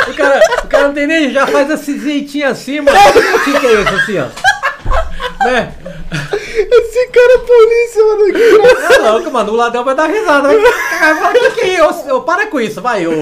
O 0.08 0.14
cara, 0.14 0.40
o 0.64 0.66
cara 0.66 0.86
não 0.88 0.94
tem 0.94 1.06
nem, 1.06 1.30
já 1.30 1.46
faz 1.46 1.70
esse 1.70 1.98
jeitinho 2.00 2.48
assim, 2.48 2.80
mano. 2.80 2.96
O 3.36 3.44
que, 3.44 3.60
que 3.60 3.66
é 3.66 3.82
isso 3.82 3.94
assim, 3.94 4.18
ó? 4.18 5.44
Né? 5.44 5.74
Esse 6.10 7.08
cara 7.08 7.34
é 7.34 7.38
polícia, 7.38 8.04
mano. 8.04 8.94
É 8.94 9.10
louco, 9.10 9.30
mano. 9.30 9.52
O 9.52 9.56
ladrão 9.56 9.84
vai 9.84 9.94
dar 9.94 10.06
risada. 10.06 10.48
Vai 10.48 10.56
o 10.56 11.32
que, 11.32 11.50
que 11.52 11.76
é 11.76 12.20
Para 12.24 12.46
com 12.46 12.60
isso, 12.60 12.80
vai. 12.80 13.06
Ô, 13.06 13.12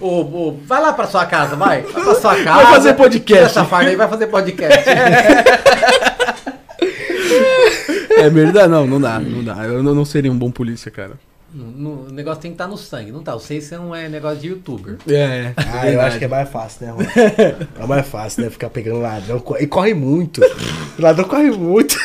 ô, 0.00 0.56
vai 0.64 0.80
lá 0.80 0.92
pra 0.92 1.06
sua 1.06 1.26
casa, 1.26 1.56
vai. 1.56 1.82
Vai 1.82 2.02
pra 2.04 2.14
sua 2.14 2.36
casa. 2.42 2.66
fazer 2.66 2.94
podcast. 2.94 3.44
Essa 3.44 3.64
farda 3.64 3.90
aí 3.90 3.96
vai 3.96 4.08
fazer 4.08 4.26
podcast. 4.28 4.88
É 8.18 8.30
verdade, 8.30 8.68
não, 8.68 8.86
não 8.86 9.00
dá, 9.00 9.18
não 9.18 9.44
dá. 9.44 9.64
Eu 9.64 9.82
não 9.82 10.04
seria 10.04 10.32
um 10.32 10.38
bom 10.38 10.50
polícia, 10.50 10.90
cara. 10.90 11.12
No- 11.58 12.06
o 12.08 12.12
negócio 12.12 12.42
tem 12.42 12.50
que 12.50 12.54
estar 12.54 12.66
no 12.66 12.76
sangue, 12.76 13.10
não 13.10 13.22
tá? 13.22 13.32
Eu 13.32 13.38
sei 13.40 13.58
que 13.58 13.64
você 13.64 13.76
não 13.78 13.94
é 13.94 14.08
negócio 14.10 14.38
de 14.38 14.48
youtuber. 14.48 14.98
É, 15.08 15.52
Ah, 15.56 15.90
eu 15.90 15.98
acho 16.02 16.18
que 16.18 16.26
é 16.26 16.28
mais 16.28 16.48
fácil, 16.50 16.86
né? 16.86 16.94
É 17.80 17.86
mais 17.86 18.06
fácil, 18.06 18.44
né? 18.44 18.50
Ficar 18.50 18.68
pegando 18.68 19.00
ladrão. 19.00 19.42
E 19.58 19.66
corre 19.66 19.94
muito. 19.94 20.42
O 20.98 21.02
ladrão 21.02 21.24
corre 21.26 21.50
muito. 21.50 21.96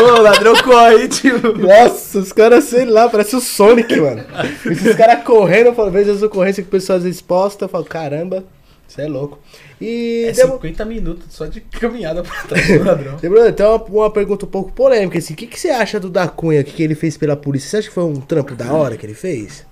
O 0.00 0.20
ladrão 0.22 0.54
corre, 0.62 1.06
tipo. 1.08 1.56
Nossa, 1.56 2.18
os 2.18 2.32
caras, 2.32 2.64
sei 2.64 2.84
lá, 2.84 3.08
parece 3.08 3.36
o 3.36 3.40
Sonic, 3.40 3.94
mano. 4.00 4.22
Esses 4.66 4.96
caras 4.96 5.22
correndo, 5.24 5.66
eu 5.66 5.74
falo, 5.74 5.90
vejo 5.90 6.10
as 6.10 6.22
ocorrências 6.22 6.64
que 6.64 6.68
o 6.68 6.72
pessoal 6.72 6.98
às 6.98 7.04
vezes 7.04 7.20
posta, 7.20 7.66
eu 7.66 7.68
falo, 7.68 7.84
caramba, 7.84 8.44
isso 8.90 9.00
é 9.00 9.06
louco. 9.06 9.38
E 9.80 10.24
É 10.28 10.32
demo- 10.32 10.54
50 10.54 10.84
minutos 10.84 11.26
só 11.32 11.46
de 11.46 11.60
caminhada 11.60 12.22
pra 12.22 12.42
trás 12.44 12.66
do 12.66 12.84
ladrão. 12.84 13.18
Lembrando, 13.22 13.48
então 13.48 13.76
uma, 13.76 13.84
uma 13.84 14.10
pergunta 14.12 14.44
um 14.46 14.48
pouco 14.48 14.72
polêmica, 14.72 15.18
assim, 15.18 15.34
o 15.34 15.36
que, 15.36 15.46
que 15.46 15.58
você 15.58 15.70
acha 15.70 15.98
do 16.00 16.10
Da 16.10 16.28
Cunha, 16.28 16.62
que, 16.64 16.72
que 16.72 16.82
ele 16.82 16.94
fez 16.94 17.16
pela 17.16 17.36
polícia? 17.36 17.68
Você 17.70 17.76
acha 17.78 17.88
que 17.88 17.94
foi 17.94 18.04
um 18.04 18.20
trampo 18.20 18.54
da 18.54 18.72
hora 18.72 18.96
que 18.96 19.06
ele 19.06 19.14
fez? 19.14 19.64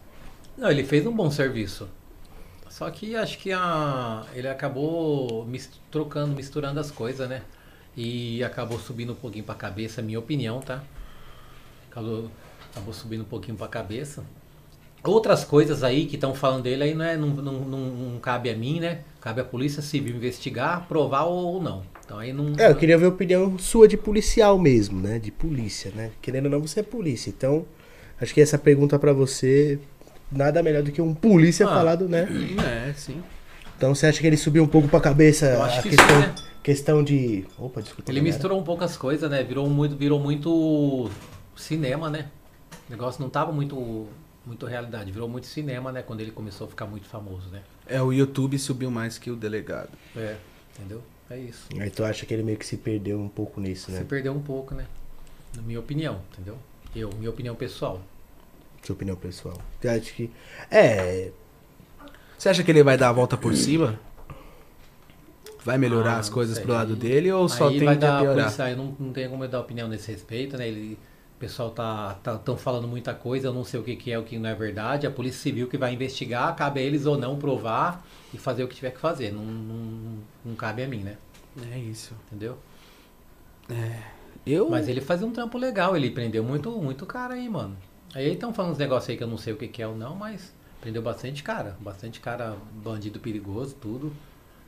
Não, 0.57 0.71
ele 0.71 0.85
fez 0.85 1.07
um 1.07 1.12
bom 1.12 1.31
serviço. 1.31 1.89
Só 2.69 2.89
que 2.91 3.16
acho 3.16 3.39
que 3.39 3.51
a, 3.53 4.25
ele 4.35 4.49
acabou 4.49 5.45
mis- 5.47 5.69
trocando, 5.91 6.35
misturando 6.35 6.79
as 6.79 6.91
coisas, 6.91 7.29
né? 7.29 7.43
E 7.97 8.43
acabou 8.45 8.79
subindo 8.79 9.12
um 9.12 9.16
pouquinho 9.16 9.45
pra 9.45 9.55
cabeça, 9.57 10.01
minha 10.01 10.19
opinião, 10.19 10.61
tá? 10.61 10.83
Acabou, 11.91 12.31
acabou 12.71 12.95
subindo 12.95 13.23
um 13.23 13.25
pouquinho 13.25 13.57
pra 13.57 13.66
cabeça. 13.66 14.23
Outras 15.05 15.44
coisas 15.44 15.82
aí 15.84 16.07
que 16.07 16.16
estão 16.16 16.34
falando 16.34 16.64
dele 16.64 16.82
aí 16.82 16.94
não, 16.94 17.05
é, 17.05 17.16
não, 17.16 17.28
não, 17.28 17.53
não, 17.61 17.78
não 17.78 18.18
cabe 18.18 18.51
a 18.51 18.57
mim, 18.57 18.80
né? 18.80 19.01
Cabe 19.20 19.40
à 19.40 19.44
Polícia 19.44 19.80
Civil 19.80 20.16
investigar, 20.16 20.86
provar 20.88 21.24
ou, 21.24 21.62
não. 21.62 21.82
Então 22.05 22.18
aí 22.18 22.32
não. 22.32 22.53
É, 22.59 22.70
eu 22.70 22.74
queria 22.74 22.99
ver 22.99 23.07
a 23.07 23.11
opinião 23.11 23.59
sua 23.59 23.86
de 23.86 23.96
policial 23.96 24.59
mesmo, 24.59 25.01
né? 25.01 25.18
De 25.18 25.30
polícia, 25.30 25.92
né? 25.94 26.11
Querendo 26.20 26.46
ou 26.46 26.51
não, 26.51 26.61
você 26.61 26.80
é 26.80 26.82
polícia. 26.82 27.30
Então, 27.30 27.64
acho 28.20 28.34
que 28.34 28.40
essa 28.40 28.59
pergunta 28.59 28.99
pra 28.99 29.12
você, 29.12 29.78
nada 30.32 30.62
melhor 30.62 30.82
do 30.82 30.90
que 30.90 31.01
um 31.01 31.14
polícia 31.14 31.64
Ah. 31.66 31.68
falado, 31.70 32.09
né? 32.09 32.26
É, 32.88 32.92
sim. 32.94 33.22
Então 33.76 33.94
você 33.94 34.07
acha 34.07 34.20
que 34.20 34.26
ele 34.26 34.36
subiu 34.36 34.64
um 34.64 34.68
pouco 34.68 34.88
pra 34.88 34.99
cabeça 35.01 35.46
Eu 35.46 35.62
acho 35.62 35.78
a 35.78 35.82
que 35.82 35.90
questão, 35.90 36.09
sim, 36.09 36.20
né? 36.26 36.34
questão 36.62 37.05
de. 37.05 37.44
Opa, 37.57 37.80
desculpa. 37.80 38.11
Ele 38.11 38.18
galera. 38.18 38.34
misturou 38.34 38.59
um 38.59 38.64
pouco 38.64 38.82
as 38.82 38.96
coisas, 38.96 39.30
né? 39.30 39.42
Virou 39.44 39.68
muito, 39.70 39.96
virou 39.96 40.18
muito 40.18 41.09
cinema, 41.57 42.11
né? 42.11 42.26
O 42.88 42.90
negócio 42.90 43.22
não 43.22 43.28
tava 43.30 43.53
muito, 43.53 44.09
muito 44.49 44.66
realidade, 44.66 45.12
virou 45.12 45.28
muito 45.28 45.46
cinema, 45.46 45.92
né? 45.92 46.03
Quando 46.03 46.20
ele 46.20 46.30
começou 46.32 46.66
a 46.66 46.70
ficar 46.70 46.86
muito 46.86 47.07
famoso, 47.07 47.49
né? 47.51 47.62
É, 47.86 48.03
o 48.03 48.12
YouTube 48.12 48.59
subiu 48.59 48.90
mais 48.90 49.18
que 49.18 49.30
o 49.30 49.36
delegado. 49.36 49.90
É, 50.16 50.36
entendeu? 50.76 51.03
É 51.30 51.38
isso. 51.38 51.68
Aí 51.78 51.90
tu 51.90 52.03
acha 52.05 52.24
que 52.26 52.32
ele 52.34 52.42
meio 52.42 52.57
que 52.59 52.66
se 52.66 52.76
perdeu 52.78 53.20
um 53.20 53.28
pouco 53.28 53.61
nisso, 53.61 53.90
né? 53.92 53.99
Você 53.99 54.05
perdeu 54.05 54.32
um 54.32 54.40
pouco, 54.42 54.74
né? 54.74 54.86
Na 55.55 55.62
minha 55.62 55.78
opinião, 55.78 56.20
entendeu? 56.32 56.59
Eu, 56.96 57.11
minha 57.18 57.30
opinião 57.30 57.55
pessoal. 57.55 58.01
Sua 58.82 58.94
opinião 58.94 59.16
pessoal. 59.16 59.59
Eu 59.82 59.90
acho 59.92 60.14
que. 60.14 60.30
É. 60.70 61.30
Você 62.38 62.49
acha 62.49 62.62
que 62.62 62.70
ele 62.70 62.82
vai 62.82 62.96
dar 62.96 63.11
a 63.11 63.12
volta 63.12 63.36
por 63.36 63.55
cima? 63.55 63.99
Vai 65.64 65.76
melhorar 65.76 66.14
Ah, 66.14 66.18
as 66.18 66.28
coisas 66.30 66.57
sei. 66.57 66.64
pro 66.64 66.72
lado 66.72 66.96
dele 66.96 67.30
ou 67.32 67.49
só 67.49 67.66
Aí 67.68 67.74
tende 67.74 67.84
vai 67.84 67.94
a 67.96 67.99
dar 67.99 68.20
piorar? 68.20 68.44
polícia, 68.44 68.70
eu 68.70 68.76
não, 68.76 68.96
não 68.99 69.12
tenho 69.12 69.28
como 69.28 69.44
eu 69.44 69.49
dar 69.49 69.61
opinião 69.61 69.88
nesse 69.88 70.11
respeito, 70.11 70.57
né? 70.57 70.68
Ele, 70.68 70.99
o 71.39 71.41
pessoal 71.41 71.70
tá, 71.70 72.14
tá 72.20 72.36
tão 72.36 72.57
falando 72.57 72.89
muita 72.89 73.14
coisa, 73.14 73.47
eu 73.47 73.55
não 73.55 73.62
sei 73.62 73.78
o 73.78 73.84
que, 73.84 73.95
que 73.95 74.11
é 74.11 74.18
o 74.18 74.24
que 74.24 74.36
não 74.41 74.51
é 74.51 74.55
verdade. 74.57 75.07
A 75.07 75.11
Polícia 75.11 75.41
Civil 75.41 75.68
que 75.68 75.78
vai 75.78 75.95
investigar, 75.95 76.55
cabe 76.57 76.80
a 76.80 76.82
eles 76.82 77.07
ou 77.07 77.16
não 77.16 77.39
provar 77.39 78.05
e 78.34 78.39
fazer 78.39 78.64
o 78.64 78.68
que 78.68 78.74
tiver 78.74 78.91
que 78.91 78.99
fazer. 78.99 79.32
Não, 79.32 79.45
não, 79.45 80.18
não 80.45 80.55
cabe 80.57 80.82
a 80.82 80.89
mim, 80.89 80.99
né? 80.99 81.16
É 81.72 81.78
isso. 81.78 82.12
Entendeu? 82.26 82.59
Eu. 84.45 84.68
Mas 84.68 84.89
ele 84.89 85.01
fazia 85.01 85.26
um 85.26 85.30
trampo 85.30 85.57
legal, 85.59 85.97
ele 85.97 86.11
prendeu 86.11 86.43
muito, 86.43 86.70
muito 86.72 87.07
cara 87.07 87.34
aí, 87.34 87.49
mano. 87.49 87.76
Aí 88.14 88.32
estão 88.32 88.53
falando 88.53 88.72
uns 88.72 88.78
negócios 88.78 89.09
aí 89.09 89.16
que 89.16 89.22
eu 89.22 89.28
não 89.28 89.36
sei 89.39 89.53
o 89.53 89.57
que, 89.57 89.68
que 89.68 89.80
é 89.80 89.86
ou 89.86 89.97
não, 89.97 90.16
mas 90.16 90.53
prendeu 90.80 91.03
bastante 91.03 91.45
cara. 91.45 91.76
Bastante 91.78 92.18
cara, 92.18 92.57
bandido 92.72 93.20
perigoso, 93.20 93.76
tudo. 93.80 94.12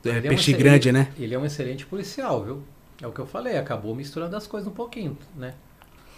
É, 0.05 0.09
Ele 0.09 0.19
um 0.19 0.21
peixe 0.21 0.51
excelente- 0.51 0.63
grande, 0.63 0.91
né? 0.93 1.11
Ele 1.19 1.35
é 1.35 1.37
um 1.37 1.45
excelente 1.45 1.85
policial, 1.85 2.43
viu? 2.45 2.63
É 3.01 3.07
o 3.07 3.11
que 3.11 3.19
eu 3.19 3.25
falei, 3.25 3.57
acabou 3.57 3.93
misturando 3.93 4.37
as 4.37 4.47
coisas 4.47 4.71
um 4.71 4.73
pouquinho, 4.73 5.17
né? 5.35 5.53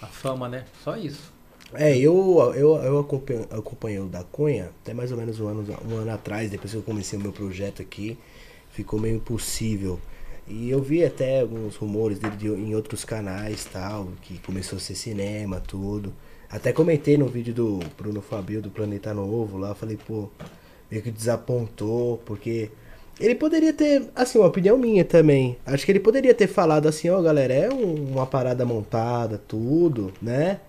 A 0.04 0.08
fama, 0.08 0.50
né? 0.50 0.66
Só 0.84 0.98
isso. 0.98 1.32
É, 1.74 1.98
eu, 1.98 2.54
eu, 2.56 2.76
eu 2.76 3.00
acompanhei, 3.00 4.00
o 4.00 4.06
da 4.06 4.22
Cunha 4.24 4.70
até 4.82 4.94
mais 4.94 5.12
ou 5.12 5.18
menos 5.18 5.40
um 5.40 5.48
ano, 5.48 5.66
um 5.90 5.96
ano 5.96 6.12
atrás, 6.12 6.52
depois 6.52 6.72
que 6.72 6.78
eu 6.78 6.84
comecei 6.84 7.18
o 7.18 7.22
meu 7.22 7.32
projeto 7.32 7.82
aqui, 7.82 8.18
ficou 8.72 9.00
meio 9.00 9.16
impossível. 9.16 9.98
E 10.46 10.70
eu 10.70 10.82
vi 10.82 11.06
até 11.06 11.40
alguns 11.40 11.78
rumores 11.78 12.20
dele 12.20 12.36
de- 12.36 12.48
em 12.50 12.76
outros 12.76 13.06
canais 13.06 13.64
tal, 13.64 14.10
que 14.22 14.40
começou 14.40 14.76
a 14.78 14.80
ser 14.82 14.96
cinema, 14.96 15.62
tudo. 15.62 16.14
Até 16.50 16.74
comentei 16.74 17.18
no 17.18 17.28
vídeo 17.28 17.54
do 17.54 17.80
Bruno 17.98 18.22
Fabio 18.22 18.62
do 18.62 18.70
Planeta 18.70 19.14
Novo 19.14 19.58
lá, 19.58 19.74
falei, 19.74 19.98
pô, 19.98 20.30
meio 20.92 21.02
que 21.02 21.10
desapontou, 21.12 22.18
porque 22.26 22.70
ele 23.20 23.36
poderia 23.36 23.72
ter, 23.74 24.04
assim, 24.16 24.38
uma 24.40 24.48
opinião 24.48 24.78
minha 24.78 25.06
também. 25.06 25.58
Acho 25.66 25.86
que 25.86 25.92
ele 25.92 26.00
poderia 26.00 26.34
ter 26.34 26.48
falado 26.48 26.88
assim, 26.88 27.10
ó, 27.10 27.22
galera, 27.22 27.54
é 27.54 27.70
um- 27.72 28.12
uma 28.14 28.26
parada 28.26 28.66
montada, 28.66 29.40
tudo, 29.48 30.12
né? 30.22 30.60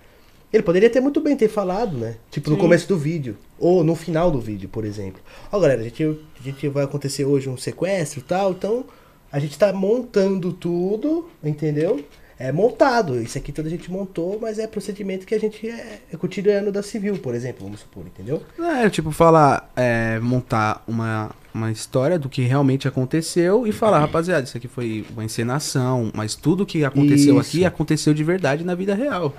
Ele 0.52 0.62
poderia 0.62 0.88
ter 0.88 1.00
muito 1.00 1.20
bem 1.20 1.36
ter 1.36 1.48
falado, 1.48 1.96
né? 1.96 2.16
Tipo, 2.30 2.50
no 2.50 2.56
começo 2.56 2.86
do 2.86 2.96
vídeo. 2.96 3.36
Ou 3.58 3.82
no 3.82 3.94
final 3.96 4.30
do 4.30 4.40
vídeo, 4.40 4.68
por 4.68 4.84
exemplo. 4.84 5.20
Ó, 5.50 5.58
galera, 5.58 5.80
a 5.80 5.84
gente, 5.84 6.04
a 6.04 6.42
gente 6.42 6.68
vai 6.68 6.84
acontecer 6.84 7.24
hoje 7.24 7.48
um 7.48 7.56
sequestro 7.56 8.20
e 8.20 8.22
tal, 8.22 8.52
então 8.52 8.84
a 9.32 9.38
gente 9.40 9.58
tá 9.58 9.72
montando 9.72 10.52
tudo, 10.52 11.28
entendeu? 11.42 12.04
É 12.38 12.50
montado. 12.50 13.20
Isso 13.20 13.38
aqui 13.38 13.52
toda 13.52 13.68
a 13.68 13.70
gente 13.70 13.90
montou, 13.90 14.38
mas 14.40 14.58
é 14.58 14.66
procedimento 14.66 15.26
que 15.26 15.34
a 15.34 15.38
gente 15.38 15.68
é, 15.68 16.00
é 16.12 16.16
cotidiano 16.16 16.72
da 16.72 16.82
civil, 16.82 17.18
por 17.18 17.34
exemplo, 17.34 17.64
vamos 17.64 17.80
supor, 17.80 18.04
entendeu? 18.06 18.42
É, 18.58 18.88
tipo, 18.90 19.10
falar, 19.10 19.70
é, 19.76 20.18
montar 20.20 20.82
uma, 20.86 21.30
uma 21.54 21.70
história 21.70 22.18
do 22.18 22.28
que 22.28 22.42
realmente 22.42 22.88
aconteceu 22.88 23.66
e 23.66 23.72
falar, 23.72 24.00
rapaziada, 24.00 24.44
isso 24.44 24.56
aqui 24.56 24.66
foi 24.66 25.06
uma 25.10 25.24
encenação, 25.24 26.10
mas 26.12 26.34
tudo 26.34 26.66
que 26.66 26.84
aconteceu 26.84 27.38
Isso. 27.40 27.48
aqui 27.48 27.64
aconteceu 27.64 28.12
de 28.12 28.24
verdade 28.24 28.64
na 28.64 28.74
vida 28.74 28.94
real. 28.94 29.34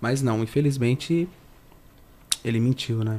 Mas 0.00 0.22
não, 0.22 0.42
infelizmente, 0.42 1.28
ele 2.44 2.60
mentiu, 2.60 3.02
né? 3.02 3.18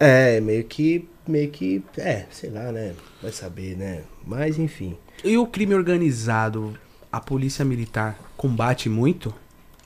É, 0.00 0.40
meio 0.40 0.64
que. 0.64 1.06
Meio 1.26 1.50
que. 1.50 1.82
É, 1.96 2.24
sei 2.30 2.50
lá, 2.50 2.72
né? 2.72 2.94
Vai 3.22 3.32
saber, 3.32 3.76
né? 3.76 4.02
Mas 4.26 4.58
enfim. 4.58 4.96
E 5.22 5.36
o 5.36 5.46
crime 5.46 5.74
organizado, 5.74 6.76
a 7.16 7.20
polícia 7.20 7.64
militar 7.64 8.18
combate 8.36 8.88
muito? 8.88 9.32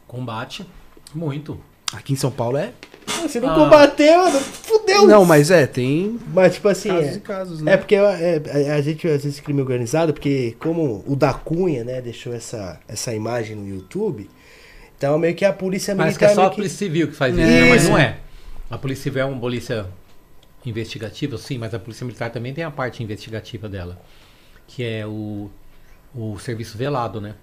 Combate, 0.07 0.67
muito. 1.15 1.61
Aqui 1.93 2.13
em 2.13 2.17
São 2.17 2.31
Paulo 2.31 2.57
é? 2.57 2.73
Se 3.29 3.41
não 3.41 3.51
Ah. 3.51 3.55
combater, 3.55 4.17
mano, 4.17 4.39
fudeu. 4.41 5.07
Não, 5.07 5.25
mas 5.25 5.51
é, 5.51 5.67
tem 5.67 6.19
Mas 6.33 6.55
tipo 6.55 6.69
assim. 6.69 6.89
casos 6.91 7.07
é- 7.07 7.15
e 7.17 7.21
casos, 7.21 7.63
né? 7.63 7.73
É 7.73 7.77
porque 7.77 7.95
é, 7.95 8.43
é, 8.47 8.71
a 8.73 8.81
gente 8.81 9.07
às 9.09 9.25
vezes 9.25 9.41
crime 9.41 9.61
organizado, 9.61 10.13
porque 10.13 10.57
como 10.61 11.03
o 11.07 11.17
da 11.17 11.33
Cunha, 11.35 11.83
né, 11.85 12.01
deixou 12.01 12.33
essa, 12.33 12.79
essa 12.87 13.13
imagem 13.15 13.57
no 13.57 13.67
YouTube, 13.69 14.29
então 14.97 15.19
meio 15.19 15.35
que 15.35 15.45
a 15.45 15.53
polícia 15.53 15.95
Parece 15.97 16.19
que 16.19 16.25
militar. 16.25 16.33
é 16.33 16.35
só 16.35 16.41
a 16.41 16.45
meio 16.45 16.51
que- 16.51 16.57
Polícia 16.57 16.79
Civil 16.79 17.09
que 17.09 17.15
faz 17.15 17.35
isso, 17.35 17.45
né? 17.47 17.69
mas 17.71 17.83
Isso. 17.83 17.91
não 17.91 17.99
é. 17.99 18.19
A 18.71 18.79
Polícia 18.79 19.03
Civil 19.05 19.23
é 19.23 19.25
uma 19.25 19.41
polícia 19.41 19.87
investigativa, 20.65 21.39
sim, 21.39 21.57
mas 21.59 21.73
a 21.75 21.79
Polícia 21.79 22.05
Militar 22.05 22.31
também 22.31 22.53
tem 22.53 22.65
a 22.65 22.71
parte 22.71 23.03
investigativa 23.03 23.69
dela, 23.69 24.01
que 24.67 24.85
é 24.85 25.07
o, 25.07 25.51
o 26.15 26.39
serviço 26.39 26.77
velado, 26.79 27.21
né? 27.21 27.35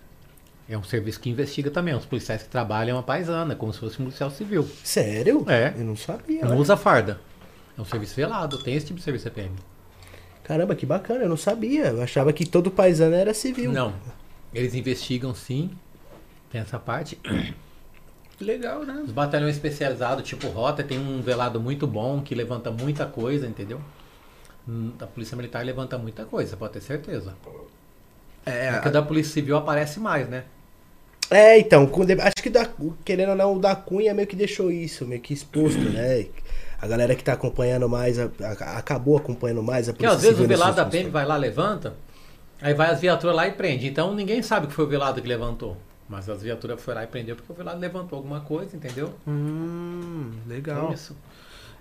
É 0.68 0.78
um 0.78 0.84
serviço 0.84 1.20
que 1.20 1.30
investiga 1.30 1.70
também. 1.70 1.94
Os 1.94 2.06
policiais 2.06 2.44
que 2.44 2.50
trabalham 2.50 2.98
a 2.98 3.04
paisana, 3.04 3.56
como 3.56 3.72
se 3.72 3.80
fosse 3.80 4.02
um 4.02 4.06
policial 4.06 4.32
civil. 4.32 4.68
Sério? 4.84 5.46
É. 5.48 5.74
Eu 5.78 5.86
não 5.86 5.96
sabia. 5.96 6.42
Não 6.44 6.52
olha. 6.52 6.60
usa 6.60 6.76
farda. 6.76 7.22
É 7.78 7.82
um 7.82 7.86
serviço 7.86 8.16
velado, 8.16 8.58
tem 8.58 8.74
esse 8.74 8.88
tipo 8.88 8.98
de 8.98 9.04
serviço 9.04 9.24
CPM. 9.26 9.54
Caramba, 10.44 10.76
que 10.76 10.86
bacana, 10.86 11.24
eu 11.24 11.30
não 11.30 11.38
sabia. 11.38 11.88
Eu 11.88 12.02
achava 12.02 12.32
que 12.34 12.46
todo 12.46 12.72
paisano 12.72 13.16
era 13.16 13.34
civil. 13.34 13.72
Não. 13.72 13.94
Eles 14.54 14.74
investigam 14.74 15.36
sim. 15.36 15.72
Tem 16.52 16.62
essa 16.62 16.80
parte. 16.80 17.20
legal, 18.40 18.84
né? 18.84 19.02
Os 19.06 19.12
batalhões 19.12 19.56
especializados, 19.56 20.28
tipo 20.28 20.48
Rota, 20.48 20.84
tem 20.84 21.00
um 21.00 21.22
velado 21.22 21.60
muito 21.60 21.86
bom 21.88 22.22
que 22.22 22.36
levanta 22.36 22.72
muita 22.72 23.06
coisa, 23.06 23.48
entendeu? 23.48 23.80
Hum, 24.68 24.92
A 25.00 25.06
Polícia 25.06 25.38
Militar 25.38 25.64
levanta 25.64 25.98
muita 25.98 26.26
coisa, 26.26 26.58
pode 26.58 26.74
ter 26.74 26.82
certeza. 26.82 27.36
É, 28.46 28.72
Porque 28.74 28.90
o 28.90 28.92
da 28.92 29.02
Polícia 29.02 29.34
Civil 29.34 29.58
aparece 29.58 30.00
mais, 30.00 30.28
né? 30.30 30.44
É, 31.32 31.58
então, 31.58 31.90
acho 32.22 32.44
que 32.44 32.50
da, 32.50 32.70
querendo 33.04 33.30
ou 33.30 33.36
não, 33.36 33.56
o 33.56 33.60
da 33.60 33.76
Cunha 33.76 34.14
meio 34.14 34.28
que 34.28 34.36
deixou 34.36 34.72
isso, 34.72 35.06
meio 35.08 35.22
que 35.22 35.34
exposto, 35.34 35.80
né? 35.80 36.28
A 36.80 36.88
galera 36.88 37.16
que 37.16 37.24
tá 37.24 37.34
acompanhando 37.34 37.90
mais, 37.90 38.20
a- 38.20 38.30
a- 38.42 38.78
acabou 38.78 39.18
acompanhando 39.18 39.64
mais 39.64 39.90
a 39.90 39.94
Porque 39.94 40.06
polícia 40.06 40.18
às 40.18 40.22
vezes 40.38 40.40
o 40.46 40.48
velado 40.48 40.76
da. 40.76 40.86
PM 40.86 41.10
vai 41.10 41.26
lá, 41.26 41.36
levanta, 41.36 41.96
aí 42.62 42.74
vai 42.76 42.92
as 42.92 43.02
viaturas 43.02 43.36
lá 43.36 43.48
e 43.48 43.54
prende. 43.54 43.88
Então 43.88 44.14
ninguém 44.14 44.44
sabe 44.44 44.68
que 44.68 44.74
foi 44.74 44.86
o 44.86 44.88
velado 44.88 45.20
que 45.22 45.28
levantou. 45.28 45.78
Mas 46.08 46.30
as 46.30 46.44
viaturas 46.44 46.80
foram 46.80 47.00
lá 47.00 47.04
e 47.06 47.08
prendeu 47.08 47.36
porque 47.36 47.52
o 47.52 47.56
velado 47.56 47.80
levantou 47.80 48.18
alguma 48.18 48.42
coisa, 48.42 48.76
entendeu? 48.76 49.12
Hum, 49.28 50.32
legal. 50.48 50.94
Isso. 50.94 51.16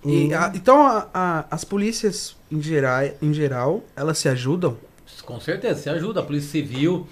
E, 0.02 0.32
a- 0.32 0.50
então 0.54 0.86
a- 0.86 1.08
a- 1.12 1.44
as 1.50 1.64
polícias 1.64 2.34
em 2.50 2.62
geral, 2.62 3.02
em 3.20 3.34
geral, 3.34 3.82
elas 3.94 4.16
se 4.16 4.28
ajudam? 4.28 4.78
Com 5.24 5.40
certeza, 5.40 5.80
se 5.80 5.88
ajuda. 5.88 6.20
A 6.20 6.22
Polícia 6.22 6.50
Civil 6.50 7.06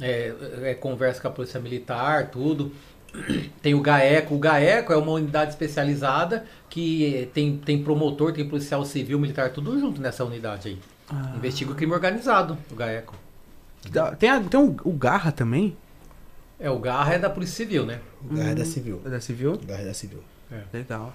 é, 0.00 0.32
é, 0.62 0.74
conversa 0.74 1.20
com 1.20 1.28
a 1.28 1.30
Polícia 1.30 1.60
Militar, 1.60 2.30
tudo. 2.30 2.72
Tem 3.62 3.74
o 3.74 3.80
GAECO. 3.80 4.34
O 4.34 4.38
GAECO 4.38 4.92
é 4.92 4.96
uma 4.96 5.12
unidade 5.12 5.50
especializada 5.50 6.44
que 6.70 7.28
tem, 7.34 7.58
tem 7.58 7.82
promotor, 7.84 8.32
tem 8.32 8.48
policial 8.48 8.82
civil, 8.86 9.18
militar, 9.18 9.50
tudo 9.52 9.78
junto 9.78 10.00
nessa 10.00 10.24
unidade 10.24 10.68
aí. 10.68 10.78
Investiga 11.36 11.72
o 11.72 11.74
crime 11.74 11.92
organizado, 11.92 12.56
o 12.70 12.74
GAECO. 12.74 13.14
Da- 13.90 14.14
Tem, 14.16 14.30
a- 14.30 14.40
tem 14.40 14.58
o 14.60 14.92
Garra 14.92 15.30
também? 15.30 15.76
É, 16.58 16.70
o 16.70 16.78
GARRA 16.78 17.14
é 17.14 17.18
da 17.18 17.28
Polícia 17.28 17.56
Civil, 17.56 17.84
né? 17.84 17.98
Guarda 18.22 18.64
Civil. 18.64 19.02
É 19.04 19.08
da 19.10 19.20
Civil? 19.20 19.60
Guarda 19.66 19.92
Civil. 19.92 20.20
Legal. 20.72 21.12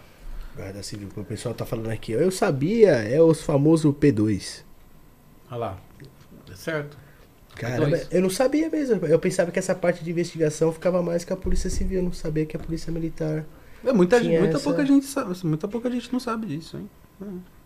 Guarda 0.56 0.84
Civil. 0.84 1.08
O 1.16 1.24
pessoal 1.24 1.56
tá 1.56 1.66
falando 1.66 1.90
aqui. 1.90 2.12
Eu 2.12 2.30
sabia, 2.30 2.90
é 2.92 3.20
os 3.22 3.42
famosos 3.42 3.94
P2. 3.96 4.64
Olha 5.50 5.58
lá. 5.58 5.78
É 6.68 6.72
certo. 6.74 6.98
Caramba, 7.56 7.98
P2. 7.98 8.08
eu 8.12 8.22
não 8.22 8.30
sabia 8.30 8.70
mesmo. 8.70 9.06
Eu 9.06 9.18
pensava 9.18 9.52
que 9.52 9.58
essa 9.58 9.74
parte 9.74 10.04
de 10.04 10.12
investigação 10.12 10.72
ficava 10.72 11.02
mais 11.02 11.26
com 11.26 11.34
a 11.34 11.38
Polícia 11.38 11.70
Civil. 11.70 12.00
Eu 12.00 12.04
não 12.04 12.14
sabia 12.14 12.46
que 12.46 12.56
a 12.56 12.60
Polícia 12.60 12.92
Militar. 12.92 13.44
É, 13.84 13.92
muita, 13.92 14.20
Tinha 14.22 14.40
muita 14.40 14.58
essa- 14.58 14.64
pouca 14.64 14.86
gente 14.86 15.06
sabe, 15.06 15.34
muita 15.44 15.68
pouca 15.68 15.90
gente 15.90 16.12
não 16.14 16.20
sabe 16.20 16.46
disso, 16.48 16.78
hein? 16.78 16.90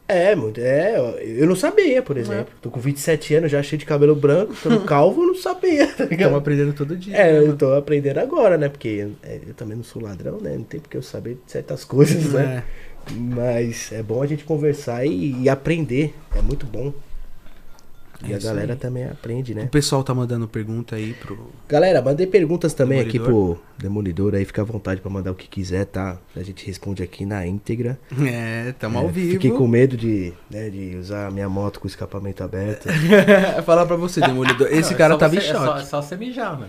É, 0.08 0.36
muito. 0.36 0.60
É, 0.60 0.96
eu 1.22 1.48
não 1.48 1.56
sabia, 1.56 2.02
por 2.02 2.18
exemplo. 2.18 2.54
Tô 2.62 2.70
com 2.70 2.80
27 2.80 3.36
anos, 3.36 3.52
já 3.52 3.62
cheio 3.64 3.80
de 3.80 3.86
cabelo 3.86 4.16
branco, 4.16 4.54
tô 4.62 4.80
calvo, 4.86 5.24
eu 5.24 5.28
não 5.28 5.36
sabia. 5.36 5.88
tá? 5.88 6.04
Estamos 6.06 6.38
aprendendo 6.38 6.74
todo 6.74 6.96
dia. 6.98 7.16
É, 7.16 7.40
né, 7.42 7.48
eu 7.48 7.56
tô 7.58 7.74
aprendendo 7.74 8.18
agora, 8.20 8.58
né? 8.58 8.68
Porque 8.70 9.08
é, 9.24 9.40
eu 9.48 9.54
também 9.54 9.76
não 9.78 9.84
sou 9.84 10.02
ladrão, 10.02 10.38
né? 10.40 10.54
Não 10.56 10.64
tem 10.64 10.80
porque 10.80 10.98
eu 10.98 11.02
saber 11.04 11.38
de 11.46 11.52
certas 11.52 11.84
coisas, 11.84 12.32
né? 12.34 12.64
É. 13.08 13.12
Mas 13.14 13.92
é 13.92 14.04
bom 14.04 14.22
a 14.22 14.28
gente 14.28 14.44
conversar 14.44 15.06
e, 15.06 15.42
e 15.44 15.50
aprender. 15.50 16.14
É 16.36 16.42
muito 16.42 16.66
bom. 16.66 16.94
E 18.24 18.34
É 18.34 18.36
a 18.36 18.40
galera 18.40 18.74
aí. 18.74 18.80
também 18.80 19.06
aprende, 19.06 19.54
O 19.54 19.56
né? 19.56 19.66
pessoal 19.72 20.04
tá 20.04 20.14
mandando 20.14 20.48
pergunta 20.48 20.96
aí 20.96 21.14
pro. 21.14 21.50
Galera, 21.68 22.02
mandei 22.02 22.28
perguntas 22.28 22.74
também 22.74 23.00
aqui 23.00 23.14
Demolidor. 23.18 23.56
pro 23.56 23.64
Demolidor 23.80 24.36
aí, 24.36 24.46
fica 24.46 24.62
à 24.62 24.66
vontade 24.66 25.02
pra 25.02 25.10
mandar 25.10 25.32
o 25.32 25.36
que 25.36 25.48
quiser, 25.48 25.86
tá? 25.86 26.18
A 26.36 26.44
gente 26.44 26.66
responde 26.66 27.02
aqui 27.02 27.26
na 27.26 27.46
íntegra. 27.48 28.00
É, 28.32 28.74
tamo 28.80 28.98
É, 29.00 29.02
ao 29.02 29.10
vivo. 29.10 29.32
Fiquei 29.34 29.52
com 29.52 29.68
medo 29.68 29.98
de, 29.98 30.34
né, 30.50 30.70
de 30.70 30.96
usar 30.98 31.28
a 31.28 31.32
minha 31.32 31.50
moto 31.50 31.80
com 31.80 31.88
escapamento 31.88 32.44
aberto. 32.44 32.88
Falar 33.66 33.86
pra 33.86 33.96
você, 33.96 34.22
Demolidor. 34.22 34.68
Esse 34.68 34.90
Não, 34.92 34.96
é 34.96 34.98
cara 34.98 35.14
só 35.16 35.20
tava 35.20 35.36
em 35.36 35.40
você- 35.42 35.50
É 35.50 35.54
só, 35.54 35.78
é 35.78 35.84
só 35.84 36.02
você 36.02 36.16
mijar, 36.16 36.60
né? 36.60 36.68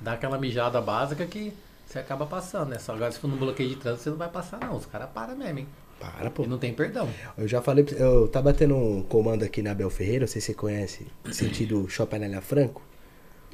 Dá 0.00 0.12
aquela 0.14 0.38
mijada 0.38 0.80
básica 0.80 1.24
que 1.26 1.52
você 1.86 1.98
acaba 1.98 2.26
passando, 2.26 2.70
né? 2.70 2.78
Só 2.78 2.92
agora 2.94 3.12
se 3.12 3.18
for 3.18 3.28
num 3.28 3.36
bloqueio 3.36 3.68
de 3.68 3.76
trânsito, 3.76 4.04
você 4.04 4.10
não 4.10 4.16
vai 4.16 4.28
passar, 4.28 4.58
não. 4.60 4.74
Os 4.76 4.86
caras 4.86 5.08
param 5.14 5.36
mesmo, 5.36 5.60
hein? 5.60 5.66
Para, 6.12 6.30
pô. 6.30 6.44
E 6.44 6.46
não 6.46 6.58
tem 6.58 6.72
perdão. 6.72 7.08
Eu 7.36 7.46
já 7.48 7.60
falei, 7.62 7.84
pra- 7.84 7.96
eu 7.96 8.28
tava 8.28 8.52
tendo 8.52 8.74
um 8.76 9.02
comando 9.02 9.42
aqui 9.44 9.62
na 9.62 9.70
Abel 9.72 9.90
Ferreira, 9.90 10.20
não 10.20 10.26
sei 10.28 10.40
se 10.40 10.48
você 10.48 10.54
conhece, 10.54 11.06
sentido 11.32 11.86
Shopping 11.90 12.16
Anélia 12.16 12.40
Franco. 12.40 12.82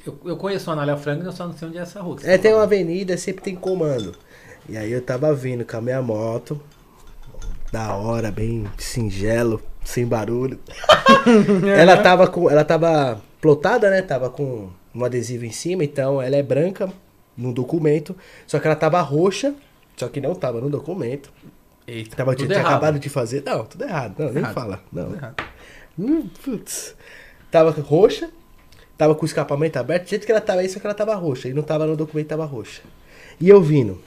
Eu, 0.05 0.17
eu 0.25 0.35
conheço 0.37 0.69
a 0.69 0.73
Anália 0.73 0.97
Franca, 0.97 1.25
eu 1.25 1.31
só 1.31 1.45
não 1.45 1.55
sei 1.55 1.67
onde 1.67 1.77
é 1.77 1.81
essa 1.81 2.01
rua. 2.01 2.17
É, 2.23 2.35
tá 2.37 2.43
tem 2.43 2.53
uma 2.53 2.63
avenida, 2.63 3.15
sempre 3.17 3.43
tem 3.43 3.55
comando. 3.55 4.13
E 4.67 4.75
aí 4.77 4.91
eu 4.91 5.01
tava 5.01 5.33
vindo 5.33 5.63
com 5.63 5.77
a 5.77 5.81
minha 5.81 6.01
moto, 6.01 6.59
da 7.71 7.95
hora, 7.95 8.31
bem 8.31 8.65
singelo, 8.77 9.61
sem 9.83 10.05
barulho. 10.05 10.59
ela 11.77 11.97
tava 11.97 12.27
com, 12.27 12.49
ela 12.49 12.63
tava 12.65 13.21
plotada, 13.39 13.89
né? 13.89 14.01
Tava 14.01 14.29
com 14.29 14.69
um 14.93 15.05
adesivo 15.05 15.45
em 15.45 15.51
cima, 15.51 15.83
então 15.83 16.21
ela 16.21 16.35
é 16.35 16.43
branca 16.43 16.91
no 17.37 17.53
documento, 17.53 18.15
só 18.45 18.59
que 18.59 18.67
ela 18.67 18.75
tava 18.75 18.99
roxa, 19.01 19.53
só 19.95 20.07
que 20.07 20.19
não 20.19 20.35
tava 20.35 20.59
no 20.59 20.69
documento. 20.69 21.31
Eita. 21.87 22.15
Tava, 22.15 22.35
Tudo 22.35 22.45
tinha 22.47 22.59
errado. 22.59 22.71
acabado 22.73 22.99
de 22.99 23.09
fazer. 23.09 23.43
Não, 23.45 23.65
tudo 23.65 23.83
errado. 23.83 24.15
Não, 24.17 24.27
nem 24.27 24.37
Errado. 24.37 24.53
fala. 24.53 24.79
Não. 24.91 25.05
Tudo. 25.11 25.35
Hum, 25.99 26.29
putz. 26.43 26.95
Tava 27.49 27.71
roxa, 27.71 28.29
tava 28.97 29.13
com 29.13 29.23
o 29.23 29.25
escapamento 29.25 29.77
aberto, 29.77 30.03
do 30.05 30.09
jeito 30.09 30.25
que 30.25 30.31
ela 30.31 30.39
tava 30.41 30.61
aí, 30.61 30.69
só 30.69 30.79
que 30.79 30.87
ela 30.87 30.93
tava 30.93 31.13
roxa. 31.15 31.49
E 31.49 31.53
não 31.53 31.63
tava 31.63 31.85
no 31.85 31.97
documento, 31.97 32.27
tava 32.27 32.45
roxa. 32.45 32.81
E 33.39 33.49
eu 33.49 33.61
vindo. 33.61 34.01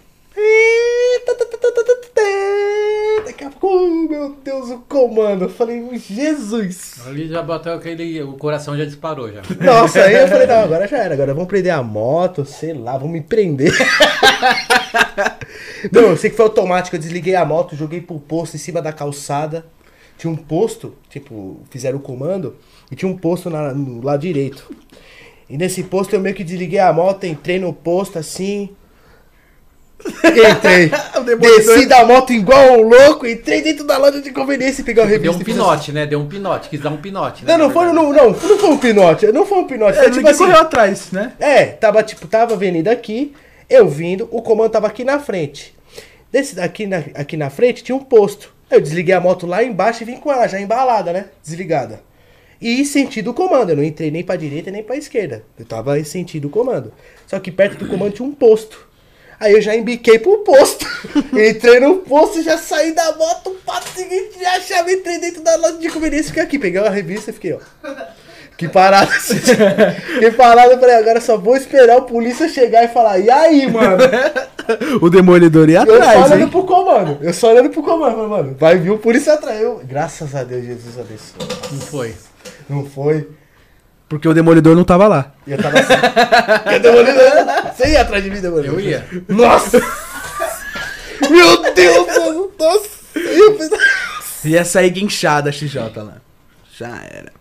Daqui 3.25 3.45
a 3.45 3.51
pouco, 3.51 3.67
oh, 3.77 4.09
meu 4.09 4.37
Deus, 4.45 4.71
o 4.71 4.79
comando. 4.81 5.45
Eu 5.45 5.49
falei, 5.49 5.83
Jesus. 5.99 7.01
Ali 7.07 7.29
já 7.29 7.43
bateu 7.43 7.73
aquele. 7.75 8.23
O 8.23 8.35
coração 8.35 8.77
já 8.77 8.85
disparou 8.85 9.33
já. 9.33 9.43
Nossa, 9.61 10.03
aí 10.03 10.15
eu 10.15 10.29
falei, 10.29 10.47
não, 10.47 10.61
agora 10.65 10.87
já 10.87 10.99
era. 10.99 11.15
Agora 11.15 11.33
vamos 11.35 11.49
prender 11.49 11.73
a 11.73 11.83
moto, 11.83 12.45
sei 12.45 12.73
lá, 12.75 12.93
vamos 12.97 13.13
me 13.13 13.21
prender. 13.21 13.73
não, 15.93 16.03
eu 16.03 16.17
sei 16.17 16.31
que 16.31 16.37
foi 16.37 16.45
automático. 16.47 16.97
Eu 16.97 17.01
desliguei 17.01 17.35
a 17.35 17.45
moto, 17.45 17.77
joguei 17.77 18.01
pro 18.01 18.19
posto 18.19 18.55
em 18.55 18.59
cima 18.59 18.81
da 18.83 18.93
calçada. 18.93 19.67
Tinha 20.17 20.31
um 20.33 20.37
posto, 20.37 20.95
tipo, 21.11 21.61
fizeram 21.71 21.99
o 21.99 22.01
comando, 22.01 22.57
e 22.91 22.95
tinha 22.95 23.11
um 23.11 23.17
posto 23.17 23.51
na- 23.51 23.75
no 23.75 24.01
lado 24.03 24.21
direito. 24.21 24.71
E 25.51 25.57
nesse 25.59 25.83
posto 25.83 26.15
eu 26.15 26.21
meio 26.21 26.35
que 26.35 26.45
desliguei 26.45 26.79
a 26.79 26.93
moto, 26.93 27.25
entrei 27.25 27.59
no 27.59 27.73
posto 27.73 28.19
assim. 28.19 28.71
Entrei. 30.23 30.91
Desci 31.41 31.87
da 31.87 32.05
moto 32.05 32.33
igual 32.33 32.79
um 32.79 32.83
louco, 32.89 33.27
entrei 33.27 33.63
dentro 33.63 33.85
da 33.87 33.97
loja 33.97 34.21
de 34.21 34.31
conveniência 34.33 34.83
e 34.83 34.85
peguei 34.85 35.03
a 35.03 35.07
revista. 35.07 35.25
Deu 35.25 35.33
um 35.33 35.45
fiz 35.45 35.55
pinote, 35.55 35.93
né? 35.93 36.07
Deu 36.07 36.21
um 36.21 36.29
pinote, 36.29 36.69
quis 36.69 36.81
dar 36.81 36.91
um 36.91 36.97
pinote. 36.99 37.45
né, 37.45 37.57
Não, 37.57 37.67
não 37.67 37.73
foi, 37.73 37.87
não, 37.87 38.13
não, 38.13 38.31
não 38.31 38.35
foi 38.35 38.69
um 38.71 38.79
pinote, 38.79 39.27
não 39.33 39.47
foi 39.47 39.59
um 39.59 39.67
pinote. 39.67 39.97
Foi 39.97 40.03
É, 40.03 40.05
tipo 40.07 40.17
ninguém 40.19 40.31
assim, 40.33 40.45
correu 40.45 40.61
atrás, 40.61 41.11
né? 41.11 41.33
é, 41.41 41.65
tava 41.67 42.03
tipo, 42.03 42.27
tava 42.27 42.53
a 42.53 42.57
avenida 42.57 42.91
aqui, 42.93 43.35
eu 43.75 43.89
vindo, 43.89 44.29
o 44.31 44.41
comando 44.41 44.71
tava 44.71 44.87
aqui 44.87 45.05
na 45.05 45.19
frente. 45.19 45.75
Desse 46.31 46.55
daqui 46.55 46.87
na, 46.87 46.99
aqui 47.15 47.37
na 47.37 47.51
frente 47.51 47.83
tinha 47.83 47.97
um 47.97 48.03
posto. 48.03 48.55
Eu 48.71 48.81
desliguei 48.81 49.15
a 49.15 49.21
moto 49.21 49.47
lá 49.47 49.63
embaixo 49.63 50.03
e 50.03 50.07
vim 50.07 50.17
com 50.17 50.33
ela 50.33 50.47
já 50.47 50.61
embalada, 50.61 51.13
né? 51.13 51.27
Desligada. 51.43 52.03
E 52.61 52.85
sentido 52.85 53.33
o 53.33 53.35
comando, 53.35 53.71
eu 53.71 53.77
não 53.77 53.85
entrei 53.85 54.11
nem 54.11 54.25
pra 54.25 54.37
direita 54.37 54.71
nem 54.71 54.83
pra 54.83 54.97
esquerda. 54.97 55.45
Eu 55.59 55.67
tava 55.67 55.99
em 55.99 56.05
sentido 56.05 56.47
o 56.47 56.51
comando. 56.51 56.93
Só 57.27 57.39
que 57.39 57.51
perto 57.51 57.77
do 57.79 57.89
comando 57.89 58.15
tinha 58.15 58.27
um 58.27 58.33
posto. 58.33 58.89
Aí 59.39 59.53
eu 59.53 59.61
já 59.61 59.77
embiquei 59.77 60.19
pro 60.19 60.39
posto. 60.39 60.87
entrei 61.35 61.81
no 61.81 61.97
posto, 61.97 62.43
já 62.43 62.57
saí 62.57 62.93
da 62.95 63.15
moto, 63.17 63.57
passo 63.67 63.89
seguinte, 63.89 64.39
já 64.41 64.61
chave, 64.61 64.95
entrei 64.95 65.19
dentro 65.19 65.43
da 65.43 65.57
loja 65.57 65.79
de 65.79 65.91
conveniência 65.91 66.29
fiquei 66.29 66.43
aqui. 66.43 66.59
Peguei 66.59 66.81
uma 66.81 66.91
revista 66.91 67.31
e 67.31 67.35
fiquei, 67.35 67.53
ó. 67.53 67.61
Que 68.57 68.69
parada. 68.69 69.11
que 70.21 70.31
parada, 70.33 70.73
eu 70.73 70.79
falei, 70.79 70.95
agora 70.97 71.21
só 71.21 71.37
vou 71.37 71.57
esperar 71.57 71.97
o 71.99 72.03
polícia 72.03 72.49
chegar 72.49 72.85
e 72.85 72.89
falar, 72.89 73.19
e 73.19 73.31
aí, 73.31 73.71
mano? 73.71 73.99
O 75.03 75.11
demolidor 75.11 75.69
ia 75.69 75.81
Eu 75.81 75.87
só 75.87 75.95
atrás, 75.97 76.25
olhando 76.25 76.41
hein? 76.41 76.49
pro 76.49 76.65
comando. 76.65 77.19
Eu 77.21 77.35
só 77.35 77.51
olhando 77.51 77.69
pro 77.69 77.83
comando, 77.83 78.27
mano, 78.27 78.57
vai 78.59 78.79
vir 78.79 78.93
o 78.93 78.99
polícia 78.99 79.35
atrás. 79.35 79.61
Eu, 79.61 79.83
graças 79.85 80.35
a 80.35 80.43
Deus, 80.43 80.65
Jesus 80.65 80.99
abençoe. 80.99 81.71
Não 81.71 81.81
foi. 81.81 82.15
Não 82.67 82.87
foi. 82.87 83.29
Porque 84.09 84.27
o 84.27 84.33
demolidor 84.33 84.75
não 84.75 84.85
tava 84.85 85.07
lá. 85.07 85.33
E 85.47 85.53
eu 85.53 85.59
tava 85.59 85.79
assim. 85.79 85.93
Cadê 86.65 86.89
o 86.89 86.93
demolidor? 86.93 87.73
Você 87.77 87.91
ia 87.91 88.01
atrás 88.01 88.25
de 88.25 88.31
mim, 88.31 88.41
demolidor? 88.41 88.79
Eu 88.79 88.81
ia. 88.81 89.07
Nossa! 89.29 89.79
Meu 91.29 91.75
Deus, 91.75 92.07
mano. 92.07 92.51
Nossa! 92.59 92.89
Eu 93.17 93.59
Ia 94.45 94.65
sair 94.65 94.89
guinchada 94.91 95.51
a 95.51 95.53
XJ 95.53 95.77
lá. 95.97 96.17
Já 96.79 96.89
era. 97.05 97.33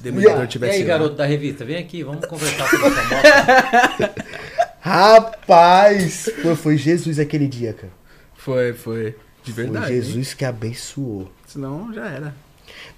Se 0.00 0.08
o 0.08 0.12
demolidor 0.12 0.40
E 0.40 0.44
E 0.44 0.48
tivesse 0.48 0.76
aí, 0.76 0.82
lá. 0.82 0.88
garoto 0.88 1.14
da 1.16 1.26
revista, 1.26 1.64
vem 1.64 1.76
aqui, 1.76 2.02
vamos 2.02 2.24
conversar 2.24 2.68
sobre 2.68 2.86
essa 2.86 3.02
moto. 3.04 4.10
Rapaz! 4.80 6.30
Pô, 6.42 6.56
foi 6.56 6.76
Jesus 6.76 7.18
aquele 7.18 7.46
dia, 7.46 7.72
cara. 7.72 7.92
Foi, 8.34 8.72
foi. 8.72 9.14
De 9.44 9.52
verdade. 9.52 9.86
Foi 9.86 9.94
hein? 9.96 10.02
Jesus 10.02 10.34
que 10.34 10.44
abençoou. 10.44 11.30
Senão 11.46 11.92
já 11.92 12.06
era. 12.08 12.34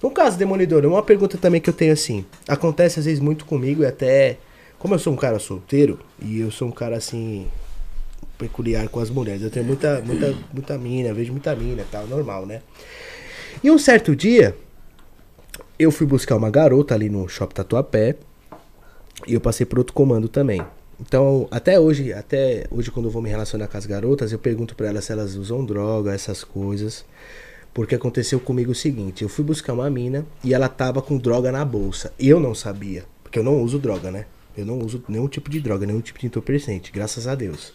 No 0.01 0.09
caso, 0.11 0.37
Demolidor, 0.37 0.85
uma 0.85 1.03
pergunta 1.03 1.37
também 1.37 1.59
que 1.59 1.69
eu 1.69 1.73
tenho 1.73 1.93
assim. 1.93 2.25
Acontece 2.47 2.99
às 2.99 3.05
vezes 3.05 3.19
muito 3.19 3.45
comigo 3.45 3.83
e 3.83 3.85
até. 3.85 4.37
Como 4.79 4.93
eu 4.93 4.99
sou 4.99 5.13
um 5.13 5.17
cara 5.17 5.39
solteiro 5.39 5.99
e 6.21 6.39
eu 6.39 6.51
sou 6.51 6.67
um 6.67 6.71
cara 6.71 6.97
assim. 6.97 7.47
peculiar 8.37 8.87
com 8.89 8.99
as 8.99 9.09
mulheres. 9.09 9.41
Eu 9.41 9.49
tenho 9.49 9.65
muita, 9.65 10.01
muita, 10.01 10.33
muita 10.53 10.77
mina, 10.77 11.13
vejo 11.13 11.31
muita 11.31 11.55
mina 11.55 11.81
e 11.81 11.85
tal, 11.85 12.05
normal, 12.07 12.45
né? 12.45 12.61
E 13.63 13.69
um 13.71 13.77
certo 13.77 14.15
dia, 14.15 14.55
eu 15.83 15.91
fui 15.91 16.07
buscar 16.07 16.35
uma 16.35 16.49
garota 16.49 16.93
ali 16.93 17.09
no 17.09 17.27
shopping 17.27 17.55
Tatuapé 17.55 18.15
e 19.27 19.33
eu 19.33 19.41
passei 19.41 19.65
por 19.65 19.79
outro 19.79 19.93
comando 19.93 20.27
também. 20.27 20.61
Então, 20.99 21.47
até 21.51 21.79
hoje, 21.79 22.13
até 22.13 22.65
hoje 22.71 22.91
quando 22.91 23.07
eu 23.07 23.11
vou 23.11 23.21
me 23.21 23.29
relacionar 23.29 23.67
com 23.67 23.77
as 23.77 23.85
garotas, 23.85 24.31
eu 24.31 24.39
pergunto 24.39 24.75
pra 24.75 24.87
elas 24.87 25.05
se 25.05 25.11
elas 25.11 25.35
usam 25.35 25.65
droga, 25.65 26.13
essas 26.13 26.43
coisas. 26.43 27.05
Porque 27.73 27.95
aconteceu 27.95 28.39
comigo 28.39 28.71
o 28.71 28.75
seguinte, 28.75 29.23
eu 29.23 29.29
fui 29.29 29.43
buscar 29.43 29.73
uma 29.73 29.89
mina 29.89 30.25
e 30.43 30.53
ela 30.53 30.69
tava 30.69 31.01
com 31.01 31.17
droga 31.17 31.51
na 31.51 31.65
bolsa. 31.65 32.13
Eu 32.19 32.39
não 32.39 32.53
sabia, 32.53 33.03
porque 33.23 33.39
eu 33.39 33.43
não 33.43 33.61
uso 33.61 33.79
droga, 33.79 34.11
né? 34.11 34.25
Eu 34.55 34.65
não 34.65 34.77
uso 34.77 35.03
nenhum 35.07 35.27
tipo 35.27 35.49
de 35.49 35.59
droga, 35.59 35.85
nenhum 35.85 36.01
tipo 36.01 36.19
de 36.19 36.27
entorpecente, 36.27 36.91
graças 36.91 37.27
a 37.27 37.33
Deus. 37.33 37.73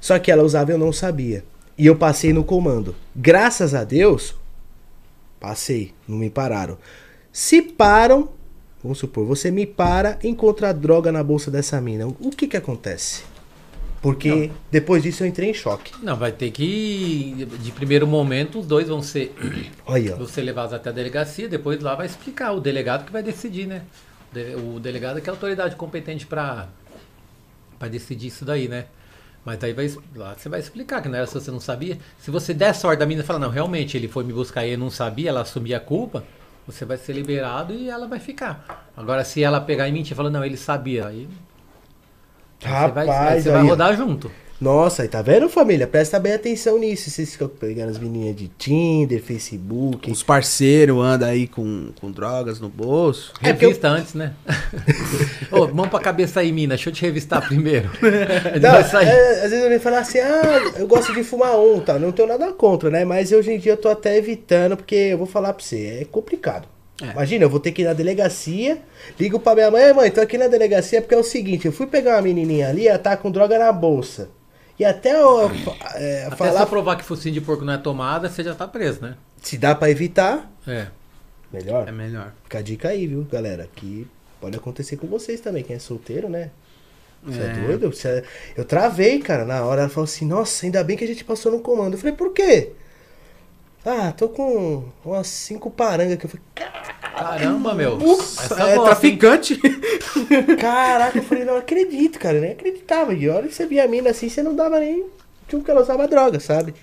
Só 0.00 0.18
que 0.18 0.30
ela 0.30 0.44
usava 0.44 0.70
e 0.70 0.74
eu 0.74 0.78
não 0.78 0.92
sabia. 0.92 1.44
E 1.76 1.86
eu 1.86 1.96
passei 1.96 2.32
no 2.32 2.44
comando. 2.44 2.94
Graças 3.16 3.74
a 3.74 3.82
Deus, 3.82 4.36
passei, 5.40 5.92
não 6.06 6.18
me 6.18 6.30
pararam. 6.30 6.78
Se 7.36 7.60
param, 7.60 8.28
vamos 8.80 8.98
supor, 8.98 9.26
você 9.26 9.50
me 9.50 9.66
para, 9.66 10.20
encontra 10.22 10.72
droga 10.72 11.10
na 11.10 11.20
bolsa 11.20 11.50
dessa 11.50 11.80
mina. 11.80 12.06
O 12.06 12.30
que 12.30 12.46
que 12.46 12.56
acontece? 12.56 13.24
Porque 14.00 14.52
depois 14.70 15.02
disso 15.02 15.24
eu 15.24 15.26
entrei 15.26 15.50
em 15.50 15.54
choque. 15.54 15.92
Não, 16.00 16.14
vai 16.14 16.30
ter 16.30 16.52
que. 16.52 17.44
De 17.60 17.72
primeiro 17.72 18.06
momento, 18.06 18.60
os 18.60 18.66
dois 18.66 18.86
vão 18.86 19.02
ser, 19.02 19.34
ó. 19.84 19.98
vão 20.16 20.28
ser 20.28 20.42
levados 20.42 20.72
até 20.72 20.90
a 20.90 20.92
delegacia, 20.92 21.48
depois 21.48 21.80
lá 21.80 21.96
vai 21.96 22.06
explicar. 22.06 22.52
O 22.52 22.60
delegado 22.60 23.04
que 23.04 23.10
vai 23.12 23.22
decidir, 23.22 23.66
né? 23.66 23.82
O 24.30 24.34
de- 24.34 24.54
O 24.54 24.78
delegado 24.78 25.18
é 25.18 25.20
que 25.20 25.28
é 25.28 25.32
a 25.32 25.34
autoridade 25.34 25.74
competente 25.74 26.26
pra 26.26 26.68
decidir 27.90 28.28
isso 28.28 28.44
daí, 28.44 28.68
né? 28.68 28.86
Mas 29.44 29.62
aí 29.64 29.72
vai, 29.72 29.92
lá 30.14 30.36
você 30.38 30.48
vai 30.48 30.60
explicar 30.60 31.02
que 31.02 31.08
não 31.08 31.16
era 31.16 31.26
se 31.26 31.34
você 31.34 31.50
não 31.50 31.58
sabia. 31.60 31.98
Se 32.20 32.30
você 32.30 32.54
der 32.54 32.74
sorte 32.76 33.00
da 33.00 33.06
menina 33.06 33.24
e 33.24 33.26
falar, 33.26 33.40
não, 33.40 33.50
realmente 33.50 33.96
ele 33.96 34.06
foi 34.06 34.22
me 34.22 34.32
buscar 34.32 34.64
e 34.64 34.72
eu 34.74 34.78
não 34.78 34.88
sabia, 34.90 35.30
ela 35.30 35.40
assumir 35.40 35.74
a 35.74 35.80
culpa, 35.80 36.22
você 36.66 36.84
vai 36.84 36.96
ser 36.96 37.12
liberado 37.12 37.72
e 37.72 37.88
ela 37.88 38.06
vai 38.06 38.18
ficar. 38.18 38.88
Agora, 38.96 39.24
se 39.24 39.42
ela 39.42 39.60
pegar 39.60 39.88
e 39.88 39.92
mentir 39.92 40.12
e 40.12 40.14
falar, 40.14 40.30
não, 40.30 40.44
ele 40.44 40.56
sabia, 40.56 41.06
aí 41.06 41.28
aí 42.64 42.70
você 42.86 42.88
vai, 42.88 43.08
aí 43.08 43.08
Rapaz, 43.08 43.42
você 43.42 43.50
vai 43.50 43.62
rodar 43.62 43.96
junto. 43.96 44.30
Nossa, 44.64 45.02
aí 45.02 45.08
tá 45.08 45.20
vendo, 45.20 45.46
família? 45.50 45.86
Presta 45.86 46.18
bem 46.18 46.32
atenção 46.32 46.78
nisso. 46.78 47.10
Vocês 47.10 47.32
ficam 47.32 47.48
pegando 47.48 47.90
as 47.90 47.98
meninas 47.98 48.34
de 48.34 48.48
Tinder, 48.48 49.22
Facebook. 49.22 50.10
Os 50.10 50.22
parceiros 50.22 50.96
andam 51.04 51.28
aí 51.28 51.46
com, 51.46 51.90
com 52.00 52.10
drogas 52.10 52.58
no 52.60 52.70
bolso. 52.70 53.30
É 53.42 53.52
porque 53.52 53.66
eu- 53.66 53.68
Revista 53.68 53.88
antes, 53.88 54.14
né? 54.14 54.32
Ô, 55.52 55.66
mão 55.68 55.86
pra 55.86 56.00
cabeça 56.00 56.40
aí, 56.40 56.50
mina. 56.50 56.76
Deixa 56.76 56.88
eu 56.88 56.94
te 56.94 57.02
revistar 57.02 57.46
primeiro. 57.46 57.90
Não, 58.62 58.70
é, 58.76 58.80
às 59.44 59.50
vezes 59.50 59.62
eu 59.64 59.68
venho 59.68 59.80
falar 59.82 59.98
assim, 59.98 60.20
ah, 60.20 60.72
eu 60.78 60.86
gosto 60.86 61.12
de 61.12 61.22
fumar 61.22 61.58
um, 61.60 61.78
tá? 61.80 61.98
Não 61.98 62.10
tenho 62.10 62.26
nada 62.26 62.50
contra, 62.54 62.88
né? 62.88 63.04
Mas 63.04 63.32
hoje 63.32 63.52
em 63.52 63.58
dia 63.58 63.72
eu 63.72 63.76
tô 63.76 63.90
até 63.90 64.16
evitando, 64.16 64.78
porque 64.78 64.94
eu 64.94 65.18
vou 65.18 65.26
falar 65.26 65.52
pra 65.52 65.62
você, 65.62 65.98
é 66.00 66.04
complicado. 66.06 66.66
É. 67.02 67.10
Imagina, 67.10 67.44
eu 67.44 67.50
vou 67.50 67.60
ter 67.60 67.70
que 67.72 67.82
ir 67.82 67.84
na 67.84 67.92
delegacia, 67.92 68.78
ligo 69.20 69.38
pra 69.38 69.54
minha 69.56 69.70
mãe, 69.70 69.92
mãe, 69.92 70.10
tô 70.10 70.22
aqui 70.22 70.38
na 70.38 70.48
delegacia 70.48 71.02
porque 71.02 71.14
é 71.14 71.18
o 71.18 71.22
seguinte, 71.24 71.66
eu 71.66 71.72
fui 71.72 71.86
pegar 71.86 72.12
uma 72.16 72.22
menininha 72.22 72.70
ali, 72.70 72.88
ela 72.88 72.98
tá 72.98 73.14
com 73.14 73.30
droga 73.30 73.58
na 73.58 73.70
bolsa. 73.70 74.30
E 74.78 74.84
até 74.84 75.12
eu 75.20 75.50
é, 75.94 76.24
Até 76.26 76.36
falar 76.36 76.60
só 76.60 76.66
provar 76.66 76.96
que 76.96 77.04
focinho 77.04 77.32
de 77.34 77.40
porco 77.40 77.64
não 77.64 77.72
é 77.74 77.78
tomada, 77.78 78.28
você 78.28 78.42
já 78.42 78.54
tá 78.54 78.66
preso, 78.66 79.00
né? 79.02 79.14
se 79.40 79.58
dá 79.58 79.74
pra 79.74 79.90
evitar, 79.90 80.50
É. 80.66 80.86
melhor. 81.52 81.86
É 81.88 81.92
melhor. 81.92 82.32
Fica 82.44 82.58
a 82.58 82.62
dica 82.62 82.88
aí, 82.88 83.06
viu, 83.06 83.24
galera? 83.30 83.68
Que 83.76 84.06
pode 84.40 84.56
acontecer 84.56 84.96
com 84.96 85.06
vocês 85.06 85.38
também, 85.40 85.62
quem 85.62 85.76
é 85.76 85.78
solteiro, 85.78 86.28
né? 86.30 86.50
Você 87.22 87.40
é, 87.40 87.44
É. 87.44 87.52
doido? 87.66 87.90
Você 87.92 88.08
é- 88.08 88.24
Eu 88.56 88.64
travei, 88.64 89.18
cara, 89.20 89.44
na 89.44 89.62
hora. 89.62 89.82
Ela 89.82 89.90
falou 89.90 90.04
assim, 90.04 90.24
nossa, 90.26 90.64
ainda 90.66 90.82
bem 90.82 90.96
que 90.96 91.04
a 91.04 91.06
gente 91.06 91.24
passou 91.24 91.52
no 91.52 91.60
comando. 91.60 91.92
Eu 91.94 91.98
falei, 91.98 92.14
por 92.14 92.32
quê? 92.32 92.72
Ah, 93.84 94.12
tô 94.12 94.28
com 94.30 94.84
umas 95.04 95.26
cinco 95.26 95.70
parangas 95.70 96.16
que 96.16 96.24
eu 96.24 96.30
falei, 96.30 96.44
Caramba, 97.14 97.74
meu. 97.74 97.98
Essa 97.98 98.54
é 98.54 98.56
gosta, 98.56 98.70
hein? 98.72 98.84
traficante. 98.84 99.60
caraca, 100.58 101.18
eu 101.18 101.22
falei, 101.22 101.44
não 101.44 101.56
acredito, 101.56 102.18
cara, 102.18 102.38
eu 102.38 102.40
nem 102.40 102.52
acreditava. 102.52 103.12
E 103.12 103.28
a 103.28 103.34
hora 103.34 103.46
que 103.46 103.54
você 103.54 103.66
via 103.66 103.84
a 103.84 103.88
mina 103.88 104.10
assim, 104.10 104.28
você 104.28 104.42
não 104.42 104.56
dava 104.56 104.80
nem. 104.80 105.06
Tipo 105.46 105.62
que 105.62 105.70
ela 105.70 105.82
usava 105.82 106.08
droga, 106.08 106.40
sabe? 106.40 106.74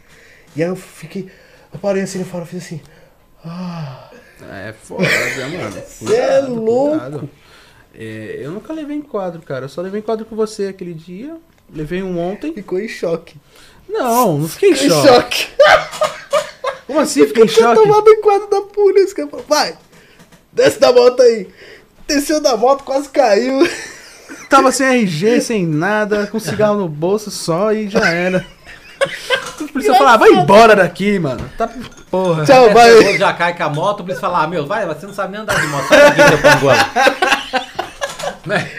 E 0.55 0.61
aí 0.61 0.69
eu 0.69 0.75
fiquei. 0.75 1.27
Eu 1.73 1.79
parei 1.79 2.03
assim 2.03 2.19
no 2.19 2.45
fiz 2.45 2.63
assim. 2.63 2.81
Ah, 3.43 4.09
É 4.67 4.73
foda, 4.73 5.03
mano? 5.03 5.81
Cê 5.85 6.15
é 6.15 6.39
louco. 6.41 7.29
É, 7.93 8.37
eu 8.39 8.51
nunca 8.51 8.71
levei 8.73 8.95
enquadro, 8.97 9.41
cara. 9.41 9.65
Eu 9.65 9.69
só 9.69 9.81
levei 9.81 9.99
enquadro 9.99 10.25
com 10.25 10.35
você 10.35 10.67
aquele 10.67 10.93
dia. 10.93 11.35
Levei 11.73 12.03
um 12.03 12.19
ontem. 12.19 12.53
ficou 12.53 12.79
em 12.79 12.87
choque. 12.87 13.37
Não, 13.89 14.37
não 14.37 14.47
fiquei 14.47 14.69
em 14.69 14.73
Em 14.73 14.89
choque. 14.89 15.47
Como 16.91 16.99
assim 16.99 17.25
fiquei 17.25 17.45
em 17.45 17.47
choque? 17.47 17.81
tomado 17.81 18.09
em 18.09 18.21
quadro 18.21 18.49
da 18.49 18.61
polícia. 18.61 19.15
cara. 19.15 19.43
Vai, 19.47 19.77
desce 20.51 20.77
da 20.77 20.91
moto 20.91 21.21
aí. 21.21 21.47
Desceu 22.05 22.41
da 22.41 22.57
moto, 22.57 22.83
quase 22.83 23.07
caiu. 23.07 23.65
Tava 24.49 24.71
sem 24.73 24.85
RG, 24.87 25.39
sem 25.39 25.65
nada, 25.65 26.27
com 26.27 26.37
cigarro 26.37 26.77
no 26.77 26.89
bolso 26.89 27.31
só 27.31 27.71
e 27.71 27.87
já 27.87 28.09
era. 28.09 28.45
Isso 29.75 29.89
eu 29.89 29.95
falava, 29.95 30.17
vai 30.25 30.31
embora 30.31 30.75
daqui, 30.75 31.17
mano. 31.17 31.49
Tá 31.57 31.69
porra. 32.09 32.43
Tchau, 32.43 32.65
Até 32.65 32.73
vai. 32.73 32.93
nervoso, 32.93 33.17
já 33.17 33.33
cai 33.33 33.55
com 33.55 33.63
a 33.63 33.69
moto, 33.69 34.01
o 34.01 34.03
polícia 34.03 34.19
fala, 34.19 34.43
ah, 34.43 34.47
meu, 34.47 34.67
vai, 34.67 34.85
você 34.85 35.05
não 35.07 35.13
sabe 35.13 35.31
nem 35.31 35.41
andar 35.41 35.59
de 35.59 35.67
moto. 35.67 35.87
Sai 35.87 36.01
daqui, 36.01 36.27
seu 36.27 36.37
panguão. 36.41 36.75
né? 38.45 38.71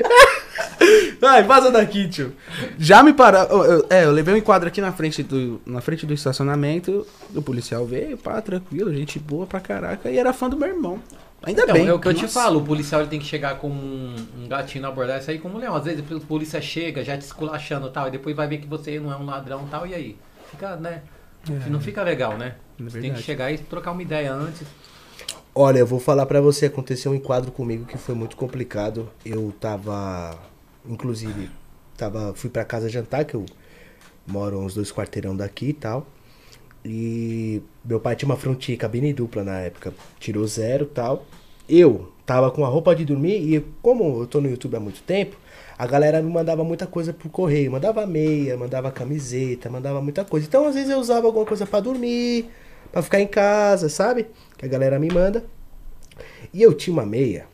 Vai, 1.23 1.45
vaza 1.45 1.71
daqui, 1.71 2.09
tio. 2.09 2.35
Já 2.77 3.01
me 3.01 3.13
pararam. 3.13 3.49
eu- 3.51 3.65
eu- 3.79 3.87
É, 3.89 4.05
eu 4.05 4.11
levei 4.11 4.35
um 4.35 4.37
enquadro 4.37 4.67
aqui 4.67 4.81
na 4.81 4.91
frente 4.91 5.23
do, 5.23 5.61
na 5.65 5.81
frente 5.81 6.05
do 6.05 6.13
estacionamento. 6.13 7.07
O 7.33 7.41
policial 7.41 7.87
veio, 7.87 8.19
pá, 8.19 8.43
tranquilo, 8.43 8.93
gente 8.93 9.21
boa 9.21 9.47
pra 9.47 9.61
caraca. 9.61 10.11
E 10.11 10.19
era 10.19 10.33
fã 10.33 10.51
do 10.51 10.57
meu 10.57 10.69
irmão. 10.69 11.01
Ainda 11.45 11.63
Então, 11.63 11.75
bem. 11.75 11.87
é 11.87 11.93
o 11.93 11.99
que 12.01 12.09
eu 12.09 12.15
te 12.15 12.27
falo, 12.27 12.59
o 12.59 12.65
policial 12.65 13.01
ele 13.03 13.11
tem 13.11 13.21
que 13.21 13.25
chegar 13.27 13.59
com 13.59 13.69
um, 13.69 14.17
um 14.39 14.49
gatinho 14.49 14.83
na 14.83 14.89
abordagem 14.89 15.23
e 15.23 15.25
sair 15.27 15.39
como 15.39 15.57
um 15.57 15.59
leão. 15.59 15.77
Às 15.77 15.85
vezes 15.85 16.01
o 16.11 16.21
polícia 16.21 16.61
chega 16.61 17.05
já 17.05 17.17
te 17.17 17.23
esculachando 17.23 17.87
e 17.87 17.91
tal, 17.91 18.09
e 18.09 18.11
depois 18.11 18.35
vai 18.35 18.49
ver 18.49 18.59
que 18.59 18.67
você 18.67 18.99
não 18.99 19.13
é 19.13 19.17
um 19.17 19.25
ladrão 19.25 19.65
e 19.67 19.71
tal, 19.71 19.87
e 19.87 19.95
aí? 19.95 20.17
Fica, 20.51 20.75
né? 20.77 21.03
Não 21.69 21.81
fica 21.81 22.03
legal, 22.03 22.37
né? 22.37 22.55
É 22.81 22.83
Você 22.83 23.01
tem 23.01 23.13
que 23.13 23.23
chegar 23.23 23.51
e 23.53 23.59
trocar 23.59 23.93
uma 23.93 24.03
ideia 24.03 24.33
antes. 24.33 24.67
Olha, 25.55 25.79
eu 25.79 25.87
vou 25.87 25.99
falar 26.01 26.27
pra 26.27 26.41
você, 26.41 26.67
aconteceu 26.67 27.13
um 27.13 27.15
enquadro 27.15 27.51
comigo 27.53 27.85
que 27.85 27.99
foi 27.99 28.15
muito 28.15 28.37
complicado. 28.37 29.09
Eu 29.27 29.53
tava, 29.61 30.37
inclusive, 30.87 31.51
tava, 31.97 32.35
fui 32.35 32.51
pra 32.51 32.65
casa 32.65 32.89
jantar, 32.89 33.25
que 33.25 33.35
eu 33.35 33.45
moro 34.27 34.59
uns 34.59 34.75
dois 34.75 34.93
quarteirão 34.93 35.37
daqui 35.37 35.71
e 35.71 35.73
tal. 35.73 36.07
E 36.85 37.63
meu 37.85 38.01
pai 38.01 38.17
tinha 38.17 38.29
uma 38.29 38.37
frontinha, 38.37 38.77
cabine 38.77 39.13
dupla 39.13 39.45
na 39.45 39.61
época, 39.61 39.95
tirou 40.19 40.47
zero 40.47 40.87
tal. 40.87 41.25
Eu 41.69 42.13
tava 42.27 42.51
com 42.51 42.65
a 42.65 42.69
roupa 42.69 42.95
de 42.95 43.05
dormir 43.05 43.55
e 43.55 43.61
como 43.81 44.23
eu 44.23 44.27
tô 44.27 44.41
no 44.41 44.49
YouTube 44.49 44.77
há 44.77 44.81
muito 44.81 45.03
tempo, 45.03 45.37
a 45.79 45.87
galera 45.87 46.21
me 46.21 46.31
mandava 46.31 46.65
muita 46.65 46.87
coisa 46.87 47.13
por 47.13 47.31
correio, 47.31 47.71
mandava 47.71 48.07
meia, 48.07 48.57
mandava 48.57 48.91
camiseta, 48.91 49.71
mandava 49.71 50.01
muita 50.03 50.25
coisa. 50.25 50.47
Então 50.47 50.67
às 50.67 50.75
vezes 50.75 50.91
eu 50.91 50.99
usava 50.99 51.27
alguma 51.27 51.47
coisa 51.47 51.67
pra 51.67 51.81
dormir, 51.81 52.49
pra 52.91 53.03
ficar 53.03 53.21
em 53.21 53.27
casa, 53.27 53.89
sabe? 53.89 54.27
Que 54.57 54.65
a 54.65 54.69
galera 54.69 54.99
me 54.99 55.09
manda. 55.09 55.45
E 56.53 56.63
eu 56.63 56.75
tinha 56.75 56.93
uma 56.93 57.07
meia. 57.07 57.47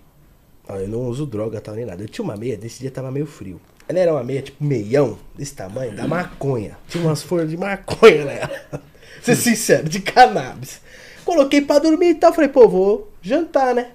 Eu 0.68 0.88
não 0.88 1.02
uso 1.06 1.26
droga 1.26 1.60
tal 1.60 1.74
nem 1.74 1.86
nada. 1.86 2.02
Eu 2.02 2.08
tinha 2.08 2.24
uma 2.24 2.36
meia, 2.36 2.56
desse 2.56 2.80
dia 2.80 2.90
tava 2.90 3.10
meio 3.10 3.26
frio. 3.26 3.60
Ela 3.88 3.98
era 3.98 4.12
uma 4.12 4.22
meia 4.22 4.42
tipo 4.42 4.62
meião, 4.62 5.18
desse 5.34 5.54
tamanho, 5.54 5.96
da 5.96 6.06
maconha. 6.06 6.76
Tinha 6.88 7.02
umas 7.02 7.22
folhas 7.22 7.48
de 7.48 7.56
maconha 7.56 8.24
nela. 8.24 8.50
Ser 9.22 9.36
sincero, 9.36 9.88
de 9.88 10.00
cannabis. 10.00 10.80
Coloquei 11.24 11.62
pra 11.62 11.78
dormir 11.78 12.10
e 12.10 12.14
tal. 12.14 12.32
Falei, 12.32 12.50
pô, 12.50 12.68
vou 12.68 13.10
jantar, 13.22 13.74
né? 13.74 13.92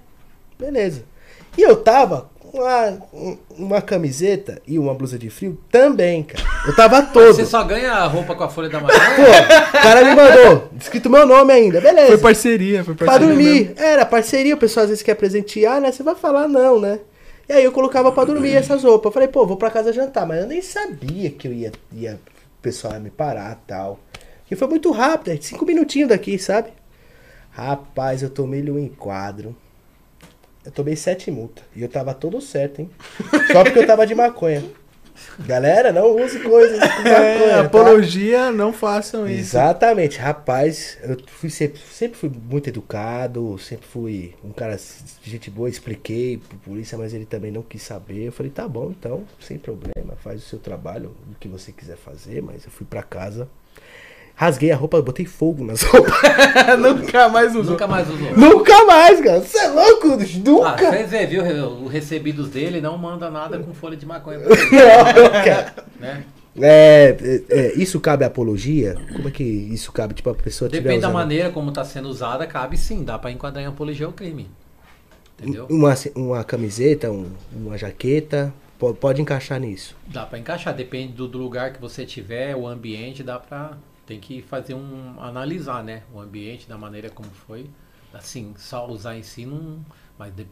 Beleza. 0.57 1.03
E 1.57 1.61
eu 1.61 1.75
tava 1.75 2.29
uma, 2.53 2.99
um- 3.13 3.37
uma 3.57 3.81
camiseta 3.81 4.61
e 4.67 4.77
uma 4.77 4.93
blusa 4.93 5.17
de 5.17 5.29
frio 5.29 5.57
também, 5.71 6.23
cara. 6.23 6.43
Eu 6.67 6.75
tava 6.75 7.01
todo. 7.01 7.33
Você 7.33 7.45
só 7.45 7.63
ganha 7.63 7.91
a 7.91 8.05
roupa 8.07 8.35
com 8.35 8.43
a 8.43 8.49
folha 8.49 8.69
da 8.69 8.79
manhã? 8.79 8.93
Pô, 9.15 9.77
o 9.77 9.81
cara 9.81 10.03
me 10.05 10.15
mandou, 10.15 10.69
escrito 10.79 11.09
meu 11.09 11.25
nome 11.25 11.51
ainda, 11.51 11.81
beleza. 11.81 12.07
Foi 12.07 12.17
parceria, 12.19 12.83
foi 12.83 12.93
Pra 12.95 13.07
parceria. 13.07 13.27
dormir. 13.27 13.65
mesmo. 13.69 13.75
Era 13.77 14.05
parceria, 14.05 14.53
o 14.53 14.57
pessoal 14.57 14.83
às 14.83 14.89
vezes 14.89 15.03
quer 15.03 15.15
presentear, 15.15 15.81
né? 15.81 15.91
Você 15.91 16.03
vai 16.03 16.15
falar 16.15 16.47
não, 16.47 16.79
né? 16.79 16.99
E 17.49 17.53
aí 17.53 17.63
eu 17.63 17.71
colocava 17.71 18.11
pra 18.11 18.23
dormir 18.23 18.55
essas 18.55 18.83
roupas. 18.83 19.05
Eu 19.07 19.11
falei, 19.11 19.27
pô, 19.27 19.45
vou 19.45 19.57
pra 19.57 19.69
casa 19.71 19.91
jantar, 19.91 20.25
mas 20.25 20.39
eu 20.41 20.47
nem 20.47 20.61
sabia 20.61 21.29
que 21.31 21.47
eu 21.47 21.51
ia, 21.53 21.71
ia 21.91 22.19
o 22.59 22.61
pessoal 22.61 22.93
ia 22.93 22.99
me 22.99 23.09
parar 23.09 23.51
e 23.61 23.67
tal. 23.67 23.99
E 24.49 24.55
foi 24.55 24.67
muito 24.67 24.91
rápido, 24.91 25.31
é 25.35 25.41
cinco 25.41 25.65
minutinhos 25.65 26.07
daqui, 26.09 26.37
sabe? 26.37 26.69
Rapaz, 27.51 28.23
eu 28.23 28.29
tomei-lhe 28.29 28.71
um 28.71 28.79
enquadro. 28.79 29.55
Eu 30.65 30.71
tomei 30.71 30.95
sete 30.95 31.29
multas. 31.29 31.63
E 31.75 31.81
eu 31.81 31.89
tava 31.89 32.13
todo 32.13 32.39
certo, 32.41 32.79
hein? 32.79 32.89
Só 33.51 33.63
porque 33.63 33.79
eu 33.79 33.87
tava 33.87 34.07
de 34.07 34.15
maconha. 34.15 34.63
Galera, 35.39 35.91
não 35.91 36.15
use 36.15 36.39
coisas 36.39 36.79
com 36.79 36.85
maconha. 36.85 37.17
É, 37.17 37.49
tá? 37.49 37.61
apologia, 37.61 38.51
não 38.51 38.73
façam 38.73 39.27
isso. 39.27 39.39
Exatamente, 39.39 40.17
rapaz, 40.17 40.97
eu 41.03 41.17
fui 41.27 41.49
sempre, 41.49 41.79
sempre 41.79 42.17
fui 42.17 42.29
muito 42.29 42.69
educado, 42.69 43.57
sempre 43.59 43.87
fui 43.87 44.33
um 44.43 44.51
cara 44.51 44.75
de 44.75 45.29
gente 45.29 45.49
boa, 45.49 45.69
expliquei 45.69 46.37
pro 46.37 46.57
polícia, 46.57 46.97
mas 46.97 47.13
ele 47.13 47.25
também 47.25 47.51
não 47.51 47.61
quis 47.61 47.83
saber. 47.83 48.27
Eu 48.27 48.31
falei, 48.31 48.51
tá 48.51 48.67
bom, 48.67 48.91
então, 48.91 49.23
sem 49.39 49.57
problema, 49.57 50.15
faz 50.17 50.43
o 50.43 50.45
seu 50.45 50.59
trabalho, 50.59 51.15
o 51.31 51.35
que 51.39 51.47
você 51.47 51.71
quiser 51.71 51.97
fazer, 51.97 52.41
mas 52.41 52.65
eu 52.65 52.71
fui 52.71 52.85
pra 52.85 53.03
casa, 53.03 53.47
rasguei 54.35 54.71
a 54.71 54.75
roupa, 54.75 55.01
botei 55.01 55.25
fogo 55.25 55.63
nas 55.63 55.81
roupas. 55.87 56.13
Nunca 56.79 57.29
mais 57.29 57.55
usou. 57.55 57.71
Nunca 57.71 57.87
mais 57.87 58.09
usou. 58.09 58.37
nunca 58.37 58.85
mais, 58.85 59.21
cara, 59.21 59.41
você 59.41 59.57
é 59.59 59.67
louco, 59.69 60.07
Ah, 60.13 60.17
nunca. 60.45 60.89
vocês 60.91 61.09
vê, 61.09 61.25
viu? 61.25 61.43
O 61.43 61.87
recebidos 61.87 62.49
dele 62.49 62.81
não 62.81 62.97
manda 62.97 63.29
nada 63.29 63.59
com 63.59 63.73
folha 63.73 63.95
de 63.97 64.05
maconha 64.05 64.39
pra 64.39 64.49
ele, 64.55 64.71
Não, 64.71 65.31
cara. 65.43 65.73
né? 65.99 66.23
É, 66.61 67.17
é, 67.19 67.43
é, 67.49 67.73
isso 67.73 67.99
cabe 67.99 68.23
à 68.23 68.27
apologia? 68.27 68.95
Como 69.13 69.27
é 69.27 69.31
que 69.31 69.43
isso 69.43 69.91
cabe? 69.91 70.13
Tipo, 70.13 70.29
a 70.29 70.35
pessoa 70.35 70.69
tiver 70.69 70.83
Depende 70.83 71.01
da 71.01 71.09
maneira 71.09 71.49
como 71.49 71.71
tá 71.71 71.83
sendo 71.83 72.07
usada, 72.09 72.45
cabe 72.45 72.77
sim, 72.77 73.03
dá 73.03 73.17
pra 73.17 73.31
enquadrar 73.31 73.63
em 73.63 73.67
apologia 73.67 74.05
ao 74.05 74.11
crime. 74.11 74.47
Entendeu? 75.41 75.65
uma, 75.69 75.93
uma 76.15 76.43
camiseta, 76.43 77.09
um- 77.11 77.31
uma 77.51 77.75
jaqueta, 77.75 78.53
po- 78.77 78.93
pode 78.93 79.19
encaixar 79.19 79.59
nisso. 79.59 79.95
Dá 80.07 80.25
pra 80.27 80.37
encaixar, 80.37 80.75
depende 80.75 81.13
do, 81.13 81.27
do 81.27 81.39
lugar 81.39 81.73
que 81.73 81.81
você 81.81 82.05
tiver, 82.05 82.55
o 82.55 82.67
ambiente, 82.67 83.23
dá 83.23 83.39
pra. 83.39 83.71
Tem 84.05 84.19
que 84.19 84.41
fazer 84.41 84.73
um. 84.73 85.19
analisar, 85.19 85.83
né? 85.83 86.03
O 86.13 86.19
ambiente, 86.19 86.67
da 86.67 86.77
maneira 86.77 87.09
como 87.09 87.29
foi. 87.29 87.69
Assim, 88.13 88.53
só 88.57 88.87
usar 88.87 89.15
em 89.17 89.23
si 89.23 89.45
não. 89.45 89.79
Mas 90.17 90.33
de- 90.35 90.47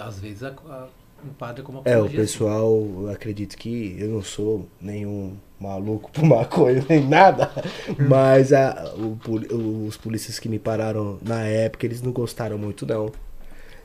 às, 0.00 0.18
vezes 0.18 0.42
a, 0.42 0.48
a, 0.48 0.88
enquadra 1.24 1.62
como 1.62 1.82
É, 1.84 1.98
o 1.98 2.08
pessoal, 2.08 2.70
eu 3.02 3.10
acredito 3.10 3.56
que 3.56 3.96
eu 3.98 4.08
não 4.08 4.22
sou 4.22 4.66
nenhum 4.80 5.36
maluco 5.60 6.10
por 6.10 6.24
maconha 6.24 6.84
nem 6.88 7.06
nada, 7.06 7.50
mas 7.98 8.52
a, 8.52 8.94
o 8.96 9.18
os 9.86 9.96
polícias 9.96 10.38
que 10.38 10.48
me 10.48 10.58
pararam 10.58 11.18
na 11.22 11.42
época, 11.42 11.86
eles 11.86 12.00
não 12.02 12.12
gostaram 12.12 12.56
muito 12.58 12.86
não. 12.86 13.12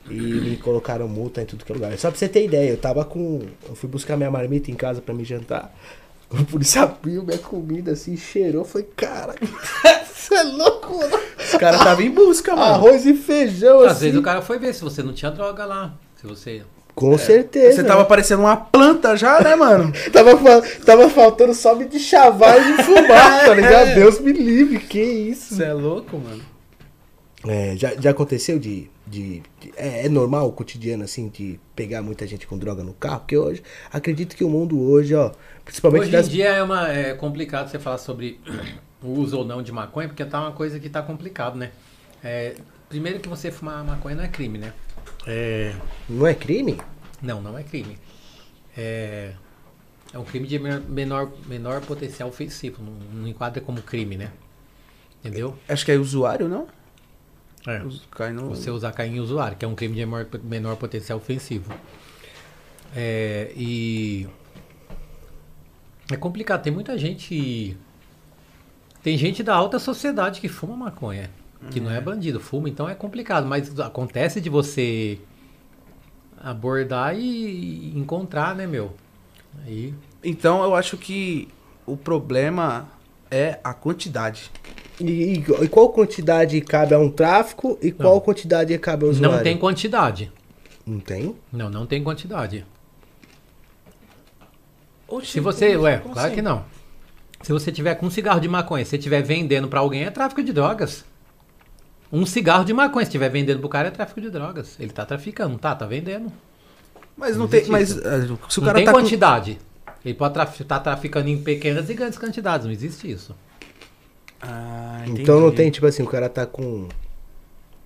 E 0.08 0.40
me 0.40 0.56
colocaram 0.56 1.06
multa 1.08 1.40
em 1.42 1.46
tudo 1.46 1.64
que 1.64 1.70
é 1.72 1.74
lugar. 1.74 1.96
Só 1.98 2.10
pra 2.10 2.18
você 2.18 2.28
ter 2.28 2.44
ideia, 2.44 2.70
eu 2.70 2.76
tava 2.76 3.04
com. 3.04 3.40
Eu 3.68 3.74
fui 3.76 3.88
buscar 3.88 4.16
minha 4.16 4.30
marmita 4.30 4.70
em 4.70 4.74
casa 4.74 5.00
pra 5.00 5.14
me 5.14 5.24
jantar. 5.24 5.72
O 6.30 6.44
polícia 6.44 6.82
abriu 6.82 7.24
minha 7.24 7.38
comida 7.38 7.92
assim, 7.92 8.16
cheirou. 8.16 8.64
Foi, 8.64 8.84
cara, 8.84 9.34
você 10.14 10.34
é 10.36 10.42
louco, 10.44 10.96
mano. 10.96 11.18
Os 11.38 11.58
caras 11.58 11.80
estavam 11.80 12.04
em 12.04 12.10
busca, 12.10 12.54
mano. 12.54 12.74
Arroz 12.74 13.04
e 13.04 13.14
feijão, 13.14 13.80
Às 13.80 13.92
assim. 13.92 14.04
vezes 14.06 14.18
o 14.18 14.22
cara 14.22 14.40
foi 14.40 14.58
ver 14.58 14.72
se 14.72 14.82
você 14.82 15.02
não 15.02 15.12
tinha 15.12 15.30
droga 15.30 15.64
lá. 15.64 15.94
Se 16.20 16.26
você. 16.26 16.62
Com 16.94 17.16
certeza. 17.18 17.76
Você 17.76 17.84
tava 17.84 18.04
parecendo 18.04 18.42
uma 18.42 18.56
planta 18.56 19.16
já, 19.16 19.40
né, 19.40 19.56
mano? 19.56 19.92
Tava, 20.12 20.62
tava 20.84 21.08
faltando 21.08 21.54
só 21.54 21.74
me 21.74 21.86
de 21.86 21.98
chavar 21.98 22.60
e 22.60 22.76
de 22.76 22.82
fumar, 22.82 23.44
tá 23.46 23.54
ligado? 23.54 23.94
Deus 23.94 24.20
me 24.20 24.32
livre, 24.32 24.78
que 24.80 25.00
isso. 25.00 25.54
Você 25.54 25.64
é 25.64 25.72
louco, 25.72 26.18
mano? 26.18 26.42
É, 27.46 27.74
já, 27.76 27.94
já 27.98 28.10
aconteceu 28.10 28.58
de. 28.58 28.90
de, 29.06 29.40
de- 29.60 29.72
é, 29.76 30.06
é 30.06 30.08
normal 30.08 30.48
o 30.48 30.52
cotidiano, 30.52 31.04
assim, 31.04 31.28
de 31.28 31.58
pegar 31.74 32.02
muita 32.02 32.26
gente 32.26 32.46
com 32.46 32.58
droga 32.58 32.82
no 32.84 32.92
carro? 32.92 33.20
Porque 33.20 33.36
hoje, 33.36 33.62
acredito 33.90 34.36
que 34.36 34.44
o 34.44 34.50
mundo 34.50 34.78
hoje, 34.80 35.14
ó, 35.14 35.32
principalmente 35.64 36.02
Hoje 36.02 36.12
das. 36.12 36.26
em 36.26 36.30
dia 36.30 36.48
é, 36.50 36.62
uma, 36.62 36.88
é 36.90 37.14
complicado 37.14 37.68
você 37.70 37.78
falar 37.78 37.98
sobre 37.98 38.38
o 39.02 39.08
uso 39.08 39.38
ou 39.38 39.44
não 39.44 39.62
de 39.62 39.72
maconha, 39.72 40.08
porque 40.08 40.24
tá 40.24 40.40
uma 40.40 40.52
coisa 40.52 40.78
que 40.78 40.88
tá 40.90 41.02
complicado, 41.02 41.56
né? 41.56 41.72
É, 42.22 42.56
primeiro 42.88 43.20
que 43.20 43.28
você 43.28 43.50
fumar 43.50 43.82
maconha 43.84 44.16
não 44.16 44.24
é 44.24 44.28
crime, 44.28 44.58
né? 44.58 44.74
É, 45.26 45.74
Não 46.08 46.26
é 46.26 46.34
crime? 46.34 46.78
não, 47.22 47.40
não 47.42 47.56
é 47.58 47.62
crime. 47.62 47.98
É, 48.76 49.32
é 50.12 50.18
um 50.18 50.24
crime 50.24 50.46
de 50.46 50.58
menor, 50.58 50.80
menor, 50.88 51.32
menor 51.46 51.80
potencial 51.82 52.28
ofensivo, 52.28 52.82
não, 52.82 52.92
não 53.22 53.28
enquadra 53.28 53.60
como 53.60 53.82
crime, 53.82 54.16
né? 54.16 54.32
Entendeu? 55.20 55.56
Acho 55.68 55.84
que 55.84 55.92
é 55.92 55.96
usuário, 55.96 56.48
não? 56.48 56.66
É. 57.66 57.78
No... 58.32 58.48
Você 58.48 58.70
usar 58.70 58.92
cair 58.92 59.14
em 59.14 59.20
usuário, 59.20 59.56
que 59.56 59.64
é 59.64 59.68
um 59.68 59.74
crime 59.74 59.94
de 59.94 60.06
menor, 60.06 60.26
menor 60.42 60.76
potencial 60.76 61.18
ofensivo. 61.18 61.72
É, 62.94 63.52
e. 63.56 64.26
É 66.10 66.16
complicado, 66.16 66.62
tem 66.62 66.72
muita 66.72 66.96
gente. 66.98 67.76
Tem 69.02 69.16
gente 69.16 69.42
da 69.42 69.54
alta 69.54 69.78
sociedade 69.78 70.40
que 70.40 70.48
fuma 70.48 70.76
maconha. 70.76 71.30
Que 71.70 71.78
não 71.78 71.90
é 71.90 72.00
bandido, 72.00 72.40
fuma, 72.40 72.70
então 72.70 72.88
é 72.88 72.94
complicado. 72.94 73.46
Mas 73.46 73.78
acontece 73.78 74.40
de 74.40 74.48
você 74.48 75.18
abordar 76.38 77.14
e 77.18 77.92
encontrar, 77.96 78.54
né, 78.54 78.66
meu? 78.66 78.94
Aí. 79.66 79.94
Então 80.24 80.62
eu 80.62 80.74
acho 80.74 80.96
que 80.96 81.48
o 81.84 81.96
problema 81.96 82.88
é 83.30 83.58
a 83.62 83.72
quantidade. 83.74 84.50
E, 85.00 85.34
e- 85.62 85.68
qual 85.68 85.88
quantidade 85.90 86.60
cabe 86.60 86.94
a 86.94 86.98
um 86.98 87.10
tráfico 87.10 87.78
e 87.80 87.90
qual 87.90 88.14
Não. 88.14 88.20
quantidade 88.20 88.76
cabe 88.78 89.04
ao 89.04 89.10
usuário? 89.10 89.36
Não 89.36 89.42
tem 89.42 89.56
quantidade. 89.56 90.30
Não 90.86 90.98
tem? 91.00 91.36
Não, 91.52 91.70
não 91.70 91.86
tem 91.86 92.02
quantidade. 92.02 92.66
Oxi, 95.08 95.32
Se 95.32 95.40
você, 95.40 95.76
ué, 95.76 95.98
como 95.98 96.14
claro 96.14 96.28
assim? 96.28 96.36
que 96.36 96.42
não. 96.42 96.64
Se 97.42 97.52
você 97.52 97.72
tiver 97.72 97.94
com 97.94 98.06
um 98.06 98.10
cigarro 98.10 98.40
de 98.40 98.48
maconha, 98.48 98.84
se 98.84 98.90
você 98.90 98.96
estiver 98.96 99.22
vendendo 99.22 99.66
pra 99.68 99.80
alguém, 99.80 100.04
é 100.04 100.10
tráfico 100.10 100.42
de 100.42 100.52
drogas. 100.52 101.04
Um 102.12 102.26
cigarro 102.26 102.64
de 102.64 102.72
maconha, 102.72 103.04
se 103.04 103.08
estiver 103.10 103.28
vendendo 103.30 103.60
pro 103.60 103.68
cara, 103.68 103.88
é 103.88 103.90
tráfico 103.90 104.20
de 104.20 104.30
drogas. 104.30 104.76
Ele 104.78 104.90
tá 104.92 105.06
traficando, 105.06 105.56
tá? 105.58 105.74
Tá 105.74 105.86
vendendo. 105.86 106.30
Mas 107.16 107.32
não 107.36 107.44
Não 107.44 107.48
tem. 107.48 107.66
Mas 107.66 107.96
ah, 107.98 108.20
se 108.48 108.58
o 108.58 108.60
não 108.60 108.66
cara 108.66 108.76
tem 108.76 108.84
tá 108.84 108.92
com- 108.92 108.98
quantidade. 109.00 109.58
Ele 110.04 110.14
pode 110.14 110.38
estar 110.60 110.80
traficando 110.80 111.28
em 111.28 111.42
pequenas 111.42 111.90
e 111.90 111.94
grandes 111.94 112.18
quantidades, 112.18 112.66
não 112.66 112.72
existe 112.72 113.10
isso. 113.10 113.34
Ah, 114.40 115.04
Então 115.06 115.40
não 115.40 115.52
tem, 115.52 115.70
tipo 115.70 115.86
assim, 115.86 116.02
o 116.02 116.06
cara 116.06 116.28
tá 116.28 116.46
com. 116.46 116.88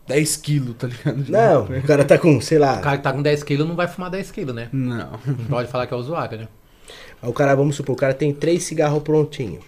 10 0.07 0.37
quilos, 0.37 0.77
tá 0.77 0.87
ligado? 0.87 1.25
Não, 1.33 1.65
o 1.65 1.83
cara 1.83 2.05
tá 2.05 2.19
com, 2.19 2.39
sei 2.39 2.59
lá. 2.59 2.77
O 2.77 2.81
cara 2.83 2.99
que 2.99 3.03
tá 3.03 3.11
com 3.11 3.23
10 3.23 3.43
quilos 3.43 3.67
não 3.67 3.75
vai 3.75 3.89
fumar 3.89 4.11
10 4.11 4.31
quilos, 4.33 4.55
né? 4.55 4.69
Não. 4.71 5.19
Não 5.27 5.47
pode 5.49 5.71
falar 5.71 5.87
que 5.87 5.95
é 5.95 5.97
usuário, 5.97 6.41
né? 6.41 6.49
O 7.23 7.33
cara, 7.33 7.55
vamos 7.55 7.75
supor, 7.75 7.95
o 7.95 7.99
cara 7.99 8.13
tem 8.13 8.31
três 8.31 8.65
cigarros 8.65 9.03
prontinho. 9.03 9.61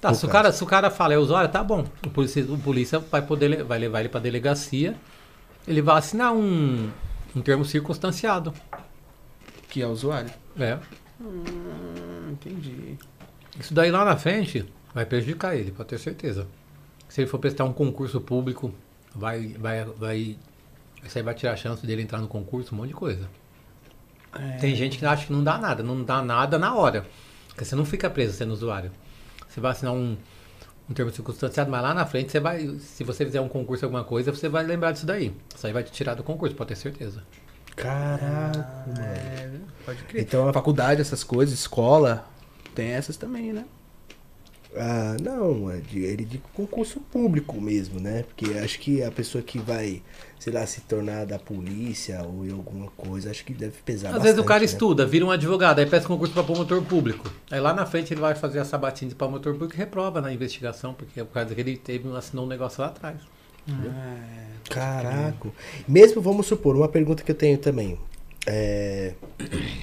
Tá, 0.00 0.14
se 0.14 0.24
o, 0.24 0.28
cara, 0.28 0.52
se 0.52 0.62
o 0.62 0.66
cara 0.66 0.90
fala 0.90 1.14
é 1.14 1.18
usuário, 1.18 1.50
tá 1.50 1.62
bom. 1.62 1.84
O 2.06 2.10
polícia, 2.10 2.44
o 2.44 2.58
polícia 2.58 2.98
vai, 2.98 3.22
poder, 3.22 3.64
vai 3.64 3.78
levar 3.80 4.00
ele 4.00 4.08
pra 4.08 4.20
delegacia. 4.20 4.94
Ele 5.66 5.82
vai 5.82 5.98
assinar 5.98 6.32
um, 6.32 6.90
um 7.34 7.40
termo 7.40 7.64
circunstanciado. 7.64 8.52
Que 9.68 9.82
é 9.82 9.86
usuário. 9.86 10.30
É. 10.58 10.78
Hum, 11.22 12.32
entendi. 12.32 12.98
Isso 13.58 13.72
daí 13.72 13.90
lá 13.90 14.04
na 14.04 14.16
frente 14.16 14.66
vai 14.92 15.06
prejudicar 15.06 15.56
ele, 15.56 15.70
pode 15.70 15.88
ter 15.88 15.98
certeza. 15.98 16.46
Se 17.08 17.20
ele 17.20 17.28
for 17.28 17.38
prestar 17.38 17.64
um 17.64 17.72
concurso 17.72 18.20
público, 18.20 18.74
vai, 19.14 19.48
vai, 19.48 19.84
vai, 19.84 20.36
isso 21.04 21.18
aí 21.18 21.22
vai 21.22 21.34
tirar 21.34 21.52
a 21.52 21.56
chance 21.56 21.86
dele 21.86 22.02
entrar 22.02 22.18
no 22.18 22.28
concurso, 22.28 22.74
um 22.74 22.78
monte 22.78 22.88
de 22.88 22.94
coisa. 22.94 23.28
É. 24.34 24.56
Tem 24.56 24.74
gente 24.74 24.98
que 24.98 25.04
acha 25.04 25.26
que 25.26 25.32
não 25.32 25.44
dá 25.44 25.58
nada, 25.58 25.82
não 25.82 26.02
dá 26.02 26.22
nada 26.22 26.58
na 26.58 26.74
hora. 26.74 27.06
Porque 27.48 27.64
você 27.64 27.76
não 27.76 27.84
fica 27.84 28.08
preso 28.08 28.32
sendo 28.32 28.52
usuário. 28.52 28.90
Você 29.46 29.60
vai 29.60 29.72
assinar 29.72 29.92
um, 29.92 30.16
um 30.88 30.94
termo 30.94 31.12
circunstanciado, 31.12 31.70
mas 31.70 31.82
lá 31.82 31.92
na 31.92 32.06
frente 32.06 32.32
você 32.32 32.40
vai, 32.40 32.66
se 32.78 33.04
você 33.04 33.26
fizer 33.26 33.40
um 33.40 33.48
concurso 33.48 33.84
alguma 33.84 34.04
coisa, 34.04 34.32
você 34.32 34.48
vai 34.48 34.64
lembrar 34.64 34.92
disso 34.92 35.04
daí. 35.04 35.34
Isso 35.54 35.66
aí 35.66 35.72
vai 35.72 35.84
te 35.84 35.92
tirar 35.92 36.14
do 36.14 36.22
concurso, 36.22 36.56
pode 36.56 36.68
ter 36.68 36.76
certeza. 36.76 37.22
Caraca, 37.76 38.68
mano. 38.86 39.02
É, 39.02 39.60
pode 39.84 40.04
crer. 40.04 40.22
Então, 40.22 40.48
a- 40.48 40.52
faculdade, 40.52 41.00
essas 41.00 41.24
coisas, 41.24 41.58
escola, 41.58 42.26
tem 42.74 42.88
essas 42.90 43.16
também, 43.16 43.52
né? 43.52 43.64
Ah, 44.74 45.16
não, 45.20 45.70
é 45.70 45.78
de, 45.80 46.00
ele 46.00 46.24
de 46.24 46.38
concurso 46.54 46.98
público 47.00 47.60
mesmo, 47.60 48.00
né? 48.00 48.22
Porque 48.22 48.54
acho 48.58 48.78
que 48.80 49.02
a 49.02 49.10
pessoa 49.12 49.42
que 49.44 49.58
vai, 49.58 50.02
sei 50.38 50.50
lá, 50.50 50.66
se 50.66 50.80
tornar 50.82 51.26
da 51.26 51.38
polícia 51.38 52.22
ou 52.24 52.46
em 52.46 52.52
alguma 52.52 52.90
coisa, 52.92 53.30
acho 53.30 53.44
que 53.44 53.52
deve 53.52 53.82
pesar 53.82 54.16
Às 54.16 54.22
vezes 54.22 54.38
o 54.38 54.44
cara 54.44 54.60
né? 54.60 54.64
estuda, 54.64 55.04
vira 55.04 55.26
um 55.26 55.30
advogado, 55.30 55.78
aí 55.78 55.84
peça 55.86 56.06
concurso 56.08 56.32
para 56.32 56.42
promotor 56.42 56.82
público. 56.82 57.30
Aí 57.50 57.60
lá 57.60 57.74
na 57.74 57.84
frente 57.84 58.14
ele 58.14 58.20
vai 58.22 58.34
fazer 58.34 58.60
a 58.60 58.64
sabatina 58.64 59.10
de 59.10 59.14
promotor 59.14 59.52
público 59.52 59.74
e 59.74 59.76
reprova 59.76 60.22
na 60.22 60.32
investigação, 60.32 60.94
porque 60.94 61.20
é 61.20 61.24
por 61.24 61.34
causa 61.34 61.54
que 61.54 61.60
ele 61.60 61.76
teve, 61.76 62.08
assinou 62.16 62.46
um 62.46 62.48
negócio 62.48 62.80
lá 62.80 62.88
atrás. 62.88 63.20
Caraca. 64.68 65.50
Mesmo, 65.86 66.20
vamos 66.22 66.46
supor, 66.46 66.76
uma 66.76 66.88
pergunta 66.88 67.22
que 67.22 67.30
eu 67.30 67.34
tenho 67.34 67.58
também. 67.58 67.98
É, 68.46 69.14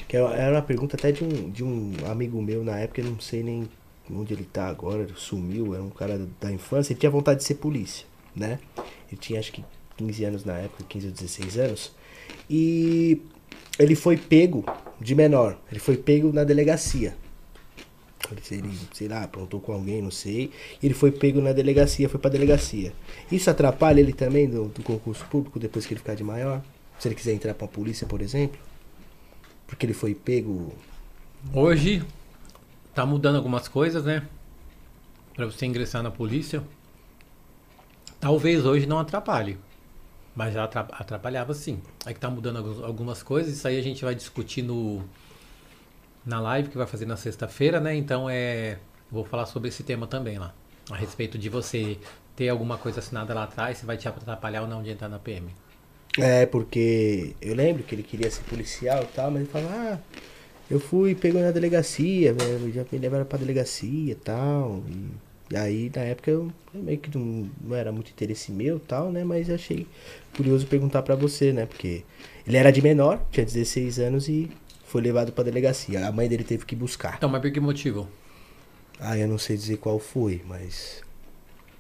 que 0.08 0.18
era 0.18 0.56
uma 0.56 0.62
pergunta 0.62 0.98
até 0.98 1.12
de 1.12 1.24
um, 1.24 1.50
de 1.50 1.64
um 1.64 1.94
amigo 2.10 2.42
meu 2.42 2.64
na 2.64 2.78
época, 2.78 3.02
eu 3.02 3.06
não 3.06 3.20
sei 3.20 3.42
nem 3.42 3.70
onde 4.12 4.34
ele 4.34 4.44
tá 4.44 4.68
agora, 4.68 5.08
sumiu, 5.16 5.76
é 5.76 5.80
um 5.80 5.90
cara 5.90 6.28
da 6.42 6.52
infância, 6.52 6.92
ele 6.92 7.00
tinha 7.00 7.10
vontade 7.10 7.40
de 7.40 7.46
ser 7.46 7.56
polícia, 7.56 8.06
né? 8.36 8.60
Ele 9.10 9.20
tinha 9.20 9.40
acho 9.40 9.52
que 9.52 9.64
15 9.98 10.24
anos 10.26 10.46
na 10.46 10.58
época, 10.58 10.84
15 10.90 11.08
ou 11.08 11.14
16 11.14 11.58
anos. 11.58 11.96
E 12.50 13.22
ele 13.78 13.96
foi 13.96 14.18
pego 14.18 14.66
de 15.00 15.16
menor, 15.16 15.58
ele 15.72 15.80
foi 15.80 15.96
pego 15.96 16.34
na 16.34 16.44
delegacia. 16.44 17.16
Ele, 18.52 18.78
sei 18.94 19.08
lá, 19.08 19.24
aprontou 19.24 19.60
com 19.60 19.72
alguém, 19.74 20.02
não 20.02 20.12
sei. 20.12 20.52
Ele 20.84 20.94
foi 20.94 21.12
pego 21.12 21.42
na 21.42 21.52
delegacia, 21.52 22.08
foi 22.10 22.20
pra 22.20 22.30
delegacia. 22.30 22.94
Isso 23.32 23.50
atrapalha 23.50 24.00
ele 24.00 24.14
também 24.14 24.48
do, 24.50 24.66
do 24.68 24.84
concurso 24.84 25.26
público 25.26 25.60
depois 25.60 25.86
que 25.86 25.94
ele 25.94 26.00
ficar 26.00 26.16
de 26.16 26.24
maior? 26.24 26.62
Se 27.00 27.08
ele 27.08 27.16
quiser 27.16 27.34
entrar 27.34 27.54
pra 27.54 27.68
polícia, 27.68 28.06
por 28.06 28.22
exemplo? 28.22 28.60
Porque 29.66 29.86
ele 29.86 29.94
foi 29.94 30.14
pego. 30.14 30.74
Hoje 31.54 32.04
tá 32.94 33.06
mudando 33.06 33.38
algumas 33.38 33.68
coisas, 33.68 34.04
né? 34.04 34.28
Pra 35.36 35.46
você 35.46 35.66
ingressar 35.66 36.04
na 36.04 36.12
polícia. 36.12 36.62
Talvez 38.20 38.66
hoje 38.66 38.86
não 38.86 39.00
atrapalhe. 39.00 39.58
Mas 40.36 40.54
já 40.54 40.64
atra- 40.66 40.88
atrapalhava 40.92 41.54
sim. 41.54 41.80
É 42.06 42.14
que 42.14 42.20
tá 42.20 42.30
mudando 42.30 42.84
algumas 42.84 43.24
coisas. 43.24 43.54
Isso 43.56 43.68
aí 43.68 43.78
a 43.78 43.82
gente 43.82 44.04
vai 44.04 44.14
discutir 44.14 44.62
no, 44.62 45.02
na 46.26 46.40
live 46.40 46.70
que 46.70 46.78
vai 46.78 46.88
fazer 46.88 47.06
na 47.06 47.18
sexta-feira, 47.18 47.80
né? 47.80 47.96
Então 47.96 48.30
é. 48.30 48.78
Vou 49.12 49.26
falar 49.26 49.48
sobre 49.48 49.70
esse 49.70 49.82
tema 49.82 50.06
também 50.06 50.38
lá. 50.38 50.54
A 50.92 50.96
respeito 50.96 51.38
de 51.38 51.50
você 51.50 51.98
ter 52.36 52.50
alguma 52.50 52.78
coisa 52.78 53.00
assinada 53.00 53.34
lá 53.34 53.44
atrás, 53.44 53.80
se 53.80 53.86
vai 53.86 53.98
te 53.98 54.08
atrapalhar 54.08 54.62
ou 54.62 54.68
não 54.68 54.84
de 54.84 54.92
entrar 54.92 55.10
na 55.10 55.20
PM. 55.20 55.50
É, 56.18 56.46
porque 56.46 57.36
eu 57.42 57.56
lembro 57.56 57.84
que 57.84 57.94
ele 57.94 58.04
queria 58.04 58.30
ser 58.30 58.44
policial 58.44 59.04
e 59.04 59.08
tal, 59.08 59.32
mas 59.32 59.42
ele 59.42 59.52
falava, 59.52 59.74
ah, 59.74 60.00
eu 60.70 60.80
fui, 60.80 61.16
pegou 61.16 61.42
na 61.42 61.52
delegacia, 61.52 62.34
velho, 62.34 62.72
já 62.72 62.86
me 62.92 63.00
levaram 63.00 63.26
pra 63.26 63.40
delegacia 63.40 64.12
e 64.12 64.16
tal. 64.16 64.84
E, 65.52 65.58
aí, 65.58 65.92
na 65.96 66.04
época, 66.04 66.30
eu, 66.30 66.52
eu 66.74 66.82
meio 66.82 67.00
que 67.00 67.16
não, 67.18 67.50
não 67.62 67.76
era 67.76 67.92
muito 67.92 68.12
interesse 68.12 68.52
meu 68.52 68.80
tal, 68.80 69.12
né? 69.12 69.24
Mas 69.24 69.50
achei 69.50 69.88
curioso 70.36 70.68
perguntar 70.68 71.02
pra 71.02 71.16
você, 71.16 71.52
né? 71.52 71.66
Porque 71.66 72.04
ele 72.46 72.58
era 72.58 72.72
de 72.72 72.82
menor, 72.82 73.20
tinha 73.32 73.46
16 73.46 74.00
anos 74.00 74.30
e 74.30 74.50
foi 74.90 75.02
levado 75.02 75.32
pra 75.32 75.44
delegacia. 75.44 76.08
A 76.08 76.12
mãe 76.12 76.28
dele 76.28 76.44
teve 76.44 76.66
que 76.66 76.76
buscar. 76.76 77.14
Então, 77.16 77.30
mas 77.30 77.42
por 77.42 77.52
que 77.52 77.60
motivo? 77.60 78.10
Ah, 79.00 79.16
eu 79.16 79.28
não 79.28 79.38
sei 79.38 79.56
dizer 79.56 79.78
qual 79.78 80.00
foi, 80.00 80.42
mas. 80.48 81.04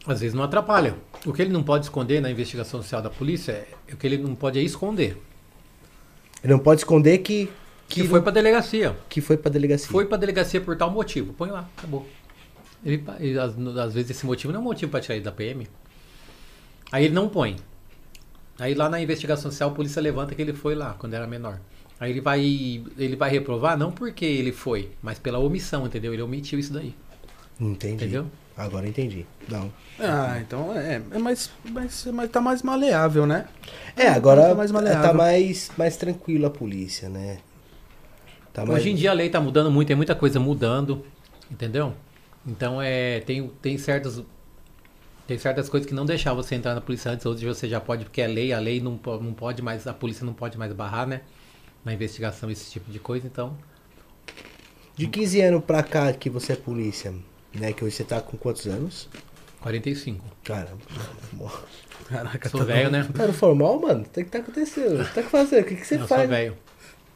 Às 0.05 0.21
vezes 0.21 0.35
não 0.35 0.43
atrapalha. 0.43 0.95
O 1.25 1.33
que 1.33 1.41
ele 1.41 1.51
não 1.51 1.63
pode 1.63 1.85
esconder 1.85 2.21
na 2.21 2.29
investigação 2.29 2.81
social 2.81 3.01
da 3.01 3.09
polícia 3.09 3.51
é 3.87 3.93
o 3.93 3.97
que 3.97 4.05
ele 4.05 4.17
não 4.19 4.35
pode 4.35 4.59
é 4.59 4.61
esconder. 4.61 5.17
Ele 6.43 6.53
não 6.53 6.59
pode 6.59 6.81
esconder 6.81 7.17
que. 7.17 7.49
Que 7.87 8.07
foi 8.07 8.21
pra 8.21 8.31
delegacia. 8.31 8.95
que 9.09 9.19
foi 9.19 9.35
pra 9.35 9.49
delegacia. 9.49 9.89
Foi 9.89 10.05
pra 10.05 10.15
delegacia 10.15 10.61
por 10.61 10.77
tal 10.77 10.91
motivo. 10.91 11.33
Põe 11.33 11.49
lá, 11.49 11.67
acabou. 11.75 12.07
Ele, 12.85 13.03
ele, 13.19 13.39
às, 13.39 13.57
às 13.57 13.93
vezes 13.95 14.11
esse 14.11 14.25
motivo 14.27 14.53
não 14.53 14.61
é 14.61 14.63
motivo 14.63 14.91
pra 14.91 15.01
tirar 15.01 15.15
ele 15.15 15.25
da 15.25 15.31
PM. 15.31 15.67
Aí 16.91 17.05
ele 17.05 17.13
não 17.15 17.27
põe. 17.27 17.55
Aí 18.59 18.75
lá 18.75 18.87
na 18.87 19.01
investigação 19.01 19.49
social 19.49 19.71
a 19.71 19.73
polícia 19.73 19.99
levanta 19.99 20.35
que 20.35 20.41
ele 20.43 20.53
foi 20.53 20.75
lá 20.75 20.93
quando 20.93 21.15
era 21.15 21.25
menor. 21.25 21.59
Aí 21.99 22.11
ele 22.11 22.21
vai 22.21 22.41
ele 22.97 23.15
vai 23.15 23.29
reprovar 23.29 23.77
não 23.77 23.91
porque 23.91 24.25
ele 24.25 24.51
foi, 24.51 24.91
mas 25.01 25.19
pela 25.19 25.39
omissão, 25.39 25.85
entendeu? 25.85 26.13
Ele 26.13 26.21
omitiu 26.21 26.57
isso 26.59 26.71
daí, 26.73 26.95
Entendi. 27.59 28.05
entendeu? 28.05 28.27
Agora 28.55 28.87
entendi. 28.87 29.25
Não. 29.47 29.71
Ah, 29.99 30.37
então 30.41 30.77
é, 30.77 31.01
é 31.11 31.17
mais, 31.17 31.49
mais, 31.63 32.05
mas 32.13 32.29
tá 32.29 32.41
mais 32.41 32.61
maleável, 32.63 33.25
né? 33.25 33.47
É, 33.95 34.07
agora 34.09 34.49
Tá 34.49 34.55
mais 34.55 34.71
tá 34.71 34.77
maleável. 34.77 35.13
mais, 35.13 35.71
mais 35.77 35.97
tranquilo 35.97 36.45
a 36.45 36.49
polícia, 36.49 37.09
né? 37.09 37.39
Tá 38.53 38.65
mais... 38.65 38.79
Hoje 38.81 38.89
em 38.91 38.95
dia 38.95 39.11
a 39.11 39.13
lei 39.13 39.29
tá 39.29 39.39
mudando 39.41 39.71
muito, 39.71 39.87
tem 39.87 39.95
muita 39.95 40.15
coisa 40.15 40.39
mudando, 40.39 41.05
entendeu? 41.51 41.93
Então 42.45 42.81
é 42.81 43.19
tem 43.21 43.47
tem 43.61 43.77
certas 43.77 44.21
tem 45.27 45.37
certas 45.37 45.69
coisas 45.69 45.87
que 45.87 45.93
não 45.93 46.05
deixavam 46.05 46.41
você 46.41 46.55
entrar 46.55 46.73
na 46.73 46.81
polícia 46.81 47.11
antes, 47.11 47.25
hoje 47.25 47.45
você 47.45 47.69
já 47.69 47.79
pode 47.79 48.03
porque 48.05 48.21
é 48.21 48.27
lei, 48.27 48.51
a 48.51 48.59
lei 48.59 48.81
não, 48.81 48.99
não 49.21 49.33
pode 49.33 49.61
mais, 49.61 49.85
a 49.85 49.93
polícia 49.93 50.25
não 50.25 50.33
pode 50.33 50.57
mais 50.57 50.73
barrar, 50.73 51.05
né? 51.07 51.21
Na 51.83 51.93
investigação 51.93 52.49
esse 52.51 52.69
tipo 52.71 52.91
de 52.91 52.99
coisa, 52.99 53.25
então 53.27 53.57
De 54.95 55.07
15 55.07 55.41
anos 55.41 55.63
pra 55.63 55.81
cá 55.81 56.11
que 56.13 56.29
você 56.29 56.53
é 56.53 56.55
polícia, 56.55 57.13
né? 57.53 57.71
Que 57.73 57.83
hoje 57.85 57.95
você 57.95 58.03
tá 58.03 58.21
com 58.21 58.37
quantos 58.37 58.67
anos? 58.67 59.07
45. 59.61 60.23
Caramba. 60.43 60.77
Caraca, 62.07 62.49
Sou 62.49 62.61
tá, 62.61 62.65
velho, 62.65 62.89
né? 62.89 63.07
Tá 63.13 63.27
no 63.27 63.33
formal, 63.33 63.79
mano? 63.79 64.01
O 64.03 64.09
que 64.09 64.23
tá 64.23 64.39
acontecendo? 64.39 65.01
O 65.01 65.05
que 65.05 65.13
tá 65.13 65.23
fazendo? 65.23 65.61
O 65.61 65.65
que, 65.65 65.75
que 65.75 65.85
você 65.85 65.97
Não, 65.97 66.07
faz? 66.07 66.21
sou 66.21 66.29
velho. 66.29 66.57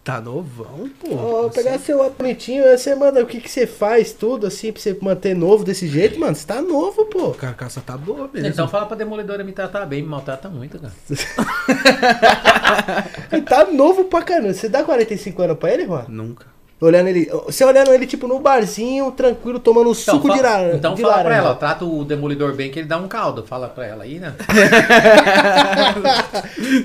Tá 0.04 0.20
novão, 0.20 0.90
pô. 1.00 1.16
Ó, 1.16 1.50
pegar 1.50 1.80
seu 1.80 2.08
bonitinho, 2.12 2.66
aí 2.66 2.78
você 2.78 2.94
manda 2.94 3.24
o 3.24 3.26
que, 3.26 3.40
que 3.40 3.50
você 3.50 3.66
faz, 3.66 4.12
tudo 4.12 4.48
assim, 4.48 4.72
pra 4.72 4.82
você 4.82 4.98
manter 5.02 5.34
novo 5.34 5.64
desse 5.64 5.88
jeito, 5.88 6.20
mano. 6.20 6.36
Você 6.36 6.46
tá 6.46 6.62
novo, 6.62 7.06
pô. 7.06 7.32
A 7.32 7.36
carcaça 7.36 7.80
tá 7.80 7.98
boa 7.98 8.30
mesmo. 8.32 8.50
Então 8.50 8.68
fala 8.68 8.86
pra 8.86 8.98
demolidora 8.98 9.44
me 9.44 9.54
tratar 9.54 9.86
bem, 9.86 10.02
me 10.02 10.10
maltrata 10.10 10.50
muito, 10.50 10.78
cara. 10.78 10.94
Ele 13.32 13.42
tá 13.44 13.66
novo 13.66 14.06
pra 14.06 14.22
caramba. 14.22 14.54
Você 14.54 14.68
dá 14.68 14.84
45 14.84 15.42
anos 15.42 15.58
pra 15.58 15.74
ele, 15.74 15.88
mano? 15.88 16.06
Nunca. 16.10 16.53
Olhando 16.84 17.08
ele. 17.08 17.26
Você 17.46 17.64
olhando 17.64 17.92
ele, 17.94 18.06
tipo, 18.06 18.28
no 18.28 18.40
barzinho, 18.40 19.12
tranquilo, 19.12 19.60
tomando 19.60 19.92
Então, 19.92 20.16
suco 20.16 20.28
fa- 20.28 20.34
de, 20.36 20.42
lar... 20.42 20.76
então 20.76 20.96
de 20.96 21.02
fala 21.02 21.14
pra 21.14 21.24
laranja. 21.24 21.42
ela, 21.42 21.52
ó, 21.52 21.56
trata 21.56 21.86
o 21.86 22.04
demolidor 22.04 22.54
bem 22.54 22.70
que 22.72 22.80
ele 22.80 22.88
dá 22.88 22.98
um 22.98 23.08
caldo. 23.08 23.44
Fala 23.46 23.70
pra 23.70 23.86
ela 23.86 24.04
aí, 24.04 24.20
né? 24.20 24.34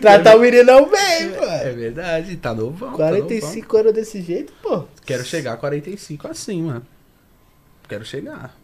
Tratar 0.00 0.36
o 0.36 0.40
meninão 0.40 0.88
bem, 0.88 1.22
É 1.22 1.26
mano. 1.64 1.76
verdade, 1.76 2.36
tá 2.36 2.54
novão. 2.54 2.90
tá 2.90 2.96
45 2.96 3.76
anos 3.76 3.92
desse 3.92 4.22
jeito, 4.22 4.52
pô. 4.62 4.84
Quero 5.04 5.24
chegar 5.24 5.54
a 5.54 5.56
45 5.56 6.28
assim, 6.28 6.62
mano. 6.62 6.82
Quero 7.88 8.04
chegar. 8.04 8.54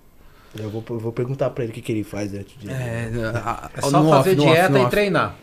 Eu 0.56 0.70
vou, 0.70 0.84
eu 0.90 0.98
vou 1.00 1.12
perguntar 1.12 1.50
pra 1.50 1.64
ele 1.64 1.72
o 1.72 1.74
que, 1.74 1.82
que 1.82 1.90
ele 1.92 2.04
faz 2.04 2.32
antes 2.32 2.54
de. 2.58 2.70
É, 2.70 3.10
a- 3.34 3.70
É 3.76 3.80
só 3.80 4.00
off, 4.00 4.10
fazer 4.10 4.38
off, 4.38 4.46
dieta 4.48 4.68
no 4.68 4.78
e 4.78 4.82
off. 4.82 4.90
treinar. 4.90 5.34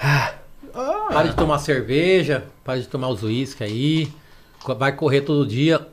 Ah, 0.00 0.32
Para 1.12 1.28
de 1.28 1.36
tomar 1.36 1.58
cerveja, 1.58 2.44
para 2.64 2.80
de 2.80 2.86
tomar 2.86 3.08
os 3.08 3.22
uísque 3.22 3.64
aí. 3.64 4.08
Vai 4.78 4.94
correr 4.94 5.22
todo 5.22 5.46
dia. 5.46 5.84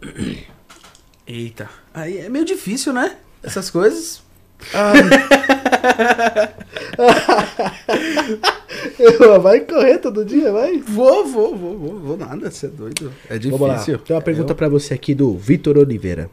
Eita. 1.25 1.69
Aí 1.93 2.17
é 2.19 2.29
meio 2.29 2.45
difícil, 2.45 2.93
né? 2.93 3.17
Essas 3.43 3.69
coisas. 3.69 4.21
vai 9.41 9.61
correr 9.61 9.99
todo 9.99 10.25
dia, 10.25 10.51
vai? 10.51 10.77
Vou, 10.79 11.25
vou, 11.25 11.55
vou, 11.55 11.77
vou, 11.77 11.99
vou 11.99 12.17
nada, 12.17 12.51
você 12.51 12.65
é 12.65 12.69
doido. 12.69 13.11
É 13.29 13.37
difícil. 13.37 13.57
Vamos 13.57 13.87
lá. 13.87 13.97
Tem 13.97 14.15
uma 14.15 14.21
pergunta 14.21 14.51
Eu- 14.51 14.55
pra 14.55 14.69
você 14.69 14.93
aqui 14.93 15.15
do 15.15 15.35
Vitor 15.37 15.77
Oliveira. 15.77 16.29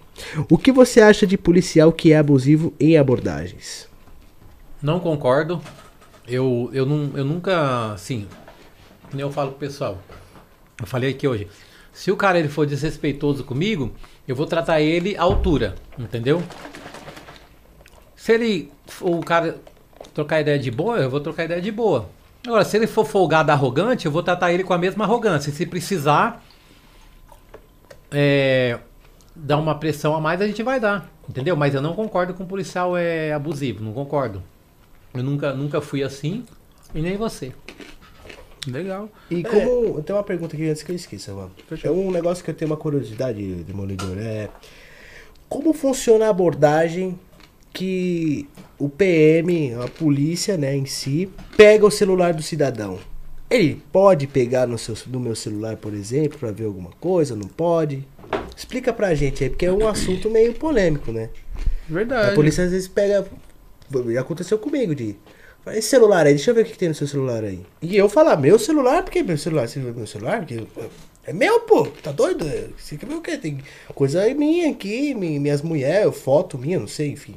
O 0.51 0.59
que 0.59 0.73
você 0.73 1.01
acha 1.01 1.27
de 1.27 1.39
policial 1.39 1.93
que 1.93 2.13
é 2.13 2.19
abusivo 2.19 2.75
em 2.79 2.97
abordagens? 2.97 3.89
Não 4.83 5.01
concordo. 5.01 5.61
Eu, 6.27 6.71
eu, 6.73 6.85
não, 6.85 7.13
eu 7.17 7.25
nunca, 7.25 7.93
assim, 7.93 8.27
como 9.11 9.21
eu 9.21 9.31
falo 9.31 9.51
pro 9.51 9.61
pessoal, 9.61 9.99
eu 10.81 10.87
falei 10.87 11.11
aqui 11.11 11.29
hoje, 11.29 11.47
se 11.97 12.13
o 12.13 12.17
cara 12.17 12.39
ele 12.39 12.51
for 12.51 12.67
desrespeitoso 12.67 13.43
comigo, 13.43 13.91
eu 14.29 14.37
vou 14.37 14.45
tratar 14.45 14.83
ele 14.83 15.17
à 15.17 15.23
altura, 15.23 15.77
entendeu? 15.99 16.43
Se 18.15 18.33
ele, 18.33 18.71
o 19.01 19.21
cara 19.21 19.57
trocar 20.13 20.43
ideia 20.43 20.59
de 20.59 20.71
boa, 20.71 20.99
eu 20.99 21.09
vou 21.09 21.21
trocar 21.21 21.45
ideia 21.45 21.61
de 21.61 21.73
boa. 21.73 22.11
Agora, 22.47 22.67
se 22.67 22.77
ele 22.77 22.87
for 22.87 23.07
folgado 23.07 23.51
arrogante, 23.51 24.05
eu 24.05 24.13
vou 24.13 24.23
tratar 24.23 24.53
ele 24.53 24.63
com 24.63 24.75
a 24.75 24.79
mesma 24.79 25.05
arrogância. 25.05 25.51
Se 25.51 25.65
precisar 25.65 26.45
é, 28.11 28.79
dar 29.35 29.57
uma 29.57 29.75
pressão 29.75 30.15
a 30.15 30.21
mais, 30.21 30.43
a 30.43 30.47
gente 30.47 30.63
vai 30.63 30.79
dar, 30.79 31.11
entendeu? 31.27 31.57
Mas 31.57 31.75
eu 31.75 31.81
não 31.81 31.95
concordo 31.95 32.35
com 32.35 32.45
o 32.45 32.47
policial 32.47 32.95
é 32.95 33.33
abusivo, 33.33 33.83
não 33.83 33.95
concordo. 33.95 34.43
Eu 35.15 35.23
nunca, 35.23 35.55
nunca 35.55 35.81
fui 35.81 36.03
assim 36.03 36.45
e 36.95 37.01
nem 37.01 37.17
você. 37.17 37.55
Legal. 38.67 39.09
E 39.31 39.43
como. 39.43 39.99
Eu 39.99 40.03
tenho 40.03 40.19
uma 40.19 40.25
pergunta 40.25 40.57
aqui 40.57 40.69
antes 40.69 40.83
que 40.83 40.93
eu 40.93 40.97
esqueça, 40.97 41.33
mano. 41.33 41.51
É 41.83 41.91
um 41.91 42.11
negócio 42.11 42.45
que 42.45 42.51
eu 42.51 42.55
tenho 42.55 42.71
uma 42.71 42.77
curiosidade, 42.77 43.43
Demolidor. 43.65 44.17
É. 44.19 44.49
Como 45.49 45.73
funciona 45.73 46.27
a 46.27 46.31
abordagem 46.31 47.19
que 47.73 48.49
o 48.79 48.89
PM, 48.89 49.75
a 49.75 49.89
polícia, 49.89 50.57
né, 50.57 50.75
em 50.77 50.87
si, 50.87 51.31
pega 51.57 51.87
o 51.87 51.91
celular 51.91 52.35
do 52.35 52.43
cidadão? 52.43 52.99
Ele 53.49 53.81
pode 53.93 54.27
pegar 54.27 54.67
no, 54.67 54.77
seu, 54.77 54.97
no 55.07 55.21
meu 55.21 55.37
celular, 55.37 55.77
por 55.77 55.95
exemplo, 55.95 56.39
pra 56.39 56.51
ver 56.51 56.65
alguma 56.65 56.91
coisa? 56.99 57.37
Não 57.37 57.47
pode? 57.47 58.05
Explica 58.57 58.93
pra 58.93 59.15
gente 59.15 59.45
aí, 59.45 59.51
porque 59.51 59.67
é 59.67 59.73
um 59.73 59.87
assunto 59.87 60.29
meio 60.29 60.53
polêmico, 60.55 61.13
né? 61.13 61.31
Verdade. 61.89 62.33
A 62.33 62.35
polícia 62.35 62.65
às 62.65 62.71
vezes 62.71 62.89
pega. 62.89 63.27
Aconteceu 64.19 64.59
comigo 64.59 64.95
de. 64.95 65.17
Esse 65.75 65.89
celular 65.89 66.27
aí, 66.27 66.35
deixa 66.35 66.51
eu 66.51 66.55
ver 66.55 66.63
o 66.63 66.65
que, 66.65 66.73
que 66.73 66.79
tem 66.79 66.89
no 66.89 66.95
seu 66.95 67.07
celular 67.07 67.43
aí. 67.45 67.61
E 67.83 67.97
eu 67.97 68.09
falar, 68.09 68.37
meu 68.37 68.59
celular? 68.59 69.03
Por 69.03 69.11
que 69.11 69.23
meu 69.23 69.37
celular? 69.39 69.69
Você 69.69 69.81
viu 69.81 69.93
meu 69.95 70.07
celular? 70.07 70.39
Porque 70.39 70.63
é 71.25 71.33
meu, 71.33 71.61
pô. 71.61 71.87
Tá 72.03 72.13
doido? 72.13 72.45
Você 72.79 72.97
quer 72.97 73.07
ver 73.07 73.15
o 73.17 73.21
quê? 73.21 73.37
Tem 73.37 73.59
coisa 73.95 74.25
minha 74.35 74.71
aqui, 74.71 75.15
mi- 75.15 75.39
minhas 75.41 75.63
mulheres, 75.63 76.17
foto 76.17 76.57
minha, 76.57 76.79
não 76.79 76.87
sei, 76.87 77.11
enfim. 77.11 77.35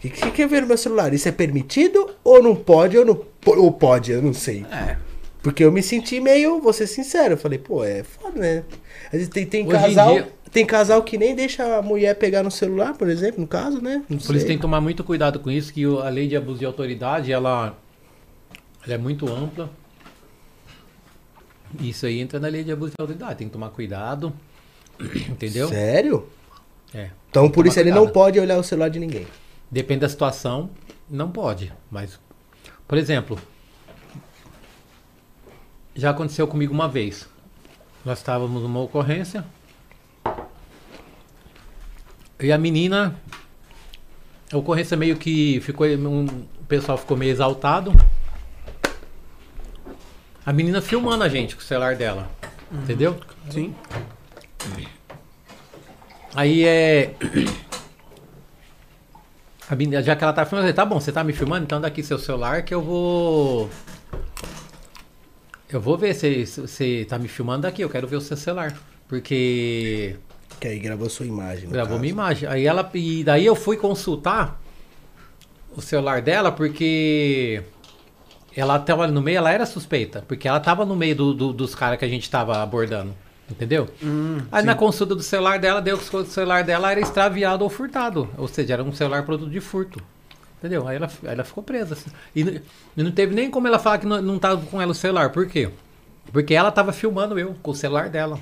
que, 0.00 0.08
que 0.10 0.18
você 0.18 0.30
quer 0.30 0.48
ver 0.48 0.62
no 0.62 0.68
meu 0.68 0.78
celular? 0.78 1.12
Isso 1.12 1.28
é 1.28 1.32
permitido 1.32 2.10
ou 2.24 2.42
não 2.42 2.56
pode 2.56 2.96
ou 2.96 3.04
não 3.04 3.20
ou 3.46 3.72
pode? 3.72 4.12
Eu 4.12 4.22
não 4.22 4.32
sei. 4.32 4.64
É. 4.72 4.96
Porque 5.42 5.64
eu 5.64 5.72
me 5.72 5.82
senti 5.82 6.20
meio, 6.20 6.60
vou 6.60 6.72
ser 6.72 6.86
sincero, 6.86 7.34
eu 7.34 7.38
falei, 7.38 7.58
pô, 7.58 7.84
é 7.84 8.02
foda, 8.04 8.38
né? 8.38 8.62
Tem, 9.32 9.44
tem 9.44 9.66
Hoje 9.66 9.76
em 9.76 9.80
casal, 9.80 10.14
dia- 10.14 10.28
tem 10.52 10.66
casal 10.66 11.02
que 11.02 11.16
nem 11.16 11.34
deixa 11.34 11.78
a 11.78 11.82
mulher 11.82 12.14
pegar 12.14 12.42
no 12.42 12.50
celular, 12.50 12.92
por 12.92 13.08
exemplo, 13.08 13.40
no 13.40 13.46
caso, 13.46 13.80
né? 13.80 14.04
Não 14.06 14.18
Por 14.18 14.36
isso 14.36 14.40
sei. 14.40 14.48
tem 14.48 14.56
que 14.58 14.62
tomar 14.62 14.82
muito 14.82 15.02
cuidado 15.02 15.40
com 15.40 15.50
isso, 15.50 15.72
que 15.72 15.82
a 15.84 16.10
lei 16.10 16.28
de 16.28 16.36
abuso 16.36 16.58
de 16.58 16.66
autoridade, 16.66 17.32
ela, 17.32 17.74
ela 18.84 18.94
é 18.94 18.98
muito 18.98 19.26
ampla. 19.26 19.70
Isso 21.80 22.04
aí 22.04 22.20
entra 22.20 22.38
na 22.38 22.48
lei 22.48 22.62
de 22.62 22.70
abuso 22.70 22.90
de 22.90 22.96
autoridade, 23.00 23.36
tem 23.36 23.46
que 23.48 23.52
tomar 23.52 23.70
cuidado. 23.70 24.30
Entendeu? 25.26 25.68
Sério? 25.68 26.28
É. 26.92 27.08
Então 27.30 27.50
por 27.50 27.66
isso 27.66 27.80
ele 27.80 27.90
cuidado. 27.90 28.04
não 28.04 28.12
pode 28.12 28.38
olhar 28.38 28.58
o 28.58 28.62
celular 28.62 28.90
de 28.90 29.00
ninguém. 29.00 29.26
Depende 29.70 30.00
da 30.00 30.08
situação, 30.10 30.68
não 31.08 31.30
pode. 31.30 31.72
Mas, 31.90 32.20
por 32.86 32.98
exemplo, 32.98 33.38
já 35.94 36.10
aconteceu 36.10 36.46
comigo 36.46 36.74
uma 36.74 36.88
vez. 36.88 37.26
Nós 38.04 38.18
estávamos 38.18 38.62
numa 38.62 38.80
ocorrência. 38.80 39.46
E 42.40 42.50
a 42.50 42.58
menina. 42.58 43.14
A 44.52 44.56
ocorrência 44.56 44.96
meio 44.96 45.16
que 45.16 45.60
ficou. 45.60 45.86
Um, 45.86 46.26
o 46.60 46.64
pessoal 46.66 46.98
ficou 46.98 47.16
meio 47.16 47.30
exaltado. 47.30 47.92
A 50.44 50.52
menina 50.52 50.80
filmando 50.82 51.22
a 51.22 51.28
gente 51.28 51.54
com 51.54 51.62
o 51.62 51.64
celular 51.64 51.94
dela. 51.94 52.28
Entendeu? 52.72 53.18
Sim. 53.50 53.74
Aí 56.34 56.64
é. 56.64 57.14
A 59.68 59.76
menina, 59.76 60.02
já 60.02 60.16
que 60.16 60.24
ela 60.24 60.32
tá 60.32 60.44
filmando, 60.44 60.68
eu 60.68 60.74
falei, 60.74 60.74
tá 60.74 60.84
bom, 60.84 61.00
você 61.00 61.12
tá 61.12 61.22
me 61.22 61.32
filmando, 61.32 61.64
então 61.64 61.80
dá 61.80 61.88
aqui 61.88 62.02
seu 62.02 62.18
celular 62.18 62.62
que 62.62 62.74
eu 62.74 62.82
vou. 62.82 63.70
Eu 65.68 65.80
vou 65.80 65.96
ver 65.96 66.14
se 66.14 66.44
você 66.44 67.06
tá 67.08 67.18
me 67.18 67.28
filmando 67.28 67.62
daqui, 67.62 67.82
eu 67.82 67.88
quero 67.88 68.06
ver 68.06 68.16
o 68.16 68.20
seu 68.20 68.36
celular. 68.36 68.76
Porque 69.12 70.16
Que 70.58 70.68
aí 70.68 70.78
gravou 70.78 71.06
sua 71.10 71.26
imagem. 71.26 71.68
gravou 71.68 71.90
caso. 71.90 72.00
minha 72.00 72.10
imagem. 72.12 72.48
Aí 72.48 72.66
ela. 72.66 72.90
E 72.94 73.22
daí 73.22 73.44
eu 73.44 73.54
fui 73.54 73.76
consultar 73.76 74.58
o 75.76 75.82
celular 75.82 76.22
dela 76.22 76.50
porque 76.50 77.62
ela 78.56 78.78
tava 78.78 79.06
no 79.06 79.20
meio, 79.20 79.36
ela 79.36 79.52
era 79.52 79.66
suspeita. 79.66 80.24
Porque 80.26 80.48
ela 80.48 80.58
tava 80.60 80.86
no 80.86 80.96
meio 80.96 81.14
do- 81.14 81.34
do- 81.34 81.52
dos 81.52 81.74
caras 81.74 81.98
que 81.98 82.06
a 82.06 82.08
gente 82.08 82.30
tava 82.30 82.62
abordando. 82.62 83.14
Entendeu? 83.50 83.86
Hum, 84.02 84.38
Aí 84.50 84.64
na 84.64 84.74
consulta 84.74 85.14
do 85.14 85.22
celular 85.22 85.58
dela, 85.58 85.82
deu 85.82 85.98
que 85.98 86.16
o 86.16 86.24
celular 86.24 86.64
dela 86.64 86.90
era 86.90 87.00
extraviado 87.00 87.62
ou 87.64 87.68
furtado. 87.68 88.30
Ou 88.38 88.48
seja, 88.48 88.72
era 88.72 88.82
um 88.82 88.92
celular 88.94 89.26
produto 89.26 89.50
de 89.50 89.60
furto. 89.60 90.00
Entendeu? 90.58 90.88
Aí 90.88 90.96
ela, 90.96 91.06
aí 91.24 91.34
ela 91.34 91.44
ficou 91.44 91.62
presa. 91.62 91.92
assim. 91.92 92.08
E, 92.34 92.62
e 92.96 93.02
não 93.02 93.10
teve 93.10 93.34
nem 93.34 93.50
como 93.50 93.68
ela 93.68 93.78
falar 93.78 93.98
que 93.98 94.06
não, 94.06 94.22
não 94.22 94.38
tava 94.38 94.64
com 94.64 94.80
ela 94.80 94.92
o 94.92 94.94
celular. 94.94 95.28
Por 95.30 95.46
quê? 95.46 95.68
Porque 96.32 96.54
ela 96.54 96.70
tava 96.72 96.92
filmando 96.94 97.38
eu 97.38 97.54
com 97.62 97.72
o 97.72 97.74
celular 97.74 98.08
dela. 98.08 98.38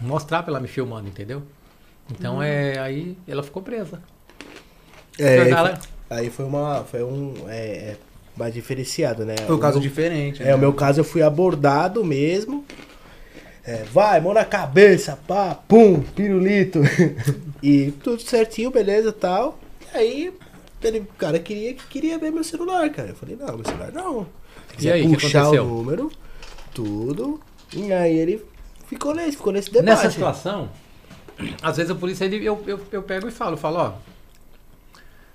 Mostrar 0.00 0.42
pra 0.42 0.52
ela 0.52 0.60
me 0.60 0.68
filmando, 0.68 1.08
entendeu? 1.08 1.42
Então 2.10 2.42
é. 2.42 2.78
Aí 2.78 3.16
ela 3.26 3.42
ficou 3.42 3.62
presa. 3.62 4.00
É, 5.18 5.40
aí, 5.40 5.50
Ela- 5.50 5.76
foi, 5.76 6.16
aí 6.16 6.30
foi 6.30 6.44
uma. 6.44 6.84
Foi 6.84 7.02
um. 7.02 7.34
É, 7.48 7.58
é, 7.58 7.96
mais 8.36 8.54
diferenciado, 8.54 9.24
né? 9.24 9.34
Foi 9.46 9.56
um 9.56 9.60
caso 9.60 9.80
diferente. 9.80 10.42
É, 10.42 10.46
né? 10.46 10.54
o 10.54 10.58
meu 10.58 10.72
caso 10.72 11.00
eu 11.00 11.04
fui 11.04 11.22
abordado 11.22 12.04
mesmo. 12.04 12.64
É, 13.64 13.84
vai, 13.92 14.20
mão 14.20 14.32
na 14.32 14.44
cabeça, 14.44 15.18
pá, 15.26 15.54
pum, 15.54 16.00
pirulito. 16.00 16.80
e 17.62 17.90
tudo 18.02 18.22
certinho, 18.22 18.70
beleza 18.70 19.12
tal. 19.12 19.58
E 19.92 19.98
aí, 19.98 20.34
ele, 20.82 21.00
o 21.00 21.06
cara 21.18 21.38
queria, 21.38 21.74
queria 21.74 22.16
ver 22.18 22.30
meu 22.30 22.44
celular, 22.44 22.88
cara. 22.90 23.10
Eu 23.10 23.16
falei, 23.16 23.36
não, 23.36 23.56
meu 23.56 23.64
celular 23.64 23.92
não. 23.92 24.26
Se 24.70 24.76
quiser 24.76 24.92
aí, 24.92 25.08
puxar 25.08 25.50
o 25.50 25.64
número, 25.64 26.10
tudo. 26.72 27.40
E 27.76 27.92
aí 27.92 28.16
ele 28.16 28.42
ficou 28.88 29.14
nesse, 29.14 29.36
ficou 29.36 29.52
nesse 29.52 29.70
debate. 29.70 29.86
Nessa 29.86 30.10
situação, 30.10 30.68
às 31.62 31.76
vezes 31.76 31.90
a 31.90 31.94
polícia 31.94 32.24
ele, 32.24 32.44
eu, 32.44 32.62
eu, 32.66 32.80
eu 32.90 33.02
pego 33.02 33.28
e 33.28 33.30
falo, 33.30 33.52
eu 33.52 33.56
falo, 33.58 33.76
ó. 33.78 33.92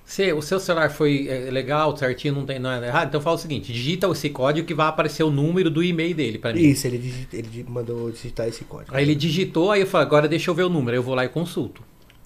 Se 0.05 0.33
o 0.33 0.41
seu 0.41 0.59
celular 0.59 0.89
foi 0.91 1.27
é, 1.29 1.49
legal, 1.49 1.95
certinho, 1.95 2.33
não 2.35 2.45
tem 2.45 2.59
nada 2.59 2.85
errado, 2.85 3.07
então 3.07 3.21
fala 3.21 3.37
o 3.37 3.39
seguinte, 3.39 3.71
digita 3.71 4.05
esse 4.09 4.29
código 4.29 4.67
que 4.67 4.73
vai 4.73 4.87
aparecer 4.87 5.23
o 5.23 5.31
número 5.31 5.69
do 5.71 5.81
e-mail 5.81 6.13
dele 6.13 6.37
pra 6.37 6.53
mim. 6.53 6.59
Isso, 6.59 6.85
ele, 6.85 6.97
digi- 6.97 7.27
ele 7.31 7.65
mandou 7.67 8.11
digitar 8.11 8.47
esse 8.47 8.65
código. 8.65 8.93
Aí 8.95 9.03
ele 9.03 9.15
digitou, 9.15 9.71
aí 9.71 9.79
eu 9.81 9.87
falo, 9.87 10.03
agora 10.03 10.27
deixa 10.27 10.51
eu 10.51 10.55
ver 10.55 10.63
o 10.63 10.69
número, 10.69 10.91
aí 10.91 10.97
eu 10.97 11.03
vou 11.03 11.15
lá 11.15 11.23
e 11.23 11.29
consulto. 11.29 11.81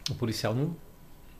O 0.09 0.15
policial 0.15 0.55
não. 0.55 0.75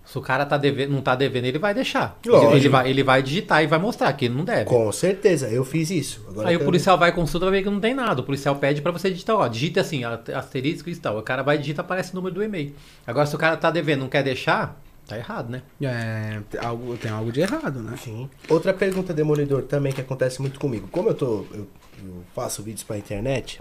Se 0.08 0.18
o 0.18 0.22
cara 0.22 0.46
tá 0.46 0.58
devendo, 0.58 0.92
não 0.94 1.02
tá 1.02 1.16
devendo, 1.16 1.46
ele 1.46 1.60
vai 1.60 1.74
deixar. 1.74 2.18
Lógico. 2.26 2.54
Ele 2.54 2.70
vai, 2.70 2.90
ele 2.90 3.04
vai 3.04 3.22
digitar 3.22 3.62
e 3.62 3.68
vai 3.68 3.78
mostrar 3.78 4.14
que 4.14 4.24
ele 4.24 4.36
não 4.36 4.46
deve. 4.46 4.64
Com 4.64 4.90
certeza, 4.90 5.50
eu 5.50 5.66
fiz 5.66 5.92
isso. 5.92 6.26
Agora 6.30 6.48
Aí 6.48 6.56
eu 6.56 6.62
o 6.62 6.64
policial 6.64 6.98
vai 6.98 7.12
consulta 7.12 7.46
vai 7.48 7.60
ver 7.60 7.64
que 7.64 7.70
não 7.70 7.82
tem 7.82 7.94
nada. 7.94 8.22
O 8.22 8.24
policial 8.24 8.56
pede 8.56 8.82
pra 8.82 8.94
você 8.94 9.10
digitar, 9.10 9.36
ó, 9.36 9.46
digita 9.50 9.82
assim, 9.82 10.04
asterisco 10.06 10.90
e 10.90 10.96
tal. 10.96 11.18
O 11.18 11.22
cara 11.22 11.44
vai 11.44 11.58
digitar, 11.58 11.84
aparece 11.84 12.14
o 12.14 12.16
número 12.16 12.34
do 12.36 12.42
e-mail. 12.42 12.74
Agora, 13.06 13.26
se 13.26 13.36
o 13.36 13.38
cara 13.38 13.58
tá 13.58 13.70
devendo, 13.70 14.00
não 14.00 14.08
quer 14.08 14.24
deixar, 14.24 14.82
tá 15.06 15.18
errado, 15.18 15.50
né? 15.50 15.62
É, 15.82 16.40
tem 16.50 16.62
algo, 16.62 16.96
tem 16.96 17.12
algo 17.12 17.30
de 17.30 17.42
errado, 17.42 17.82
né? 17.82 17.98
Sim. 18.02 18.30
Outra 18.48 18.74
pergunta, 18.74 19.14
Demolidor, 19.14 19.64
também 19.64 19.92
que 19.92 20.00
acontece 20.00 20.42
muito 20.42 20.58
comigo. 20.58 20.88
Como 20.90 21.10
eu 21.10 21.16
tô. 21.16 21.46
Eu, 21.52 21.68
eu 22.02 22.24
faço 22.34 22.64
vídeos 22.64 22.84
pra 22.84 22.98
internet 22.98 23.60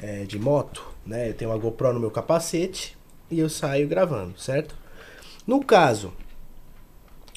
é, 0.00 0.22
de 0.22 0.38
moto, 0.38 0.86
né? 1.04 1.30
Eu 1.30 1.34
tenho 1.34 1.50
uma 1.50 1.58
GoPro 1.58 1.92
no 1.92 1.98
meu 1.98 2.10
capacete 2.12 2.96
e 3.28 3.40
eu 3.40 3.48
saio 3.48 3.88
gravando, 3.88 4.38
certo? 4.38 4.78
No 5.50 5.64
caso, 5.64 6.12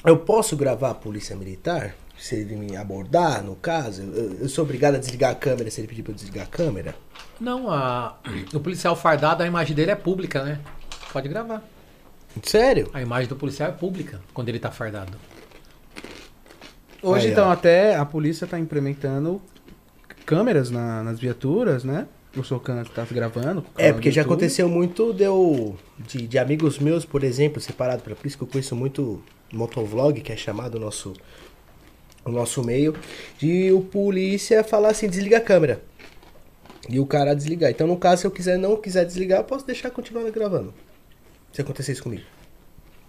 eu 0.04 0.16
posso 0.18 0.56
gravar 0.56 0.90
a 0.90 0.94
polícia 0.94 1.34
militar? 1.34 1.96
Se 2.16 2.36
ele 2.36 2.54
me 2.54 2.76
abordar, 2.76 3.42
no 3.42 3.56
caso, 3.56 4.02
eu, 4.02 4.34
eu 4.42 4.48
sou 4.48 4.62
obrigado 4.62 4.94
a 4.94 4.98
desligar 4.98 5.32
a 5.32 5.34
câmera 5.34 5.68
se 5.68 5.80
ele 5.80 5.88
pedir 5.88 6.04
pra 6.04 6.12
eu 6.12 6.14
desligar 6.14 6.44
a 6.44 6.48
câmera? 6.48 6.94
Não, 7.40 7.68
a, 7.68 8.16
o 8.54 8.60
policial 8.60 8.94
fardado, 8.94 9.42
a 9.42 9.46
imagem 9.48 9.74
dele 9.74 9.90
é 9.90 9.96
pública, 9.96 10.44
né? 10.44 10.60
Pode 11.12 11.28
gravar. 11.28 11.60
Sério? 12.44 12.88
A 12.94 13.02
imagem 13.02 13.28
do 13.28 13.34
policial 13.34 13.70
é 13.70 13.72
pública 13.72 14.20
quando 14.32 14.48
ele 14.48 14.60
tá 14.60 14.70
fardado. 14.70 15.18
Hoje, 17.02 17.26
Aí, 17.26 17.32
então, 17.32 17.48
ó. 17.48 17.50
até 17.50 17.96
a 17.96 18.04
polícia 18.04 18.46
tá 18.46 18.60
implementando 18.60 19.42
câmeras 20.24 20.70
na- 20.70 21.02
nas 21.02 21.18
viaturas, 21.18 21.82
né? 21.82 22.06
O 22.36 22.42
Socan 22.42 22.82
tá 22.84 23.06
gravando. 23.10 23.62
com 23.62 23.68
o 23.68 23.84
É, 23.84 23.92
porque 23.92 24.10
já 24.10 24.22
YouTube. 24.22 24.32
aconteceu 24.34 24.68
muito 24.68 25.12
deu 25.12 25.76
de, 25.98 26.26
de 26.26 26.38
amigos 26.38 26.78
meus, 26.78 27.04
por 27.04 27.22
exemplo, 27.22 27.60
separado 27.60 28.02
pela 28.02 28.16
polícia, 28.16 28.36
que 28.36 28.42
eu 28.44 28.48
conheço 28.48 28.74
muito 28.74 29.22
motovlog, 29.52 30.20
que 30.20 30.32
é 30.32 30.36
chamado 30.36 30.74
o 30.76 30.80
nosso, 30.80 31.12
o 32.24 32.30
nosso 32.30 32.64
meio, 32.64 32.94
de 33.38 33.70
o 33.72 33.80
polícia 33.82 34.64
falar 34.64 34.88
assim, 34.90 35.08
desliga 35.08 35.36
a 35.38 35.40
câmera. 35.40 35.82
E 36.88 36.98
o 37.00 37.06
cara 37.06 37.34
desligar. 37.34 37.70
Então, 37.70 37.86
no 37.86 37.96
caso, 37.96 38.22
se 38.22 38.26
eu 38.26 38.30
quiser 38.30 38.58
não 38.58 38.76
quiser 38.76 39.04
desligar, 39.06 39.38
eu 39.40 39.44
posso 39.44 39.64
deixar 39.66 39.90
continuando 39.90 40.30
gravando. 40.32 40.74
Se 41.52 41.60
acontecer 41.60 41.92
isso 41.92 42.02
comigo. 42.02 42.22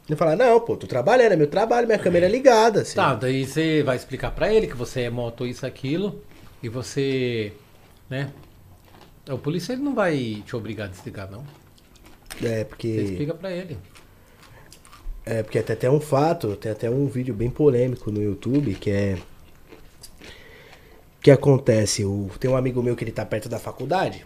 Ele 0.08 0.16
falar, 0.16 0.36
não, 0.36 0.60
pô, 0.60 0.78
tô 0.78 0.86
trabalhando, 0.86 1.32
é 1.32 1.36
meu 1.36 1.48
trabalho, 1.48 1.88
minha 1.88 1.98
câmera 1.98 2.28
é 2.28 2.30
ligada. 2.30 2.82
assim. 2.82 2.96
Tá, 2.96 3.16
daí 3.16 3.44
você 3.46 3.82
vai 3.82 3.96
explicar 3.96 4.30
pra 4.32 4.54
ele 4.54 4.68
que 4.68 4.78
você 4.78 5.02
é 5.02 5.10
moto 5.10 5.48
isso, 5.48 5.66
aquilo, 5.66 6.22
e 6.62 6.70
você, 6.70 7.52
né? 8.08 8.30
O 9.30 9.38
polícia 9.38 9.74
ele 9.74 9.82
não 9.82 9.96
vai 9.96 10.44
te 10.46 10.56
obrigar 10.56 10.88
a 10.88 10.90
desligar, 10.90 11.30
não. 11.30 11.44
É, 12.44 12.60
Você 12.60 12.66
porque. 12.66 12.88
explica 12.88 13.34
pra 13.34 13.52
ele. 13.52 13.78
É, 15.26 15.42
porque 15.42 15.62
tem 15.62 15.74
até 15.74 15.90
um 15.90 16.00
fato, 16.00 16.56
tem 16.56 16.72
até 16.72 16.90
um 16.90 17.08
vídeo 17.08 17.34
bem 17.34 17.50
polêmico 17.50 18.12
no 18.12 18.22
YouTube 18.22 18.76
que 18.76 18.92
é. 18.92 19.18
que 21.20 21.32
acontece? 21.32 22.06
O, 22.06 22.30
tem 22.40 22.50
um 22.50 22.56
amigo 22.56 22.84
meu 22.84 22.96
que 22.96 23.04
ele 23.04 23.12
tá 23.12 23.26
perto 23.26 23.50
da 23.50 23.58
faculdade, 23.58 24.26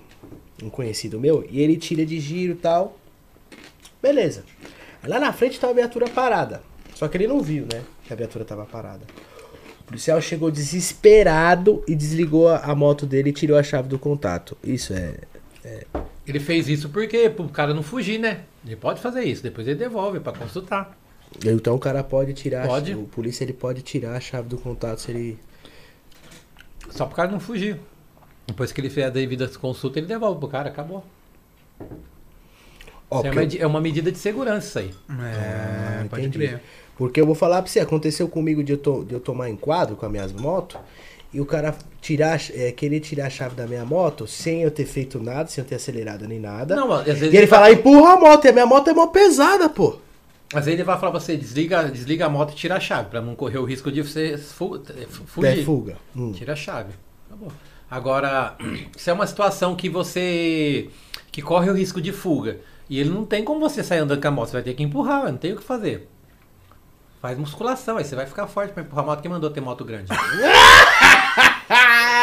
um 0.62 0.70
conhecido 0.70 1.18
meu, 1.20 1.46
e 1.50 1.62
ele 1.62 1.78
tira 1.78 2.06
de 2.06 2.20
giro 2.20 2.54
e 2.54 2.58
tal. 2.58 2.98
Beleza. 4.02 4.44
Lá 5.08 5.20
na 5.20 5.32
frente 5.32 5.58
tá 5.58 5.70
a 5.70 5.74
viatura 5.74 6.10
parada. 6.10 6.62
Só 6.94 7.08
que 7.08 7.16
ele 7.16 7.28
não 7.28 7.42
viu, 7.42 7.66
né? 7.72 7.82
Que 8.04 8.12
a 8.12 8.16
viatura 8.18 8.44
tava 8.44 8.66
parada. 8.66 9.06
O 9.90 9.92
policial 9.92 10.22
chegou 10.22 10.52
desesperado 10.52 11.84
e 11.88 11.96
desligou 11.96 12.48
a, 12.48 12.58
a 12.60 12.76
moto 12.76 13.08
dele 13.08 13.32
e 13.32 13.34
tirou 13.34 13.58
a 13.58 13.64
chave 13.64 13.90
do 13.90 13.98
contato. 13.98 14.56
Isso 14.64 14.94
é. 14.94 15.16
Ele 16.28 16.40
fez 16.40 16.70
isso 16.70 16.90
porque 16.90 17.28
pro 17.28 17.50
cara 17.50 17.74
não 17.74 17.82
fugir, 17.82 18.20
né? 18.20 18.42
Ele 18.64 18.76
pode 18.76 19.02
fazer 19.02 19.24
isso, 19.24 19.42
depois 19.42 19.68
ele 19.68 19.80
devolve 19.80 20.20
pra 20.20 20.32
consultar. 20.32 20.96
Então 21.44 21.74
o 21.74 21.80
cara 21.80 22.04
pode 22.04 22.34
tirar. 22.34 22.66
a 22.66 22.68
Pode. 22.68 22.94
O 22.94 23.04
polícia 23.06 23.44
ele 23.44 23.52
pode 23.54 23.82
tirar 23.82 24.16
a 24.16 24.20
chave 24.20 24.48
do 24.48 24.60
contato 24.60 25.00
se 25.02 25.10
ele. 25.10 25.40
Só 26.92 27.08
pro 27.08 27.16
cara 27.16 27.32
não 27.32 27.40
fugir. 27.40 27.80
Depois 28.46 28.72
que 28.72 28.80
ele 28.80 28.92
fez 28.92 29.08
a 29.08 29.10
devida 29.10 29.48
consulta, 29.48 29.98
ele 29.98 30.06
devolve 30.08 30.40
pro 30.40 30.48
cara, 30.50 30.70
acabou. 30.70 31.04
É, 31.82 33.32
uma, 33.32 33.44
eu- 33.44 33.62
é 33.62 33.66
uma 33.66 33.82
medida 33.82 34.12
de 34.12 34.20
segurança 34.20 34.68
isso 34.68 34.80
aí. 34.80 34.94
É, 35.20 36.02
Ah, 36.04 36.06
pode 36.08 36.28
entendi. 36.28 36.48
crer. 36.48 36.62
Porque 37.00 37.20
eu 37.22 37.26
vou 37.26 37.34
falar 37.34 37.62
pra 37.64 37.72
você, 37.72 37.80
aconteceu 37.80 38.28
comigo 38.28 38.62
de 38.64 38.74
eu, 38.74 38.78
to- 38.78 39.06
de 39.08 39.14
eu 39.14 39.20
tomar 39.22 39.50
enquadro 39.50 39.96
com 39.96 40.06
as 40.06 40.12
minhas 40.12 40.34
motos 40.34 40.78
e 41.34 41.40
o 41.40 41.46
cara 41.46 41.74
tirar, 42.02 42.38
é, 42.54 42.72
querer 42.74 43.00
tirar 43.00 43.28
a 43.28 43.30
chave 43.30 43.56
da 43.56 43.66
minha 43.66 43.86
moto 43.86 44.28
sem 44.28 44.64
eu 44.64 44.70
ter 44.70 44.86
feito 44.86 45.18
nada, 45.24 45.48
sem 45.48 45.64
eu 45.64 45.68
ter 45.68 45.76
acelerado 45.76 46.28
nem 46.28 46.40
nada. 46.40 46.76
Não, 46.76 46.92
às 46.92 47.06
vezes 47.06 47.34
e 47.34 47.38
ele 47.38 47.48
tá- 47.48 47.56
fala, 47.56 47.72
empurra 47.72 48.14
a 48.16 48.20
moto, 48.20 48.44
e 48.46 48.50
a 48.50 48.52
minha 48.52 48.66
moto 48.66 48.90
é 48.90 48.94
mó 48.94 49.08
pesada, 49.08 49.70
pô. 49.70 49.96
Às 50.54 50.66
vezes 50.66 50.74
ele 50.80 50.84
vai 50.84 51.00
falar 51.00 51.12
pra 51.14 51.22
você, 51.22 51.38
desliga, 51.38 51.84
desliga 51.90 52.26
a 52.26 52.30
moto 52.30 52.52
e 52.52 52.56
tira 52.56 52.76
a 52.76 52.80
chave, 52.82 53.10
pra 53.10 53.22
não 53.22 53.34
correr 53.34 53.60
o 53.60 53.64
risco 53.66 53.90
de 53.92 54.02
você 54.04 54.38
fu- 54.38 54.82
fu- 55.08 55.24
fugir. 55.26 55.60
É 55.60 55.64
fuga. 55.64 55.96
Hum. 56.16 56.32
Tira 56.34 56.52
a 56.54 56.56
chave. 56.56 56.92
Acabou. 57.28 57.52
Agora, 57.90 58.58
se 58.98 59.10
é 59.10 59.14
uma 59.14 59.26
situação 59.26 59.74
que 59.76 59.88
você. 59.90 60.90
que 61.32 61.42
corre 61.42 61.70
o 61.70 61.74
risco 61.74 62.02
de 62.02 62.12
fuga. 62.12 62.58
E 62.90 63.00
ele 63.00 63.10
não 63.12 63.24
tem 63.24 63.44
como 63.44 63.60
você 63.60 63.84
sair 63.84 64.00
andando 64.00 64.20
com 64.22 64.28
a 64.28 64.32
moto, 64.32 64.48
você 64.48 64.54
vai 64.54 64.64
ter 64.64 64.74
que 64.74 64.84
empurrar, 64.84 65.32
não 65.32 65.38
tem 65.38 65.54
o 65.54 65.58
que 65.58 65.64
fazer. 65.64 66.10
Faz 67.22 67.38
musculação, 67.38 67.98
aí 67.98 68.06
você 68.06 68.16
vai 68.16 68.26
ficar 68.26 68.48
forte 68.48 68.72
pra 68.72 68.82
empurrar 68.82 69.04
a 69.04 69.08
moto. 69.08 69.22
Quem 69.22 69.30
mandou 69.30 69.50
ter 69.50 69.60
moto 69.60 69.84
grande? 69.84 70.08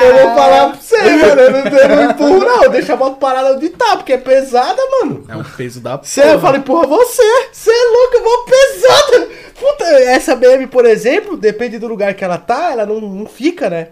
Eu 0.02 0.12
vou 0.12 0.34
falar 0.34 0.70
pra 0.70 0.80
você, 0.80 0.96
mano. 0.96 1.40
Eu 1.40 1.50
não, 1.52 1.60
eu 1.78 1.88
não 1.88 2.10
empurro, 2.10 2.38
não. 2.40 2.70
Deixa 2.70 2.94
a 2.94 2.96
moto 2.96 3.18
parada 3.18 3.54
onde 3.54 3.68
tá, 3.70 3.96
porque 3.96 4.14
é 4.14 4.18
pesada, 4.18 4.80
mano. 5.00 5.24
É 5.28 5.36
um 5.36 5.44
peso 5.44 5.80
da 5.80 5.96
Você, 5.96 6.22
eu 6.22 6.40
falo, 6.40 6.56
empurra 6.56 6.86
você. 6.86 7.22
Você 7.52 7.70
é 7.70 7.84
louco, 7.84 8.16
eu 8.16 8.24
vou 8.24 8.44
pesada. 8.44 9.28
Puta, 9.58 9.84
essa 9.84 10.34
BM, 10.34 10.66
por 10.66 10.84
exemplo, 10.84 11.36
depende 11.36 11.78
do 11.78 11.86
lugar 11.86 12.14
que 12.14 12.24
ela 12.24 12.38
tá, 12.38 12.72
ela 12.72 12.84
não, 12.84 13.00
não 13.00 13.26
fica, 13.26 13.70
né? 13.70 13.88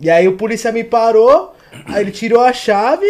E 0.00 0.10
aí 0.10 0.28
o 0.28 0.36
polícia 0.36 0.72
me 0.72 0.84
parou, 0.84 1.54
aí 1.86 2.02
ele 2.02 2.10
tirou 2.10 2.42
a 2.42 2.52
chave. 2.52 3.06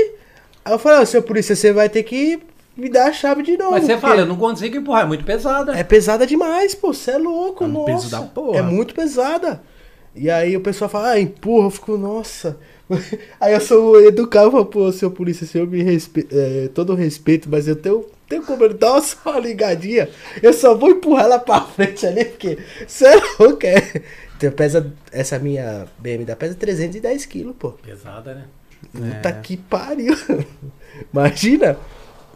Aí 0.64 0.72
eu 0.72 0.78
falei, 0.78 1.00
ó, 1.00 1.04
seu 1.04 1.22
polícia, 1.22 1.56
você 1.56 1.72
vai 1.72 1.88
ter 1.88 2.02
que 2.02 2.40
me 2.78 2.88
dar 2.88 3.08
a 3.08 3.12
chave 3.12 3.42
de 3.42 3.56
novo. 3.56 3.72
Mas 3.72 3.84
você 3.84 3.94
porque 3.94 4.06
fala, 4.06 4.20
eu 4.20 4.26
não 4.26 4.36
consigo 4.36 4.76
empurrar, 4.76 5.02
é 5.02 5.06
muito 5.06 5.24
pesada. 5.24 5.76
É 5.76 5.82
pesada 5.82 6.26
demais, 6.26 6.74
pô. 6.74 6.94
Você 6.94 7.10
é 7.10 7.18
louco, 7.18 7.64
É 7.64 7.66
um 7.66 7.70
nossa. 7.70 7.92
peso 7.92 8.10
da 8.10 8.22
porra. 8.22 8.58
É 8.58 8.62
muito 8.62 8.94
pesada. 8.94 9.60
E 10.14 10.30
aí 10.30 10.56
o 10.56 10.60
pessoal 10.60 10.88
fala, 10.88 11.10
ah, 11.10 11.20
empurra. 11.20 11.66
Eu 11.66 11.70
fico, 11.70 11.96
nossa. 11.98 12.56
Aí 13.38 13.52
eu 13.52 13.60
sou 13.60 14.00
educado, 14.02 14.46
eu 14.46 14.50
falo, 14.50 14.66
pô, 14.66 14.90
seu 14.90 15.10
polícia, 15.10 15.46
senhor 15.46 15.66
me 15.66 15.82
respeita, 15.82 16.34
é, 16.34 16.68
todo 16.68 16.94
respeito, 16.94 17.46
mas 17.48 17.68
eu 17.68 17.76
tenho, 17.76 18.06
tenho 18.26 18.42
como 18.42 18.64
ele 18.64 18.74
dar 18.74 19.00
só 19.02 19.18
uma 19.26 19.38
ligadinha. 19.38 20.08
Eu 20.42 20.54
só 20.54 20.74
vou 20.74 20.90
empurrar 20.90 21.26
ela 21.26 21.38
pra 21.38 21.60
frente 21.60 22.06
ali, 22.06 22.24
porque 22.24 22.58
você 22.86 23.06
é 23.06 23.20
louco, 23.38 23.66
é. 23.66 24.02
Então, 24.36 24.50
pesa, 24.52 24.90
essa 25.12 25.38
minha 25.38 25.86
BMW 25.98 26.34
pesa 26.36 26.54
310 26.54 27.26
quilos, 27.26 27.54
pô. 27.58 27.72
Pesada, 27.72 28.34
né? 28.34 28.44
Puta 28.92 29.32
que 29.32 29.56
pariu. 29.56 30.16
Imagina. 31.12 31.76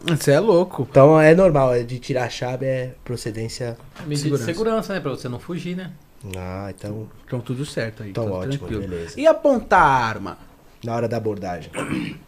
Você 0.03 0.31
é 0.31 0.39
louco. 0.39 0.85
Então 0.89 1.19
é 1.19 1.33
normal, 1.33 1.73
é 1.73 1.83
de 1.83 1.97
tirar 1.99 2.25
a 2.25 2.29
chave 2.29 2.65
é 2.65 2.93
procedência. 3.03 3.77
Medida 4.01 4.17
Segurança. 4.37 4.45
de 4.45 4.51
segurança, 4.53 4.93
né? 4.93 4.99
Pra 4.99 5.11
você 5.11 5.29
não 5.29 5.39
fugir, 5.39 5.75
né? 5.77 5.91
Ah, 6.37 6.71
então 6.75 7.09
Então 7.25 7.39
tudo 7.39 7.65
certo 7.65 8.03
aí. 8.03 8.09
Então 8.11 8.25
tudo 8.25 8.35
ótimo, 8.35 8.57
tranquilo. 8.57 8.81
beleza. 8.87 9.19
E 9.19 9.25
apontar 9.27 9.81
a 9.81 10.05
arma? 10.05 10.37
na 10.83 10.93
hora 10.95 11.07
da 11.07 11.17
abordagem. 11.17 11.71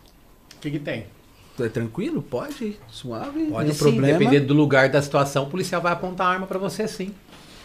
O 0.56 0.68
que, 0.68 0.72
que 0.72 0.80
tem? 0.80 1.06
É 1.60 1.70
tranquilo? 1.70 2.24
Pode. 2.24 2.80
Suave. 2.88 3.46
Pode 3.52 3.72
sim, 3.72 3.78
problema. 3.78 4.18
dependendo 4.18 4.48
do 4.48 4.54
lugar 4.56 4.90
da 4.90 5.00
situação, 5.00 5.44
o 5.44 5.48
policial 5.48 5.80
vai 5.80 5.94
apontar 5.94 6.26
a 6.26 6.30
arma 6.32 6.48
pra 6.48 6.58
você 6.58 6.88
sim. 6.88 7.14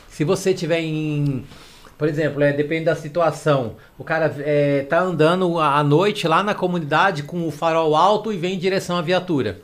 Se 0.07 0.23
você 0.23 0.53
tiver 0.53 0.81
em. 0.81 1.43
Por 1.97 2.07
exemplo, 2.09 2.43
é, 2.43 2.53
depende 2.53 2.85
da 2.85 2.95
situação. 2.95 3.77
O 3.97 4.05
cara 4.05 4.35
é, 4.41 4.83
tá 4.83 5.01
andando 5.01 5.59
à 5.59 5.83
noite 5.83 6.29
lá 6.29 6.43
na 6.43 6.55
comunidade 6.55 7.23
com 7.23 7.49
o 7.49 7.51
farol 7.51 7.97
alto 7.97 8.31
e 8.31 8.37
vem 8.37 8.57
em 8.57 8.59
direção 8.59 8.99
à 8.99 9.03
viatura. 9.03 9.63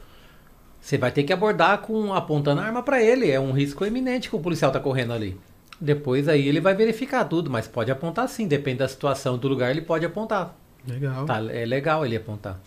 Você 0.87 0.97
vai 0.97 1.11
ter 1.11 1.25
que 1.25 1.33
abordar 1.33 1.79
com 1.79 2.15
apontando 2.15 2.61
a 2.61 2.65
arma 2.65 2.81
pra 2.81 3.03
ele. 3.03 3.29
É 3.29 3.41
um 3.41 3.51
risco 3.51 3.85
eminente 3.85 4.31
que 4.31 4.37
o 4.37 4.39
policial 4.39 4.71
tá 4.71 4.79
correndo 4.79 5.13
ali. 5.13 5.37
Depois 5.81 6.29
aí 6.29 6.47
ele 6.47 6.61
vai 6.61 6.77
verificar 6.77 7.25
tudo, 7.25 7.51
mas 7.51 7.67
pode 7.67 7.91
apontar 7.91 8.29
sim. 8.29 8.47
Depende 8.47 8.79
da 8.79 8.87
situação 8.87 9.37
do 9.37 9.49
lugar, 9.49 9.73
ele 9.73 9.81
pode 9.81 10.07
apontar. 10.07 10.57
Legal. 10.87 11.27
Tá, 11.27 11.39
é 11.53 11.67
legal 11.67 12.07
ele 12.07 12.15
apontar. 12.15 12.61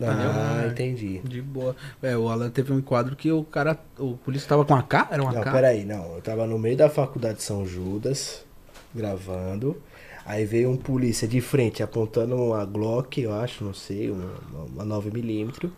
Ah, 0.00 0.66
entendi. 0.68 1.20
De 1.20 1.40
boa. 1.40 1.76
É, 2.02 2.16
o 2.16 2.28
Alan 2.28 2.50
teve 2.50 2.72
um 2.72 2.80
enquadro 2.80 3.14
que 3.14 3.30
o 3.30 3.44
cara. 3.44 3.78
O 3.96 4.16
polícia 4.16 4.48
tava 4.48 4.64
com 4.64 4.74
a 4.74 4.82
K? 4.82 5.06
Era 5.12 5.22
uma 5.22 5.30
Não, 5.30 5.40
K? 5.40 5.52
peraí, 5.52 5.84
não. 5.84 6.16
Eu 6.16 6.22
tava 6.22 6.48
no 6.48 6.58
meio 6.58 6.76
da 6.76 6.90
faculdade 6.90 7.36
de 7.36 7.44
São 7.44 7.64
Judas, 7.64 8.44
gravando. 8.92 9.80
Aí 10.26 10.44
veio 10.44 10.68
um 10.68 10.76
polícia 10.76 11.28
de 11.28 11.40
frente 11.40 11.80
apontando 11.80 12.34
uma 12.34 12.64
Glock, 12.64 13.20
eu 13.20 13.32
acho, 13.32 13.62
não 13.62 13.72
sei, 13.72 14.10
uma, 14.10 14.84
uma 14.84 15.00
9mm. 15.00 15.70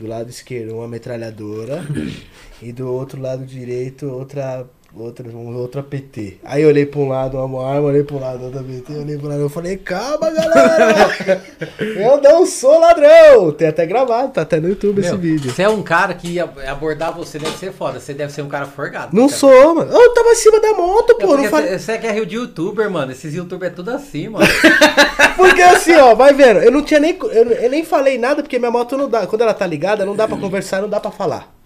Do 0.00 0.06
lado 0.06 0.30
esquerdo, 0.30 0.74
uma 0.74 0.88
metralhadora. 0.88 1.84
e 2.62 2.72
do 2.72 2.90
outro 2.90 3.20
lado 3.20 3.44
direito, 3.44 4.06
outra. 4.06 4.66
Outra, 4.96 5.28
outra 5.30 5.82
PT. 5.82 6.38
Aí 6.44 6.62
eu 6.62 6.68
olhei 6.68 6.84
pra 6.84 7.00
um 7.00 7.08
lado 7.08 7.38
uma 7.38 7.66
arma, 7.66 7.88
olhei 7.88 8.02
pro 8.02 8.18
lado 8.18 8.44
outra 8.44 8.62
PT, 8.62 8.92
olhei 8.94 9.16
pro 9.16 9.28
lado, 9.28 9.40
eu 9.40 9.48
falei, 9.48 9.76
calma 9.76 10.30
galera! 10.30 11.10
eu 11.78 12.20
não 12.20 12.44
sou 12.44 12.80
ladrão! 12.80 13.52
Tem 13.52 13.68
até 13.68 13.86
gravado, 13.86 14.32
tá 14.32 14.42
até 14.42 14.58
no 14.58 14.68
YouTube 14.68 15.00
esse 15.00 15.10
Meu, 15.10 15.18
vídeo. 15.18 15.52
Você 15.52 15.62
é 15.62 15.68
um 15.68 15.82
cara 15.82 16.14
que 16.14 16.28
ia 16.28 16.50
abordar 16.66 17.14
você 17.14 17.38
deve 17.38 17.56
ser 17.56 17.72
foda. 17.72 18.00
Você 18.00 18.12
deve 18.12 18.32
ser 18.32 18.42
um 18.42 18.48
cara 18.48 18.66
forgado. 18.66 19.14
Não 19.14 19.28
sou, 19.28 19.74
mano. 19.74 19.92
Eu 19.92 20.14
tava 20.14 20.30
acima 20.30 20.60
da 20.60 20.72
moto, 20.72 21.12
É 21.12 21.14
pô. 21.14 21.28
Porque 21.28 21.48
falei... 21.48 21.78
Você 21.78 21.90
você 21.90 21.98
quer 21.98 22.14
rio 22.14 22.26
de 22.26 22.36
youtuber, 22.36 22.90
mano. 22.90 23.12
Esses 23.12 23.34
youtubers 23.34 23.72
é 23.72 23.74
tudo 23.74 23.90
assim, 23.90 24.28
mano. 24.28 24.46
Porque 25.36 25.62
assim, 25.62 25.94
ó, 25.94 26.14
vai 26.14 26.34
vendo, 26.34 26.60
eu 26.60 26.70
não 26.70 26.82
tinha 26.82 27.00
nem. 27.00 27.16
Eu, 27.18 27.50
eu 27.50 27.70
nem 27.70 27.84
falei 27.84 28.18
nada 28.18 28.42
porque 28.42 28.58
minha 28.58 28.70
moto 28.70 28.96
não 28.96 29.08
dá. 29.08 29.26
Quando 29.26 29.40
ela 29.42 29.54
tá 29.54 29.66
ligada, 29.66 30.04
não 30.04 30.14
dá 30.14 30.28
pra 30.28 30.36
conversar, 30.38 30.82
não 30.82 30.88
dá 30.88 31.00
pra 31.00 31.10
falar. 31.10 31.59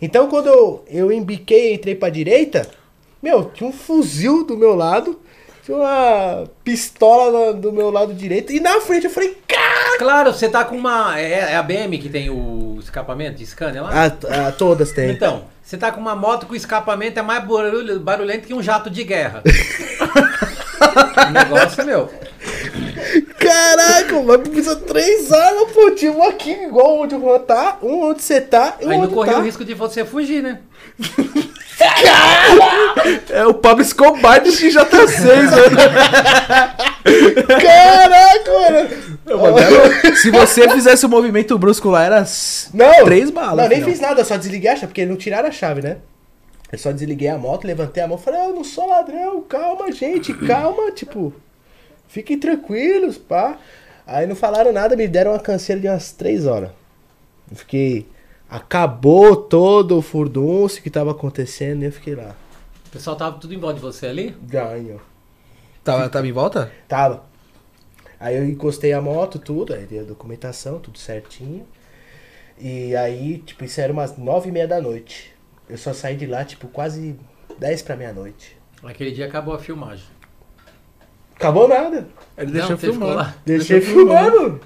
Então 0.00 0.28
quando 0.28 0.48
eu, 0.48 0.84
eu 0.88 1.12
embiquei 1.12 1.70
e 1.72 1.74
entrei 1.74 1.94
pra 1.94 2.08
direita, 2.10 2.66
meu, 3.22 3.46
tinha 3.46 3.68
um 3.68 3.72
fuzil 3.72 4.44
do 4.44 4.56
meu 4.56 4.74
lado, 4.74 5.18
tinha 5.64 5.76
uma 5.76 6.44
pistola 6.62 7.52
do 7.54 7.72
meu 7.72 7.90
lado 7.90 8.12
direito, 8.12 8.52
e 8.52 8.60
na 8.60 8.80
frente 8.80 9.04
eu 9.04 9.10
falei, 9.10 9.36
cara! 9.48 9.98
claro, 9.98 10.32
você 10.32 10.48
tá 10.48 10.64
com 10.64 10.76
uma. 10.76 11.18
É, 11.18 11.52
é 11.52 11.56
a 11.56 11.62
BM 11.62 11.98
que 11.98 12.08
tem 12.08 12.28
o 12.28 12.76
escapamento 12.80 13.36
de 13.38 13.46
scanner 13.46 13.82
lá? 13.82 13.90
Ah, 13.92 14.46
ah, 14.48 14.52
todas 14.52 14.92
tem. 14.92 15.10
Então, 15.10 15.44
você 15.62 15.76
tá 15.78 15.90
com 15.92 16.00
uma 16.00 16.14
moto 16.16 16.46
com 16.46 16.54
escapamento 16.54 17.18
é 17.18 17.22
mais 17.22 17.44
barulho- 17.44 18.00
barulhento 18.00 18.46
que 18.46 18.54
um 18.54 18.62
jato 18.62 18.90
de 18.90 19.04
guerra. 19.04 19.42
o 21.28 21.30
negócio, 21.32 21.84
meu. 21.86 22.10
Caraca, 23.38 24.22
mas 24.22 24.48
precisa 24.48 24.76
três 24.76 25.32
armas, 25.32 25.72
pô. 25.72 25.90
Tinha 25.90 26.12
um 26.12 26.22
aqui, 26.22 26.50
igual 26.50 27.00
onde 27.00 27.14
eu 27.14 27.38
tá, 27.40 27.78
um 27.82 28.10
onde 28.10 28.22
você 28.22 28.40
tá 28.40 28.76
e 28.80 28.86
um 28.86 28.90
Aí 28.90 28.98
não 28.98 29.08
correu 29.08 29.34
tá. 29.34 29.40
o 29.40 29.42
risco 29.42 29.64
de 29.64 29.74
você 29.74 30.04
fugir, 30.04 30.42
né? 30.42 30.60
É 33.30 33.44
o 33.46 33.54
Pablo 33.54 33.82
Escobar 33.82 34.40
de 34.40 34.50
XJ6, 34.50 35.50
mano. 35.50 35.76
Caraca, 37.60 38.52
mano. 39.38 40.16
Se 40.16 40.30
você 40.30 40.68
fizesse 40.70 41.04
o 41.04 41.08
movimento 41.08 41.58
brusco 41.58 41.90
lá, 41.90 42.04
era 42.04 42.24
Não, 42.72 43.04
três 43.04 43.30
balas. 43.30 43.56
Não, 43.56 43.68
nem 43.68 43.78
filhão. 43.78 43.90
fiz 43.90 44.00
nada, 44.00 44.24
só 44.24 44.36
desliguei 44.36 44.70
a 44.70 44.74
chave, 44.76 44.86
porque 44.88 45.04
não 45.04 45.16
tiraram 45.16 45.48
a 45.48 45.52
chave, 45.52 45.82
né? 45.82 45.96
Eu 46.72 46.78
só 46.78 46.92
desliguei 46.92 47.28
a 47.28 47.38
moto, 47.38 47.66
levantei 47.66 48.02
a 48.02 48.08
mão, 48.08 48.18
falei, 48.18 48.40
"Ah, 48.40 48.46
eu 48.46 48.54
não 48.54 48.64
sou 48.64 48.88
ladrão, 48.88 49.42
calma, 49.42 49.92
gente, 49.92 50.32
calma, 50.34 50.90
tipo, 50.90 51.32
fiquem 52.08 52.38
tranquilos, 52.38 53.18
pá. 53.18 53.58
Aí 54.06 54.26
não 54.26 54.36
falaram 54.36 54.72
nada, 54.72 54.96
me 54.96 55.08
deram 55.08 55.32
uma 55.32 55.40
canseira 55.40 55.80
de 55.80 55.88
umas 55.88 56.12
três 56.12 56.46
horas. 56.46 56.70
Eu 57.50 57.56
fiquei. 57.56 58.06
Acabou 58.48 59.34
todo 59.36 59.98
o 59.98 60.02
furdunço 60.02 60.82
que 60.82 60.90
tava 60.90 61.10
acontecendo 61.10 61.82
e 61.82 61.86
eu 61.86 61.92
fiquei 61.92 62.14
lá. 62.14 62.36
O 62.86 62.90
pessoal 62.90 63.16
tava 63.16 63.38
tudo 63.38 63.54
em 63.54 63.58
volta 63.58 63.76
de 63.76 63.80
você 63.80 64.06
ali. 64.06 64.36
Ganho. 64.42 65.00
Tava, 65.82 66.08
tava 66.08 66.26
em 66.26 66.32
volta? 66.32 66.70
Tava. 66.86 67.24
Aí 68.20 68.36
eu 68.36 68.48
encostei 68.48 68.92
a 68.92 69.00
moto, 69.00 69.38
tudo, 69.38 69.74
aí 69.74 69.84
dei 69.84 70.00
a 70.00 70.04
documentação, 70.04 70.78
tudo 70.78 70.98
certinho. 70.98 71.66
E 72.58 72.94
aí, 72.94 73.38
tipo, 73.38 73.64
isso 73.64 73.80
era 73.80 73.92
umas 73.92 74.16
nove 74.16 74.48
e 74.48 74.52
meia 74.52 74.68
da 74.68 74.80
noite. 74.80 75.34
Eu 75.68 75.76
só 75.76 75.92
saí 75.92 76.16
de 76.16 76.26
lá, 76.26 76.44
tipo, 76.44 76.68
quase 76.68 77.16
dez 77.58 77.82
pra 77.82 77.96
meia-noite. 77.96 78.56
Aquele 78.82 79.10
dia 79.10 79.26
acabou 79.26 79.54
a 79.54 79.58
filmagem. 79.58 80.04
Acabou 81.36 81.68
nada. 81.68 82.06
Ele 82.36 82.46
Não, 82.46 82.52
deixou 82.52 82.76
ficou 82.76 82.94
filmando. 82.94 83.34
Deixei 83.44 83.80
filmando. 83.80 84.60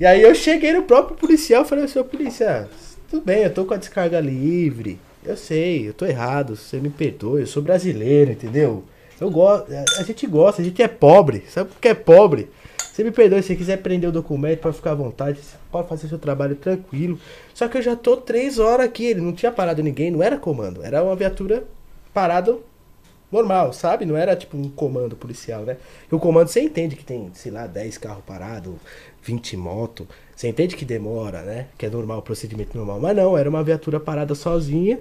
E 0.00 0.06
aí 0.06 0.22
eu 0.22 0.34
cheguei 0.34 0.72
no 0.72 0.82
próprio 0.82 1.16
policial 1.16 1.62
e 1.62 1.68
falei, 1.68 1.86
seu 1.86 2.04
policial, 2.04 2.66
tudo 3.08 3.24
bem, 3.24 3.44
eu 3.44 3.52
tô 3.52 3.64
com 3.64 3.74
a 3.74 3.76
descarga 3.76 4.18
livre. 4.20 4.98
Eu 5.24 5.36
sei, 5.36 5.88
eu 5.88 5.94
tô 5.94 6.04
errado, 6.04 6.56
você 6.56 6.78
me 6.78 6.90
perdoe, 6.90 7.42
eu 7.42 7.46
sou 7.46 7.62
brasileiro, 7.62 8.32
entendeu? 8.32 8.82
Eu 9.20 9.30
gosto, 9.30 9.72
a 9.72 10.02
gente 10.02 10.26
gosta, 10.26 10.60
a 10.60 10.64
gente 10.64 10.82
é 10.82 10.88
pobre, 10.88 11.44
sabe 11.48 11.70
por 11.70 11.80
que 11.80 11.88
é 11.88 11.94
pobre? 11.94 12.50
Você 12.76 13.04
me 13.04 13.12
perdoe, 13.12 13.40
se 13.40 13.48
você 13.48 13.56
quiser 13.56 13.76
prender 13.78 14.08
o 14.08 14.12
documento 14.12 14.58
pra 14.58 14.72
ficar 14.72 14.90
à 14.90 14.94
vontade, 14.94 15.38
você 15.40 15.56
pode 15.70 15.88
fazer 15.88 16.08
seu 16.08 16.18
trabalho 16.18 16.56
tranquilo. 16.56 17.18
Só 17.54 17.68
que 17.68 17.78
eu 17.78 17.82
já 17.82 17.94
tô 17.94 18.16
três 18.16 18.58
horas 18.58 18.84
aqui, 18.84 19.06
ele 19.06 19.20
não 19.20 19.32
tinha 19.32 19.52
parado 19.52 19.82
ninguém, 19.82 20.10
não 20.10 20.22
era 20.22 20.36
comando, 20.36 20.82
era 20.82 21.02
uma 21.02 21.14
viatura 21.14 21.64
parada 22.12 22.58
normal, 23.32 23.72
sabe? 23.72 24.04
Não 24.04 24.16
era 24.16 24.36
tipo 24.36 24.56
um 24.56 24.68
comando 24.68 25.16
policial, 25.16 25.62
né? 25.62 25.78
E 26.10 26.14
o 26.14 26.18
comando 26.18 26.48
você 26.48 26.60
entende 26.60 26.94
que 26.94 27.04
tem, 27.04 27.30
sei 27.32 27.50
lá, 27.50 27.66
10 27.66 27.96
carros 27.98 28.22
parados, 28.24 28.74
20 29.22 29.56
motos. 29.56 30.06
Você 30.36 30.48
entende 30.48 30.76
que 30.76 30.84
demora, 30.84 31.42
né? 31.42 31.68
Que 31.78 31.86
é 31.86 31.90
normal, 31.90 32.20
procedimento 32.20 32.76
normal. 32.76 33.00
Mas 33.00 33.16
não, 33.16 33.38
era 33.38 33.48
uma 33.48 33.64
viatura 33.64 33.98
parada 33.98 34.34
sozinha. 34.34 35.00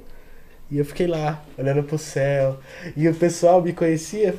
E 0.70 0.78
eu 0.78 0.86
fiquei 0.86 1.08
lá, 1.08 1.44
olhando 1.58 1.84
pro 1.84 1.98
céu. 1.98 2.58
E 2.96 3.08
o 3.10 3.14
pessoal 3.14 3.62
me 3.62 3.74
conhecia, 3.74 4.34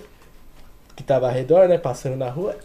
que 0.97 1.02
tava 1.02 1.28
ao 1.28 1.32
redor, 1.32 1.69
né? 1.69 1.77
Passando 1.77 2.16
na 2.16 2.31
rua. 2.31 2.56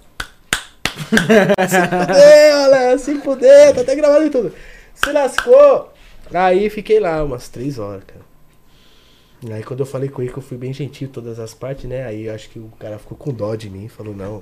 se 0.98 1.82
fudeu, 1.88 2.58
Alan, 2.64 2.98
se 2.98 3.16
fudeu, 3.16 3.76
tá 3.76 3.82
até 3.82 3.95
gravando 3.95 4.26
e 4.26 4.30
tudo. 4.30 4.54
Se 4.95 5.12
lascou. 5.12 5.91
Aí 6.34 6.70
fiquei 6.70 6.99
lá 6.99 7.24
umas 7.24 7.49
3 7.49 7.78
horas, 7.80 8.04
cara. 8.06 8.27
Aí 9.51 9.64
quando 9.64 9.81
eu 9.81 9.85
falei 9.85 10.09
com 10.09 10.22
ele 10.22 10.31
que 10.31 10.38
eu 10.39 10.43
fui 10.43 10.57
bem 10.57 10.73
gentil 10.73 11.07
em 11.07 11.11
todas 11.11 11.39
as 11.39 11.53
partes, 11.53 11.85
né? 11.85 12.05
Aí 12.05 12.26
eu 12.26 12.34
acho 12.34 12.49
que 12.49 12.57
o 12.59 12.72
cara 12.80 12.97
ficou 12.97 13.18
com 13.18 13.31
dó 13.31 13.55
de 13.55 13.69
mim, 13.69 13.88
falou, 13.88 14.15
não, 14.15 14.41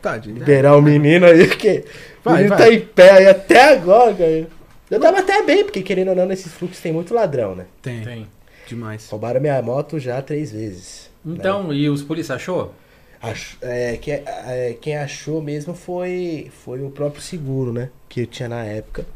Tadinho. 0.00 0.34
né? 0.36 0.40
liberar 0.40 0.76
o 0.76 0.82
menino 0.82 1.26
aí, 1.26 1.46
porque 1.46 1.84
o 2.20 2.30
Vai, 2.30 2.34
menino 2.44 2.56
vai. 2.56 2.58
tá 2.68 2.72
em 2.74 2.80
pé 2.80 3.10
aí 3.12 3.26
até 3.26 3.72
agora, 3.74 4.14
cara. 4.14 4.46
Eu 4.90 5.00
tava 5.00 5.18
até 5.20 5.42
bem, 5.42 5.64
porque 5.64 5.82
querendo 5.82 6.08
ou 6.08 6.14
não, 6.16 6.26
nesses 6.26 6.52
fluxos 6.52 6.80
tem 6.80 6.92
muito 6.92 7.14
ladrão, 7.14 7.54
né? 7.54 7.66
Tem. 7.80 8.02
Tem. 8.02 8.26
Demais. 8.66 9.08
Roubaram 9.10 9.40
minha 9.40 9.60
moto 9.62 9.98
já 9.98 10.20
três 10.22 10.52
vezes. 10.52 11.10
Então, 11.24 11.72
e 11.72 11.88
os 11.88 12.02
polícia 12.02 12.34
achou? 12.34 12.74
Ach- 13.20 13.56
é, 13.62 13.96
que- 13.96 14.10
é, 14.10 14.76
quem 14.80 14.96
achou 14.96 15.40
mesmo 15.42 15.74
foi, 15.74 16.50
foi 16.64 16.82
o 16.82 16.90
próprio 16.90 17.22
seguro, 17.22 17.72
né? 17.72 17.90
Que 18.08 18.22
eu 18.22 18.26
tinha 18.26 18.48
na 18.48 18.64
época. 18.64 19.06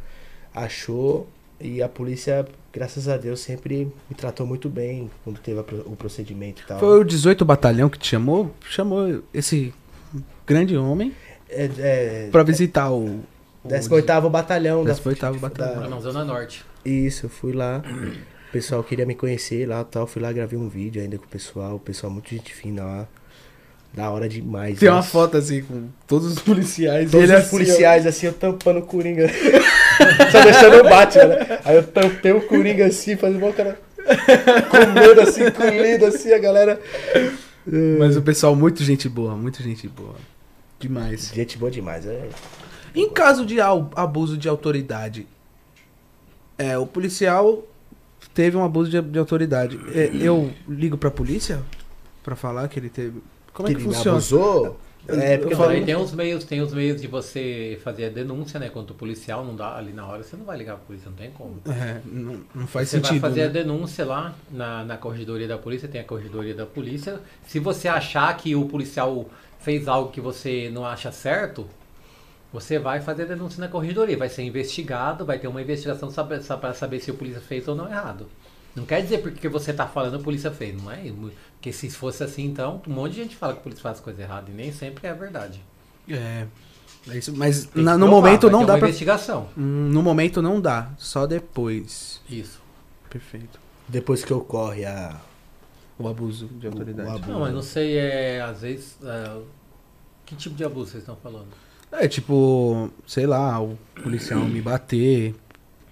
Achou 0.55 1.27
e 1.61 1.83
a 1.83 1.89
polícia, 1.89 2.47
graças 2.77 3.09
a 3.09 3.17
Deus, 3.17 3.41
sempre 3.41 3.91
me 4.09 4.15
tratou 4.15 4.47
muito 4.47 4.69
bem 4.69 5.11
quando 5.25 5.39
teve 5.41 5.59
a 5.59 5.63
o 5.87 5.97
procedimento 5.97 6.61
e 6.63 6.67
tal. 6.67 6.79
Foi 6.79 7.01
o 7.01 7.05
18 7.05 7.43
Batalhão 7.43 7.89
que 7.89 7.99
te 7.99 8.09
chamou? 8.09 8.55
Chamou 8.69 9.23
esse 9.33 9.73
grande 10.47 10.77
homem 10.77 11.15
É, 11.49 11.71
é, 11.79 12.29
pra 12.31 12.43
visitar 12.43 12.91
o. 12.91 13.21
o 13.65 13.69
18º 13.69 14.29
Batalhão. 14.31 14.85
da- 14.85 14.93
18º 14.95 15.39
Batalhão. 15.39 15.81
Lá 15.81 15.89
na 15.89 16.01
Zona 16.01 16.23
Norte. 16.23 16.67
Isso, 16.85 17.25
eu 17.27 17.31
fui 17.31 17.53
lá. 17.55 17.83
O 18.49 18.53
pessoal 18.53 18.85
queria 18.85 19.07
me 19.07 19.15
conhecer 19.15 19.67
lá 19.67 19.81
e 19.81 19.85
tal. 19.87 20.07
Fui 20.07 20.21
lá, 20.21 20.31
gravei 20.31 20.59
um 20.59 20.69
vídeo 20.69 21.01
ainda 21.01 21.17
com 21.17 21.25
o 21.25 21.29
pessoal. 21.29 21.77
O 21.77 21.81
pessoal 21.81 22.13
muito 22.13 22.29
gente 22.29 22.53
fina 22.55 22.85
lá. 22.85 23.09
Da 23.95 24.11
hora 24.11 24.29
demais. 24.29 24.79
Tem 24.79 24.91
uma 24.91 25.03
foto 25.03 25.39
assim 25.39 25.63
com 25.63 25.89
todos 26.07 26.31
os 26.31 26.39
policiais. 26.41 27.11
Todos 27.11 27.25
ele 27.31 27.33
os 27.33 27.39
assim, 27.39 27.49
ó. 27.49 27.51
policiais 27.59 28.07
assim, 28.07 28.27
eu 28.27 28.33
tampando 28.35 28.81
o 28.81 28.83
Coringa. 28.83 29.27
Só 30.31 30.43
deixando 30.43 30.81
o 30.81 30.85
bate, 30.85 31.19
né? 31.19 31.61
Aí 31.65 31.77
eu 31.77 31.83
tampei 31.83 32.33
o 32.33 32.41
Coringa 32.43 32.87
assim, 32.87 33.17
fazendo 33.17 33.47
o 33.47 33.53
cara 33.53 33.79
com 34.71 34.93
medo 34.93 35.21
assim, 35.21 35.51
com 35.51 35.65
medo 35.65 36.07
assim, 36.07 36.33
a 36.33 36.39
galera. 36.39 36.81
Mas 37.99 38.17
o 38.17 38.23
pessoal, 38.23 38.55
muito 38.55 38.83
gente 38.85 39.09
boa, 39.09 39.35
muito 39.35 39.63
gente 39.63 39.89
boa. 39.89 40.15
Demais. 40.79 41.33
Gente 41.35 41.59
boa 41.59 41.71
demais, 41.71 42.07
é. 42.07 42.29
Em 42.95 43.11
caso 43.11 43.45
de 43.45 43.61
abuso 43.61 44.37
de 44.37 44.49
autoridade, 44.49 45.27
é, 46.57 46.79
o 46.79 46.87
policial 46.87 47.67
teve 48.33 48.57
um 48.57 48.65
abuso 48.65 48.91
de, 48.91 49.01
de 49.01 49.19
autoridade. 49.19 49.79
É, 49.95 50.11
eu 50.15 50.53
ligo 50.69 50.97
pra 50.97 51.11
polícia 51.11 51.61
pra 52.23 52.37
falar 52.37 52.69
que 52.69 52.79
ele 52.79 52.89
teve. 52.89 53.21
Como 53.53 53.69
é 53.69 53.73
que 53.73 53.79
ele 53.79 53.89
me 53.89 53.95
funciona? 53.95 54.19
abusou. 54.19 54.79
É, 55.09 55.39
porque 55.39 55.55
tem 55.85 55.97
os 55.97 56.13
meios, 56.13 56.45
tem 56.45 56.61
os 56.61 56.73
meios 56.73 57.01
de 57.01 57.07
você 57.07 57.79
fazer 57.83 58.07
a 58.07 58.09
denúncia, 58.09 58.59
né? 58.59 58.69
Contra 58.69 58.93
o 58.93 58.97
policial, 58.97 59.45
não 59.45 59.55
dá 59.55 59.77
ali 59.77 59.93
na 59.93 60.07
hora, 60.07 60.23
você 60.23 60.37
não 60.37 60.45
vai 60.45 60.57
ligar 60.57 60.77
pra 60.77 60.87
polícia, 60.87 61.09
não 61.09 61.17
tem 61.17 61.31
como. 61.31 61.61
É, 61.67 62.01
não, 62.05 62.41
não 62.55 62.67
faz 62.67 62.89
você 62.89 62.97
sentido. 62.97 63.21
vai 63.21 63.31
fazer 63.31 63.41
né? 63.43 63.47
a 63.47 63.51
denúncia 63.51 64.05
lá 64.05 64.35
na, 64.51 64.85
na 64.85 64.97
corregedoria 64.97 65.47
da 65.47 65.59
polícia, 65.59 65.89
tem 65.89 66.01
a 66.01 66.05
corregedoria 66.05 66.55
da 66.55 66.67
polícia. 66.67 67.21
Se 67.47 67.59
você 67.61 67.89
achar 67.89 68.37
que 68.37 68.57
o 68.57 68.67
policial 68.67 69.27
fez 69.61 69.87
algo 69.87 70.11
que 70.11 70.21
você 70.21 70.71
não 70.73 70.85
acha 70.85 71.13
certo, 71.13 71.67
você 72.53 72.79
vai 72.79 73.01
fazer 73.01 73.23
a 73.23 73.27
denúncia 73.27 73.61
na 73.61 73.69
corregedoria, 73.69 74.17
vai 74.17 74.29
ser 74.29 74.43
investigado, 74.43 75.25
vai 75.25 75.39
ter 75.39 75.47
uma 75.47 75.61
investigação 75.61 76.11
para 76.11 76.73
saber 76.73 77.01
se 77.01 77.11
o 77.11 77.15
polícia 77.15 77.41
fez 77.41 77.69
ou 77.69 77.75
não 77.75 77.89
errado. 77.89 78.27
Não 78.77 78.85
quer 78.85 79.03
dizer 79.03 79.19
porque 79.23 79.49
você 79.49 79.73
tá 79.73 79.87
falando 79.89 80.17
a 80.17 80.19
polícia 80.19 80.51
fez, 80.51 80.81
não 80.81 80.91
é? 80.93 81.11
Porque 81.55 81.73
se 81.73 81.89
fosse 81.91 82.23
assim, 82.23 82.45
então, 82.45 82.81
um 82.87 82.93
monte 82.93 83.13
de 83.15 83.23
gente 83.23 83.35
fala 83.35 83.55
que 83.55 83.61
a 83.61 83.63
polícia 83.63 83.83
faz 83.83 83.99
coisa 83.99 84.21
errada 84.23 84.51
e 84.51 84.55
nem 84.55 84.71
sempre 84.71 85.07
é 85.09 85.15
verdade. 85.15 85.61
É. 86.09 86.47
é 87.09 87.17
isso, 87.19 87.35
mas 87.35 87.73
na- 87.75 87.97
no 87.97 88.07
provar, 88.07 88.23
momento 88.29 88.51
não 88.51 88.67
dá 88.67 88.75
uma 88.75 88.79
pra. 88.79 88.89
investigação. 88.89 89.49
Hum, 89.57 89.89
No 89.91 90.03
momento 90.03 90.43
não 90.43 90.61
dá, 90.61 90.91
só 90.99 91.27
depois. 91.27 92.21
Isso. 92.29 92.61
Perfeito. 93.11 93.59
Depois 93.89 94.23
que 94.25 94.33
ocorre 94.35 94.85
a. 94.85 95.19
O 95.99 96.07
abuso 96.07 96.47
de 96.47 96.67
autoridade. 96.67 97.09
o 97.09 97.13
abuso. 97.15 97.31
Não, 97.33 97.41
mas 97.41 97.55
não 97.55 97.63
sei, 97.63 97.97
é, 97.97 98.43
às 98.43 98.61
vezes, 98.61 98.99
é, 99.03 99.39
que 100.27 100.37
tipo 100.37 100.55
de 100.55 100.63
abuso 100.65 100.91
vocês 100.91 101.03
estão 101.03 101.17
falando? 101.17 101.49
É 101.91 102.07
tipo, 102.07 102.91
sei 103.07 103.27
lá, 103.27 103.59
o 103.63 103.79
policial 104.03 104.41
me 104.41 104.61
bater. 104.61 105.35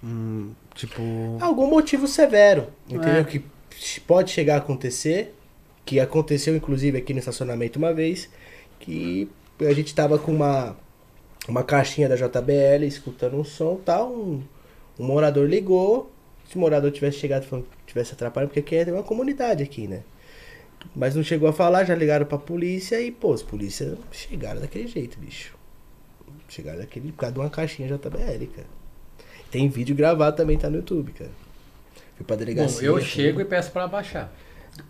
hum, 0.03 0.51
tipo. 0.75 1.01
Algum 1.39 1.67
motivo 1.67 2.07
severo, 2.07 2.67
entendeu? 2.87 3.21
É. 3.21 3.23
Que 3.23 3.43
pode 4.05 4.31
chegar 4.31 4.55
a 4.55 4.57
acontecer, 4.57 5.33
que 5.83 5.99
aconteceu 5.99 6.55
inclusive 6.55 6.97
aqui 6.97 7.13
no 7.13 7.19
estacionamento 7.19 7.79
uma 7.79 7.93
vez, 7.93 8.29
que 8.79 9.29
a 9.59 9.73
gente 9.73 9.95
tava 9.95 10.19
com 10.19 10.31
uma, 10.31 10.77
uma 11.47 11.63
caixinha 11.63 12.07
da 12.07 12.15
JBL 12.15 12.85
escutando 12.85 13.37
um 13.37 13.43
som 13.43 13.77
e 13.81 13.83
tal, 13.83 14.11
um, 14.11 14.43
um 14.99 15.05
morador 15.05 15.47
ligou, 15.47 16.11
se 16.49 16.55
o 16.55 16.59
morador 16.59 16.91
tivesse 16.91 17.17
chegado 17.17 17.43
e 17.43 17.47
falando 17.47 17.65
que 17.65 17.87
tivesse 17.87 18.13
atrapalhado, 18.13 18.49
porque 18.53 18.59
aqui 18.59 18.89
é 18.89 18.93
uma 18.93 19.03
comunidade 19.03 19.63
aqui, 19.63 19.87
né? 19.87 20.03
Mas 20.95 21.15
não 21.15 21.23
chegou 21.23 21.49
a 21.49 21.53
falar, 21.53 21.83
já 21.83 21.95
ligaram 21.95 22.25
pra 22.25 22.37
polícia 22.37 23.01
e, 23.01 23.11
pô, 23.11 23.33
os 23.33 23.41
polícia 23.41 23.97
chegaram 24.11 24.61
daquele 24.61 24.87
jeito, 24.87 25.17
bicho. 25.17 25.57
Chegaram 26.47 26.79
daquele, 26.79 27.11
por 27.11 27.17
causa 27.17 27.33
de 27.33 27.39
uma 27.39 27.49
caixinha 27.49 27.87
JBL, 27.87 28.45
cara. 28.55 28.67
Tem 29.55 29.69
vídeo 29.69 29.95
gravado 29.95 30.35
também, 30.35 30.57
tá 30.57 30.69
no 30.69 30.75
YouTube, 30.75 31.13
cara. 31.13 31.31
Fui 32.17 32.25
pra 32.25 32.35
Bom, 32.35 32.39
delegacia. 32.39 32.85
eu 32.87 32.95
tudo. 32.95 33.05
chego 33.05 33.39
e 33.39 33.45
peço 33.45 33.71
para 33.71 33.85
abaixar, 33.85 34.29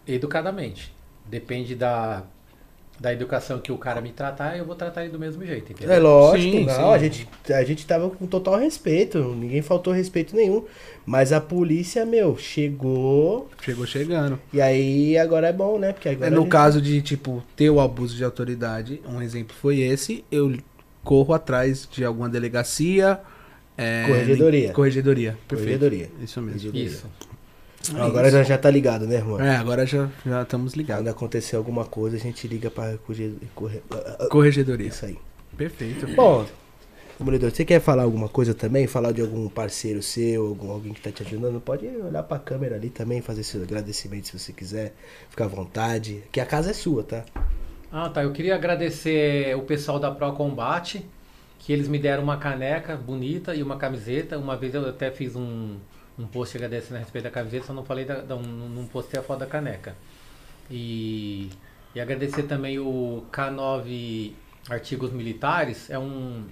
educadamente. 0.07 0.91
Depende 1.27 1.75
da, 1.75 2.23
da 2.99 3.13
educação 3.13 3.59
que 3.59 3.71
o 3.71 3.77
cara 3.77 4.01
me 4.01 4.11
tratar, 4.11 4.57
eu 4.57 4.65
vou 4.65 4.75
tratar 4.75 5.03
ele 5.03 5.11
do 5.11 5.19
mesmo 5.19 5.45
jeito, 5.45 5.71
entendeu? 5.71 5.93
É 5.93 5.99
lógico, 5.99 6.51
Sim, 6.57 6.65
não, 6.65 6.73
sim. 6.73 6.81
A, 6.81 6.97
gente, 6.97 7.27
a 7.53 7.63
gente 7.63 7.85
tava 7.85 8.09
com 8.09 8.25
total 8.25 8.57
respeito, 8.57 9.19
ninguém 9.35 9.61
faltou 9.61 9.93
respeito 9.93 10.35
nenhum. 10.35 10.65
Mas 11.05 11.31
a 11.31 11.39
polícia, 11.39 12.03
meu, 12.05 12.35
chegou. 12.37 13.47
Chegou 13.61 13.85
chegando. 13.85 14.39
E 14.51 14.59
aí 14.59 15.15
agora 15.17 15.47
é 15.49 15.53
bom, 15.53 15.77
né? 15.77 15.93
Porque 15.93 16.09
agora. 16.09 16.27
É, 16.27 16.29
no 16.31 16.41
gente- 16.41 16.49
caso 16.49 16.81
de, 16.81 17.01
tipo, 17.03 17.43
ter 17.55 17.69
o 17.69 17.79
abuso 17.79 18.15
de 18.15 18.23
autoridade, 18.23 18.99
um 19.07 19.21
exemplo 19.21 19.55
foi 19.55 19.81
esse, 19.81 20.25
eu 20.31 20.57
corro 21.03 21.33
atrás 21.35 21.87
de 21.91 22.03
alguma 22.03 22.27
delegacia. 22.27 23.19
É, 23.77 24.05
Corregedoria. 24.07 24.71
Corregedoria, 24.73 25.37
perfeito. 25.47 25.79
Corregedoria. 25.79 26.09
Isso 26.21 26.41
mesmo. 26.41 26.59
Corregedoria. 26.71 26.85
Isso. 26.87 27.05
Agora 27.97 28.31
já, 28.31 28.41
já 28.43 28.57
tá 28.57 28.69
ligado, 28.69 29.05
né, 29.05 29.15
irmão? 29.17 29.39
É, 29.39 29.55
agora 29.57 29.85
já, 29.85 30.09
já 30.25 30.41
estamos 30.41 30.73
Quando 30.73 30.77
ligados. 30.81 31.07
acontecer 31.07 31.55
alguma 31.55 31.85
coisa, 31.85 32.15
a 32.15 32.19
gente 32.19 32.47
liga 32.47 32.71
pra 32.71 32.97
corre... 33.05 33.35
corre- 33.53 33.81
Corregedoria. 34.29 34.87
Isso 34.87 35.05
aí. 35.05 35.17
Perfeito. 35.55 36.07
Bom, 36.15 36.45
Demolidor, 37.19 37.49
você 37.51 37.63
quer 37.63 37.79
falar 37.79 38.03
alguma 38.03 38.27
coisa 38.27 38.53
também? 38.53 38.87
Falar 38.87 39.11
de 39.13 39.21
algum 39.21 39.47
parceiro 39.47 40.01
seu, 40.03 40.47
algum, 40.47 40.69
alguém 40.71 40.93
que 40.93 40.99
tá 40.99 41.11
te 41.11 41.21
ajudando? 41.23 41.61
Pode 41.61 41.85
olhar 41.87 42.23
pra 42.23 42.37
câmera 42.39 42.75
ali 42.75 42.89
também, 42.89 43.21
fazer 43.21 43.43
seu 43.43 43.61
agradecimento 43.63 44.27
se 44.27 44.37
você 44.37 44.51
quiser. 44.51 44.93
Fica 45.29 45.45
à 45.45 45.47
vontade. 45.47 46.23
Que 46.31 46.39
a 46.41 46.45
casa 46.45 46.71
é 46.71 46.73
sua, 46.73 47.03
tá? 47.03 47.23
Ah, 47.91 48.09
tá. 48.09 48.23
Eu 48.23 48.31
queria 48.33 48.55
agradecer 48.55 49.55
o 49.55 49.61
pessoal 49.61 49.97
da 49.99 50.11
Pro 50.11 50.33
Combate, 50.33 51.05
que 51.65 51.73
eles 51.73 51.87
me 51.87 51.97
deram 51.97 52.21
uma 52.21 52.37
caneca 52.37 52.95
bonita 52.95 53.55
e 53.55 53.63
uma 53.63 53.75
camiseta. 53.75 54.37
Uma 54.37 54.55
vez 54.55 54.75
eu 54.75 54.87
até 54.87 55.09
fiz 55.09 55.35
um, 55.35 55.77
um 56.17 56.27
post 56.27 56.55
agradecendo 56.55 56.97
a 56.97 56.99
respeito 56.99 57.23
da 57.23 57.31
camiseta, 57.31 57.65
só 57.65 57.73
não 57.73 57.83
falei 57.83 58.05
da, 58.05 58.21
da, 58.21 58.35
não, 58.35 58.69
não 58.69 58.85
postei 58.85 59.19
a 59.19 59.23
foto 59.23 59.39
da 59.39 59.47
caneca. 59.47 59.95
E, 60.69 61.49
e 61.95 61.99
agradecer 61.99 62.43
também 62.43 62.77
o 62.77 63.25
K9 63.31 64.33
Artigos 64.69 65.11
Militares, 65.11 65.89
é 65.89 65.97
um, 65.97 66.45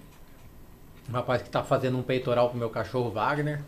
um 1.08 1.12
rapaz 1.12 1.44
que 1.44 1.48
está 1.48 1.64
fazendo 1.64 1.96
um 2.00 2.02
peitoral 2.02 2.50
pro 2.50 2.58
meu 2.58 2.72
cachorro 2.72 3.12
Wagner. 3.12 3.62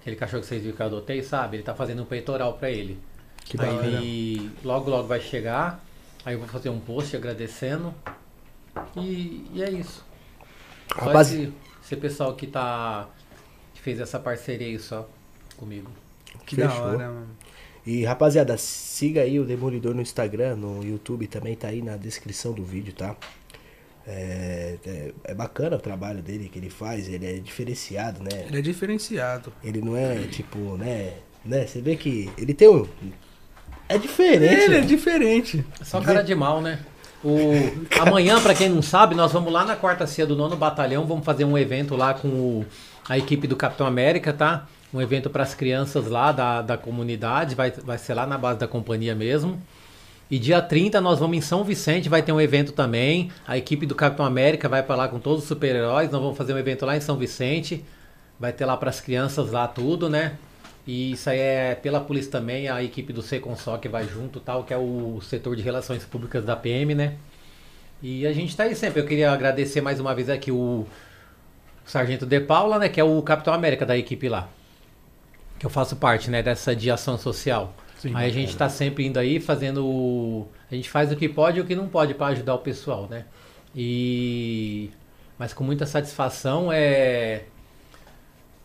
Aquele 0.00 0.14
cachorro 0.14 0.42
que 0.42 0.46
vocês 0.46 0.62
viram 0.62 0.76
que 0.76 0.82
eu 0.82 0.86
adotei, 0.86 1.20
sabe? 1.20 1.56
Ele 1.56 1.64
tá 1.64 1.74
fazendo 1.74 2.02
um 2.02 2.06
peitoral 2.06 2.54
para 2.54 2.70
ele. 2.70 2.96
Que 3.44 3.56
da 3.56 3.68
hora. 3.68 3.98
Aí 3.98 4.52
logo 4.62 4.88
logo 4.88 5.08
vai 5.08 5.20
chegar. 5.20 5.84
Aí 6.24 6.34
eu 6.34 6.38
vou 6.38 6.48
fazer 6.48 6.68
um 6.70 6.78
post 6.78 7.16
agradecendo. 7.16 7.92
E, 8.96 9.50
e 9.52 9.62
é 9.64 9.68
isso. 9.68 10.11
Só 10.88 11.06
Rapaz, 11.06 11.32
esse, 11.32 11.52
esse 11.84 11.96
pessoal 11.96 12.34
que 12.34 12.46
tá. 12.46 13.08
que 13.74 13.80
fez 13.80 14.00
essa 14.00 14.18
parceria 14.18 14.66
aí 14.66 14.78
só 14.78 15.08
comigo. 15.56 15.90
Que 16.46 16.56
da 16.56 16.68
Fechou. 16.68 16.84
hora, 16.84 17.08
mano. 17.08 17.28
E 17.84 18.04
rapaziada, 18.04 18.56
siga 18.56 19.22
aí 19.22 19.40
o 19.40 19.44
Demolidor 19.44 19.94
no 19.94 20.02
Instagram, 20.02 20.54
no 20.56 20.84
YouTube 20.84 21.26
também 21.26 21.56
tá 21.56 21.68
aí 21.68 21.82
na 21.82 21.96
descrição 21.96 22.52
do 22.52 22.64
vídeo, 22.64 22.92
tá? 22.92 23.16
É, 24.06 24.78
é, 24.84 25.12
é 25.24 25.34
bacana 25.34 25.76
o 25.76 25.80
trabalho 25.80 26.22
dele 26.22 26.48
que 26.48 26.58
ele 26.58 26.70
faz, 26.70 27.08
ele 27.08 27.26
é 27.26 27.38
diferenciado, 27.38 28.22
né? 28.22 28.46
Ele 28.46 28.58
é 28.58 28.62
diferenciado. 28.62 29.52
Ele 29.62 29.80
não 29.80 29.96
é 29.96 30.16
tipo, 30.28 30.76
né? 30.76 31.14
né? 31.44 31.66
Você 31.66 31.80
vê 31.80 31.96
que 31.96 32.30
ele 32.38 32.54
tem 32.54 32.68
um. 32.68 32.86
É 33.88 33.98
diferente. 33.98 34.62
Ele 34.62 34.76
é 34.76 34.80
né? 34.80 34.86
diferente. 34.86 35.64
É 35.80 35.84
só 35.84 36.00
cara 36.00 36.22
de 36.22 36.34
mal, 36.34 36.60
né? 36.60 36.80
O... 37.24 37.52
Amanhã, 38.00 38.40
pra 38.40 38.54
quem 38.54 38.68
não 38.68 38.82
sabe, 38.82 39.14
nós 39.14 39.32
vamos 39.32 39.52
lá 39.52 39.64
na 39.64 39.76
quarta 39.76 40.06
ceia 40.06 40.26
do 40.26 40.34
nono 40.34 40.56
batalhão, 40.56 41.06
vamos 41.06 41.24
fazer 41.24 41.44
um 41.44 41.56
evento 41.56 41.94
lá 41.96 42.14
com 42.14 42.28
o- 42.28 42.66
a 43.08 43.16
equipe 43.16 43.46
do 43.46 43.54
Capitão 43.56 43.86
América, 43.86 44.32
tá? 44.32 44.66
Um 44.92 45.00
evento 45.00 45.30
para 45.30 45.42
as 45.42 45.54
crianças 45.54 46.06
lá 46.08 46.32
da, 46.32 46.62
da 46.62 46.76
comunidade, 46.76 47.54
vai, 47.54 47.70
vai 47.70 47.96
ser 47.98 48.14
lá 48.14 48.26
na 48.26 48.36
base 48.36 48.58
da 48.58 48.66
companhia 48.68 49.14
mesmo. 49.14 49.60
E 50.30 50.38
dia 50.38 50.60
30 50.62 51.00
nós 51.00 51.18
vamos 51.18 51.36
em 51.36 51.40
São 51.40 51.62
Vicente, 51.62 52.08
vai 52.08 52.22
ter 52.22 52.32
um 52.32 52.40
evento 52.40 52.72
também. 52.72 53.30
A 53.46 53.56
equipe 53.56 53.86
do 53.86 53.94
Capitão 53.94 54.24
América 54.24 54.68
vai 54.68 54.82
para 54.82 54.96
lá 54.96 55.08
com 55.08 55.18
todos 55.18 55.42
os 55.42 55.48
super-heróis. 55.48 56.10
Nós 56.10 56.20
vamos 56.20 56.36
fazer 56.36 56.54
um 56.54 56.58
evento 56.58 56.86
lá 56.86 56.96
em 56.96 57.00
São 57.00 57.16
Vicente. 57.16 57.84
Vai 58.40 58.52
ter 58.52 58.64
lá 58.64 58.76
para 58.76 58.88
as 58.90 59.00
crianças 59.00 59.50
lá 59.52 59.68
tudo, 59.68 60.08
né? 60.08 60.32
E 60.86 61.12
isso 61.12 61.30
aí 61.30 61.38
é 61.38 61.74
pela 61.74 62.00
polícia 62.00 62.30
também, 62.30 62.68
a 62.68 62.82
equipe 62.82 63.12
do 63.12 63.22
Seconsó 63.22 63.78
que 63.78 63.88
vai 63.88 64.06
junto, 64.08 64.40
tal, 64.40 64.64
que 64.64 64.74
é 64.74 64.76
o 64.76 65.20
setor 65.20 65.54
de 65.54 65.62
relações 65.62 66.04
públicas 66.04 66.44
da 66.44 66.56
PM, 66.56 66.94
né? 66.94 67.14
E 68.02 68.26
a 68.26 68.32
gente 68.32 68.56
tá 68.56 68.64
aí 68.64 68.74
sempre. 68.74 69.00
Eu 69.00 69.06
queria 69.06 69.30
agradecer 69.30 69.80
mais 69.80 70.00
uma 70.00 70.12
vez 70.12 70.28
aqui 70.28 70.50
o 70.50 70.84
Sargento 71.84 72.26
De 72.26 72.40
Paula, 72.40 72.78
né, 72.78 72.88
que 72.88 73.00
é 73.00 73.04
o 73.04 73.22
Capitão 73.22 73.54
América 73.54 73.86
da 73.86 73.96
equipe 73.96 74.28
lá. 74.28 74.48
Que 75.58 75.64
eu 75.64 75.70
faço 75.70 75.94
parte, 75.94 76.28
né, 76.28 76.42
dessa 76.42 76.74
de 76.74 76.90
ação 76.90 77.16
social. 77.16 77.72
Sim, 77.96 78.12
aí 78.16 78.28
a 78.28 78.32
gente 78.32 78.56
tá 78.56 78.68
sempre 78.68 79.06
indo 79.06 79.18
aí 79.18 79.38
fazendo 79.38 79.86
o... 79.86 80.48
a 80.68 80.74
gente 80.74 80.90
faz 80.90 81.12
o 81.12 81.16
que 81.16 81.28
pode 81.28 81.58
e 81.58 81.60
o 81.60 81.64
que 81.64 81.76
não 81.76 81.86
pode 81.86 82.14
para 82.14 82.32
ajudar 82.32 82.56
o 82.56 82.58
pessoal, 82.58 83.06
né? 83.08 83.26
E 83.76 84.90
mas 85.38 85.52
com 85.52 85.62
muita 85.64 85.86
satisfação 85.86 86.72
é 86.72 87.44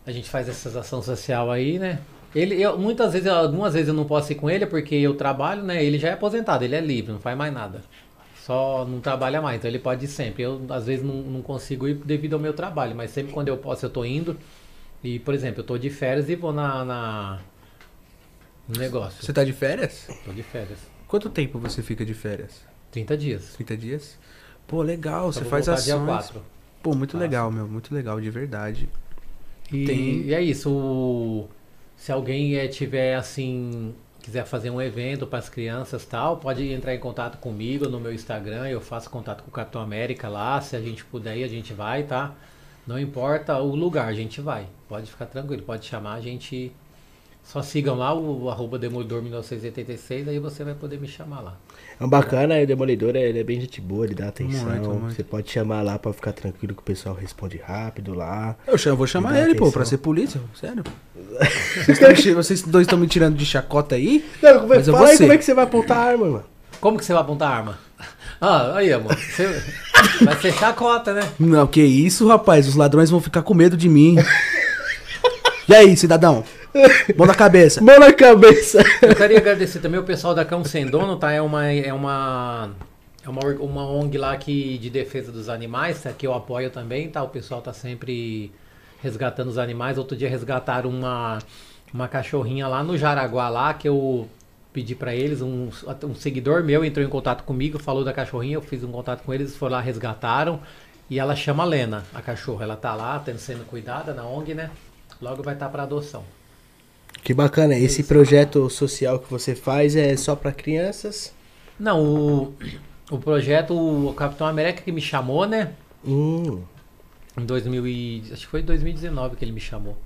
a 0.08 0.12
gente 0.12 0.30
faz 0.30 0.48
essa 0.48 0.80
ação 0.80 1.02
social 1.02 1.50
aí, 1.50 1.78
né? 1.78 2.00
Ele, 2.34 2.54
eu, 2.54 2.78
muitas 2.78 3.12
vezes, 3.12 3.28
algumas 3.28 3.74
vezes 3.74 3.88
eu 3.88 3.94
não 3.94 4.06
posso 4.06 4.32
ir 4.32 4.36
com 4.36 4.48
ele 4.48 4.64
porque 4.64 4.94
eu 4.94 5.14
trabalho, 5.14 5.62
né? 5.62 5.84
Ele 5.84 5.98
já 5.98 6.08
é 6.08 6.12
aposentado, 6.12 6.64
ele 6.64 6.74
é 6.74 6.80
livre, 6.80 7.12
não 7.12 7.20
faz 7.20 7.36
mais 7.36 7.52
nada. 7.52 7.82
Só 8.42 8.86
não 8.86 9.00
trabalha 9.00 9.42
mais, 9.42 9.58
então 9.58 9.70
ele 9.70 9.78
pode 9.78 10.06
ir 10.06 10.08
sempre. 10.08 10.44
Eu, 10.44 10.62
às 10.70 10.86
vezes, 10.86 11.04
não, 11.04 11.14
não 11.14 11.42
consigo 11.42 11.86
ir 11.86 11.94
devido 11.96 12.32
ao 12.32 12.40
meu 12.40 12.54
trabalho, 12.54 12.96
mas 12.96 13.10
sempre 13.10 13.34
quando 13.34 13.48
eu 13.48 13.58
posso, 13.58 13.84
eu 13.84 13.90
tô 13.90 14.02
indo. 14.02 14.34
E, 15.04 15.18
por 15.18 15.34
exemplo, 15.34 15.60
eu 15.60 15.64
tô 15.64 15.76
de 15.76 15.90
férias 15.90 16.30
e 16.30 16.34
vou 16.34 16.54
na, 16.54 16.86
na 16.86 17.40
no 18.66 18.78
negócio. 18.78 19.22
Você 19.22 19.32
tá 19.32 19.44
de 19.44 19.52
férias? 19.52 20.08
Tô 20.24 20.32
de 20.32 20.42
férias. 20.42 20.78
Quanto 21.06 21.28
tempo 21.28 21.58
você 21.58 21.82
fica 21.82 22.02
de 22.02 22.14
férias? 22.14 22.62
30 22.92 23.14
dias. 23.14 23.52
30 23.56 23.76
dias? 23.76 24.18
Pô, 24.66 24.80
legal, 24.80 25.30
Só 25.30 25.40
você 25.40 25.44
faz 25.44 25.66
voltar 25.66 25.82
dia 25.82 25.94
ações. 25.96 26.30
4. 26.30 26.42
Pô, 26.82 26.94
muito 26.94 27.18
legal, 27.18 27.50
meu, 27.50 27.68
muito 27.68 27.94
legal, 27.94 28.18
de 28.18 28.30
verdade. 28.30 28.88
E, 29.72 29.84
Tem- 29.84 30.20
e 30.22 30.34
é 30.34 30.42
isso. 30.42 30.70
o- 30.70 31.48
se 31.96 32.12
alguém 32.12 32.56
eh, 32.56 32.68
tiver 32.68 33.14
assim 33.16 33.94
quiser 34.22 34.44
fazer 34.44 34.68
um 34.70 34.80
evento 34.80 35.26
para 35.26 35.38
as 35.38 35.48
crianças 35.48 36.04
tal, 36.04 36.36
pode 36.36 36.70
entrar 36.72 36.94
em 36.94 36.98
contato 36.98 37.38
comigo 37.38 37.88
no 37.88 37.98
meu 37.98 38.12
Instagram. 38.12 38.68
Eu 38.68 38.80
faço 38.80 39.08
contato 39.08 39.42
com 39.42 39.48
o 39.48 39.52
Capitão 39.52 39.80
América 39.80 40.28
lá. 40.28 40.60
Se 40.60 40.76
a 40.76 40.80
gente 40.80 41.04
puder 41.04 41.36
ir, 41.38 41.44
a 41.44 41.48
gente 41.48 41.72
vai, 41.72 42.02
tá? 42.02 42.34
Não 42.86 42.98
importa 42.98 43.56
o 43.58 43.74
lugar, 43.74 44.06
a 44.08 44.12
gente 44.12 44.40
vai. 44.40 44.66
Pode 44.88 45.10
ficar 45.10 45.26
tranquilo, 45.26 45.62
pode 45.62 45.86
chamar, 45.86 46.14
a 46.14 46.20
gente. 46.20 46.72
Só 47.42 47.62
sigam 47.62 47.96
lá 47.96 48.12
o, 48.12 48.44
o 48.44 48.50
arroba 48.50 48.78
Demolidor 48.78 49.22
1986, 49.22 50.28
aí 50.28 50.38
você 50.38 50.62
vai 50.64 50.74
poder 50.74 51.00
me 51.00 51.08
chamar 51.08 51.40
lá. 51.40 51.56
É 52.00 52.04
um 52.04 52.08
bacana, 52.08 52.60
o 52.62 52.66
Demolidor 52.66 53.16
ele 53.16 53.40
é 53.40 53.42
bem 53.42 53.60
gente 53.60 53.80
boa, 53.80 54.04
ele 54.06 54.14
dá 54.14 54.28
atenção. 54.28 54.68
Muito, 54.68 54.88
muito. 54.88 55.14
Você 55.16 55.24
pode 55.24 55.50
chamar 55.50 55.82
lá 55.82 55.98
pra 55.98 56.12
ficar 56.12 56.32
tranquilo 56.32 56.72
que 56.74 56.80
o 56.80 56.84
pessoal 56.84 57.14
responde 57.14 57.56
rápido 57.58 58.14
lá. 58.14 58.54
Eu 58.66 58.78
chamo- 58.78 58.96
vou 58.96 59.06
chamar 59.06 59.36
ele, 59.38 59.54
pô, 59.54 59.64
atenção. 59.64 59.72
pra 59.72 59.84
ser 59.84 59.98
polícia, 59.98 60.40
sério. 60.54 60.84
Vocês, 61.84 61.98
tão 61.98 62.34
vocês 62.34 62.62
dois 62.62 62.86
estão 62.86 62.98
me 62.98 63.06
tirando 63.08 63.34
de 63.36 63.44
chacota 63.44 63.96
aí? 63.96 64.24
Não, 64.40 64.60
como 64.60 64.74
é, 64.74 64.76
Mas 64.76 64.86
eu 64.86 64.92
fala 64.94 65.04
vou 65.06 65.10
aí 65.10 65.16
ser. 65.16 65.24
como 65.24 65.32
é 65.32 65.38
que 65.38 65.44
você 65.44 65.54
vai 65.54 65.64
apontar 65.64 65.96
a 65.96 66.00
arma, 66.04 66.26
mano. 66.26 66.44
Como 66.80 66.96
que 66.98 67.04
você 67.04 67.12
vai 67.12 67.22
apontar 67.22 67.50
a 67.50 67.56
arma? 67.56 67.78
Ah, 68.40 68.76
aí, 68.76 68.92
amor. 68.92 69.16
Você 69.16 69.46
vai 70.24 70.40
ser 70.40 70.52
chacota, 70.52 71.12
né? 71.12 71.22
Não, 71.40 71.66
que 71.66 71.82
isso, 71.82 72.28
rapaz, 72.28 72.68
os 72.68 72.76
ladrões 72.76 73.10
vão 73.10 73.20
ficar 73.20 73.42
com 73.42 73.54
medo 73.54 73.76
de 73.76 73.88
mim. 73.88 74.14
E 75.68 75.74
aí, 75.74 75.96
cidadão? 75.96 76.44
Mão 77.16 77.26
na 77.26 77.34
cabeça. 77.34 77.80
Mão 77.82 77.98
na 77.98 78.12
cabeça. 78.12 78.78
Eu 79.02 79.14
queria 79.14 79.38
agradecer 79.38 79.80
também 79.80 79.98
o 79.98 80.04
pessoal 80.04 80.34
da 80.34 80.44
Cão 80.44 80.64
Sem 80.64 80.86
Dono, 80.86 81.16
tá? 81.16 81.32
É 81.32 81.40
uma, 81.40 81.66
é 81.66 81.92
uma, 81.92 82.70
é 83.24 83.28
uma, 83.28 83.42
uma 83.60 83.86
ONG 83.90 84.18
lá 84.18 84.36
que, 84.36 84.78
de 84.78 84.90
defesa 84.90 85.32
dos 85.32 85.48
animais, 85.48 86.02
tá? 86.02 86.12
que 86.12 86.26
eu 86.26 86.34
apoio 86.34 86.70
também, 86.70 87.08
tá? 87.08 87.22
O 87.22 87.28
pessoal 87.28 87.60
tá 87.60 87.72
sempre 87.72 88.52
resgatando 89.02 89.48
os 89.48 89.58
animais. 89.58 89.98
Outro 89.98 90.16
dia 90.16 90.28
resgataram 90.28 90.90
uma, 90.90 91.38
uma 91.92 92.08
cachorrinha 92.08 92.68
lá 92.68 92.82
no 92.82 92.96
Jaraguá, 92.96 93.48
lá, 93.48 93.74
que 93.74 93.88
eu 93.88 94.28
pedi 94.72 94.94
pra 94.94 95.14
eles. 95.14 95.40
Um, 95.40 95.70
um 96.04 96.14
seguidor 96.14 96.62
meu 96.62 96.84
entrou 96.84 97.04
em 97.04 97.08
contato 97.08 97.44
comigo, 97.44 97.78
falou 97.78 98.04
da 98.04 98.12
cachorrinha, 98.12 98.56
eu 98.56 98.62
fiz 98.62 98.84
um 98.84 98.92
contato 98.92 99.22
com 99.22 99.32
eles, 99.32 99.56
foram 99.56 99.72
lá, 99.72 99.80
resgataram. 99.80 100.60
E 101.10 101.18
ela 101.18 101.34
chama 101.34 101.64
Lena, 101.64 102.04
a 102.14 102.20
cachorra. 102.20 102.64
Ela 102.64 102.76
tá 102.76 102.94
lá, 102.94 103.18
tendo 103.18 103.38
sendo 103.38 103.64
cuidada 103.64 104.12
na 104.12 104.26
ONG, 104.26 104.54
né? 104.54 104.70
Logo 105.20 105.42
vai 105.42 105.54
estar 105.54 105.70
pra 105.70 105.84
adoção. 105.84 106.22
Que 107.22 107.34
bacana, 107.34 107.76
esse 107.76 108.04
projeto 108.04 108.68
social 108.70 109.18
que 109.18 109.30
você 109.30 109.54
faz 109.54 109.94
é 109.96 110.16
só 110.16 110.34
pra 110.34 110.52
crianças? 110.52 111.32
Não, 111.78 112.02
o, 112.02 112.54
o 113.10 113.18
projeto, 113.18 113.74
o 113.74 114.14
Capitão 114.14 114.46
América 114.46 114.82
que 114.82 114.92
me 114.92 115.00
chamou, 115.00 115.46
né? 115.46 115.72
Hum. 116.04 116.62
Em 117.36 117.44
2000 117.44 117.86
e, 117.86 118.22
acho 118.32 118.42
que 118.42 118.46
foi 118.46 118.60
em 118.60 118.64
2019 118.64 119.36
que 119.36 119.44
ele 119.44 119.52
me 119.52 119.60
chamou. 119.60 119.96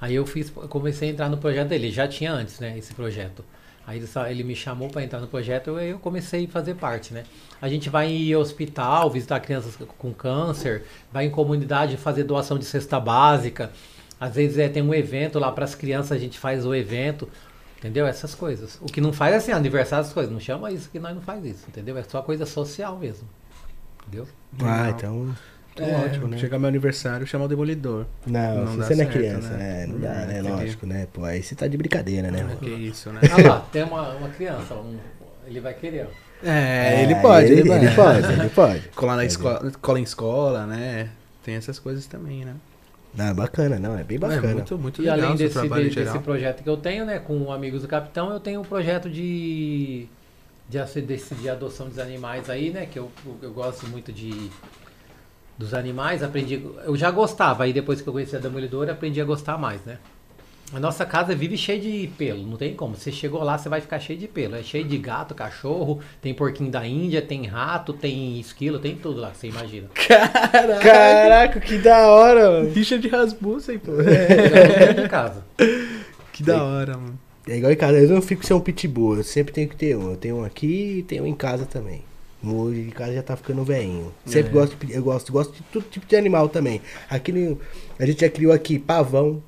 Aí 0.00 0.14
eu 0.14 0.26
fiz, 0.26 0.52
eu 0.54 0.68
comecei 0.68 1.08
a 1.08 1.12
entrar 1.12 1.28
no 1.28 1.38
projeto 1.38 1.68
dele. 1.68 1.90
Já 1.90 2.06
tinha 2.06 2.32
antes, 2.32 2.60
né, 2.60 2.76
esse 2.76 2.92
projeto. 2.92 3.44
Aí 3.86 4.02
ele 4.30 4.42
me 4.42 4.56
chamou 4.56 4.88
para 4.88 5.02
entrar 5.02 5.20
no 5.20 5.26
projeto 5.26 5.78
e 5.78 5.90
eu 5.90 5.98
comecei 5.98 6.46
a 6.46 6.48
fazer 6.48 6.74
parte, 6.74 7.12
né? 7.12 7.24
A 7.60 7.68
gente 7.68 7.90
vai 7.90 8.10
em 8.10 8.34
hospital, 8.34 9.10
visitar 9.10 9.40
crianças 9.40 9.76
com 9.76 10.12
câncer, 10.12 10.84
vai 11.12 11.26
em 11.26 11.30
comunidade 11.30 11.96
fazer 11.98 12.24
doação 12.24 12.58
de 12.58 12.64
cesta 12.64 12.98
básica. 12.98 13.70
Às 14.26 14.34
vezes 14.34 14.58
é, 14.58 14.68
tem 14.68 14.82
um 14.82 14.94
evento 14.94 15.38
lá 15.38 15.50
para 15.52 15.64
as 15.64 15.74
crianças, 15.74 16.12
a 16.12 16.18
gente 16.18 16.38
faz 16.38 16.64
o 16.66 16.74
evento. 16.74 17.28
Entendeu? 17.78 18.06
Essas 18.06 18.34
coisas. 18.34 18.78
O 18.80 18.86
que 18.86 19.00
não 19.00 19.12
faz 19.12 19.34
é 19.34 19.36
assim, 19.36 19.52
aniversário, 19.52 20.00
essas 20.02 20.14
coisas. 20.14 20.32
Não 20.32 20.40
chama 20.40 20.70
isso 20.72 20.88
que 20.90 20.98
nós 20.98 21.14
não 21.14 21.20
faz 21.20 21.44
isso, 21.44 21.64
entendeu? 21.68 21.98
É 21.98 22.02
só 22.02 22.22
coisa 22.22 22.46
social 22.46 22.96
mesmo. 22.98 23.28
Entendeu? 24.06 24.26
Ah, 24.62 24.90
então. 24.90 25.34
Então 25.74 25.86
É, 25.86 25.92
ótimo, 25.92 26.28
né? 26.28 26.38
Chegar 26.38 26.58
meu 26.58 26.68
aniversário, 26.68 27.26
chamar 27.26 27.46
o 27.46 27.48
demolidor. 27.48 28.06
Não, 28.26 28.64
Não 28.64 28.76
você 28.76 28.94
não 28.94 29.02
é 29.04 29.06
criança, 29.06 29.50
né? 29.50 29.82
é, 29.82 29.86
não 29.86 30.00
dá, 30.00 30.08
Hum, 30.08 30.26
né? 30.26 30.42
Lógico, 30.42 30.86
né? 30.86 31.08
Pô, 31.12 31.24
aí 31.24 31.42
você 31.42 31.54
tá 31.54 31.66
de 31.66 31.76
brincadeira, 31.76 32.30
né, 32.30 32.42
mano? 32.42 32.56
Que 32.56 32.70
isso, 32.70 33.10
né? 33.12 33.20
Ah 33.32 33.36
lá, 33.48 33.60
tem 33.72 33.82
uma, 33.82 34.14
uma 34.14 34.28
criança, 34.30 34.74
um- 34.74 34.98
ele 35.46 35.60
vai 35.60 35.74
querer. 35.74 36.06
ó. 36.06 36.46
É, 36.46 37.02
ele 37.02 37.14
pode, 37.16 37.52
ele, 37.52 37.60
ele, 37.60 37.70
ele 37.72 37.90
pode, 37.94 38.32
ele 38.32 38.48
pode. 38.50 38.88
Colar 38.94 39.16
na 39.16 39.24
É, 39.24 39.26
escola, 39.26 39.72
cola 39.82 39.98
em 40.00 40.02
escola, 40.02 40.66
né? 40.66 41.10
Tem 41.42 41.54
essas 41.56 41.78
coisas 41.78 42.06
também, 42.06 42.44
né? 42.44 42.54
Não, 43.16 43.26
é 43.26 43.34
bacana, 43.34 43.78
não, 43.78 43.96
é 43.96 44.02
bem 44.04 44.16
É 44.16 44.20
bacana. 44.20 44.54
muito, 44.54 44.78
muito 44.78 45.00
E 45.02 45.06
legal 45.06 45.18
além 45.26 45.34
o 45.34 45.38
seu 45.38 45.48
desse, 45.48 45.60
de- 45.68 45.90
geral. 45.90 46.14
desse 46.14 46.24
projeto 46.24 46.62
que 46.62 46.68
eu 46.68 46.76
tenho, 46.76 47.04
né, 47.04 47.18
com 47.18 47.52
amigos 47.52 47.82
do 47.82 47.88
Capitão, 47.88 48.32
eu 48.32 48.40
tenho 48.40 48.60
um 48.60 48.64
projeto 48.64 49.08
de, 49.10 50.06
de, 50.68 51.00
desse, 51.02 51.34
de 51.34 51.48
adoção 51.48 51.88
dos 51.88 51.98
animais 51.98 52.50
aí, 52.50 52.70
né, 52.70 52.86
que 52.86 52.98
eu, 52.98 53.10
eu 53.42 53.52
gosto 53.52 53.86
muito 53.88 54.12
de 54.12 54.50
dos 55.56 55.72
animais, 55.72 56.22
aprendi, 56.22 56.54
eu 56.84 56.96
já 56.96 57.10
gostava, 57.10 57.64
aí 57.64 57.72
depois 57.72 58.00
que 58.02 58.08
eu 58.08 58.12
conheci 58.12 58.34
a 58.34 58.40
Demolidora, 58.40 58.92
aprendi 58.92 59.20
a 59.20 59.24
gostar 59.24 59.56
mais, 59.56 59.80
né. 59.84 59.98
A 60.74 60.80
nossa 60.80 61.06
casa 61.06 61.34
vive 61.36 61.56
cheia 61.56 61.78
de 61.78 62.10
pelo, 62.18 62.44
não 62.44 62.56
tem 62.56 62.74
como. 62.74 62.96
Você 62.96 63.12
chegou 63.12 63.42
lá, 63.44 63.56
você 63.56 63.68
vai 63.68 63.80
ficar 63.80 64.00
cheio 64.00 64.18
de 64.18 64.26
pelo. 64.26 64.56
É 64.56 64.62
cheio 64.62 64.84
de 64.84 64.98
gato, 64.98 65.34
cachorro, 65.34 66.00
tem 66.20 66.34
porquinho 66.34 66.70
da 66.70 66.84
Índia, 66.86 67.22
tem 67.22 67.46
rato, 67.46 67.92
tem 67.92 68.40
esquilo, 68.40 68.78
tem 68.80 68.96
tudo 68.96 69.20
lá, 69.20 69.30
que 69.30 69.38
você 69.38 69.46
imagina. 69.48 69.88
Caraca, 70.82 71.60
que 71.60 71.78
da 71.78 72.08
hora, 72.08 72.50
mano. 72.50 72.70
Richard 72.72 73.06
Rasmussen, 73.08 73.78
pô. 73.78 73.92
Dentro 73.92 75.02
de 75.02 75.08
casa. 75.08 75.44
Que 76.32 76.42
da 76.42 76.62
hora, 76.62 76.96
mano. 76.96 77.18
É 77.46 77.56
igual 77.58 77.70
em 77.72 77.76
casa, 77.76 77.98
eu 77.98 78.08
não 78.08 78.22
fico 78.22 78.44
sem 78.44 78.56
um 78.56 78.60
pitbull, 78.60 79.16
eu 79.18 79.22
sempre 79.24 79.52
tenho 79.52 79.68
que 79.68 79.76
ter 79.76 79.96
um. 79.96 80.10
Eu 80.10 80.16
tenho 80.16 80.36
um 80.38 80.44
aqui 80.44 80.98
e 80.98 81.02
tenho 81.02 81.24
um 81.24 81.26
em 81.26 81.34
casa 81.34 81.66
também. 81.66 82.02
O 82.42 82.70
de 82.72 82.90
casa 82.90 83.12
já 83.14 83.22
tá 83.22 83.36
ficando 83.36 83.62
velhinho. 83.64 84.12
Sempre 84.26 84.50
É. 84.50 84.52
gosto, 84.52 84.76
de, 84.86 84.92
eu 84.92 85.02
gosto, 85.02 85.32
gosto 85.32 85.52
de 85.54 85.62
todo 85.72 85.84
tipo 85.90 86.06
de 86.06 86.16
animal 86.16 86.48
também. 86.48 86.80
Aqui 87.08 87.32
no- 87.32 87.58
a 87.98 88.04
gente 88.04 88.20
já 88.22 88.28
criou 88.28 88.52
aqui 88.52 88.78
pavão. 88.78 89.42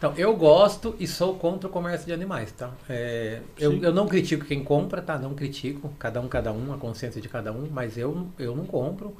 Então, 0.00 0.14
eu 0.16 0.34
gosto 0.34 0.96
e 0.98 1.06
sou 1.06 1.36
contra 1.36 1.68
o 1.68 1.70
comércio 1.70 2.06
de 2.06 2.12
animais, 2.12 2.50
tá? 2.52 2.70
É, 2.88 3.42
eu, 3.58 3.82
eu 3.82 3.92
não 3.92 4.08
critico 4.08 4.46
quem 4.46 4.64
compra, 4.64 5.02
tá? 5.02 5.18
Não 5.18 5.34
critico. 5.34 5.92
Cada 5.98 6.22
um, 6.22 6.28
cada 6.28 6.50
um, 6.52 6.72
a 6.72 6.78
consciência 6.78 7.20
de 7.20 7.28
cada 7.28 7.52
um, 7.52 7.68
mas 7.70 7.98
eu, 7.98 8.26
eu 8.38 8.56
não 8.56 8.64
compro. 8.64 9.14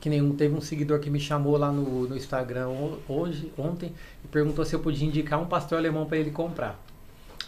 Que 0.00 0.08
nenhum 0.10 0.34
teve 0.36 0.54
um 0.54 0.60
seguidor 0.60 1.00
que 1.00 1.10
me 1.10 1.20
chamou 1.20 1.56
lá 1.58 1.72
no, 1.72 2.08
no 2.08 2.16
Instagram 2.16 2.68
ho- 2.68 2.98
hoje, 3.08 3.52
ontem, 3.58 3.92
e 4.24 4.28
perguntou 4.28 4.64
se 4.64 4.74
eu 4.74 4.80
podia 4.80 5.06
indicar 5.06 5.40
um 5.40 5.46
pastor 5.46 5.78
alemão 5.78 6.06
para 6.06 6.18
ele 6.18 6.30
comprar. 6.30 6.80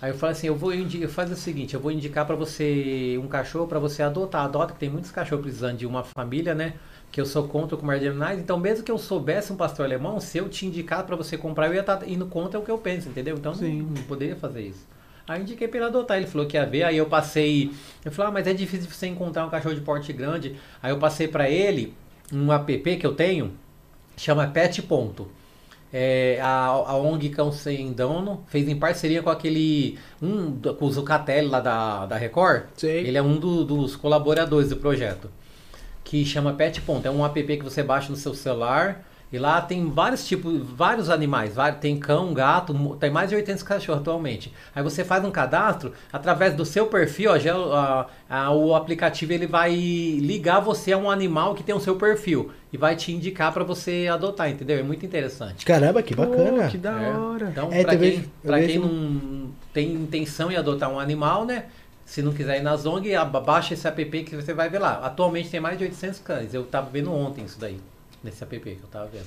Aí 0.02 0.10
eu 0.10 0.16
falei 0.18 0.32
assim, 0.34 0.48
eu 0.48 0.56
vou 0.56 0.74
indicar, 0.74 1.08
faz 1.08 1.30
o 1.30 1.36
seguinte, 1.36 1.74
eu 1.74 1.80
vou 1.80 1.90
indicar 1.92 2.26
para 2.26 2.36
você 2.36 3.18
um 3.22 3.28
cachorro 3.28 3.66
para 3.66 3.78
você 3.78 4.02
adotar. 4.02 4.44
Adota, 4.44 4.72
que 4.74 4.78
tem 4.80 4.90
muitos 4.90 5.10
cachorros 5.10 5.44
precisando 5.44 5.78
de 5.78 5.86
uma 5.86 6.04
família, 6.04 6.54
né? 6.54 6.74
Que 7.14 7.20
eu 7.20 7.26
sou 7.26 7.46
contra 7.46 7.76
o 7.76 7.78
comércio 7.78 8.02
de 8.02 8.08
animais. 8.10 8.40
Então, 8.40 8.58
mesmo 8.58 8.82
que 8.84 8.90
eu 8.90 8.98
soubesse 8.98 9.52
um 9.52 9.56
pastor 9.56 9.86
alemão, 9.86 10.18
se 10.18 10.36
eu 10.36 10.48
te 10.48 10.66
indicar 10.66 11.06
para 11.06 11.14
você 11.14 11.38
comprar, 11.38 11.68
eu 11.68 11.74
ia 11.74 11.80
estar 11.80 12.02
indo 12.08 12.26
contra 12.26 12.58
o 12.58 12.64
que 12.64 12.70
eu 12.72 12.76
penso, 12.76 13.08
entendeu? 13.08 13.36
Então, 13.36 13.54
Sim. 13.54 13.82
não, 13.82 14.02
poderia 14.02 14.34
fazer 14.34 14.62
isso. 14.62 14.84
Aí 15.28 15.38
eu 15.38 15.42
indiquei 15.44 15.68
para 15.68 15.78
ele 15.78 15.86
adotar, 15.86 16.16
ele 16.16 16.26
falou 16.26 16.44
que 16.44 16.56
ia 16.56 16.66
ver, 16.66 16.82
aí 16.82 16.96
eu 16.98 17.06
passei, 17.06 17.70
eu 18.04 18.10
falei, 18.10 18.30
ah, 18.30 18.32
mas 18.32 18.46
é 18.48 18.52
difícil 18.52 18.90
você 18.90 19.06
encontrar 19.06 19.46
um 19.46 19.48
cachorro 19.48 19.76
de 19.76 19.80
porte 19.80 20.12
grande. 20.12 20.56
Aí 20.82 20.90
eu 20.90 20.98
passei 20.98 21.28
para 21.28 21.48
ele 21.48 21.94
um 22.32 22.52
app 22.52 22.96
que 22.96 23.06
eu 23.06 23.14
tenho, 23.14 23.52
chama 24.16 24.48
Pet 24.48 24.82
Ponto. 24.82 25.28
É, 25.92 26.40
a, 26.42 26.66
a 26.66 26.96
ONG 26.96 27.28
Cão 27.28 27.52
Sem 27.52 27.92
Dono 27.92 28.42
fez 28.48 28.66
em 28.68 28.74
parceria 28.76 29.22
com 29.22 29.30
aquele. 29.30 29.96
Um, 30.20 30.58
com 30.60 30.84
o 30.86 30.90
Zucatelli 30.90 31.46
lá 31.46 31.60
da, 31.60 32.06
da 32.06 32.16
Record. 32.16 32.64
Sei. 32.76 33.06
Ele 33.06 33.16
é 33.16 33.22
um 33.22 33.38
do- 33.38 33.64
dos 33.64 33.94
colaboradores 33.94 34.70
do 34.70 34.76
projeto. 34.78 35.30
Que 36.04 36.24
chama 36.24 36.52
Pet 36.52 36.80
Ponto. 36.82 37.06
É 37.06 37.10
um 37.10 37.24
app 37.24 37.42
que 37.42 37.64
você 37.64 37.82
baixa 37.82 38.10
no 38.10 38.16
seu 38.16 38.34
celular. 38.34 39.02
E 39.32 39.38
lá 39.38 39.60
tem 39.60 39.90
vários 39.90 40.24
tipos, 40.28 40.60
vários 40.62 41.10
animais. 41.10 41.54
vários- 41.56 41.80
Tem 41.80 41.98
cão, 41.98 42.32
gato, 42.32 42.72
tem 43.00 43.10
mais 43.10 43.30
de 43.30 43.34
800 43.34 43.64
cachorros 43.64 44.02
atualmente. 44.02 44.52
Aí 44.72 44.80
você 44.80 45.02
faz 45.02 45.24
um 45.24 45.30
cadastro, 45.30 45.92
através 46.12 46.54
do 46.54 46.64
seu 46.64 46.86
perfil, 46.86 47.32
ó, 47.32 47.38
já, 47.38 47.52
a- 47.56 48.06
a- 48.30 48.50
o 48.52 48.76
aplicativo 48.76 49.32
ele 49.32 49.46
vai 49.48 49.74
ligar 49.74 50.60
você 50.60 50.92
a 50.92 50.98
um 50.98 51.10
animal 51.10 51.52
que 51.54 51.64
tem 51.64 51.74
o 51.74 51.80
seu 51.80 51.96
perfil. 51.96 52.50
E 52.72 52.76
vai 52.76 52.94
te 52.94 53.10
indicar 53.12 53.52
para 53.52 53.64
você 53.64 54.08
adotar, 54.12 54.48
entendeu? 54.50 54.78
É 54.78 54.82
muito 54.84 55.04
interessante. 55.04 55.64
Caramba, 55.66 56.00
que 56.02 56.14
bacana. 56.14 56.64
Pô, 56.64 56.68
que 56.68 56.78
da 56.78 57.02
É. 57.02 57.10
hora. 57.16 57.48
Então, 57.50 57.68
É, 57.72 57.82
pra, 57.82 57.94
eu 57.94 57.98
quem, 57.98 58.10
vejo- 58.10 58.30
pra 58.42 58.56
vejo- 58.58 58.68
quem 58.68 58.78
não 58.78 59.48
tem 59.72 59.92
intenção 59.94 60.52
em 60.52 60.56
adotar 60.56 60.88
um 60.90 61.00
animal, 61.00 61.44
né? 61.44 61.64
Se 62.06 62.20
não 62.22 62.32
quiser 62.32 62.58
ir 62.58 62.62
na 62.62 62.76
Zong, 62.76 63.08
baixa 63.44 63.74
esse 63.74 63.86
app 63.88 64.04
que 64.24 64.36
você 64.36 64.52
vai 64.52 64.68
ver 64.68 64.78
lá. 64.78 64.98
Atualmente 65.04 65.48
tem 65.50 65.60
mais 65.60 65.78
de 65.78 65.84
800 65.84 66.20
cães. 66.20 66.54
Eu 66.54 66.64
tava 66.64 66.90
vendo 66.90 67.12
ontem 67.12 67.44
isso 67.44 67.58
daí, 67.58 67.78
nesse 68.22 68.42
app 68.42 68.58
que 68.60 68.68
eu 68.70 68.88
tava 68.90 69.06
vendo. 69.06 69.26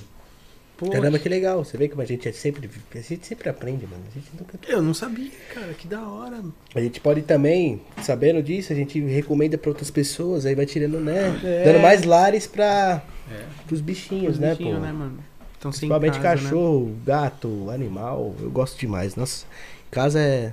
Pô, 0.76 0.90
Caramba, 0.90 1.18
que 1.18 1.28
legal. 1.28 1.64
Você 1.64 1.76
vê 1.76 1.88
como 1.88 2.02
a 2.02 2.04
gente 2.04 2.28
é 2.28 2.32
sempre. 2.32 2.70
A 2.94 2.98
gente 3.00 3.26
sempre 3.26 3.48
aprende, 3.48 3.84
mano. 3.84 4.04
A 4.08 4.14
gente 4.14 4.30
nunca. 4.38 4.56
eu 4.68 4.80
não 4.80 4.94
sabia, 4.94 5.28
cara. 5.52 5.74
Que 5.74 5.88
da 5.88 6.06
hora. 6.06 6.40
A 6.72 6.80
gente 6.80 7.00
pode 7.00 7.22
também, 7.22 7.80
sabendo 8.00 8.40
disso, 8.40 8.72
a 8.72 8.76
gente 8.76 9.00
recomenda 9.00 9.58
pra 9.58 9.70
outras 9.70 9.90
pessoas, 9.90 10.46
aí 10.46 10.54
vai 10.54 10.66
tirando, 10.66 11.00
né? 11.00 11.36
É. 11.42 11.64
Dando 11.64 11.80
mais 11.80 12.04
lares 12.04 12.46
pra, 12.46 13.02
É. 13.28 13.42
pros 13.66 13.80
bichinhos, 13.80 14.34
Os 14.34 14.38
né, 14.38 14.50
bichinhos, 14.50 14.76
pô? 14.78 14.84
né, 14.84 14.92
mano? 14.92 15.18
Então, 15.58 15.72
Principalmente 15.72 16.20
casa, 16.20 16.36
né? 16.36 16.42
cachorro, 16.44 16.96
gato, 17.04 17.70
animal, 17.70 18.32
eu 18.40 18.48
gosto 18.48 18.78
demais. 18.78 19.16
Nossa, 19.16 19.44
casa 19.90 20.20
é 20.20 20.52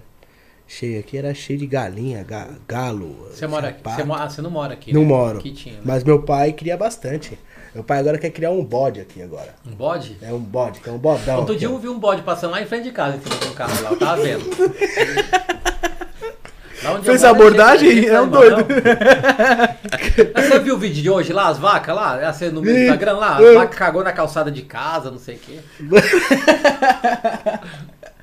cheia 0.68 1.00
aqui, 1.00 1.18
era 1.18 1.34
cheio 1.34 1.60
de 1.60 1.68
galinha, 1.68 2.24
ga- 2.24 2.50
galo. 2.68 3.28
Você 3.32 3.48
mora 3.48 3.70
aqui? 3.70 3.82
Você, 3.84 4.02
ah, 4.12 4.30
você 4.30 4.42
não 4.42 4.50
mora 4.50 4.74
aqui? 4.74 4.94
Não 4.94 5.02
né? 5.02 5.08
moro. 5.08 5.38
Aqui 5.40 5.52
tinha, 5.52 5.76
né? 5.76 5.82
Mas 5.84 6.04
meu 6.04 6.22
pai 6.24 6.54
cria 6.54 6.76
bastante. 6.78 7.38
Meu 7.74 7.84
pai 7.84 8.00
agora 8.00 8.18
quer 8.18 8.30
criar 8.30 8.52
um 8.52 8.64
bode 8.64 9.02
aqui 9.02 9.22
agora. 9.22 9.54
Um 9.66 9.76
bode? 9.76 10.18
É 10.22 10.32
um 10.32 10.40
bode, 10.40 10.80
que 10.80 10.90
é 10.90 10.92
um 10.94 10.98
bodão. 10.98 11.40
Outro 11.40 11.56
dia 11.56 11.68
eu 11.68 11.78
vi 11.78 11.90
um 11.90 12.00
bode 12.00 12.22
passando 12.22 12.52
lá 12.52 12.62
em 12.62 12.66
frente 12.66 12.86
de 12.86 12.92
casa, 12.92 13.18
em 13.18 13.20
cima 13.20 13.36
de 13.36 13.48
um 13.48 13.54
carro 13.54 13.84
lá, 13.84 13.92
eu 13.92 13.98
tava 13.98 14.22
vendo. 14.22 14.46
Fez 17.04 17.24
a 17.24 17.32
abordagem? 17.32 17.90
cheio 17.92 18.14
É 18.14 18.22
um 18.22 18.30
doido. 18.30 18.58
Você 20.36 20.60
viu 20.60 20.76
o 20.76 20.78
vídeo 20.78 21.02
de 21.02 21.10
hoje 21.10 21.34
lá, 21.34 21.48
as 21.48 21.58
vacas 21.58 21.96
lá? 21.96 22.22
É 22.22 22.26
Assim, 22.26 22.50
no 22.50 22.62
meu. 22.62 22.78
Instagram 22.78 23.18
lá? 23.18 23.38
As 23.38 23.54
vacas 23.56 23.76
cagou 23.78 24.04
na 24.04 24.12
calçada 24.12 24.52
de 24.52 24.62
casa, 24.62 25.10
não 25.10 25.18
sei 25.18 25.36
o 25.36 25.40
quê. 25.40 25.60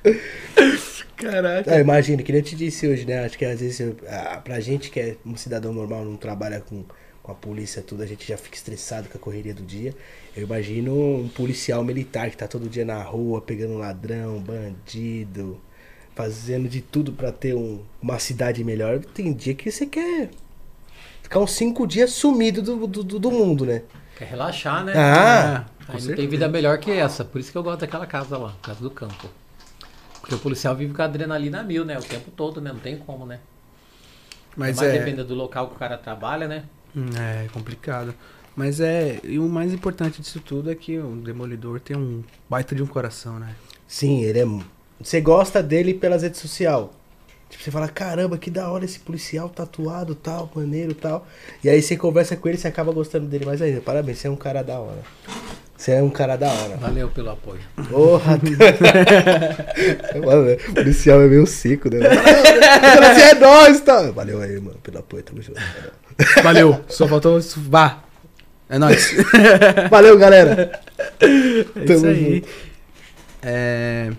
Caraca. 1.31 1.71
Ah, 1.75 1.79
imagina, 1.79 2.21
que 2.23 2.31
nem 2.31 2.41
eu 2.41 2.45
te 2.45 2.55
disse 2.55 2.87
hoje, 2.87 3.05
né? 3.05 3.23
Acho 3.25 3.37
que 3.37 3.45
às 3.45 3.59
vezes 3.59 3.79
eu, 3.79 3.95
ah, 4.07 4.37
pra 4.43 4.59
gente 4.59 4.89
que 4.91 4.99
é 4.99 5.17
um 5.25 5.35
cidadão 5.35 5.73
normal, 5.73 6.03
não 6.03 6.17
trabalha 6.17 6.59
com, 6.61 6.83
com 7.21 7.31
a 7.31 7.35
polícia 7.35 7.81
tudo, 7.81 8.03
a 8.03 8.05
gente 8.05 8.27
já 8.27 8.37
fica 8.37 8.55
estressado 8.55 9.07
com 9.09 9.17
a 9.17 9.21
correria 9.21 9.53
do 9.53 9.63
dia. 9.63 9.95
Eu 10.35 10.43
imagino 10.43 10.93
um 10.93 11.29
policial 11.29 11.83
militar 11.83 12.29
que 12.29 12.37
tá 12.37 12.47
todo 12.47 12.69
dia 12.69 12.83
na 12.85 13.01
rua, 13.01 13.41
pegando 13.41 13.77
ladrão, 13.77 14.39
bandido, 14.39 15.59
fazendo 16.15 16.67
de 16.69 16.81
tudo 16.81 17.13
pra 17.13 17.31
ter 17.31 17.55
um- 17.55 17.81
uma 18.01 18.19
cidade 18.19 18.63
melhor. 18.63 18.99
Tem 19.05 19.33
dia 19.33 19.53
que 19.55 19.71
você 19.71 19.85
quer 19.85 20.29
ficar 21.21 21.39
uns 21.39 21.51
cinco 21.53 21.87
dias 21.87 22.11
sumido 22.11 22.61
do, 22.61 22.87
do, 22.87 23.03
do- 23.03 23.19
do 23.19 23.31
mundo, 23.31 23.65
né? 23.65 23.83
Quer 24.15 24.25
relaxar, 24.25 24.83
né? 24.85 24.93
Ah, 24.95 25.65
com 25.85 25.93
Aí 25.93 25.93
não 25.93 25.99
certeza. 25.99 26.15
tem 26.15 26.27
vida 26.27 26.47
melhor 26.47 26.77
que 26.79 26.91
essa. 26.91 27.25
Por 27.25 27.39
isso 27.39 27.51
que 27.51 27.57
eu 27.57 27.63
gosto 27.63 27.81
daquela 27.81 28.05
casa 28.05 28.37
lá, 28.37 28.53
casa 28.61 28.81
do 28.81 28.91
campo. 28.91 29.29
Porque 30.23 30.35
o 30.35 30.39
policial 30.39 30.73
vive 30.73 30.93
com 30.93 31.01
a 31.01 31.05
adrenalina 31.05 31.59
a 31.59 31.63
mil, 31.63 31.83
né? 31.83 31.99
O 31.99 32.01
tempo 32.01 32.31
todo, 32.31 32.61
né? 32.61 32.71
Não 32.71 32.79
tem 32.79 32.97
como, 32.97 33.25
né? 33.25 33.41
Mas 34.55 34.77
Mas 34.77 34.87
é. 34.87 34.99
depende 34.99 35.21
do 35.21 35.35
local 35.35 35.67
que 35.67 35.75
o 35.75 35.77
cara 35.77 35.97
trabalha, 35.97 36.47
né? 36.47 36.63
Hum, 36.95 37.09
É 37.13 37.49
complicado. 37.49 38.15
Mas 38.55 38.79
é. 38.79 39.19
E 39.21 39.37
o 39.37 39.49
mais 39.49 39.73
importante 39.73 40.21
disso 40.21 40.39
tudo 40.39 40.71
é 40.71 40.75
que 40.75 40.97
o 40.97 41.13
Demolidor 41.17 41.81
tem 41.81 41.97
um 41.97 42.23
baita 42.49 42.73
de 42.73 42.81
um 42.81 42.87
coração, 42.87 43.37
né? 43.37 43.53
Sim, 43.85 44.23
ele 44.23 44.39
é. 44.39 44.45
Você 45.01 45.19
gosta 45.19 45.61
dele 45.61 45.93
pelas 45.93 46.23
redes 46.23 46.39
sociais. 46.39 46.87
Tipo, 47.49 47.61
você 47.61 47.69
fala, 47.69 47.89
caramba, 47.89 48.37
que 48.37 48.49
da 48.49 48.71
hora 48.71 48.85
esse 48.85 48.99
policial 49.01 49.49
tatuado, 49.49 50.15
tal, 50.15 50.49
maneiro 50.55 50.95
tal. 50.95 51.27
E 51.61 51.67
aí 51.69 51.81
você 51.81 51.97
conversa 51.97 52.37
com 52.37 52.47
ele 52.47 52.57
e 52.57 52.61
você 52.61 52.69
acaba 52.69 52.93
gostando 52.93 53.27
dele 53.27 53.43
mais 53.43 53.61
ainda. 53.61 53.81
Parabéns, 53.81 54.19
você 54.19 54.27
é 54.27 54.31
um 54.31 54.37
cara 54.37 54.63
da 54.63 54.79
hora. 54.79 55.03
Você 55.83 55.91
é 55.91 56.01
um 56.01 56.09
cara 56.09 56.37
da 56.37 56.47
hora. 56.49 56.77
Valeu 56.77 57.09
pelo 57.09 57.29
apoio. 57.31 57.59
Porra! 57.89 58.39
Mano, 60.25 60.53
o 60.69 60.73
policial 60.75 61.21
é 61.21 61.27
meio 61.27 61.45
seco, 61.45 61.89
né? 61.93 61.99
Você 61.99 63.21
é 63.21 63.35
nóis, 63.35 63.81
tá? 63.81 64.09
Valeu 64.11 64.41
aí, 64.41 64.61
mano, 64.61 64.77
pelo 64.81 64.99
apoio, 64.99 65.23
tamo 65.23 65.41
junto. 65.41 65.59
Valeu. 66.41 66.79
Só 66.87 67.05
faltou. 67.05 67.37
Vá. 67.67 68.01
É 68.69 68.79
nóis. 68.79 69.13
Valeu, 69.91 70.17
galera! 70.17 70.79
É 71.19 71.25
isso 71.27 71.65
Tamo 71.85 72.05
aí. 72.07 72.35
junto. 72.35 72.47
É, 73.41 74.09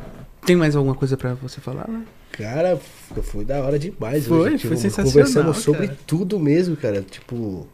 Tem 0.45 0.57
mais 0.57 0.77
alguma 0.77 0.95
coisa 0.95 1.17
pra 1.17 1.33
você 1.33 1.63
falar, 1.63 1.89
né? 1.89 2.03
Cara, 2.33 2.79
foi 3.23 3.43
da 3.43 3.61
hora 3.63 3.79
demais 3.79 4.27
Foi, 4.27 4.37
hoje. 4.37 4.51
foi 4.51 4.77
Tipo, 4.77 4.77
sensacional, 4.77 5.13
Conversamos 5.13 5.59
sobre 5.59 5.87
cara. 5.87 5.99
tudo 6.07 6.39
mesmo, 6.39 6.77
cara. 6.77 7.01
Tipo, 7.01 7.67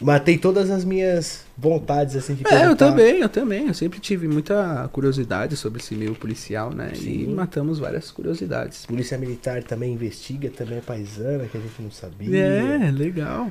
matei 0.00 0.36
todas 0.36 0.70
as 0.70 0.84
minhas 0.84 1.44
vontades, 1.56 2.16
assim, 2.16 2.34
de 2.34 2.46
É, 2.46 2.66
eu 2.66 2.76
também, 2.76 3.20
eu 3.20 3.28
também. 3.28 3.68
Eu 3.68 3.74
sempre 3.74 3.98
tive 3.98 4.28
muita 4.28 4.88
curiosidade 4.92 5.56
sobre 5.56 5.80
esse 5.80 5.94
meio 5.94 6.14
policial, 6.14 6.70
né? 6.70 6.90
E 6.94 6.96
Sim. 6.98 7.34
matamos 7.34 7.78
várias 7.78 8.10
curiosidades. 8.10 8.84
Polícia 8.86 9.16
Militar 9.16 9.62
também 9.62 9.92
investiga, 9.92 10.50
também 10.50 10.78
é 10.78 10.80
paisana, 10.80 11.46
que 11.46 11.56
a 11.56 11.60
gente 11.60 11.80
não 11.80 11.90
sabia. 11.90 12.36
É, 12.36 12.90
legal. 12.90 13.50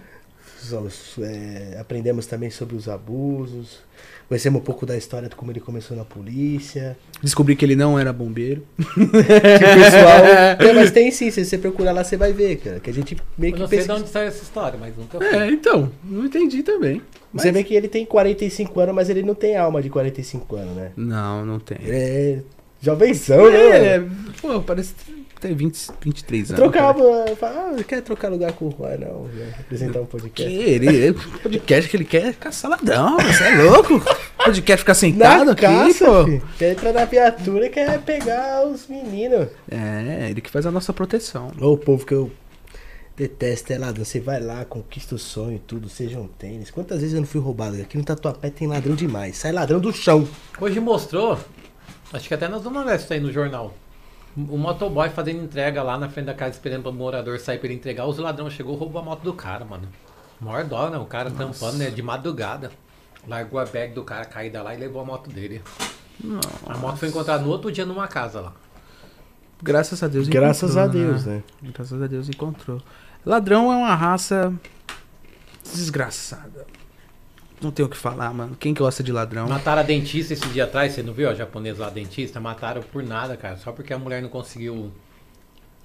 Os- 0.74 1.16
é, 1.20 1.78
aprendemos 1.80 2.26
também 2.26 2.50
sobre 2.50 2.76
os 2.76 2.88
abusos. 2.88 3.80
Conhecemos 4.28 4.60
um 4.60 4.64
pouco 4.64 4.86
da 4.88 4.98
história 4.98 5.30
de 5.30 5.36
como 5.36 5.52
ele 5.52 5.60
começou 5.60 5.96
na 5.96 6.04
polícia. 6.04 6.98
Descobri 7.22 7.56
que 7.56 7.64
ele 7.64 7.76
não 7.76 7.98
era 8.00 8.12
bombeiro. 8.12 8.64
Que 8.96 9.02
o 9.02 9.10
pessoal. 9.12 10.26
É, 10.60 10.74
mas 10.74 10.90
tem 10.92 11.12
sim, 11.12 11.30
se 11.30 11.46
você 11.46 11.58
procurar 11.60 11.92
lá, 11.92 12.04
você 12.04 12.18
vai 12.18 12.34
ver, 12.34 12.56
cara. 12.58 12.80
Que 12.80 12.90
a 12.90 12.94
gente 12.94 13.16
meio 13.38 13.52
Eu 13.52 13.56
que 13.56 13.62
não 13.62 13.68
sei 13.68 13.84
de 13.84 13.92
onde 13.92 14.10
saiu 14.10 14.28
essa 14.28 14.42
história, 14.44 14.80
mas 14.80 14.98
nunca 14.98 15.20
fui. 15.20 15.28
É, 15.28 15.48
então, 15.52 15.92
não 16.04 16.26
entendi 16.26 16.64
também. 16.64 17.02
Você 17.34 17.52
vê 17.52 17.64
que 17.64 17.76
ele 17.76 17.88
tem 17.88 18.06
45 18.06 18.80
anos, 18.80 18.96
mas 18.96 19.10
ele 19.10 19.22
não 19.22 19.36
tem 19.36 19.58
alma 19.58 19.82
de 19.82 19.90
45 19.90 20.56
anos, 20.56 20.76
né? 20.76 20.92
Não, 20.96 21.46
não 21.46 21.60
tem. 21.60 21.78
Ele 21.82 21.96
é 21.96 22.40
jovenzão, 22.82 23.52
né? 23.52 23.96
É, 23.98 24.04
pô, 24.42 24.60
parece 24.62 24.94
que 25.46 25.48
tem 25.48 25.56
20, 25.56 25.92
23 26.02 26.52
anos. 26.52 26.62
Trocava, 26.62 27.00
cara. 27.00 27.36
fala, 27.36 27.76
ah, 27.80 27.84
quer 27.84 28.02
trocar 28.02 28.30
lugar 28.30 28.52
com 28.54 28.68
o 28.68 28.72
Juan, 28.72 28.98
não, 28.98 29.24
né? 29.26 29.54
apresentar 29.60 30.02
um 30.02 30.06
podcast. 30.06 30.52
Querer, 30.52 31.14
podcast 31.14 31.90
que 31.90 31.98
ele 31.98 32.06
quer 32.06 32.28
é 32.28 32.34
caçar 32.34 32.72
ladrão, 32.72 33.18
você 33.18 33.44
é 33.44 33.62
louco? 33.62 34.02
Podcast 34.38 34.80
ficar 34.80 34.94
sentado 34.94 35.46
Na 35.46 35.52
aqui, 35.52 35.62
caça, 35.62 36.06
pô. 36.06 36.26
filho. 36.26 36.50
Quer 36.58 36.72
entrar 36.72 36.94
na 36.94 37.06
viatura 37.06 37.66
e 37.66 37.70
quer 37.70 38.00
pegar 38.02 38.66
os 38.66 38.88
meninos. 38.88 39.48
É, 39.70 40.30
ele 40.30 40.42
que 40.42 40.50
faz 40.50 40.66
a 40.66 40.72
nossa 40.72 40.92
proteção. 40.94 41.52
Ô, 41.60 41.74
o 41.74 41.78
povo 41.78 42.06
que 42.06 42.14
eu 42.14 42.32
detesto 43.16 43.74
é 43.74 43.78
ladrão. 43.78 44.04
Você 44.04 44.20
vai 44.20 44.40
lá, 44.40 44.66
conquista 44.66 45.16
o 45.16 45.20
sonho 45.20 45.56
e 45.56 45.60
tudo, 45.60 45.90
seja 45.90 46.20
um 46.20 46.28
tênis. 46.28 46.70
Quantas 46.70 47.00
vezes 47.00 47.14
eu 47.14 47.22
não 47.22 47.28
fui 47.28 47.42
roubado? 47.42 47.82
Aqui 47.82 47.98
no 47.98 48.04
Tatuapé 48.04 48.50
tem 48.50 48.68
ladrão 48.68 48.96
demais. 48.96 49.38
Sai 49.38 49.52
ladrão 49.52 49.80
do 49.80 49.92
chão. 49.92 50.28
Hoje 50.60 50.80
mostrou, 50.80 51.40
acho 52.14 52.28
que 52.28 52.34
até 52.34 52.48
nós 52.48 52.64
vamos 52.64 52.84
ver 52.84 52.98
isso 52.98 53.12
aí 53.12 53.20
no 53.20 53.32
jornal. 53.32 53.74
O 54.38 54.58
motoboy 54.58 55.10
fazendo 55.10 55.44
entrega 55.44 55.82
lá 55.82 55.98
na 55.98 56.10
frente 56.10 56.26
da 56.26 56.34
casa, 56.34 56.52
esperando 56.52 56.84
para 56.84 56.92
o 56.92 56.94
morador 56.94 57.40
sair 57.40 57.58
para 57.58 57.68
ele 57.68 57.76
entregar. 57.76 58.06
Os 58.06 58.18
ladrões 58.18 58.54
chegou 58.54 58.76
e 58.76 58.78
roubou 58.78 59.02
a 59.02 59.06
moto 59.06 59.22
do 59.22 59.34
cara, 59.34 59.64
mano. 59.64 59.88
Maior 60.42 60.66
dó, 60.66 60.90
né? 60.90 60.98
O 60.98 61.06
cara 61.06 61.32
tampando, 61.32 61.78
né? 61.78 61.90
De 61.90 62.02
madrugada. 62.02 62.70
Largou 63.26 63.60
a 63.60 63.66
bag 63.66 63.94
do 63.94 64.04
cara 64.04 64.26
caída 64.26 64.62
lá 64.62 64.76
e 64.76 64.78
levou 64.78 65.02
a 65.02 65.06
moto 65.06 65.30
dele. 65.30 65.62
A 66.68 66.78
moto 66.78 66.98
foi 66.98 67.10
encontrada 67.10 67.44
no 67.44 67.50
outro 67.50 67.72
dia 67.72 67.86
numa 67.86 68.08
casa 68.08 68.42
lá. 68.42 68.54
Graças 69.64 70.04
a 70.04 70.08
Deus 70.08 70.28
Graças 70.28 70.76
a 70.76 70.86
Deus, 70.86 71.26
né? 71.26 71.42
Graças 71.62 72.02
a 72.02 72.08
Deus 72.08 72.28
encontrou. 72.30 72.82
Ladrão 73.26 73.72
é 73.72 73.76
uma 73.76 73.96
raça 73.96 74.54
desgraçada. 75.64 76.68
Não 77.62 77.72
tem 77.72 77.86
o 77.86 77.90
que 77.90 77.98
falar, 77.98 78.34
mano. 78.34 78.56
Quem 78.60 78.74
gosta 78.74 79.02
de 79.02 79.12
ladrão? 79.12 79.48
Mataram 79.48 79.82
a 79.82 79.84
dentista 79.84 80.34
esse 80.34 80.48
dia 80.50 80.66
atrás, 80.66 80.94
você 80.94 81.02
não 81.02 81.14
viu? 81.14 81.30
A 81.30 81.34
japonesa 81.34 81.82
lá, 81.82 81.88
a 81.88 81.92
dentista, 81.92 82.40
mataram 82.40 82.82
por 82.82 83.04
nada, 83.04 83.38
cara. 83.38 83.58
Só 83.58 83.72
porque 83.72 83.94
a 83.94 83.98
mulher 83.98 84.22
não 84.22 84.30
conseguiu 84.30 84.92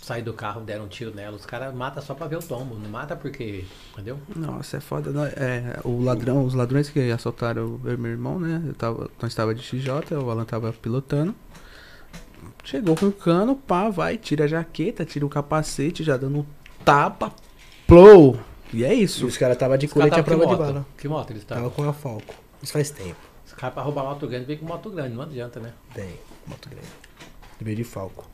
sair 0.02 0.22
do 0.22 0.32
carro, 0.32 0.60
deram 0.62 0.84
um 0.84 0.88
tiro 0.88 1.14
nela. 1.14 1.36
Os 1.36 1.46
caras 1.46 1.74
matam 1.74 2.02
só 2.02 2.14
pra 2.14 2.26
ver 2.26 2.36
o 2.36 2.42
tombo, 2.42 2.74
não 2.76 2.90
mata 2.90 3.14
porque. 3.14 3.64
Entendeu? 3.92 4.18
Nossa, 4.34 4.78
é 4.78 4.80
foda. 4.80 5.10
É, 5.36 5.78
o 5.84 6.02
ladrão, 6.02 6.44
os 6.44 6.54
ladrões 6.54 6.88
que 6.88 7.10
assaltaram 7.10 7.80
e 7.84 7.96
meu 7.96 8.10
irmão, 8.10 8.38
né? 8.38 8.62
Eu 8.66 8.74
tava, 8.74 9.10
nós 9.20 9.30
estava 9.30 9.54
de 9.54 9.62
XJ, 9.62 10.14
o 10.22 10.30
Alan 10.30 10.44
tava 10.44 10.72
pilotando. 10.72 11.34
Chegou 12.64 12.94
com 12.96 13.06
o 13.06 13.12
cano, 13.12 13.56
pá, 13.56 13.88
vai, 13.88 14.16
tira 14.16 14.44
a 14.44 14.48
jaqueta, 14.48 15.04
tira 15.04 15.24
o 15.24 15.28
capacete, 15.28 16.04
já 16.04 16.16
dando 16.16 16.40
um 16.40 16.46
tapa, 16.84 17.32
plou. 17.86 18.38
E 18.72 18.84
é 18.84 18.94
E 18.94 19.02
isso. 19.02 19.26
os 19.26 19.36
caras 19.36 19.56
tava 19.56 19.76
de 19.76 19.86
Os 19.86 19.92
colete 19.92 20.18
à 20.18 20.22
prova 20.22 20.44
de 20.46 20.50
moto? 20.52 20.58
bala. 20.58 20.86
Que 20.96 21.08
moto 21.08 21.30
eles 21.30 21.44
Tava 21.44 21.66
estavam? 21.66 21.84
com 21.84 21.90
a 21.90 21.92
Falco. 21.92 22.34
Isso 22.62 22.72
faz 22.72 22.90
tempo. 22.90 23.16
Os 23.46 23.52
caras 23.52 23.74
pra 23.74 23.82
roubar 23.82 24.04
moto 24.04 24.26
grande, 24.26 24.44
vem 24.46 24.56
com 24.58 24.66
moto 24.66 24.90
grande, 24.90 25.14
não 25.14 25.22
adianta, 25.22 25.58
né? 25.60 25.72
Tem. 25.94 26.10
Moto 26.46 26.68
grande. 26.68 26.86
Veio 27.60 27.76
de 27.76 27.84
Falco. 27.84 28.28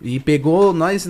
E 0.00 0.20
pegou 0.20 0.72
nós 0.72 1.08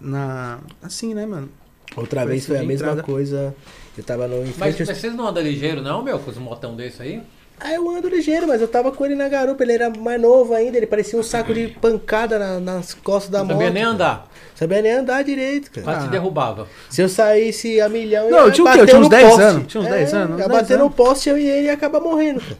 na. 0.00 0.60
Assim, 0.82 1.14
né, 1.14 1.26
mano? 1.26 1.48
Outra 1.96 2.22
Foi 2.22 2.30
vez 2.30 2.46
foi 2.46 2.56
a 2.56 2.58
assim 2.60 2.68
mesma 2.68 2.86
entrada. 2.88 3.02
coisa. 3.02 3.54
Eu 3.96 4.04
tava 4.04 4.26
no 4.28 4.36
em 4.42 4.46
Mas, 4.46 4.56
frente 4.76 4.86
mas 4.86 4.98
vocês 4.98 5.14
não 5.14 5.26
andam 5.28 5.42
ligeiro, 5.42 5.80
não, 5.80 6.02
meu, 6.02 6.18
com 6.18 6.30
os 6.30 6.36
motão 6.38 6.74
desse 6.76 7.00
aí? 7.02 7.22
Aí 7.60 7.76
eu 7.76 7.88
ando 7.88 8.08
ligeiro, 8.08 8.46
mas 8.48 8.60
eu 8.60 8.68
tava 8.68 8.90
com 8.90 9.04
ele 9.06 9.14
na 9.14 9.28
garupa, 9.28 9.62
ele 9.62 9.72
era 9.72 9.88
mais 9.88 10.20
novo 10.20 10.52
ainda, 10.54 10.76
ele 10.76 10.86
parecia 10.86 11.18
um 11.18 11.22
saco 11.22 11.54
de 11.54 11.68
pancada 11.68 12.38
na- 12.38 12.58
nas 12.60 12.92
costas 12.94 13.30
da 13.30 13.38
Não 13.38 13.46
moto. 13.46 13.54
sabia 13.54 13.70
nem 13.70 13.82
cara. 13.82 13.94
andar. 13.94 14.28
Sabia 14.54 14.82
nem 14.82 14.92
andar 14.92 15.22
direito, 15.24 15.70
cara. 15.70 15.84
Quase 15.84 16.06
te 16.06 16.10
derrubava. 16.10 16.68
Se 16.90 17.00
eu 17.00 17.08
saísse 17.08 17.80
a 17.80 17.88
milhão, 17.88 18.28
Não, 18.30 18.46
ia 18.46 18.52
tinha 18.52 18.64
o 18.64 18.70
quê? 18.72 18.78
bater 18.78 18.80
Eu 18.82 18.86
tinha 18.86 18.98
uns 19.00 19.04
no 19.04 19.08
10 19.08 19.28
poste. 19.28 19.42
anos, 19.42 19.66
tinha 19.68 19.80
uns 19.82 19.88
10 19.88 20.12
É, 20.12 20.16
anos, 20.16 20.34
uns 20.34 20.40
Ia 20.40 20.48
10 20.48 20.60
bater 20.60 20.76
no 20.78 20.84
anos. 20.84 20.96
poste 20.96 21.28
eu 21.28 21.38
e 21.38 21.46
ele 21.48 21.66
ia 21.66 21.72
acabar 21.74 22.00
morrendo, 22.00 22.40
cara. 22.40 22.58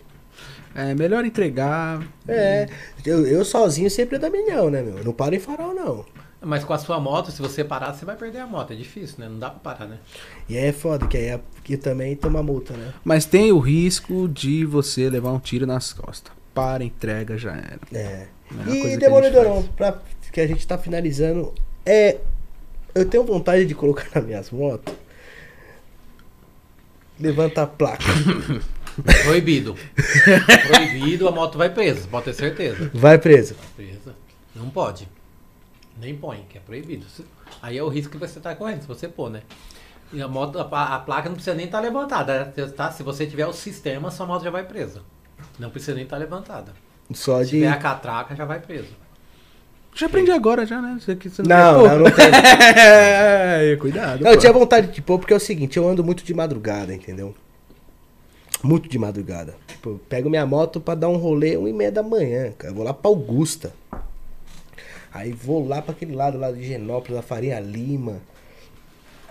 É 0.76 0.94
melhor 0.94 1.24
entregar. 1.24 2.00
É, 2.26 2.66
eu, 3.04 3.24
eu 3.26 3.44
sozinho 3.44 3.88
sempre 3.90 4.16
ando 4.16 4.26
a 4.26 4.30
milhão, 4.30 4.70
né, 4.70 4.82
meu? 4.82 4.98
Eu 4.98 5.04
não 5.04 5.12
paro 5.12 5.34
em 5.34 5.38
farol, 5.38 5.72
não. 5.74 6.04
Mas 6.44 6.62
com 6.64 6.72
a 6.72 6.78
sua 6.78 7.00
moto, 7.00 7.30
se 7.30 7.40
você 7.40 7.64
parar, 7.64 7.92
você 7.94 8.04
vai 8.04 8.16
perder 8.16 8.38
a 8.40 8.46
moto. 8.46 8.72
É 8.72 8.76
difícil, 8.76 9.16
né? 9.18 9.28
Não 9.28 9.38
dá 9.38 9.50
pra 9.50 9.58
parar, 9.74 9.86
né? 9.86 9.98
E 10.48 10.56
aí 10.58 10.66
é 10.66 10.72
foda, 10.72 11.06
que 11.06 11.16
aí 11.16 11.24
é- 11.26 11.40
que 11.62 11.76
também 11.76 12.14
toma 12.16 12.42
multa, 12.42 12.74
né? 12.74 12.92
Mas 13.04 13.24
tem 13.24 13.50
o 13.52 13.58
risco 13.58 14.28
de 14.28 14.64
você 14.64 15.08
levar 15.08 15.32
um 15.32 15.38
tiro 15.38 15.66
nas 15.66 15.92
costas. 15.92 16.32
Para, 16.52 16.84
entrega, 16.84 17.36
já 17.38 17.52
era. 17.52 17.78
É. 17.92 18.26
Que 18.64 18.86
E 18.92 18.96
Demolidorão, 18.96 19.62
pra, 19.76 19.98
que 20.32 20.40
a 20.40 20.46
gente 20.46 20.66
tá 20.66 20.76
finalizando, 20.78 21.52
é. 21.84 22.18
Eu 22.94 23.04
tenho 23.06 23.24
vontade 23.24 23.64
de 23.66 23.74
colocar 23.74 24.06
nas 24.14 24.24
minhas 24.24 24.50
motos. 24.50 24.94
Levanta 27.18 27.62
a 27.62 27.66
placa. 27.66 28.04
Proibido. 29.24 29.74
Proibido, 30.68 31.26
a 31.28 31.32
moto 31.32 31.58
vai 31.58 31.70
presa, 31.70 32.06
pode 32.08 32.26
ter 32.26 32.34
certeza. 32.34 32.90
Vai 32.94 33.18
preso. 33.18 33.56
Presa. 33.76 34.14
Não 34.54 34.70
pode. 34.70 35.08
Nem 36.00 36.16
põe, 36.16 36.44
que 36.48 36.58
é 36.58 36.60
proibido. 36.60 37.04
Se- 37.06 37.24
Aí 37.62 37.78
é 37.78 37.82
o 37.82 37.88
risco 37.88 38.12
que 38.12 38.18
você 38.18 38.40
tá 38.40 38.54
correndo, 38.54 38.82
se 38.82 38.88
você 38.88 39.06
pôr, 39.08 39.30
né? 39.30 39.42
E 40.12 40.20
a 40.20 40.28
moto, 40.28 40.58
a, 40.58 40.94
a 40.94 40.98
placa 40.98 41.28
não 41.28 41.34
precisa 41.36 41.56
nem 41.56 41.66
estar 41.66 41.80
levantada. 41.80 42.52
né? 42.56 42.66
Tá? 42.68 42.90
Se 42.90 43.02
você 43.02 43.26
tiver 43.26 43.46
o 43.46 43.52
sistema, 43.52 44.10
sua 44.10 44.26
moto 44.26 44.42
já 44.44 44.50
vai 44.50 44.64
presa. 44.64 45.02
Não 45.58 45.70
precisa 45.70 45.94
nem 45.94 46.04
estar 46.04 46.16
levantada. 46.16 46.72
Só 47.12 47.38
Se 47.38 47.44
de. 47.44 47.50
tiver 47.52 47.68
a 47.68 47.76
catraca, 47.76 48.34
já 48.34 48.44
vai 48.44 48.60
preso. 48.60 48.88
Já 49.94 50.06
aprendi 50.06 50.30
agora, 50.32 50.66
já, 50.66 50.82
né? 50.82 50.98
Você, 51.00 51.14
você 51.14 51.42
Não, 51.42 51.82
não, 51.82 51.88
pôr. 51.88 51.98
não 52.00 52.10
tem. 52.10 52.26
É, 52.76 53.76
cuidado. 53.76 54.22
Não, 54.24 54.32
eu 54.32 54.38
tinha 54.38 54.52
vontade 54.52 54.88
de 54.88 55.00
pôr 55.00 55.18
porque 55.18 55.32
é 55.32 55.36
o 55.36 55.40
seguinte, 55.40 55.76
eu 55.76 55.88
ando 55.88 56.02
muito 56.02 56.24
de 56.24 56.34
madrugada, 56.34 56.92
entendeu? 56.94 57.34
Muito 58.62 58.88
de 58.88 58.98
madrugada. 58.98 59.54
Tipo, 59.68 59.90
eu 59.90 60.00
pego 60.08 60.28
minha 60.30 60.44
moto 60.46 60.80
pra 60.80 60.94
dar 60.94 61.08
um 61.08 61.16
rolê 61.16 61.56
uma 61.56 61.68
e 61.68 61.72
meia 61.72 61.92
da 61.92 62.02
manhã, 62.02 62.50
cara. 62.52 62.72
Eu 62.72 62.76
vou 62.76 62.84
lá 62.84 62.92
pra 62.94 63.08
Augusta. 63.10 63.72
Aí 65.14 65.30
vou 65.32 65.66
lá 65.66 65.80
pra 65.80 65.92
aquele 65.92 66.14
lado 66.14 66.36
lá 66.36 66.50
de 66.50 66.62
Genópolis, 66.66 67.14
da 67.16 67.22
Faria 67.22 67.60
Lima. 67.60 68.16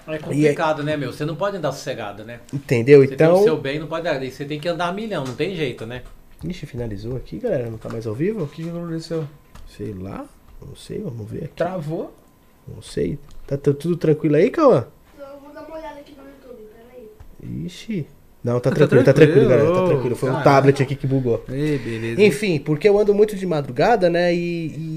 É 0.07 0.17
complicado, 0.17 0.81
né, 0.83 0.97
meu? 0.97 1.11
Você 1.13 1.23
não 1.25 1.35
pode 1.35 1.57
andar 1.57 1.71
sossegado, 1.73 2.23
né? 2.25 2.39
Entendeu? 2.53 3.01
Você 3.05 3.15
tem 3.15 3.27
o 3.27 3.35
seu 3.37 3.41
Então. 3.43 3.57
bem, 3.59 3.79
não 3.79 3.87
pode. 3.87 4.07
Aí 4.07 4.31
Você 4.31 4.43
tem 4.45 4.59
que 4.59 4.67
andar 4.67 4.87
a 4.87 4.93
milhão, 4.93 5.23
não 5.25 5.35
tem 5.35 5.55
jeito, 5.55 5.85
né? 5.85 6.01
Ixi, 6.43 6.65
finalizou 6.65 7.15
aqui, 7.15 7.37
galera. 7.37 7.69
Não 7.69 7.77
tá 7.77 7.87
mais 7.89 8.05
ao 8.07 8.13
vivo? 8.13 8.43
O 8.43 8.47
que 8.47 8.67
aconteceu? 8.67 9.25
Sei 9.77 9.93
lá. 9.93 10.25
Não 10.65 10.75
sei, 10.75 10.99
vamos 10.99 11.29
ver 11.29 11.45
aqui. 11.45 11.53
Travou? 11.55 12.13
Não 12.67 12.81
sei. 12.81 13.17
Tá 13.47 13.57
tu- 13.57 13.73
tudo 13.73 13.95
tranquilo 13.97 14.35
aí, 14.35 14.49
Cauã? 14.49 14.85
Eu 15.19 15.25
vou 15.41 15.53
dar 15.53 15.61
uma 15.63 15.77
olhada 15.77 15.99
aqui 15.99 16.13
no 16.17 16.23
YouTube, 16.23 16.65
peraí. 16.73 17.65
Ixi. 17.65 18.05
Não, 18.43 18.59
tá 18.59 18.69
Tá 18.71 18.75
tranquilo, 18.75 19.03
tá 19.05 19.13
tranquilo, 19.13 19.47
tranquilo, 19.47 19.67
galera. 19.69 19.81
Tá 19.83 19.87
tranquilo. 19.93 20.15
Foi 20.17 20.29
um 20.29 20.33
caralho. 20.33 20.51
tablet 20.53 20.83
aqui 20.83 20.95
que 20.97 21.07
bugou. 21.07 21.45
Ei, 21.47 21.77
beleza. 21.77 22.21
Enfim, 22.21 22.59
porque 22.59 22.89
eu 22.89 22.99
ando 22.99 23.13
muito 23.13 23.37
de 23.37 23.45
madrugada, 23.45 24.09
né? 24.09 24.35
E, 24.35 24.67
e 24.67 24.92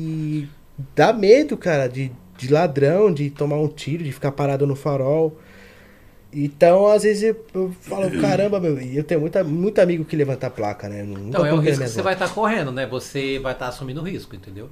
dá 0.97 1.13
medo, 1.13 1.57
cara, 1.57 1.87
de, 1.87 2.11
de 2.39 2.51
ladrão, 2.51 3.13
de 3.13 3.29
tomar 3.31 3.57
um 3.57 3.69
tiro, 3.69 4.03
de 4.03 4.11
ficar 4.11 4.33
parado 4.33 4.67
no 4.67 4.75
farol. 4.75 5.37
Então, 6.33 6.87
às 6.87 7.03
vezes 7.03 7.23
eu, 7.23 7.47
eu 7.55 7.73
falo, 7.83 8.11
caramba, 8.21 8.59
meu, 8.59 8.81
e 8.81 8.97
eu 8.97 9.05
tenho 9.05 9.21
muita, 9.21 9.45
muito 9.45 9.79
amigo 9.79 10.05
que 10.05 10.17
levanta 10.17 10.47
a 10.47 10.51
placa, 10.51 10.89
né? 10.89 11.03
Nunca 11.03 11.29
Então 11.29 11.47
é 11.47 11.53
o 11.53 11.59
risco 11.59 11.85
que 11.85 11.91
você 11.91 12.03
vai 12.03 12.15
estar 12.15 12.31
correndo, 12.31 12.73
né? 12.73 12.87
Você 12.87 13.39
vai 13.39 13.53
estar 13.53 13.69
assumindo 13.69 14.03
risco, 14.03 14.35
entendeu? 14.35 14.71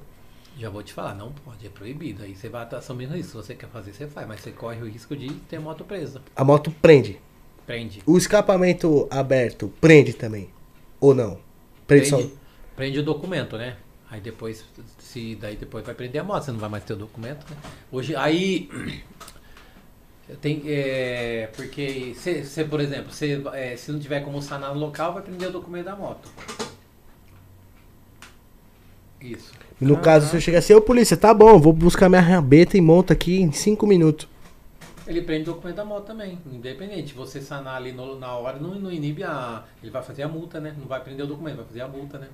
Já 0.57 0.69
vou 0.69 0.81
te 0.81 0.93
falar, 0.93 1.13
não 1.13 1.31
pode, 1.31 1.65
é 1.65 1.69
proibido. 1.69 2.23
Aí 2.23 2.35
você 2.35 2.49
vai 2.49 2.63
estar 2.63 2.77
assumindo 2.77 3.13
risco. 3.13 3.31
Se 3.31 3.37
você 3.47 3.55
quer 3.55 3.67
fazer, 3.67 3.93
você 3.93 4.07
faz. 4.07 4.27
Mas 4.27 4.39
você 4.41 4.51
corre 4.51 4.81
o 4.81 4.87
risco 4.87 5.15
de 5.15 5.29
ter 5.29 5.59
moto 5.59 5.83
presa. 5.83 6.21
A 6.35 6.43
moto 6.43 6.71
prende. 6.81 7.19
Prende. 7.67 8.01
O 8.05 8.17
escapamento 8.17 9.07
aberto 9.11 9.71
prende 9.81 10.13
também. 10.13 10.49
Ou 10.99 11.13
não? 11.13 11.37
Prende, 11.85 12.09
Prende, 12.09 12.23
só. 12.23 12.35
prende 12.75 12.99
o 12.99 13.03
documento, 13.03 13.57
né? 13.57 13.75
Aí 14.15 14.21
depois, 14.21 14.63
se 14.97 15.35
daí 15.35 15.57
depois 15.57 15.85
vai 15.85 15.93
prender 15.93 16.21
a 16.21 16.23
moto, 16.23 16.43
você 16.45 16.51
não 16.53 16.57
vai 16.57 16.69
mais 16.69 16.85
ter 16.85 16.93
o 16.93 16.95
documento, 16.95 17.45
né? 17.49 17.57
Hoje, 17.91 18.15
aí. 18.15 18.69
Tem, 20.41 20.63
é, 20.65 21.49
porque, 21.53 22.15
se, 22.15 22.45
se, 22.45 22.63
por 22.63 22.79
exemplo, 22.79 23.11
se, 23.11 23.43
é, 23.53 23.75
se 23.75 23.91
não 23.91 23.99
tiver 23.99 24.21
como 24.21 24.41
sanar 24.41 24.73
no 24.73 24.79
local, 24.79 25.13
vai 25.13 25.21
prender 25.21 25.49
o 25.49 25.51
documento 25.51 25.85
da 25.85 25.97
moto. 25.97 26.29
Isso. 29.19 29.51
No 29.79 29.97
caso, 29.97 30.29
se 30.29 30.37
eu 30.37 30.41
chegar 30.41 30.59
assim, 30.59 30.73
ô 30.73 30.81
polícia, 30.81 31.17
tá 31.17 31.33
bom, 31.33 31.59
vou 31.59 31.73
buscar 31.73 32.07
minha 32.07 32.21
rabeta 32.21 32.77
e 32.77 32.81
monta 32.81 33.11
aqui 33.11 33.41
em 33.41 33.51
5 33.51 33.85
minutos. 33.85 34.29
Ele 35.05 35.21
prende 35.21 35.49
o 35.49 35.53
documento 35.53 35.75
da 35.75 35.85
moto 35.85 36.05
também, 36.05 36.39
independente. 36.51 37.13
Você 37.13 37.41
sanar 37.41 37.75
ali 37.75 37.91
no- 37.91 38.17
na 38.17 38.31
hora, 38.37 38.57
não, 38.57 38.75
não 38.75 38.91
inibe 38.91 39.23
a. 39.23 39.63
Ele 39.83 39.91
vai 39.91 40.01
fazer 40.01 40.23
a 40.23 40.27
multa, 40.29 40.59
né? 40.61 40.73
Não 40.79 40.87
vai 40.87 41.03
prender 41.03 41.25
o 41.25 41.27
documento, 41.27 41.57
vai 41.57 41.65
fazer 41.65 41.81
a 41.81 41.87
multa, 41.87 42.17
né? 42.17 42.29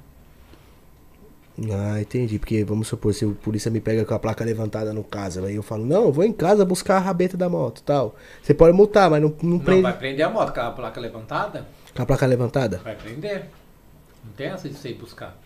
Ah, 1.71 1.99
entendi. 2.01 2.39
Porque 2.39 2.63
vamos 2.63 2.87
supor, 2.87 3.13
se 3.13 3.25
o 3.25 3.35
polícia 3.35 3.69
me 3.69 3.79
pega 3.81 4.05
com 4.05 4.13
a 4.13 4.19
placa 4.19 4.43
levantada 4.43 4.93
no 4.93 5.03
caso, 5.03 5.43
aí 5.45 5.55
eu 5.55 5.63
falo, 5.63 5.85
não, 5.85 6.03
eu 6.05 6.11
vou 6.11 6.23
em 6.23 6.31
casa 6.33 6.63
buscar 6.65 6.97
a 6.97 6.99
rabeta 6.99 7.35
da 7.37 7.49
moto 7.49 7.83
tal. 7.83 8.15
Você 8.41 8.53
pode 8.53 8.75
multar, 8.75 9.09
mas 9.09 9.21
não, 9.21 9.29
não 9.43 9.49
Não, 9.57 9.59
prende. 9.59 9.81
vai 9.81 9.97
prender 9.97 10.25
a 10.25 10.29
moto 10.29 10.53
com 10.53 10.61
a 10.61 10.71
placa 10.71 10.99
levantada, 10.99 11.67
Com 11.95 12.01
a 12.01 12.05
placa 12.05 12.25
levantada? 12.25 12.77
vai 12.83 12.95
prender. 12.95 13.45
Não 14.23 14.33
tem 14.33 14.47
essa 14.47 14.69
de 14.69 14.75
você 14.75 14.89
ir 14.89 14.95
buscar. 14.95 15.37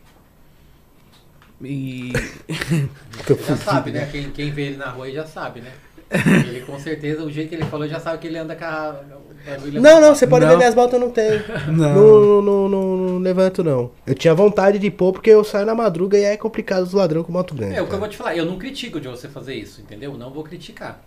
E. 1.62 2.12
Eu 3.30 3.38
Já 3.48 3.58
sabe, 3.58 3.92
né? 3.92 4.08
Quem, 4.12 4.30
quem 4.32 4.52
vê 4.52 4.64
ele 4.68 4.78
na 4.78 4.90
rua 4.90 5.06
aí 5.06 5.14
já 5.14 5.26
sabe, 5.26 5.62
né? 5.62 5.72
Ele 6.48 6.62
com 6.62 6.80
certeza, 6.80 7.24
o 7.24 7.32
jeito 7.32 7.50
que 7.50 7.56
ele 7.56 7.66
falou, 7.66 7.88
já 7.88 8.00
sabe 8.00 8.20
que 8.20 8.28
ele 8.28 8.38
anda 8.38 8.56
com 8.56 8.64
a. 8.64 9.02
Não, 9.74 10.02
não, 10.02 10.16
você 10.16 10.26
pode 10.26 10.46
ver 10.46 10.52
Não. 10.52 10.58
minhas 10.58 10.74
motos, 10.74 10.94
eu 10.94 11.00
não 11.00 11.12
tenho. 11.12 11.44
Não. 11.68 11.96
Não, 11.96 12.42
não, 12.42 12.70
não, 12.70 12.98
não 12.98 13.20
levanto, 13.20 13.64
não. 13.64 13.92
Eu 14.06 14.16
tinha 14.16 14.34
vontade 14.34 14.80
de 14.80 14.90
pôr 14.90 15.14
porque 15.14 15.30
eu 15.30 15.44
saio 15.44 15.66
na 15.66 15.76
madruga 15.76 16.18
e 16.18 16.24
é 16.24 16.36
complicado 16.36 16.84
os 16.84 16.94
ladrões 16.94 17.26
com 17.26 17.32
moto 17.32 17.54
grande. 17.54 17.76
É 17.76 17.82
o 17.82 17.88
que 17.88 17.94
eu 17.94 18.00
vou 18.00 18.08
te 18.08 18.18
falar, 18.18 18.36
eu 18.36 18.46
não 18.46 18.58
critico 18.58 19.00
de 19.00 19.08
você 19.08 19.28
fazer 19.28 19.54
isso, 19.54 19.82
entendeu? 19.82 20.18
Não 20.18 20.32
vou 20.32 20.44
criticar. 20.44 21.04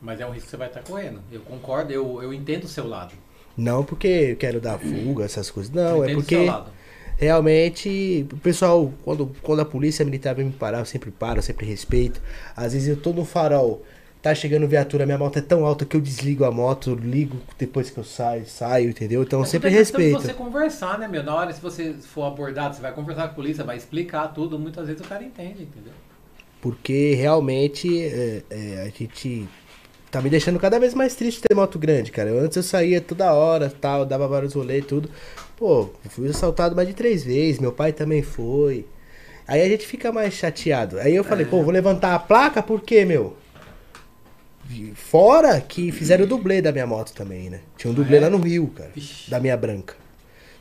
Mas 0.00 0.20
é 0.20 0.26
um 0.26 0.30
risco 0.30 0.44
que 0.44 0.50
você 0.50 0.56
vai 0.56 0.68
estar 0.68 0.82
correndo. 0.82 1.20
Eu 1.30 1.40
concordo, 1.40 1.92
eu, 1.92 2.22
eu 2.22 2.32
entendo 2.32 2.64
o 2.64 2.68
seu 2.68 2.86
lado. 2.86 3.12
Não 3.56 3.84
porque 3.84 4.08
eu 4.08 4.36
quero 4.36 4.60
dar 4.60 4.78
fuga, 4.78 5.24
essas 5.24 5.50
coisas. 5.50 5.72
Não, 5.72 5.98
eu 5.98 6.04
é 6.04 6.06
entendo 6.06 6.16
porque 6.16 6.36
o 6.36 6.38
seu 6.40 6.46
lado. 6.46 6.70
realmente 7.16 8.26
o 8.32 8.36
pessoal, 8.38 8.92
quando, 9.04 9.30
quando 9.42 9.60
a 9.60 9.64
polícia 9.64 10.04
militar 10.04 10.34
vem 10.34 10.46
me 10.46 10.52
parar, 10.52 10.78
eu 10.80 10.84
sempre 10.84 11.10
paro, 11.10 11.38
eu 11.38 11.42
sempre 11.42 11.66
respeito. 11.66 12.20
Às 12.56 12.72
vezes 12.72 12.88
eu 12.88 12.96
tô 12.96 13.12
no 13.12 13.24
farol, 13.24 13.82
tá 14.24 14.34
chegando 14.34 14.66
viatura, 14.66 15.04
minha 15.04 15.18
moto 15.18 15.36
é 15.38 15.42
tão 15.42 15.66
alta 15.66 15.84
que 15.84 15.94
eu 15.94 16.00
desligo 16.00 16.46
a 16.46 16.50
moto, 16.50 16.94
ligo 16.94 17.36
depois 17.58 17.90
que 17.90 17.98
eu 17.98 18.04
saio, 18.04 18.46
saio, 18.46 18.88
entendeu? 18.88 19.22
Então 19.22 19.42
É 19.42 19.44
sempre 19.44 19.68
respeito. 19.68 20.18
você 20.18 20.32
conversar, 20.32 20.98
né, 20.98 21.06
meu? 21.06 21.22
Na 21.22 21.34
hora, 21.34 21.52
se 21.52 21.60
você 21.60 21.92
for 21.92 22.24
abordado, 22.24 22.74
você 22.74 22.80
vai 22.80 22.90
conversar 22.92 23.24
com 23.24 23.32
a 23.32 23.34
polícia, 23.34 23.62
vai 23.62 23.76
explicar 23.76 24.28
tudo. 24.28 24.58
Muitas 24.58 24.86
vezes 24.86 25.04
o 25.04 25.04
cara 25.06 25.22
entende, 25.22 25.64
entendeu? 25.64 25.92
Porque 26.62 27.12
realmente 27.12 28.02
é, 28.02 28.42
é, 28.48 28.82
a 28.86 28.98
gente 28.98 29.46
tá 30.10 30.22
me 30.22 30.30
deixando 30.30 30.58
cada 30.58 30.80
vez 30.80 30.94
mais 30.94 31.14
triste 31.14 31.42
ter 31.42 31.54
moto 31.54 31.78
grande, 31.78 32.10
cara. 32.10 32.30
Eu, 32.30 32.38
antes 32.38 32.56
eu 32.56 32.62
saía 32.62 33.02
toda 33.02 33.30
hora, 33.34 33.68
tal, 33.78 34.06
dava 34.06 34.26
vários 34.26 34.54
rolês 34.54 34.82
e 34.84 34.86
tudo. 34.86 35.10
Pô, 35.58 35.90
fui 36.08 36.26
assaltado 36.30 36.74
mais 36.74 36.88
de 36.88 36.94
três 36.94 37.22
vezes, 37.22 37.58
meu 37.60 37.72
pai 37.72 37.92
também 37.92 38.22
foi. 38.22 38.86
Aí 39.46 39.60
a 39.60 39.68
gente 39.68 39.86
fica 39.86 40.10
mais 40.10 40.32
chateado. 40.32 40.98
Aí 40.98 41.14
eu 41.14 41.22
falei, 41.24 41.44
pô, 41.44 41.62
vou 41.62 41.70
levantar 41.70 42.14
a 42.14 42.18
placa, 42.18 42.62
por 42.62 42.80
quê, 42.80 43.04
meu? 43.04 43.36
Fora 44.94 45.60
que 45.60 45.92
fizeram 45.92 46.24
o 46.24 46.26
dublê 46.26 46.62
da 46.62 46.72
minha 46.72 46.86
moto 46.86 47.12
também, 47.12 47.50
né? 47.50 47.60
Tinha 47.76 47.90
um 47.90 47.94
dublê 47.94 48.16
Ah, 48.16 48.20
é? 48.20 48.22
lá 48.24 48.30
no 48.30 48.38
Rio, 48.38 48.68
cara. 48.68 48.90
Vixe. 48.94 49.30
Da 49.30 49.38
minha 49.38 49.56
branca. 49.56 49.94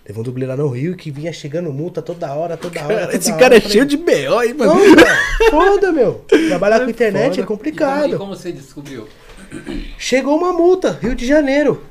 Teve 0.04 0.20
um 0.20 0.24
dublê 0.24 0.46
lá 0.46 0.58
no 0.58 0.68
Rio 0.68 0.98
que 0.98 1.10
vinha 1.10 1.32
chegando 1.32 1.72
multa 1.72 2.02
toda 2.02 2.34
hora, 2.34 2.58
toda 2.58 2.84
hora. 2.84 3.06
toda 3.06 3.16
Esse 3.18 3.32
hora. 3.32 3.40
cara 3.40 3.56
é 3.56 3.60
falei, 3.62 3.72
cheio 3.74 3.86
de 3.86 3.96
B.O., 3.96 4.44
hein, 4.44 4.54
mano? 4.54 4.74
não, 4.76 4.96
cara, 4.96 5.18
foda, 5.50 5.92
meu. 5.94 6.26
Trabalhar 6.50 6.82
com 6.82 6.88
É 6.88 6.90
internet 6.90 7.30
foda. 7.30 7.40
é 7.40 7.44
E 7.44 7.46
como, 7.46 7.58
complicado. 7.58 8.14
e 8.14 8.18
como 8.18 8.36
você 8.36 8.52
descobriu? 8.52 9.08
Chegou 9.98 10.38
uma 10.38 10.52
multa, 10.52 10.92
Rio 11.02 11.16
de 11.16 11.26
Janeiro. 11.26 11.84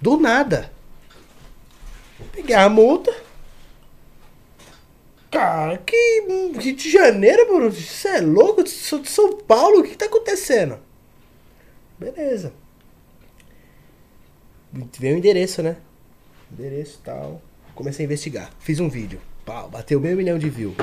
Do 0.00 0.16
nada. 0.18 0.72
Peguei 2.32 2.56
a 2.56 2.68
multa. 2.68 3.14
Cara, 5.30 5.78
que 5.78 6.24
Rio 6.58 6.74
de 6.74 6.90
Janeiro, 6.90 7.52
mano? 7.52 7.70
Você 7.70 8.08
é 8.08 8.20
louco? 8.20 8.62
Eu 8.62 8.66
sou 8.66 8.98
de 8.98 9.08
São 9.08 9.36
Paulo, 9.36 9.78
o 9.80 9.82
que, 9.82 9.90
que 9.90 9.98
tá 9.98 10.06
acontecendo? 10.06 10.78
Beleza. 11.98 12.52
Veio 14.98 15.14
o 15.14 15.18
endereço, 15.18 15.62
né? 15.62 15.76
Endereço 16.52 16.98
e 17.00 17.04
tal. 17.04 17.42
Comecei 17.74 18.04
a 18.04 18.06
investigar. 18.06 18.50
Fiz 18.58 18.80
um 18.80 18.88
vídeo. 18.88 19.20
Pau, 19.44 19.68
bateu 19.68 20.00
meio 20.00 20.16
milhão 20.16 20.38
de 20.38 20.50
views. 20.50 20.76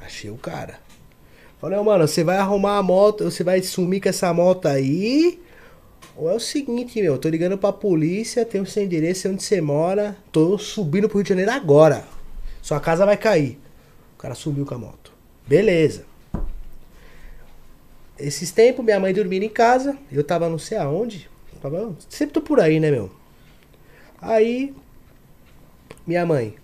Achei 0.00 0.30
o 0.30 0.36
cara. 0.36 0.78
Falei, 1.60 1.78
ô, 1.78 1.84
mano, 1.84 2.06
você 2.06 2.24
vai 2.24 2.38
arrumar 2.38 2.76
a 2.76 2.82
moto, 2.82 3.24
você 3.24 3.44
vai 3.44 3.62
sumir 3.62 4.00
com 4.00 4.08
essa 4.08 4.34
moto 4.34 4.66
aí, 4.66 5.40
Ou 6.16 6.30
é 6.30 6.34
o 6.34 6.40
seguinte, 6.40 7.00
meu, 7.00 7.14
eu 7.14 7.18
tô 7.18 7.28
ligando 7.28 7.56
pra 7.56 7.72
polícia, 7.72 8.44
tenho 8.44 8.66
seu 8.66 8.82
endereço, 8.82 9.22
sei 9.22 9.30
onde 9.30 9.42
você 9.42 9.60
mora, 9.60 10.16
tô 10.30 10.58
subindo 10.58 11.08
pro 11.08 11.18
Rio 11.18 11.24
de 11.24 11.28
Janeiro 11.30 11.52
agora. 11.52 12.04
Sua 12.60 12.80
casa 12.80 13.06
vai 13.06 13.16
cair. 13.16 13.58
O 14.14 14.18
cara 14.18 14.34
subiu 14.34 14.66
com 14.66 14.74
a 14.74 14.78
moto. 14.78 15.12
Beleza. 15.46 16.04
Esses 18.22 18.52
tempos, 18.52 18.84
minha 18.84 19.00
mãe 19.00 19.12
dormindo 19.12 19.42
em 19.44 19.48
casa, 19.48 19.96
eu 20.10 20.22
tava 20.22 20.48
não 20.48 20.58
sei 20.58 20.78
aonde. 20.78 21.28
Tava, 21.60 21.94
sempre 22.08 22.34
tô 22.34 22.40
por 22.40 22.60
aí, 22.60 22.78
né, 22.78 22.90
meu? 22.90 23.10
Aí, 24.20 24.72
minha 26.06 26.24
mãe. 26.24 26.54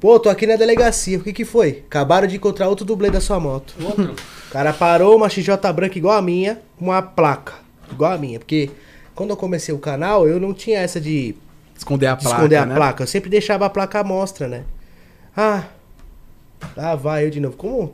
Pô, 0.00 0.18
tô 0.20 0.28
aqui 0.28 0.46
na 0.46 0.54
delegacia. 0.54 1.18
O 1.18 1.22
que 1.22 1.32
que 1.32 1.44
foi? 1.44 1.82
Acabaram 1.86 2.28
de 2.28 2.36
encontrar 2.36 2.68
outro 2.68 2.84
dublê 2.84 3.10
da 3.10 3.20
sua 3.20 3.40
moto. 3.40 3.74
Outro. 3.82 4.14
O 4.48 4.50
cara 4.50 4.72
parou 4.72 5.14
uma 5.14 5.28
XJ 5.28 5.56
branca 5.74 5.98
igual 5.98 6.16
a 6.16 6.22
minha, 6.22 6.62
com 6.78 6.86
uma 6.86 7.02
placa. 7.02 7.56
Igual 7.92 8.12
a 8.12 8.16
minha. 8.16 8.38
Porque 8.38 8.70
quando 9.14 9.28
eu 9.28 9.36
comecei 9.36 9.74
o 9.74 9.78
canal, 9.78 10.26
eu 10.26 10.40
não 10.40 10.54
tinha 10.54 10.78
essa 10.78 10.98
de, 10.98 11.34
Esconder 11.76 12.06
a 12.06 12.14
de 12.14 12.22
placa, 12.22 12.36
esconder 12.38 12.56
a 12.56 12.64
né? 12.64 12.74
placa. 12.74 13.02
Eu 13.02 13.06
sempre 13.06 13.28
deixava 13.28 13.66
a 13.66 13.68
placa 13.68 14.00
à 14.00 14.04
mostra, 14.04 14.48
né? 14.48 14.64
Ah, 15.36 15.64
lá 16.74 16.94
vai 16.94 17.26
eu 17.26 17.30
de 17.30 17.40
novo. 17.40 17.58
Como 17.58 17.92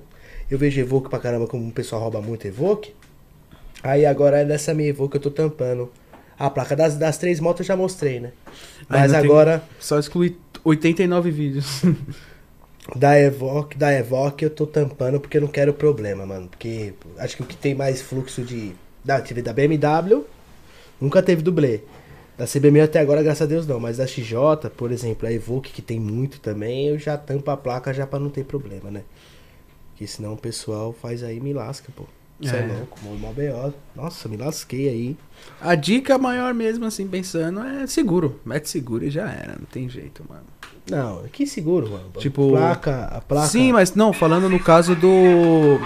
eu 0.51 0.59
vejo 0.59 0.81
Evoque 0.81 1.09
pra 1.09 1.19
caramba, 1.19 1.47
como 1.47 1.69
o 1.69 1.73
pessoal 1.73 2.03
rouba 2.03 2.21
muito 2.21 2.47
Evoque. 2.47 2.95
Aí 3.83 4.07
agora 4.07 4.39
é 4.41 4.45
dessa 4.45 4.73
minha 4.75 4.89
Evoque 4.89 5.16
eu 5.16 5.21
tô 5.21 5.31
tampando. 5.31 5.91
A 6.39 6.51
placa 6.51 6.75
das, 6.75 6.97
das 6.97 7.16
três 7.19 7.39
motos 7.39 7.61
eu 7.61 7.66
já 7.66 7.77
mostrei, 7.77 8.19
né? 8.21 8.33
Mas 8.89 9.03
Ainda 9.03 9.21
tem- 9.21 9.31
agora, 9.31 9.62
Só 9.79 9.99
excluir 9.99 10.37
89 10.65 11.31
vídeos. 11.31 11.83
da 12.97 13.19
Evoque, 13.19 13.77
da 13.79 13.93
Evoque 13.93 14.45
eu 14.45 14.51
tô 14.51 14.66
tampando 14.66 15.21
porque 15.21 15.37
eu 15.37 15.41
não 15.41 15.49
quero 15.49 15.73
problema, 15.73 16.27
mano. 16.27 16.49
Porque 16.49 16.93
acho 17.19 17.37
que 17.37 17.43
o 17.43 17.47
que 17.47 17.57
tem 17.57 17.75
mais 17.75 18.03
fluxo 18.03 18.43
de. 18.43 18.73
Da, 19.05 19.21
tive 19.21 19.43
da 19.43 19.53
BMW, 19.53 20.25
nunca 21.01 21.23
teve 21.23 21.43
dublê. 21.43 21.81
Da 22.37 22.47
CB1000 22.47 22.83
até 22.85 22.99
agora, 22.99 23.23
graças 23.23 23.43
a 23.43 23.47
Deus, 23.47 23.66
não. 23.66 23.79
Mas 23.79 23.99
da 23.99 24.07
XJ, 24.07 24.71
por 24.77 24.91
exemplo, 24.91 25.29
a 25.29 25.33
Evoque, 25.33 25.71
que 25.71 25.81
tem 25.83 26.01
muito 26.01 26.41
também, 26.41 26.89
eu 26.89 26.99
já 26.99 27.16
tampo 27.16 27.49
a 27.51 27.57
placa 27.57 27.93
já 27.95 28.07
pra 28.07 28.19
não 28.19 28.29
ter 28.29 28.45
problema, 28.45 28.91
né? 28.91 29.03
Porque 29.95 30.07
senão 30.09 30.33
o 30.33 30.37
pessoal 30.37 30.93
faz 30.93 31.23
aí 31.23 31.37
e 31.37 31.41
me 31.41 31.53
lasca, 31.53 31.93
pô. 31.95 32.03
Isso 32.41 32.55
é, 32.55 32.59
É. 32.59 32.66
louco, 32.66 32.99
mó 33.05 33.15
mó 33.15 33.33
BO. 33.33 33.73
Nossa, 33.95 34.29
me 34.29 34.37
lasquei 34.37 34.89
aí. 34.89 35.16
A 35.61 35.77
dica 35.77 36.19
maior 36.19 36.53
mesmo, 36.53 36.85
assim, 36.85 37.07
pensando, 37.07 37.61
é 37.61 37.87
seguro. 37.87 38.41
Mete 38.45 38.69
seguro 38.69 39.05
e 39.05 39.11
já 39.11 39.31
era, 39.31 39.53
não 39.59 39.66
tem 39.71 39.89
jeito, 39.89 40.25
mano. 40.29 40.43
Não, 40.91 41.23
que 41.33 41.47
seguro, 41.47 41.89
mano. 41.91 42.11
Tipo- 42.19 42.51
Placa, 42.51 43.05
a 43.05 43.21
placa. 43.21 43.47
Sim, 43.47 43.73
mas 43.73 43.95
não, 43.95 44.12
falando 44.12 44.49
no 44.51 44.59
caso 44.59 44.95
do. 44.97 45.79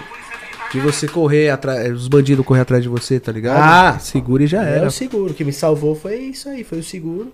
De 0.73 0.81
você 0.81 1.07
correr 1.07 1.51
atrás. 1.51 1.93
Os 1.93 2.09
bandidos 2.09 2.45
correr 2.45 2.61
atrás 2.63 2.83
de 2.83 2.89
você, 2.89 3.21
tá 3.21 3.31
ligado? 3.31 3.59
Ah! 3.63 3.99
Segura 3.99 4.43
e 4.43 4.47
já 4.47 4.67
É 4.67 4.79
era. 4.79 4.89
o 4.89 4.91
seguro. 4.91 5.33
O 5.33 5.35
que 5.35 5.45
me 5.45 5.53
salvou 5.53 5.95
foi 5.95 6.17
isso 6.17 6.49
aí, 6.49 6.65
foi 6.65 6.79
o 6.79 6.83
seguro 6.83 7.31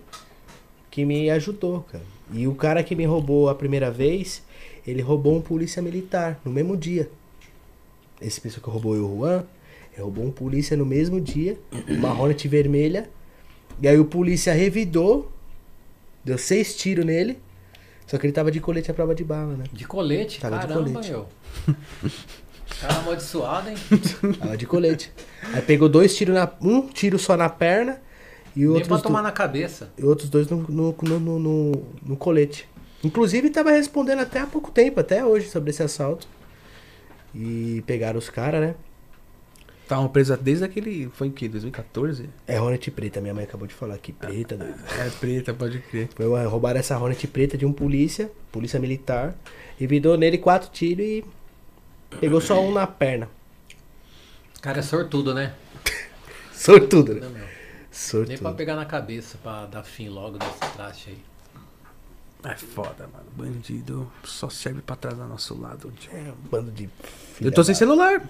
que 0.90 1.04
me 1.04 1.30
ajudou, 1.30 1.84
cara. 1.90 2.04
E 2.32 2.46
o 2.46 2.54
cara 2.54 2.82
que 2.82 2.94
me 2.94 3.04
roubou 3.04 3.48
a 3.48 3.54
primeira 3.54 3.90
vez, 3.90 4.42
ele 4.86 5.02
roubou 5.02 5.36
um 5.36 5.40
polícia 5.40 5.80
militar 5.82 6.40
no 6.44 6.50
mesmo 6.52 6.76
dia. 6.76 7.10
Esse 8.20 8.40
pessoa 8.40 8.62
que 8.62 8.70
roubou 8.70 8.94
eu, 8.94 9.04
o 9.10 9.18
Juan, 9.18 9.44
ele 9.92 10.02
roubou 10.02 10.24
um 10.24 10.30
polícia 10.30 10.76
no 10.76 10.86
mesmo 10.86 11.20
dia, 11.20 11.58
uma 11.88 12.12
Hornet 12.12 12.46
vermelha. 12.48 13.08
E 13.82 13.88
aí 13.88 13.98
o 13.98 14.04
polícia 14.04 14.52
revidou, 14.52 15.32
deu 16.24 16.38
seis 16.38 16.76
tiros 16.76 17.04
nele. 17.04 17.38
Só 18.06 18.18
que 18.18 18.26
ele 18.26 18.32
tava 18.32 18.50
de 18.52 18.60
colete 18.60 18.90
à 18.90 18.94
prova 18.94 19.14
de 19.14 19.24
bala, 19.24 19.54
né? 19.56 19.64
De 19.72 19.84
colete? 19.86 20.38
Tava 20.40 20.58
de 20.58 20.66
Caramba, 20.68 20.90
colete. 20.90 21.10
meu. 21.10 21.26
Cara 22.80 22.94
amaldiçoado, 22.98 23.70
hein? 23.70 23.76
Tava 24.38 24.56
de 24.56 24.66
colete. 24.66 25.12
Aí 25.52 25.62
pegou 25.62 25.88
dois 25.88 26.14
tiros 26.16 26.34
na. 26.34 26.50
Um 26.60 26.86
tiro 26.88 27.18
só 27.18 27.36
na 27.36 27.48
perna 27.48 28.00
e 28.54 28.60
Nem 28.60 28.68
pra 28.68 28.74
outros, 28.94 29.02
tomar 29.02 29.20
do- 29.20 29.24
na 29.24 29.32
cabeça. 29.32 29.90
e 29.98 30.04
outros 30.04 30.28
dois 30.28 30.48
no, 30.48 30.58
no, 30.68 30.94
no, 31.02 31.38
no- 31.38 31.82
no 32.04 32.16
colete. 32.16 32.68
Inclusive 33.04 33.50
tava 33.50 33.70
respondendo 33.70 34.20
até 34.20 34.40
há 34.40 34.46
pouco 34.46 34.70
tempo, 34.70 34.98
até 35.00 35.24
hoje, 35.24 35.48
sobre 35.48 35.70
esse 35.70 35.82
assalto. 35.82 36.26
E 37.34 37.82
pegaram 37.86 38.18
os 38.18 38.30
caras, 38.30 38.60
né? 38.60 38.74
Estavam 39.82 40.08
presos 40.08 40.38
desde 40.38 40.64
aquele. 40.64 41.10
Foi 41.12 41.26
em 41.26 41.30
que? 41.30 41.46
2014? 41.46 42.30
É 42.46 42.58
Hornet 42.58 42.90
preta, 42.90 43.20
minha 43.20 43.34
mãe 43.34 43.44
acabou 43.44 43.66
de 43.66 43.74
falar 43.74 43.96
aqui, 43.96 44.12
preta, 44.12 44.56
doido. 44.56 44.74
É 44.98 45.10
preta, 45.10 45.52
pode 45.52 45.78
crer. 45.80 46.08
Foi, 46.14 46.44
roubaram 46.46 46.80
essa 46.80 46.98
Hornet 46.98 47.26
preta 47.26 47.58
de 47.58 47.66
um 47.66 47.72
polícia, 47.72 48.30
polícia 48.50 48.80
militar, 48.80 49.36
e 49.78 49.86
vidou 49.86 50.16
nele 50.16 50.38
quatro 50.38 50.70
tiros 50.70 51.04
e 51.04 51.24
pegou 52.18 52.40
só 52.40 52.62
um 52.62 52.72
na 52.72 52.86
perna. 52.86 53.28
O 54.56 54.60
cara 54.62 54.78
é 54.78 54.82
sortudo, 54.82 55.34
né? 55.34 55.52
Sortudo, 56.54 57.14
né? 57.14 57.20
Não, 57.20 57.30
meu. 57.30 57.40
Nem 57.40 57.46
pra 57.46 57.92
Sortudo. 57.92 58.54
pegar 58.54 58.76
na 58.76 58.86
cabeça 58.86 59.36
pra 59.42 59.66
dar 59.66 59.82
fim 59.82 60.08
logo 60.08 60.38
nesse 60.38 60.72
traste 60.74 61.10
aí. 61.10 61.18
É 62.44 62.54
foda, 62.56 63.08
mano. 63.12 63.24
Bandido 63.36 64.10
só 64.22 64.48
serve 64.50 64.82
pra 64.82 64.96
trás 64.96 65.16
do 65.16 65.24
nosso 65.26 65.58
lado. 65.60 65.92
É 66.12 66.18
um 66.30 66.48
bando 66.50 66.70
de 66.70 66.88
filha 67.34 67.48
Eu 67.48 67.52
tô 67.52 67.64
sem 67.64 67.72
da- 67.74 67.78
celular. 67.78 68.22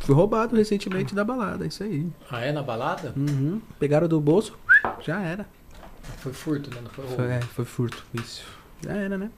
Fui 0.00 0.14
roubado 0.14 0.54
recentemente 0.56 1.14
da 1.14 1.24
balada, 1.24 1.66
isso 1.66 1.82
aí. 1.82 2.06
Ah, 2.30 2.40
é 2.40 2.52
na 2.52 2.62
balada? 2.62 3.12
Uhum. 3.16 3.60
Pegaram 3.78 4.06
do 4.06 4.20
bolso, 4.20 4.56
já 5.00 5.20
era. 5.20 5.46
Foi 6.18 6.32
furto, 6.32 6.70
né? 6.74 6.80
Não 6.82 6.90
foi 6.90 7.04
roubo. 7.04 7.16
Foi, 7.22 7.30
é, 7.32 7.40
foi 7.40 7.64
furto, 7.64 8.04
isso. 8.14 8.44
Já 8.82 8.92
era, 8.94 9.18
né? 9.18 9.30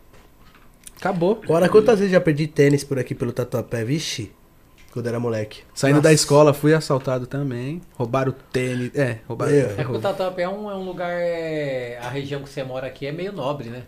Acabou. 0.97 1.41
Ora, 1.49 1.69
quantas 1.69 1.99
vezes 1.99 2.12
já 2.12 2.20
perdi 2.20 2.47
tênis 2.47 2.85
por 2.85 2.99
aqui 2.99 3.15
pelo 3.15 3.32
Tatuapé? 3.32 3.82
Vixe, 3.85 4.31
quando 4.93 5.07
era 5.07 5.19
moleque. 5.19 5.62
Saindo 5.74 5.97
da 6.01 6.11
Nossa. 6.11 6.15
escola, 6.15 6.53
fui 6.53 6.74
assaltado 6.74 7.27
também. 7.27 7.81
Roubaram 7.95 8.31
o 8.32 8.35
tênis. 8.35 8.95
É, 8.95 9.20
roubaram. 9.27 9.53
É. 9.53 9.74
É 9.78 9.85
que 9.85 9.91
o 9.91 9.99
Tatuapé 9.99 10.43
é 10.43 10.49
um, 10.49 10.70
é 10.70 10.74
um 10.74 10.85
lugar. 10.85 11.11
é, 11.11 11.99
a 12.03 12.11
região 12.11 12.43
que 12.43 12.51
você 12.51 12.62
mora 12.62 12.87
aqui 12.87 13.07
é 13.07 13.12
meio 13.12 13.32
nobre, 13.32 13.70
né? 13.70 13.85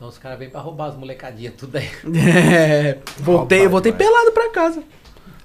Então 0.00 0.08
os 0.08 0.16
caras 0.16 0.38
vêm 0.38 0.48
pra 0.48 0.62
roubar 0.62 0.86
as 0.86 0.96
molecadinhas 0.96 1.52
tudo 1.58 1.76
aí. 1.76 1.90
É, 2.16 2.96
voltei, 3.18 3.58
Roubaram, 3.58 3.70
voltei 3.70 3.92
pelado 3.92 4.32
pra 4.32 4.48
casa. 4.48 4.82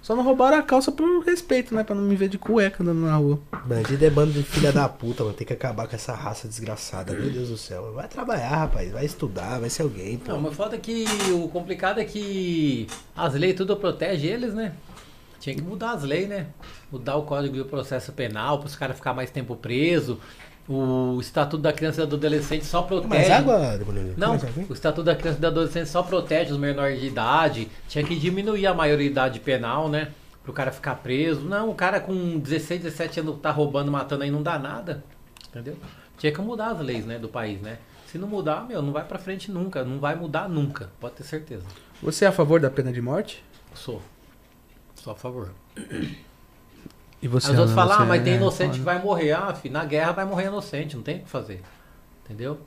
Só 0.02 0.15
não 0.15 0.23
roubaram 0.23 0.57
a 0.57 0.64
calça 0.64 0.94
por 0.94 1.26
respeito, 1.26 1.76
né? 1.76 1.84
Pra 1.84 1.94
não 1.94 2.03
me 2.03 2.15
ver 2.15 2.30
de 2.30 2.38
cueca 2.38 2.82
andando 2.82 3.02
na 3.02 3.18
rua. 3.18 3.38
Bandido 3.65 4.06
é 4.06 4.10
bando 4.10 4.32
de 4.32 4.44
filha 4.44 4.72
da 4.72 4.88
puta, 4.88 5.26
mano. 5.26 5.36
Tem 5.36 5.45
que 5.45 5.52
acabar 5.52 5.90
com 5.90 5.95
essa 5.98 6.14
raça 6.14 6.48
desgraçada. 6.48 7.11
Meu 7.11 7.30
Deus 7.30 7.49
do 7.49 7.57
céu. 7.57 7.91
Vai 7.91 8.07
trabalhar, 8.07 8.48
rapaz. 8.48 8.94
Vai 8.94 9.03
estudar, 9.03 9.60
vai 9.60 9.69
ser 9.69 9.82
alguém, 9.82 10.18
pô. 10.18 10.32
Não, 10.32 10.40
mas 10.40 10.56
foda 10.56 10.77
que 10.77 11.03
o 11.34 11.49
complicado 11.49 11.99
é 11.99 12.06
que 12.06 12.88
as 13.14 13.34
leis 13.34 13.56
tudo 13.57 13.76
protege 13.76 14.26
eles, 14.26 14.53
né? 14.53 14.72
Tinha 15.38 15.53
que 15.53 15.61
mudar 15.61 15.91
as 15.91 16.03
leis, 16.03 16.30
né? 16.30 16.48
Mudar 16.90 17.18
o 17.18 17.23
código 17.23 17.57
do 17.57 17.65
processo 17.65 18.14
penal 18.14 18.60
para 18.60 18.68
os 18.68 18.76
caras 18.76 18.95
ficar 18.95 19.14
mais 19.14 19.30
tempo 19.30 19.53
preso. 19.57 20.18
O 20.68 21.20
estatuto 21.22 21.62
da 21.62 21.72
criança 21.72 22.02
e 22.02 22.08
do 22.08 22.16
adolescente 22.16 22.66
só 22.66 22.82
protege. 22.82 23.08
Mais 23.08 23.30
água, 23.30 23.78
Demolino? 23.78 24.14
Não, 24.18 24.34
água, 24.34 24.50
hein? 24.58 24.66
o 24.68 24.74
Estatuto 24.74 25.04
da 25.04 25.16
Criança 25.16 25.38
e 25.38 25.42
do 25.42 25.48
Adolescente 25.48 25.88
só 25.88 26.02
protege 26.02 26.52
os 26.52 26.58
menores 26.58 27.00
de 27.00 27.06
idade. 27.06 27.70
Tinha 27.88 28.04
que 28.04 28.16
diminuir 28.16 28.66
a 28.66 28.74
maioridade 28.74 29.40
penal, 29.40 29.88
né? 29.88 30.12
Pro 30.44 30.52
cara 30.52 30.72
ficar 30.72 30.96
preso. 30.96 31.42
Não, 31.42 31.70
o 31.70 31.76
cara 31.76 32.00
com 32.00 32.40
16, 32.40 32.82
17 32.82 33.20
anos 33.20 33.40
tá 33.42 33.52
roubando, 33.52 33.92
matando 33.92 34.24
aí 34.24 34.32
não 34.32 34.42
dá 34.42 34.58
nada. 34.58 35.04
Entendeu? 35.50 35.78
Tinha 36.18 36.32
que 36.32 36.42
mudar 36.42 36.72
as 36.72 36.80
leis, 36.80 37.06
né, 37.06 37.20
do 37.20 37.30
país, 37.30 37.62
né? 37.62 37.78
Se 38.08 38.18
não 38.18 38.28
mudar, 38.28 38.66
meu, 38.68 38.82
não 38.82 38.92
vai 38.92 39.04
pra 39.04 39.20
frente 39.20 39.52
nunca. 39.52 39.84
Não 39.84 40.00
vai 40.00 40.16
mudar 40.16 40.50
nunca. 40.50 40.90
Pode 41.00 41.16
ter 41.16 41.24
certeza. 41.24 41.64
Você 42.02 42.26
é 42.26 42.28
a 42.28 42.32
favor 42.32 42.60
da 42.60 42.72
pena 42.72 42.92
de 42.92 43.02
morte? 43.02 43.44
Sou. 43.76 44.02
Sou 44.96 45.14
a 45.14 45.16
favor. 45.16 45.52
E 47.26 47.28
você 47.28 47.48
As 47.48 47.58
outras 47.58 47.72
Ana, 47.76 47.88
falam, 47.88 48.04
ah, 48.04 48.06
mas 48.06 48.24
tem 48.24 48.34
é 48.34 48.36
inocente 48.36 48.68
foda. 48.68 48.78
que 48.78 48.84
vai 48.84 49.02
morrer. 49.02 49.32
Ah, 49.32 49.52
filho, 49.52 49.74
na 49.74 49.84
guerra 49.84 50.12
vai 50.12 50.26
morrer 50.26 50.46
inocente, 50.46 50.96
não 50.96 51.02
tem 51.02 51.18
o 51.18 51.20
que 51.24 51.28
fazer. 51.28 51.60
Entendeu? 52.24 52.60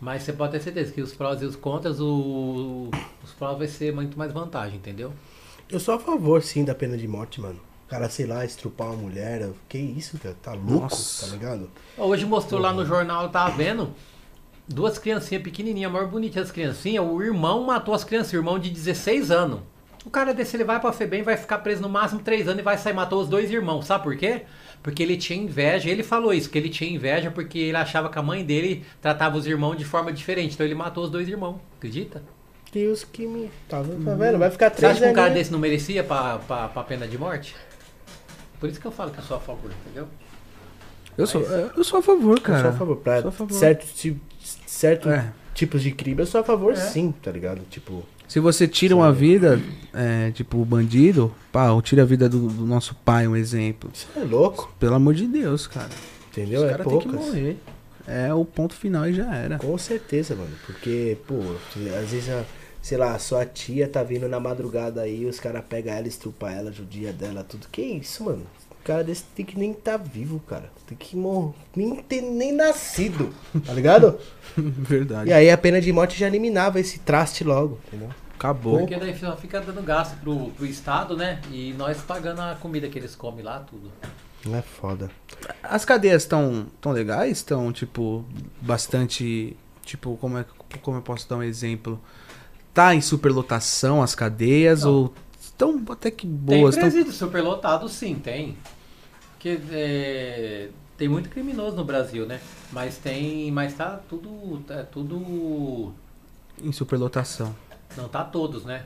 Mas 0.00 0.22
você 0.22 0.32
pode 0.32 0.52
ter 0.52 0.62
certeza 0.62 0.90
que 0.92 1.02
os 1.02 1.12
prós 1.12 1.42
e 1.42 1.44
os 1.44 1.54
contras, 1.54 2.00
o, 2.00 2.88
os 3.22 3.32
prós 3.34 3.58
vai 3.58 3.68
ser 3.68 3.92
muito 3.94 4.16
mais 4.18 4.32
vantagem, 4.32 4.76
entendeu? 4.78 5.12
Eu 5.68 5.78
sou 5.78 5.92
a 5.94 5.98
favor, 5.98 6.42
sim, 6.42 6.64
da 6.64 6.74
pena 6.74 6.96
de 6.96 7.06
morte, 7.06 7.38
mano. 7.38 7.60
O 7.86 7.90
cara, 7.90 8.08
sei 8.08 8.24
lá, 8.24 8.46
estrupar 8.46 8.86
uma 8.86 8.96
mulher. 8.96 9.50
Que 9.68 9.76
isso, 9.76 10.16
cara? 10.16 10.34
Tá 10.40 10.54
louco, 10.54 10.84
Nossa. 10.84 11.26
tá 11.26 11.32
ligado? 11.32 11.68
Hoje 11.98 12.24
mostrou 12.24 12.58
lá 12.62 12.72
no 12.72 12.86
jornal, 12.86 13.24
eu 13.24 13.28
tava 13.28 13.54
vendo, 13.54 13.90
duas 14.66 14.96
criancinhas 14.98 15.42
pequenininhas, 15.42 15.92
maior 15.92 16.08
bonitinha 16.08 16.42
as 16.44 16.50
criancinhas, 16.50 17.04
o 17.06 17.20
irmão 17.20 17.62
matou 17.64 17.92
as 17.92 18.04
crianças, 18.04 18.32
o 18.32 18.36
irmão 18.36 18.58
de 18.58 18.70
16 18.70 19.30
anos. 19.30 19.60
O 20.08 20.10
cara 20.10 20.32
desse, 20.32 20.56
ele 20.56 20.64
vai 20.64 20.80
pra 20.80 20.90
FEBEM, 20.90 21.22
vai 21.22 21.36
ficar 21.36 21.58
preso 21.58 21.82
no 21.82 21.88
máximo 21.90 22.22
3 22.22 22.48
anos 22.48 22.60
e 22.60 22.62
vai 22.62 22.78
sair, 22.78 22.94
matou 22.94 23.20
os 23.20 23.28
dois 23.28 23.50
irmãos. 23.50 23.84
Sabe 23.84 24.04
por 24.04 24.16
quê? 24.16 24.40
Porque 24.82 25.02
ele 25.02 25.18
tinha 25.18 25.38
inveja, 25.38 25.90
ele 25.90 26.02
falou 26.02 26.32
isso, 26.32 26.48
que 26.48 26.56
ele 26.56 26.70
tinha 26.70 26.90
inveja 26.90 27.30
porque 27.30 27.58
ele 27.58 27.76
achava 27.76 28.08
que 28.08 28.18
a 28.18 28.22
mãe 28.22 28.42
dele 28.42 28.86
tratava 29.02 29.36
os 29.36 29.46
irmãos 29.46 29.76
de 29.76 29.84
forma 29.84 30.10
diferente. 30.10 30.54
Então 30.54 30.64
ele 30.64 30.74
matou 30.74 31.04
os 31.04 31.10
dois 31.10 31.28
irmãos, 31.28 31.60
acredita? 31.76 32.22
Deus 32.72 33.04
que 33.04 33.26
me. 33.26 33.50
Tá, 33.68 33.82
tá 33.82 34.14
vendo? 34.14 34.38
Vai 34.38 34.50
ficar 34.50 34.70
Você 34.70 34.76
três 34.76 34.92
acha 34.96 35.04
que 35.04 35.10
um 35.10 35.12
cara 35.14 35.28
desse 35.28 35.52
não 35.52 35.58
merecia 35.58 36.02
pra, 36.02 36.38
pra, 36.38 36.68
pra 36.68 36.82
pena 36.84 37.06
de 37.06 37.18
morte? 37.18 37.54
Por 38.58 38.70
isso 38.70 38.80
que 38.80 38.86
eu 38.86 38.90
falo 38.92 39.10
que 39.10 39.18
eu 39.18 39.24
sou 39.24 39.36
a 39.36 39.40
favor, 39.40 39.70
entendeu? 39.84 40.08
Eu 41.18 41.26
sou, 41.26 41.42
eu 41.42 41.84
sou 41.84 41.98
a 41.98 42.02
favor, 42.02 42.40
cara. 42.40 42.60
Eu 42.60 42.62
sou 42.62 42.70
a 42.70 42.74
favor. 42.78 42.96
Pra 42.96 43.20
Sou 43.20 43.28
a 43.28 43.32
favor. 43.32 43.52
certo, 43.54 43.86
tipo, 43.94 44.20
certo 44.66 45.10
É. 45.10 45.30
tipos 45.54 45.82
de 45.82 45.90
crime, 45.92 46.22
eu 46.22 46.26
sou 46.26 46.40
a 46.40 46.44
favor 46.44 46.74
sim, 46.78 47.12
tá 47.12 47.30
ligado? 47.30 47.60
Tipo, 47.68 48.06
Se 48.28 48.38
você 48.40 48.68
tira 48.68 48.94
uma 48.94 49.10
vida, 49.12 49.60
é, 49.94 50.30
tipo, 50.32 50.58
o 50.60 50.64
bandido, 50.64 51.34
pá, 51.50 51.70
ou 51.70 51.80
tira 51.80 52.02
a 52.02 52.04
vida 52.04 52.28
do, 52.28 52.48
do 52.48 52.66
nosso 52.66 52.94
pai, 52.96 53.26
um 53.26 53.34
exemplo. 53.34 53.90
isso 53.92 54.06
é 54.16 54.20
louco, 54.20 54.70
Pelo 54.78 54.94
amor 54.94 55.14
de 55.14 55.26
Deus, 55.26 55.66
cara. 55.66 55.88
entendeu? 56.30 56.60
Os 56.60 56.66
É 56.66 56.70
caras 56.70 56.86
têm 56.86 56.98
que 56.98 57.08
poucas. 57.08 57.26
morrer. 57.26 57.56
É 58.06 58.32
o 58.32 58.44
ponto 58.44 58.74
final 58.74 59.08
e 59.08 59.14
já 59.14 59.34
era. 59.34 59.58
Com 59.58 59.76
certeza, 59.78 60.34
mano. 60.34 60.52
Porque, 60.66 61.16
pô, 61.26 61.36
às 62.00 62.10
vezes, 62.10 62.28
a, 62.30 62.42
sei 62.82 62.96
lá, 62.98 63.14
a 63.14 63.18
sua 63.18 63.44
tia 63.44 63.86
tá 63.88 64.02
vindo 64.02 64.28
na 64.28 64.38
madrugada 64.40 65.02
aí, 65.02 65.26
os 65.26 65.38
caras 65.40 65.62
pegam 65.68 65.92
ela, 65.94 66.06
estrupam 66.08 66.48
ela, 66.50 66.70
judia 66.72 67.12
dela, 67.12 67.44
tudo. 67.44 67.66
Que 67.70 67.82
isso, 67.82 68.24
mano? 68.24 68.42
O 68.88 68.90
cara 68.90 69.04
desse 69.04 69.24
tem 69.34 69.44
que 69.44 69.58
nem 69.58 69.74
tá 69.74 69.98
vivo, 69.98 70.40
cara. 70.48 70.72
Tem 70.86 70.96
que 70.96 71.14
morrer. 71.14 71.52
Nem 71.76 71.96
ter 71.96 72.22
nem 72.22 72.52
nascido. 72.52 73.34
Tá 73.66 73.74
ligado? 73.74 74.18
Verdade. 74.56 75.28
e 75.28 75.32
aí 75.34 75.50
a 75.50 75.58
pena 75.58 75.78
de 75.78 75.92
morte 75.92 76.18
já 76.18 76.26
eliminava 76.26 76.80
esse 76.80 76.98
traste 77.00 77.44
logo, 77.44 77.78
entendeu? 77.86 78.08
Acabou. 78.34 78.78
Porque 78.78 78.96
daí 78.96 79.14
só 79.18 79.36
fica 79.36 79.60
dando 79.60 79.82
gasto 79.82 80.16
pro, 80.20 80.50
pro 80.52 80.64
Estado, 80.64 81.14
né? 81.14 81.38
E 81.50 81.74
nós 81.74 81.98
pagando 81.98 82.40
a 82.40 82.54
comida 82.54 82.88
que 82.88 82.98
eles 82.98 83.14
comem 83.14 83.44
lá, 83.44 83.60
tudo. 83.60 83.92
Não 84.46 84.56
é 84.56 84.62
foda. 84.62 85.10
As 85.62 85.84
cadeias 85.84 86.22
estão 86.22 86.66
tão 86.80 86.92
legais? 86.92 87.38
Estão, 87.38 87.70
tipo, 87.70 88.24
bastante. 88.58 89.54
Tipo, 89.84 90.16
como, 90.16 90.38
é, 90.38 90.46
como 90.80 90.96
eu 90.96 91.02
posso 91.02 91.28
dar 91.28 91.36
um 91.36 91.42
exemplo? 91.42 92.00
Tá 92.72 92.94
em 92.94 93.02
superlotação 93.02 94.02
as 94.02 94.14
cadeias 94.14 94.84
Não. 94.84 94.92
ou 94.92 95.14
estão 95.38 95.82
até 95.90 96.10
que 96.10 96.26
boas? 96.26 96.74
tem 96.74 96.84
Tão... 96.84 96.90
presídio 96.90 97.12
superlotado, 97.12 97.86
sim, 97.86 98.14
tem. 98.14 98.56
Porque 99.38 99.60
é, 99.70 100.68
tem 100.96 101.08
muito 101.08 101.28
criminoso 101.30 101.76
no 101.76 101.84
Brasil, 101.84 102.26
né? 102.26 102.40
Mas 102.72 102.98
tem. 102.98 103.50
Mas 103.52 103.74
tá 103.74 104.00
tudo. 104.08 104.60
É 104.68 104.82
tudo. 104.82 105.92
Em 106.60 106.72
superlotação. 106.72 107.54
Não 107.96 108.08
tá 108.08 108.24
todos, 108.24 108.64
né? 108.64 108.84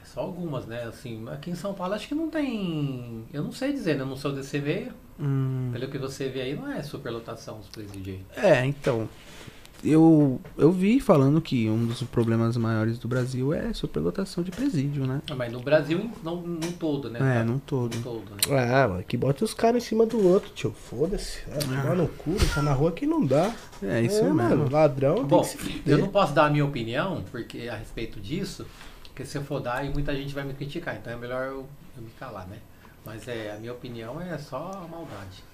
É 0.00 0.04
só 0.06 0.20
algumas, 0.20 0.66
né? 0.66 0.84
Assim, 0.84 1.26
aqui 1.28 1.50
em 1.50 1.56
São 1.56 1.74
Paulo 1.74 1.94
acho 1.94 2.06
que 2.06 2.14
não 2.14 2.30
tem. 2.30 3.24
Eu 3.32 3.42
não 3.42 3.50
sei 3.50 3.72
dizer, 3.72 3.96
né? 3.96 4.02
Eu 4.02 4.06
não 4.06 4.16
sou 4.16 4.32
desse 4.32 4.60
meio. 4.60 4.92
Hum, 5.18 5.70
Pelo 5.72 5.88
que 5.88 5.98
você 5.98 6.28
vê 6.28 6.42
aí, 6.42 6.54
não 6.54 6.70
é 6.70 6.82
superlotação 6.82 7.58
os 7.58 7.66
presídios 7.68 8.18
aí. 8.36 8.44
é, 8.44 8.64
então. 8.64 9.08
Eu, 9.88 10.40
eu 10.58 10.72
vi 10.72 10.98
falando 11.00 11.40
que 11.40 11.68
um 11.68 11.86
dos 11.86 12.02
problemas 12.02 12.56
maiores 12.56 12.98
do 12.98 13.06
Brasil 13.06 13.52
é 13.54 13.72
superlotação 13.72 14.42
de 14.42 14.50
presídio, 14.50 15.06
né? 15.06 15.20
Ah, 15.30 15.34
Mas 15.34 15.52
no 15.52 15.60
Brasil, 15.60 16.10
não, 16.22 16.36
não 16.42 16.72
todo, 16.72 17.08
né? 17.10 17.18
É, 17.20 17.38
Tá- 17.38 17.44
não 17.44 17.58
todo. 17.58 17.94
não 17.94 18.02
todo, 18.02 18.24
né? 18.30 18.38
Ah, 18.72 18.88
mano, 18.88 19.02
que 19.04 19.16
bota 19.16 19.44
os 19.44 19.54
caras 19.54 19.82
em 19.82 19.86
cima 19.86 20.04
do 20.04 20.26
outro, 20.26 20.50
tio. 20.54 20.72
Foda-se. 20.72 21.40
É, 21.50 21.58
tomar 21.58 21.94
no 21.94 22.08
cu, 22.08 22.30
deixar 22.32 22.62
na 22.62 22.72
rua 22.72 22.90
que 22.92 23.06
não 23.06 23.24
dá. 23.24 23.54
É 23.82 24.00
isso 24.00 24.18
é, 24.20 24.22
mesmo. 24.22 24.34
mano. 24.36 24.68
Ladrão 24.70 25.16
tem 25.16 25.24
Bom, 25.26 25.40
que 25.42 25.48
se 25.48 25.58
fuder. 25.58 25.82
eu 25.86 25.98
não 25.98 26.08
posso 26.08 26.32
dar 26.34 26.46
a 26.46 26.50
minha 26.50 26.64
opinião 26.64 27.22
porque 27.30 27.68
a 27.68 27.76
respeito 27.76 28.18
disso, 28.20 28.66
porque 29.04 29.24
se 29.24 29.38
eu 29.38 29.44
for 29.44 29.60
dar, 29.60 29.76
aí 29.78 29.90
muita 29.92 30.14
gente 30.14 30.34
vai 30.34 30.44
me 30.44 30.52
criticar, 30.54 30.96
então 30.96 31.12
é 31.12 31.16
melhor 31.16 31.44
eu, 31.46 31.66
eu 31.96 32.02
me 32.02 32.10
calar, 32.18 32.46
né? 32.48 32.56
Mas 33.04 33.28
é, 33.28 33.52
a 33.54 33.58
minha 33.58 33.72
opinião 33.72 34.20
é 34.20 34.36
só 34.36 34.70
a 34.84 34.88
maldade. 34.88 35.44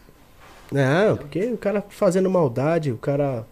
Não, 0.71 1.19
porque 1.19 1.45
o 1.47 1.59
cara 1.59 1.85
fazendo 1.91 2.31
maldade, 2.31 2.91
o 2.91 2.97
cara, 2.97 3.47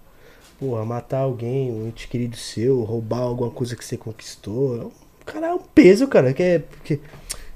porra, 0.60 0.84
matar 0.84 1.20
alguém, 1.20 1.72
um 1.72 1.88
ente 1.88 2.06
querido 2.06 2.36
seu, 2.36 2.82
roubar 2.82 3.20
alguma 3.20 3.50
coisa 3.50 3.74
que 3.74 3.84
você 3.84 3.96
conquistou. 3.96 4.92
O 5.22 5.24
cara 5.24 5.48
é 5.48 5.54
um 5.54 5.58
peso, 5.58 6.06
cara. 6.06 6.34
Que 6.34 6.42
é, 6.42 6.58
porque... 6.58 7.00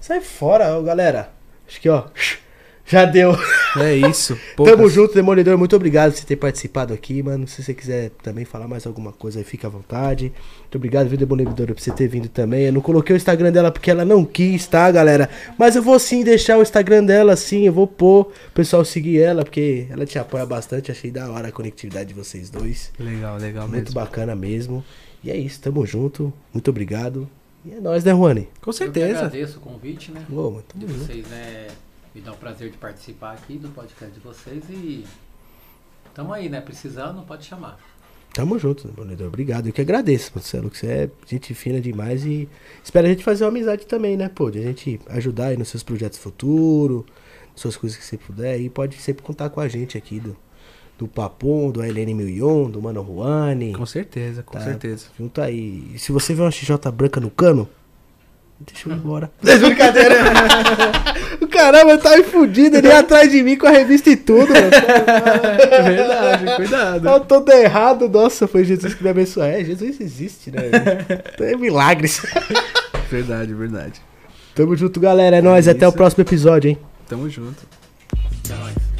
Sai 0.01 0.21
fora, 0.21 0.81
galera. 0.83 1.31
Acho 1.69 1.81
que, 1.81 1.89
ó, 1.89 2.05
já 2.87 3.05
deu. 3.05 3.35
É 3.79 3.95
isso. 3.97 4.39
Tamo 4.57 4.89
junto, 4.89 5.15
Demolidor. 5.15 5.57
Muito 5.57 5.75
obrigado 5.75 6.13
por 6.13 6.19
você 6.19 6.27
ter 6.27 6.37
participado 6.37 6.93
aqui, 6.95 7.23
mano. 7.23 7.47
Se 7.49 7.63
você 7.63 7.73
quiser 7.75 8.11
também 8.23 8.45
falar 8.45 8.69
mais 8.69 8.87
alguma 8.87 9.11
coisa 9.13 9.39
aí, 9.39 9.45
fica 9.45 9.67
à 9.67 9.71
vontade. 9.71 10.33
Muito 10.61 10.77
obrigado, 10.77 11.09
viu, 11.09 11.17
Demolidor, 11.19 11.67
por 11.69 11.81
você 11.81 11.91
ter 11.91 12.07
vindo 12.09 12.29
também. 12.29 12.65
Eu 12.67 12.73
não 12.73 12.81
coloquei 12.81 13.15
o 13.15 13.17
Instagram 13.17 13.51
dela 13.53 13.71
porque 13.73 13.91
ela 13.91 14.05
não 14.05 14.25
quis, 14.25 14.67
tá, 14.67 14.91
galera? 14.91 15.29
Mas 15.59 15.77
eu 15.77 15.83
vou 15.83 15.99
sim 15.99 16.23
deixar 16.23 16.59
o 16.59 16.63
Instagram 16.63 17.05
dela, 17.05 17.37
sim. 17.37 17.67
Eu 17.67 17.73
vou 17.73 17.87
pôr 17.87 18.23
o 18.49 18.53
pessoal 18.55 18.85
seguir 18.85 19.21
ela, 19.21 19.45
porque 19.45 19.87
ela 19.91 20.05
te 20.07 20.19
apoia 20.19 20.45
bastante. 20.47 20.91
Achei 20.93 21.11
da 21.11 21.31
hora 21.31 21.49
a 21.49 21.53
conectividade 21.53 22.09
de 22.09 22.15
vocês 22.15 22.51
dois. 22.51 22.93
Legal, 22.99 23.39
legal 23.39 23.67
Muito 23.69 23.85
mesmo. 23.87 23.95
bacana 23.95 24.35
mesmo. 24.37 24.85
E 25.23 25.31
é 25.31 25.37
isso, 25.37 25.59
tamo 25.61 25.87
junto. 25.87 26.33
Muito 26.53 26.69
obrigado. 26.71 27.29
E 27.65 27.73
é 27.73 27.81
nóis, 27.81 28.05
né, 28.05 28.13
Juani? 28.13 28.47
Com 28.61 28.69
Eu 28.71 28.73
que 28.75 28.79
certeza. 28.79 29.19
agradeço 29.21 29.57
o 29.57 29.61
convite, 29.63 30.13
né? 30.13 30.23
Mano, 30.29 30.63
De 30.75 30.85
vocês, 30.85 31.27
né? 31.29 31.69
Me 32.15 32.21
dá 32.21 32.33
o 32.33 32.37
prazer 32.37 32.71
de 32.71 32.77
participar 32.77 33.33
aqui 33.33 33.59
do 33.59 33.69
podcast 33.71 34.13
de 34.15 34.21
vocês 34.21 34.63
e 34.71 35.05
tamo 36.15 36.33
aí, 36.33 36.49
né? 36.49 36.61
Precisando, 36.61 37.23
pode 37.23 37.45
chamar. 37.45 37.79
Tamo 38.33 38.59
junto, 38.59 38.89
Demolidor. 38.89 39.29
Obrigado. 39.29 39.67
Eu 39.69 39.73
que 39.73 39.81
agradeço, 39.81 40.33
Marcelo, 40.35 40.71
que 40.71 40.79
você 40.79 40.87
é 40.87 41.11
gente 41.27 41.55
fina 41.55 41.81
demais 41.81 42.25
e 42.25 42.49
espero 42.83 43.07
a 43.07 43.11
gente 43.11 43.23
fazer 43.25 43.45
uma 43.45 43.51
amizade 43.51 43.87
também, 43.87 44.17
né, 44.17 44.29
pô? 44.29 44.51
De 44.51 44.59
a 44.59 44.63
gente 44.63 45.01
ajudar 45.09 45.47
aí 45.47 45.57
nos 45.57 45.69
seus 45.69 45.83
projetos 45.83 46.19
futuros, 46.19 47.05
nas 47.53 47.61
suas 47.61 47.77
coisas 47.77 47.97
que 47.99 48.05
você 48.05 48.17
puder. 48.17 48.61
E 48.61 48.69
pode 48.69 48.97
sempre 48.97 49.23
contar 49.23 49.51
com 49.51 49.61
a 49.61 49.69
gente 49.69 49.97
aqui 49.99 50.19
do, 50.21 50.37
do 50.99 51.07
Papum, 51.09 51.71
do 51.71 51.85
Helene 51.85 52.13
Milion, 52.15 52.69
do 52.71 52.81
Mano 52.83 53.05
Juani. 53.05 53.73
Com 53.73 53.87
certeza, 53.87 54.43
com 54.43 54.55
Tá. 54.55 54.61
certeza. 54.65 55.07
Junto 55.19 55.41
aí. 55.41 55.91
E 55.95 55.99
se 55.99 56.11
você 56.13 56.35
vê 56.35 56.43
uma 56.43 56.51
XJ 56.51 56.77
branca 56.93 57.21
no 57.21 57.31
cano, 57.31 57.69
deixa 58.61 58.89
eu 58.89 58.93
ir 58.93 58.97
embora. 58.97 59.31
Brincadeira. 59.43 60.17
o 61.41 61.47
caramba 61.47 61.99
tá 61.99 62.11
aí 62.11 62.23
fudido, 62.23 62.77
ele 62.77 62.89
ia 62.89 63.01
atrás 63.01 63.31
de 63.31 63.43
mim 63.43 63.57
com 63.57 63.67
a 63.67 63.71
revista 63.71 64.11
e 64.11 64.17
tudo, 64.17 64.53
mano. 64.53 64.71
É 65.71 65.83
verdade, 65.83 66.57
cuidado. 66.57 67.09
Eu 67.09 67.21
tô 67.21 67.53
errado, 67.53 68.09
nossa, 68.09 68.47
foi 68.47 68.65
Jesus 68.65 68.95
que 68.95 69.03
me 69.03 69.11
abençoou. 69.11 69.47
É, 69.47 69.65
Jesus 69.65 70.01
existe, 70.01 70.51
né? 70.51 70.63
Tem 71.37 71.57
milagres. 71.57 72.23
Verdade, 73.11 73.55
verdade. 73.55 74.01
Tamo 74.55 74.77
junto, 74.77 75.01
galera. 75.01 75.37
É 75.37 75.43
nóis. 75.43 75.67
É 75.67 75.73
Até 75.73 75.87
o 75.87 75.93
próximo 75.93 76.23
episódio, 76.23 76.71
hein? 76.71 76.79
Tamo 77.09 77.29
junto. 77.29 77.63
É 78.51 78.55
nóis. 78.55 78.94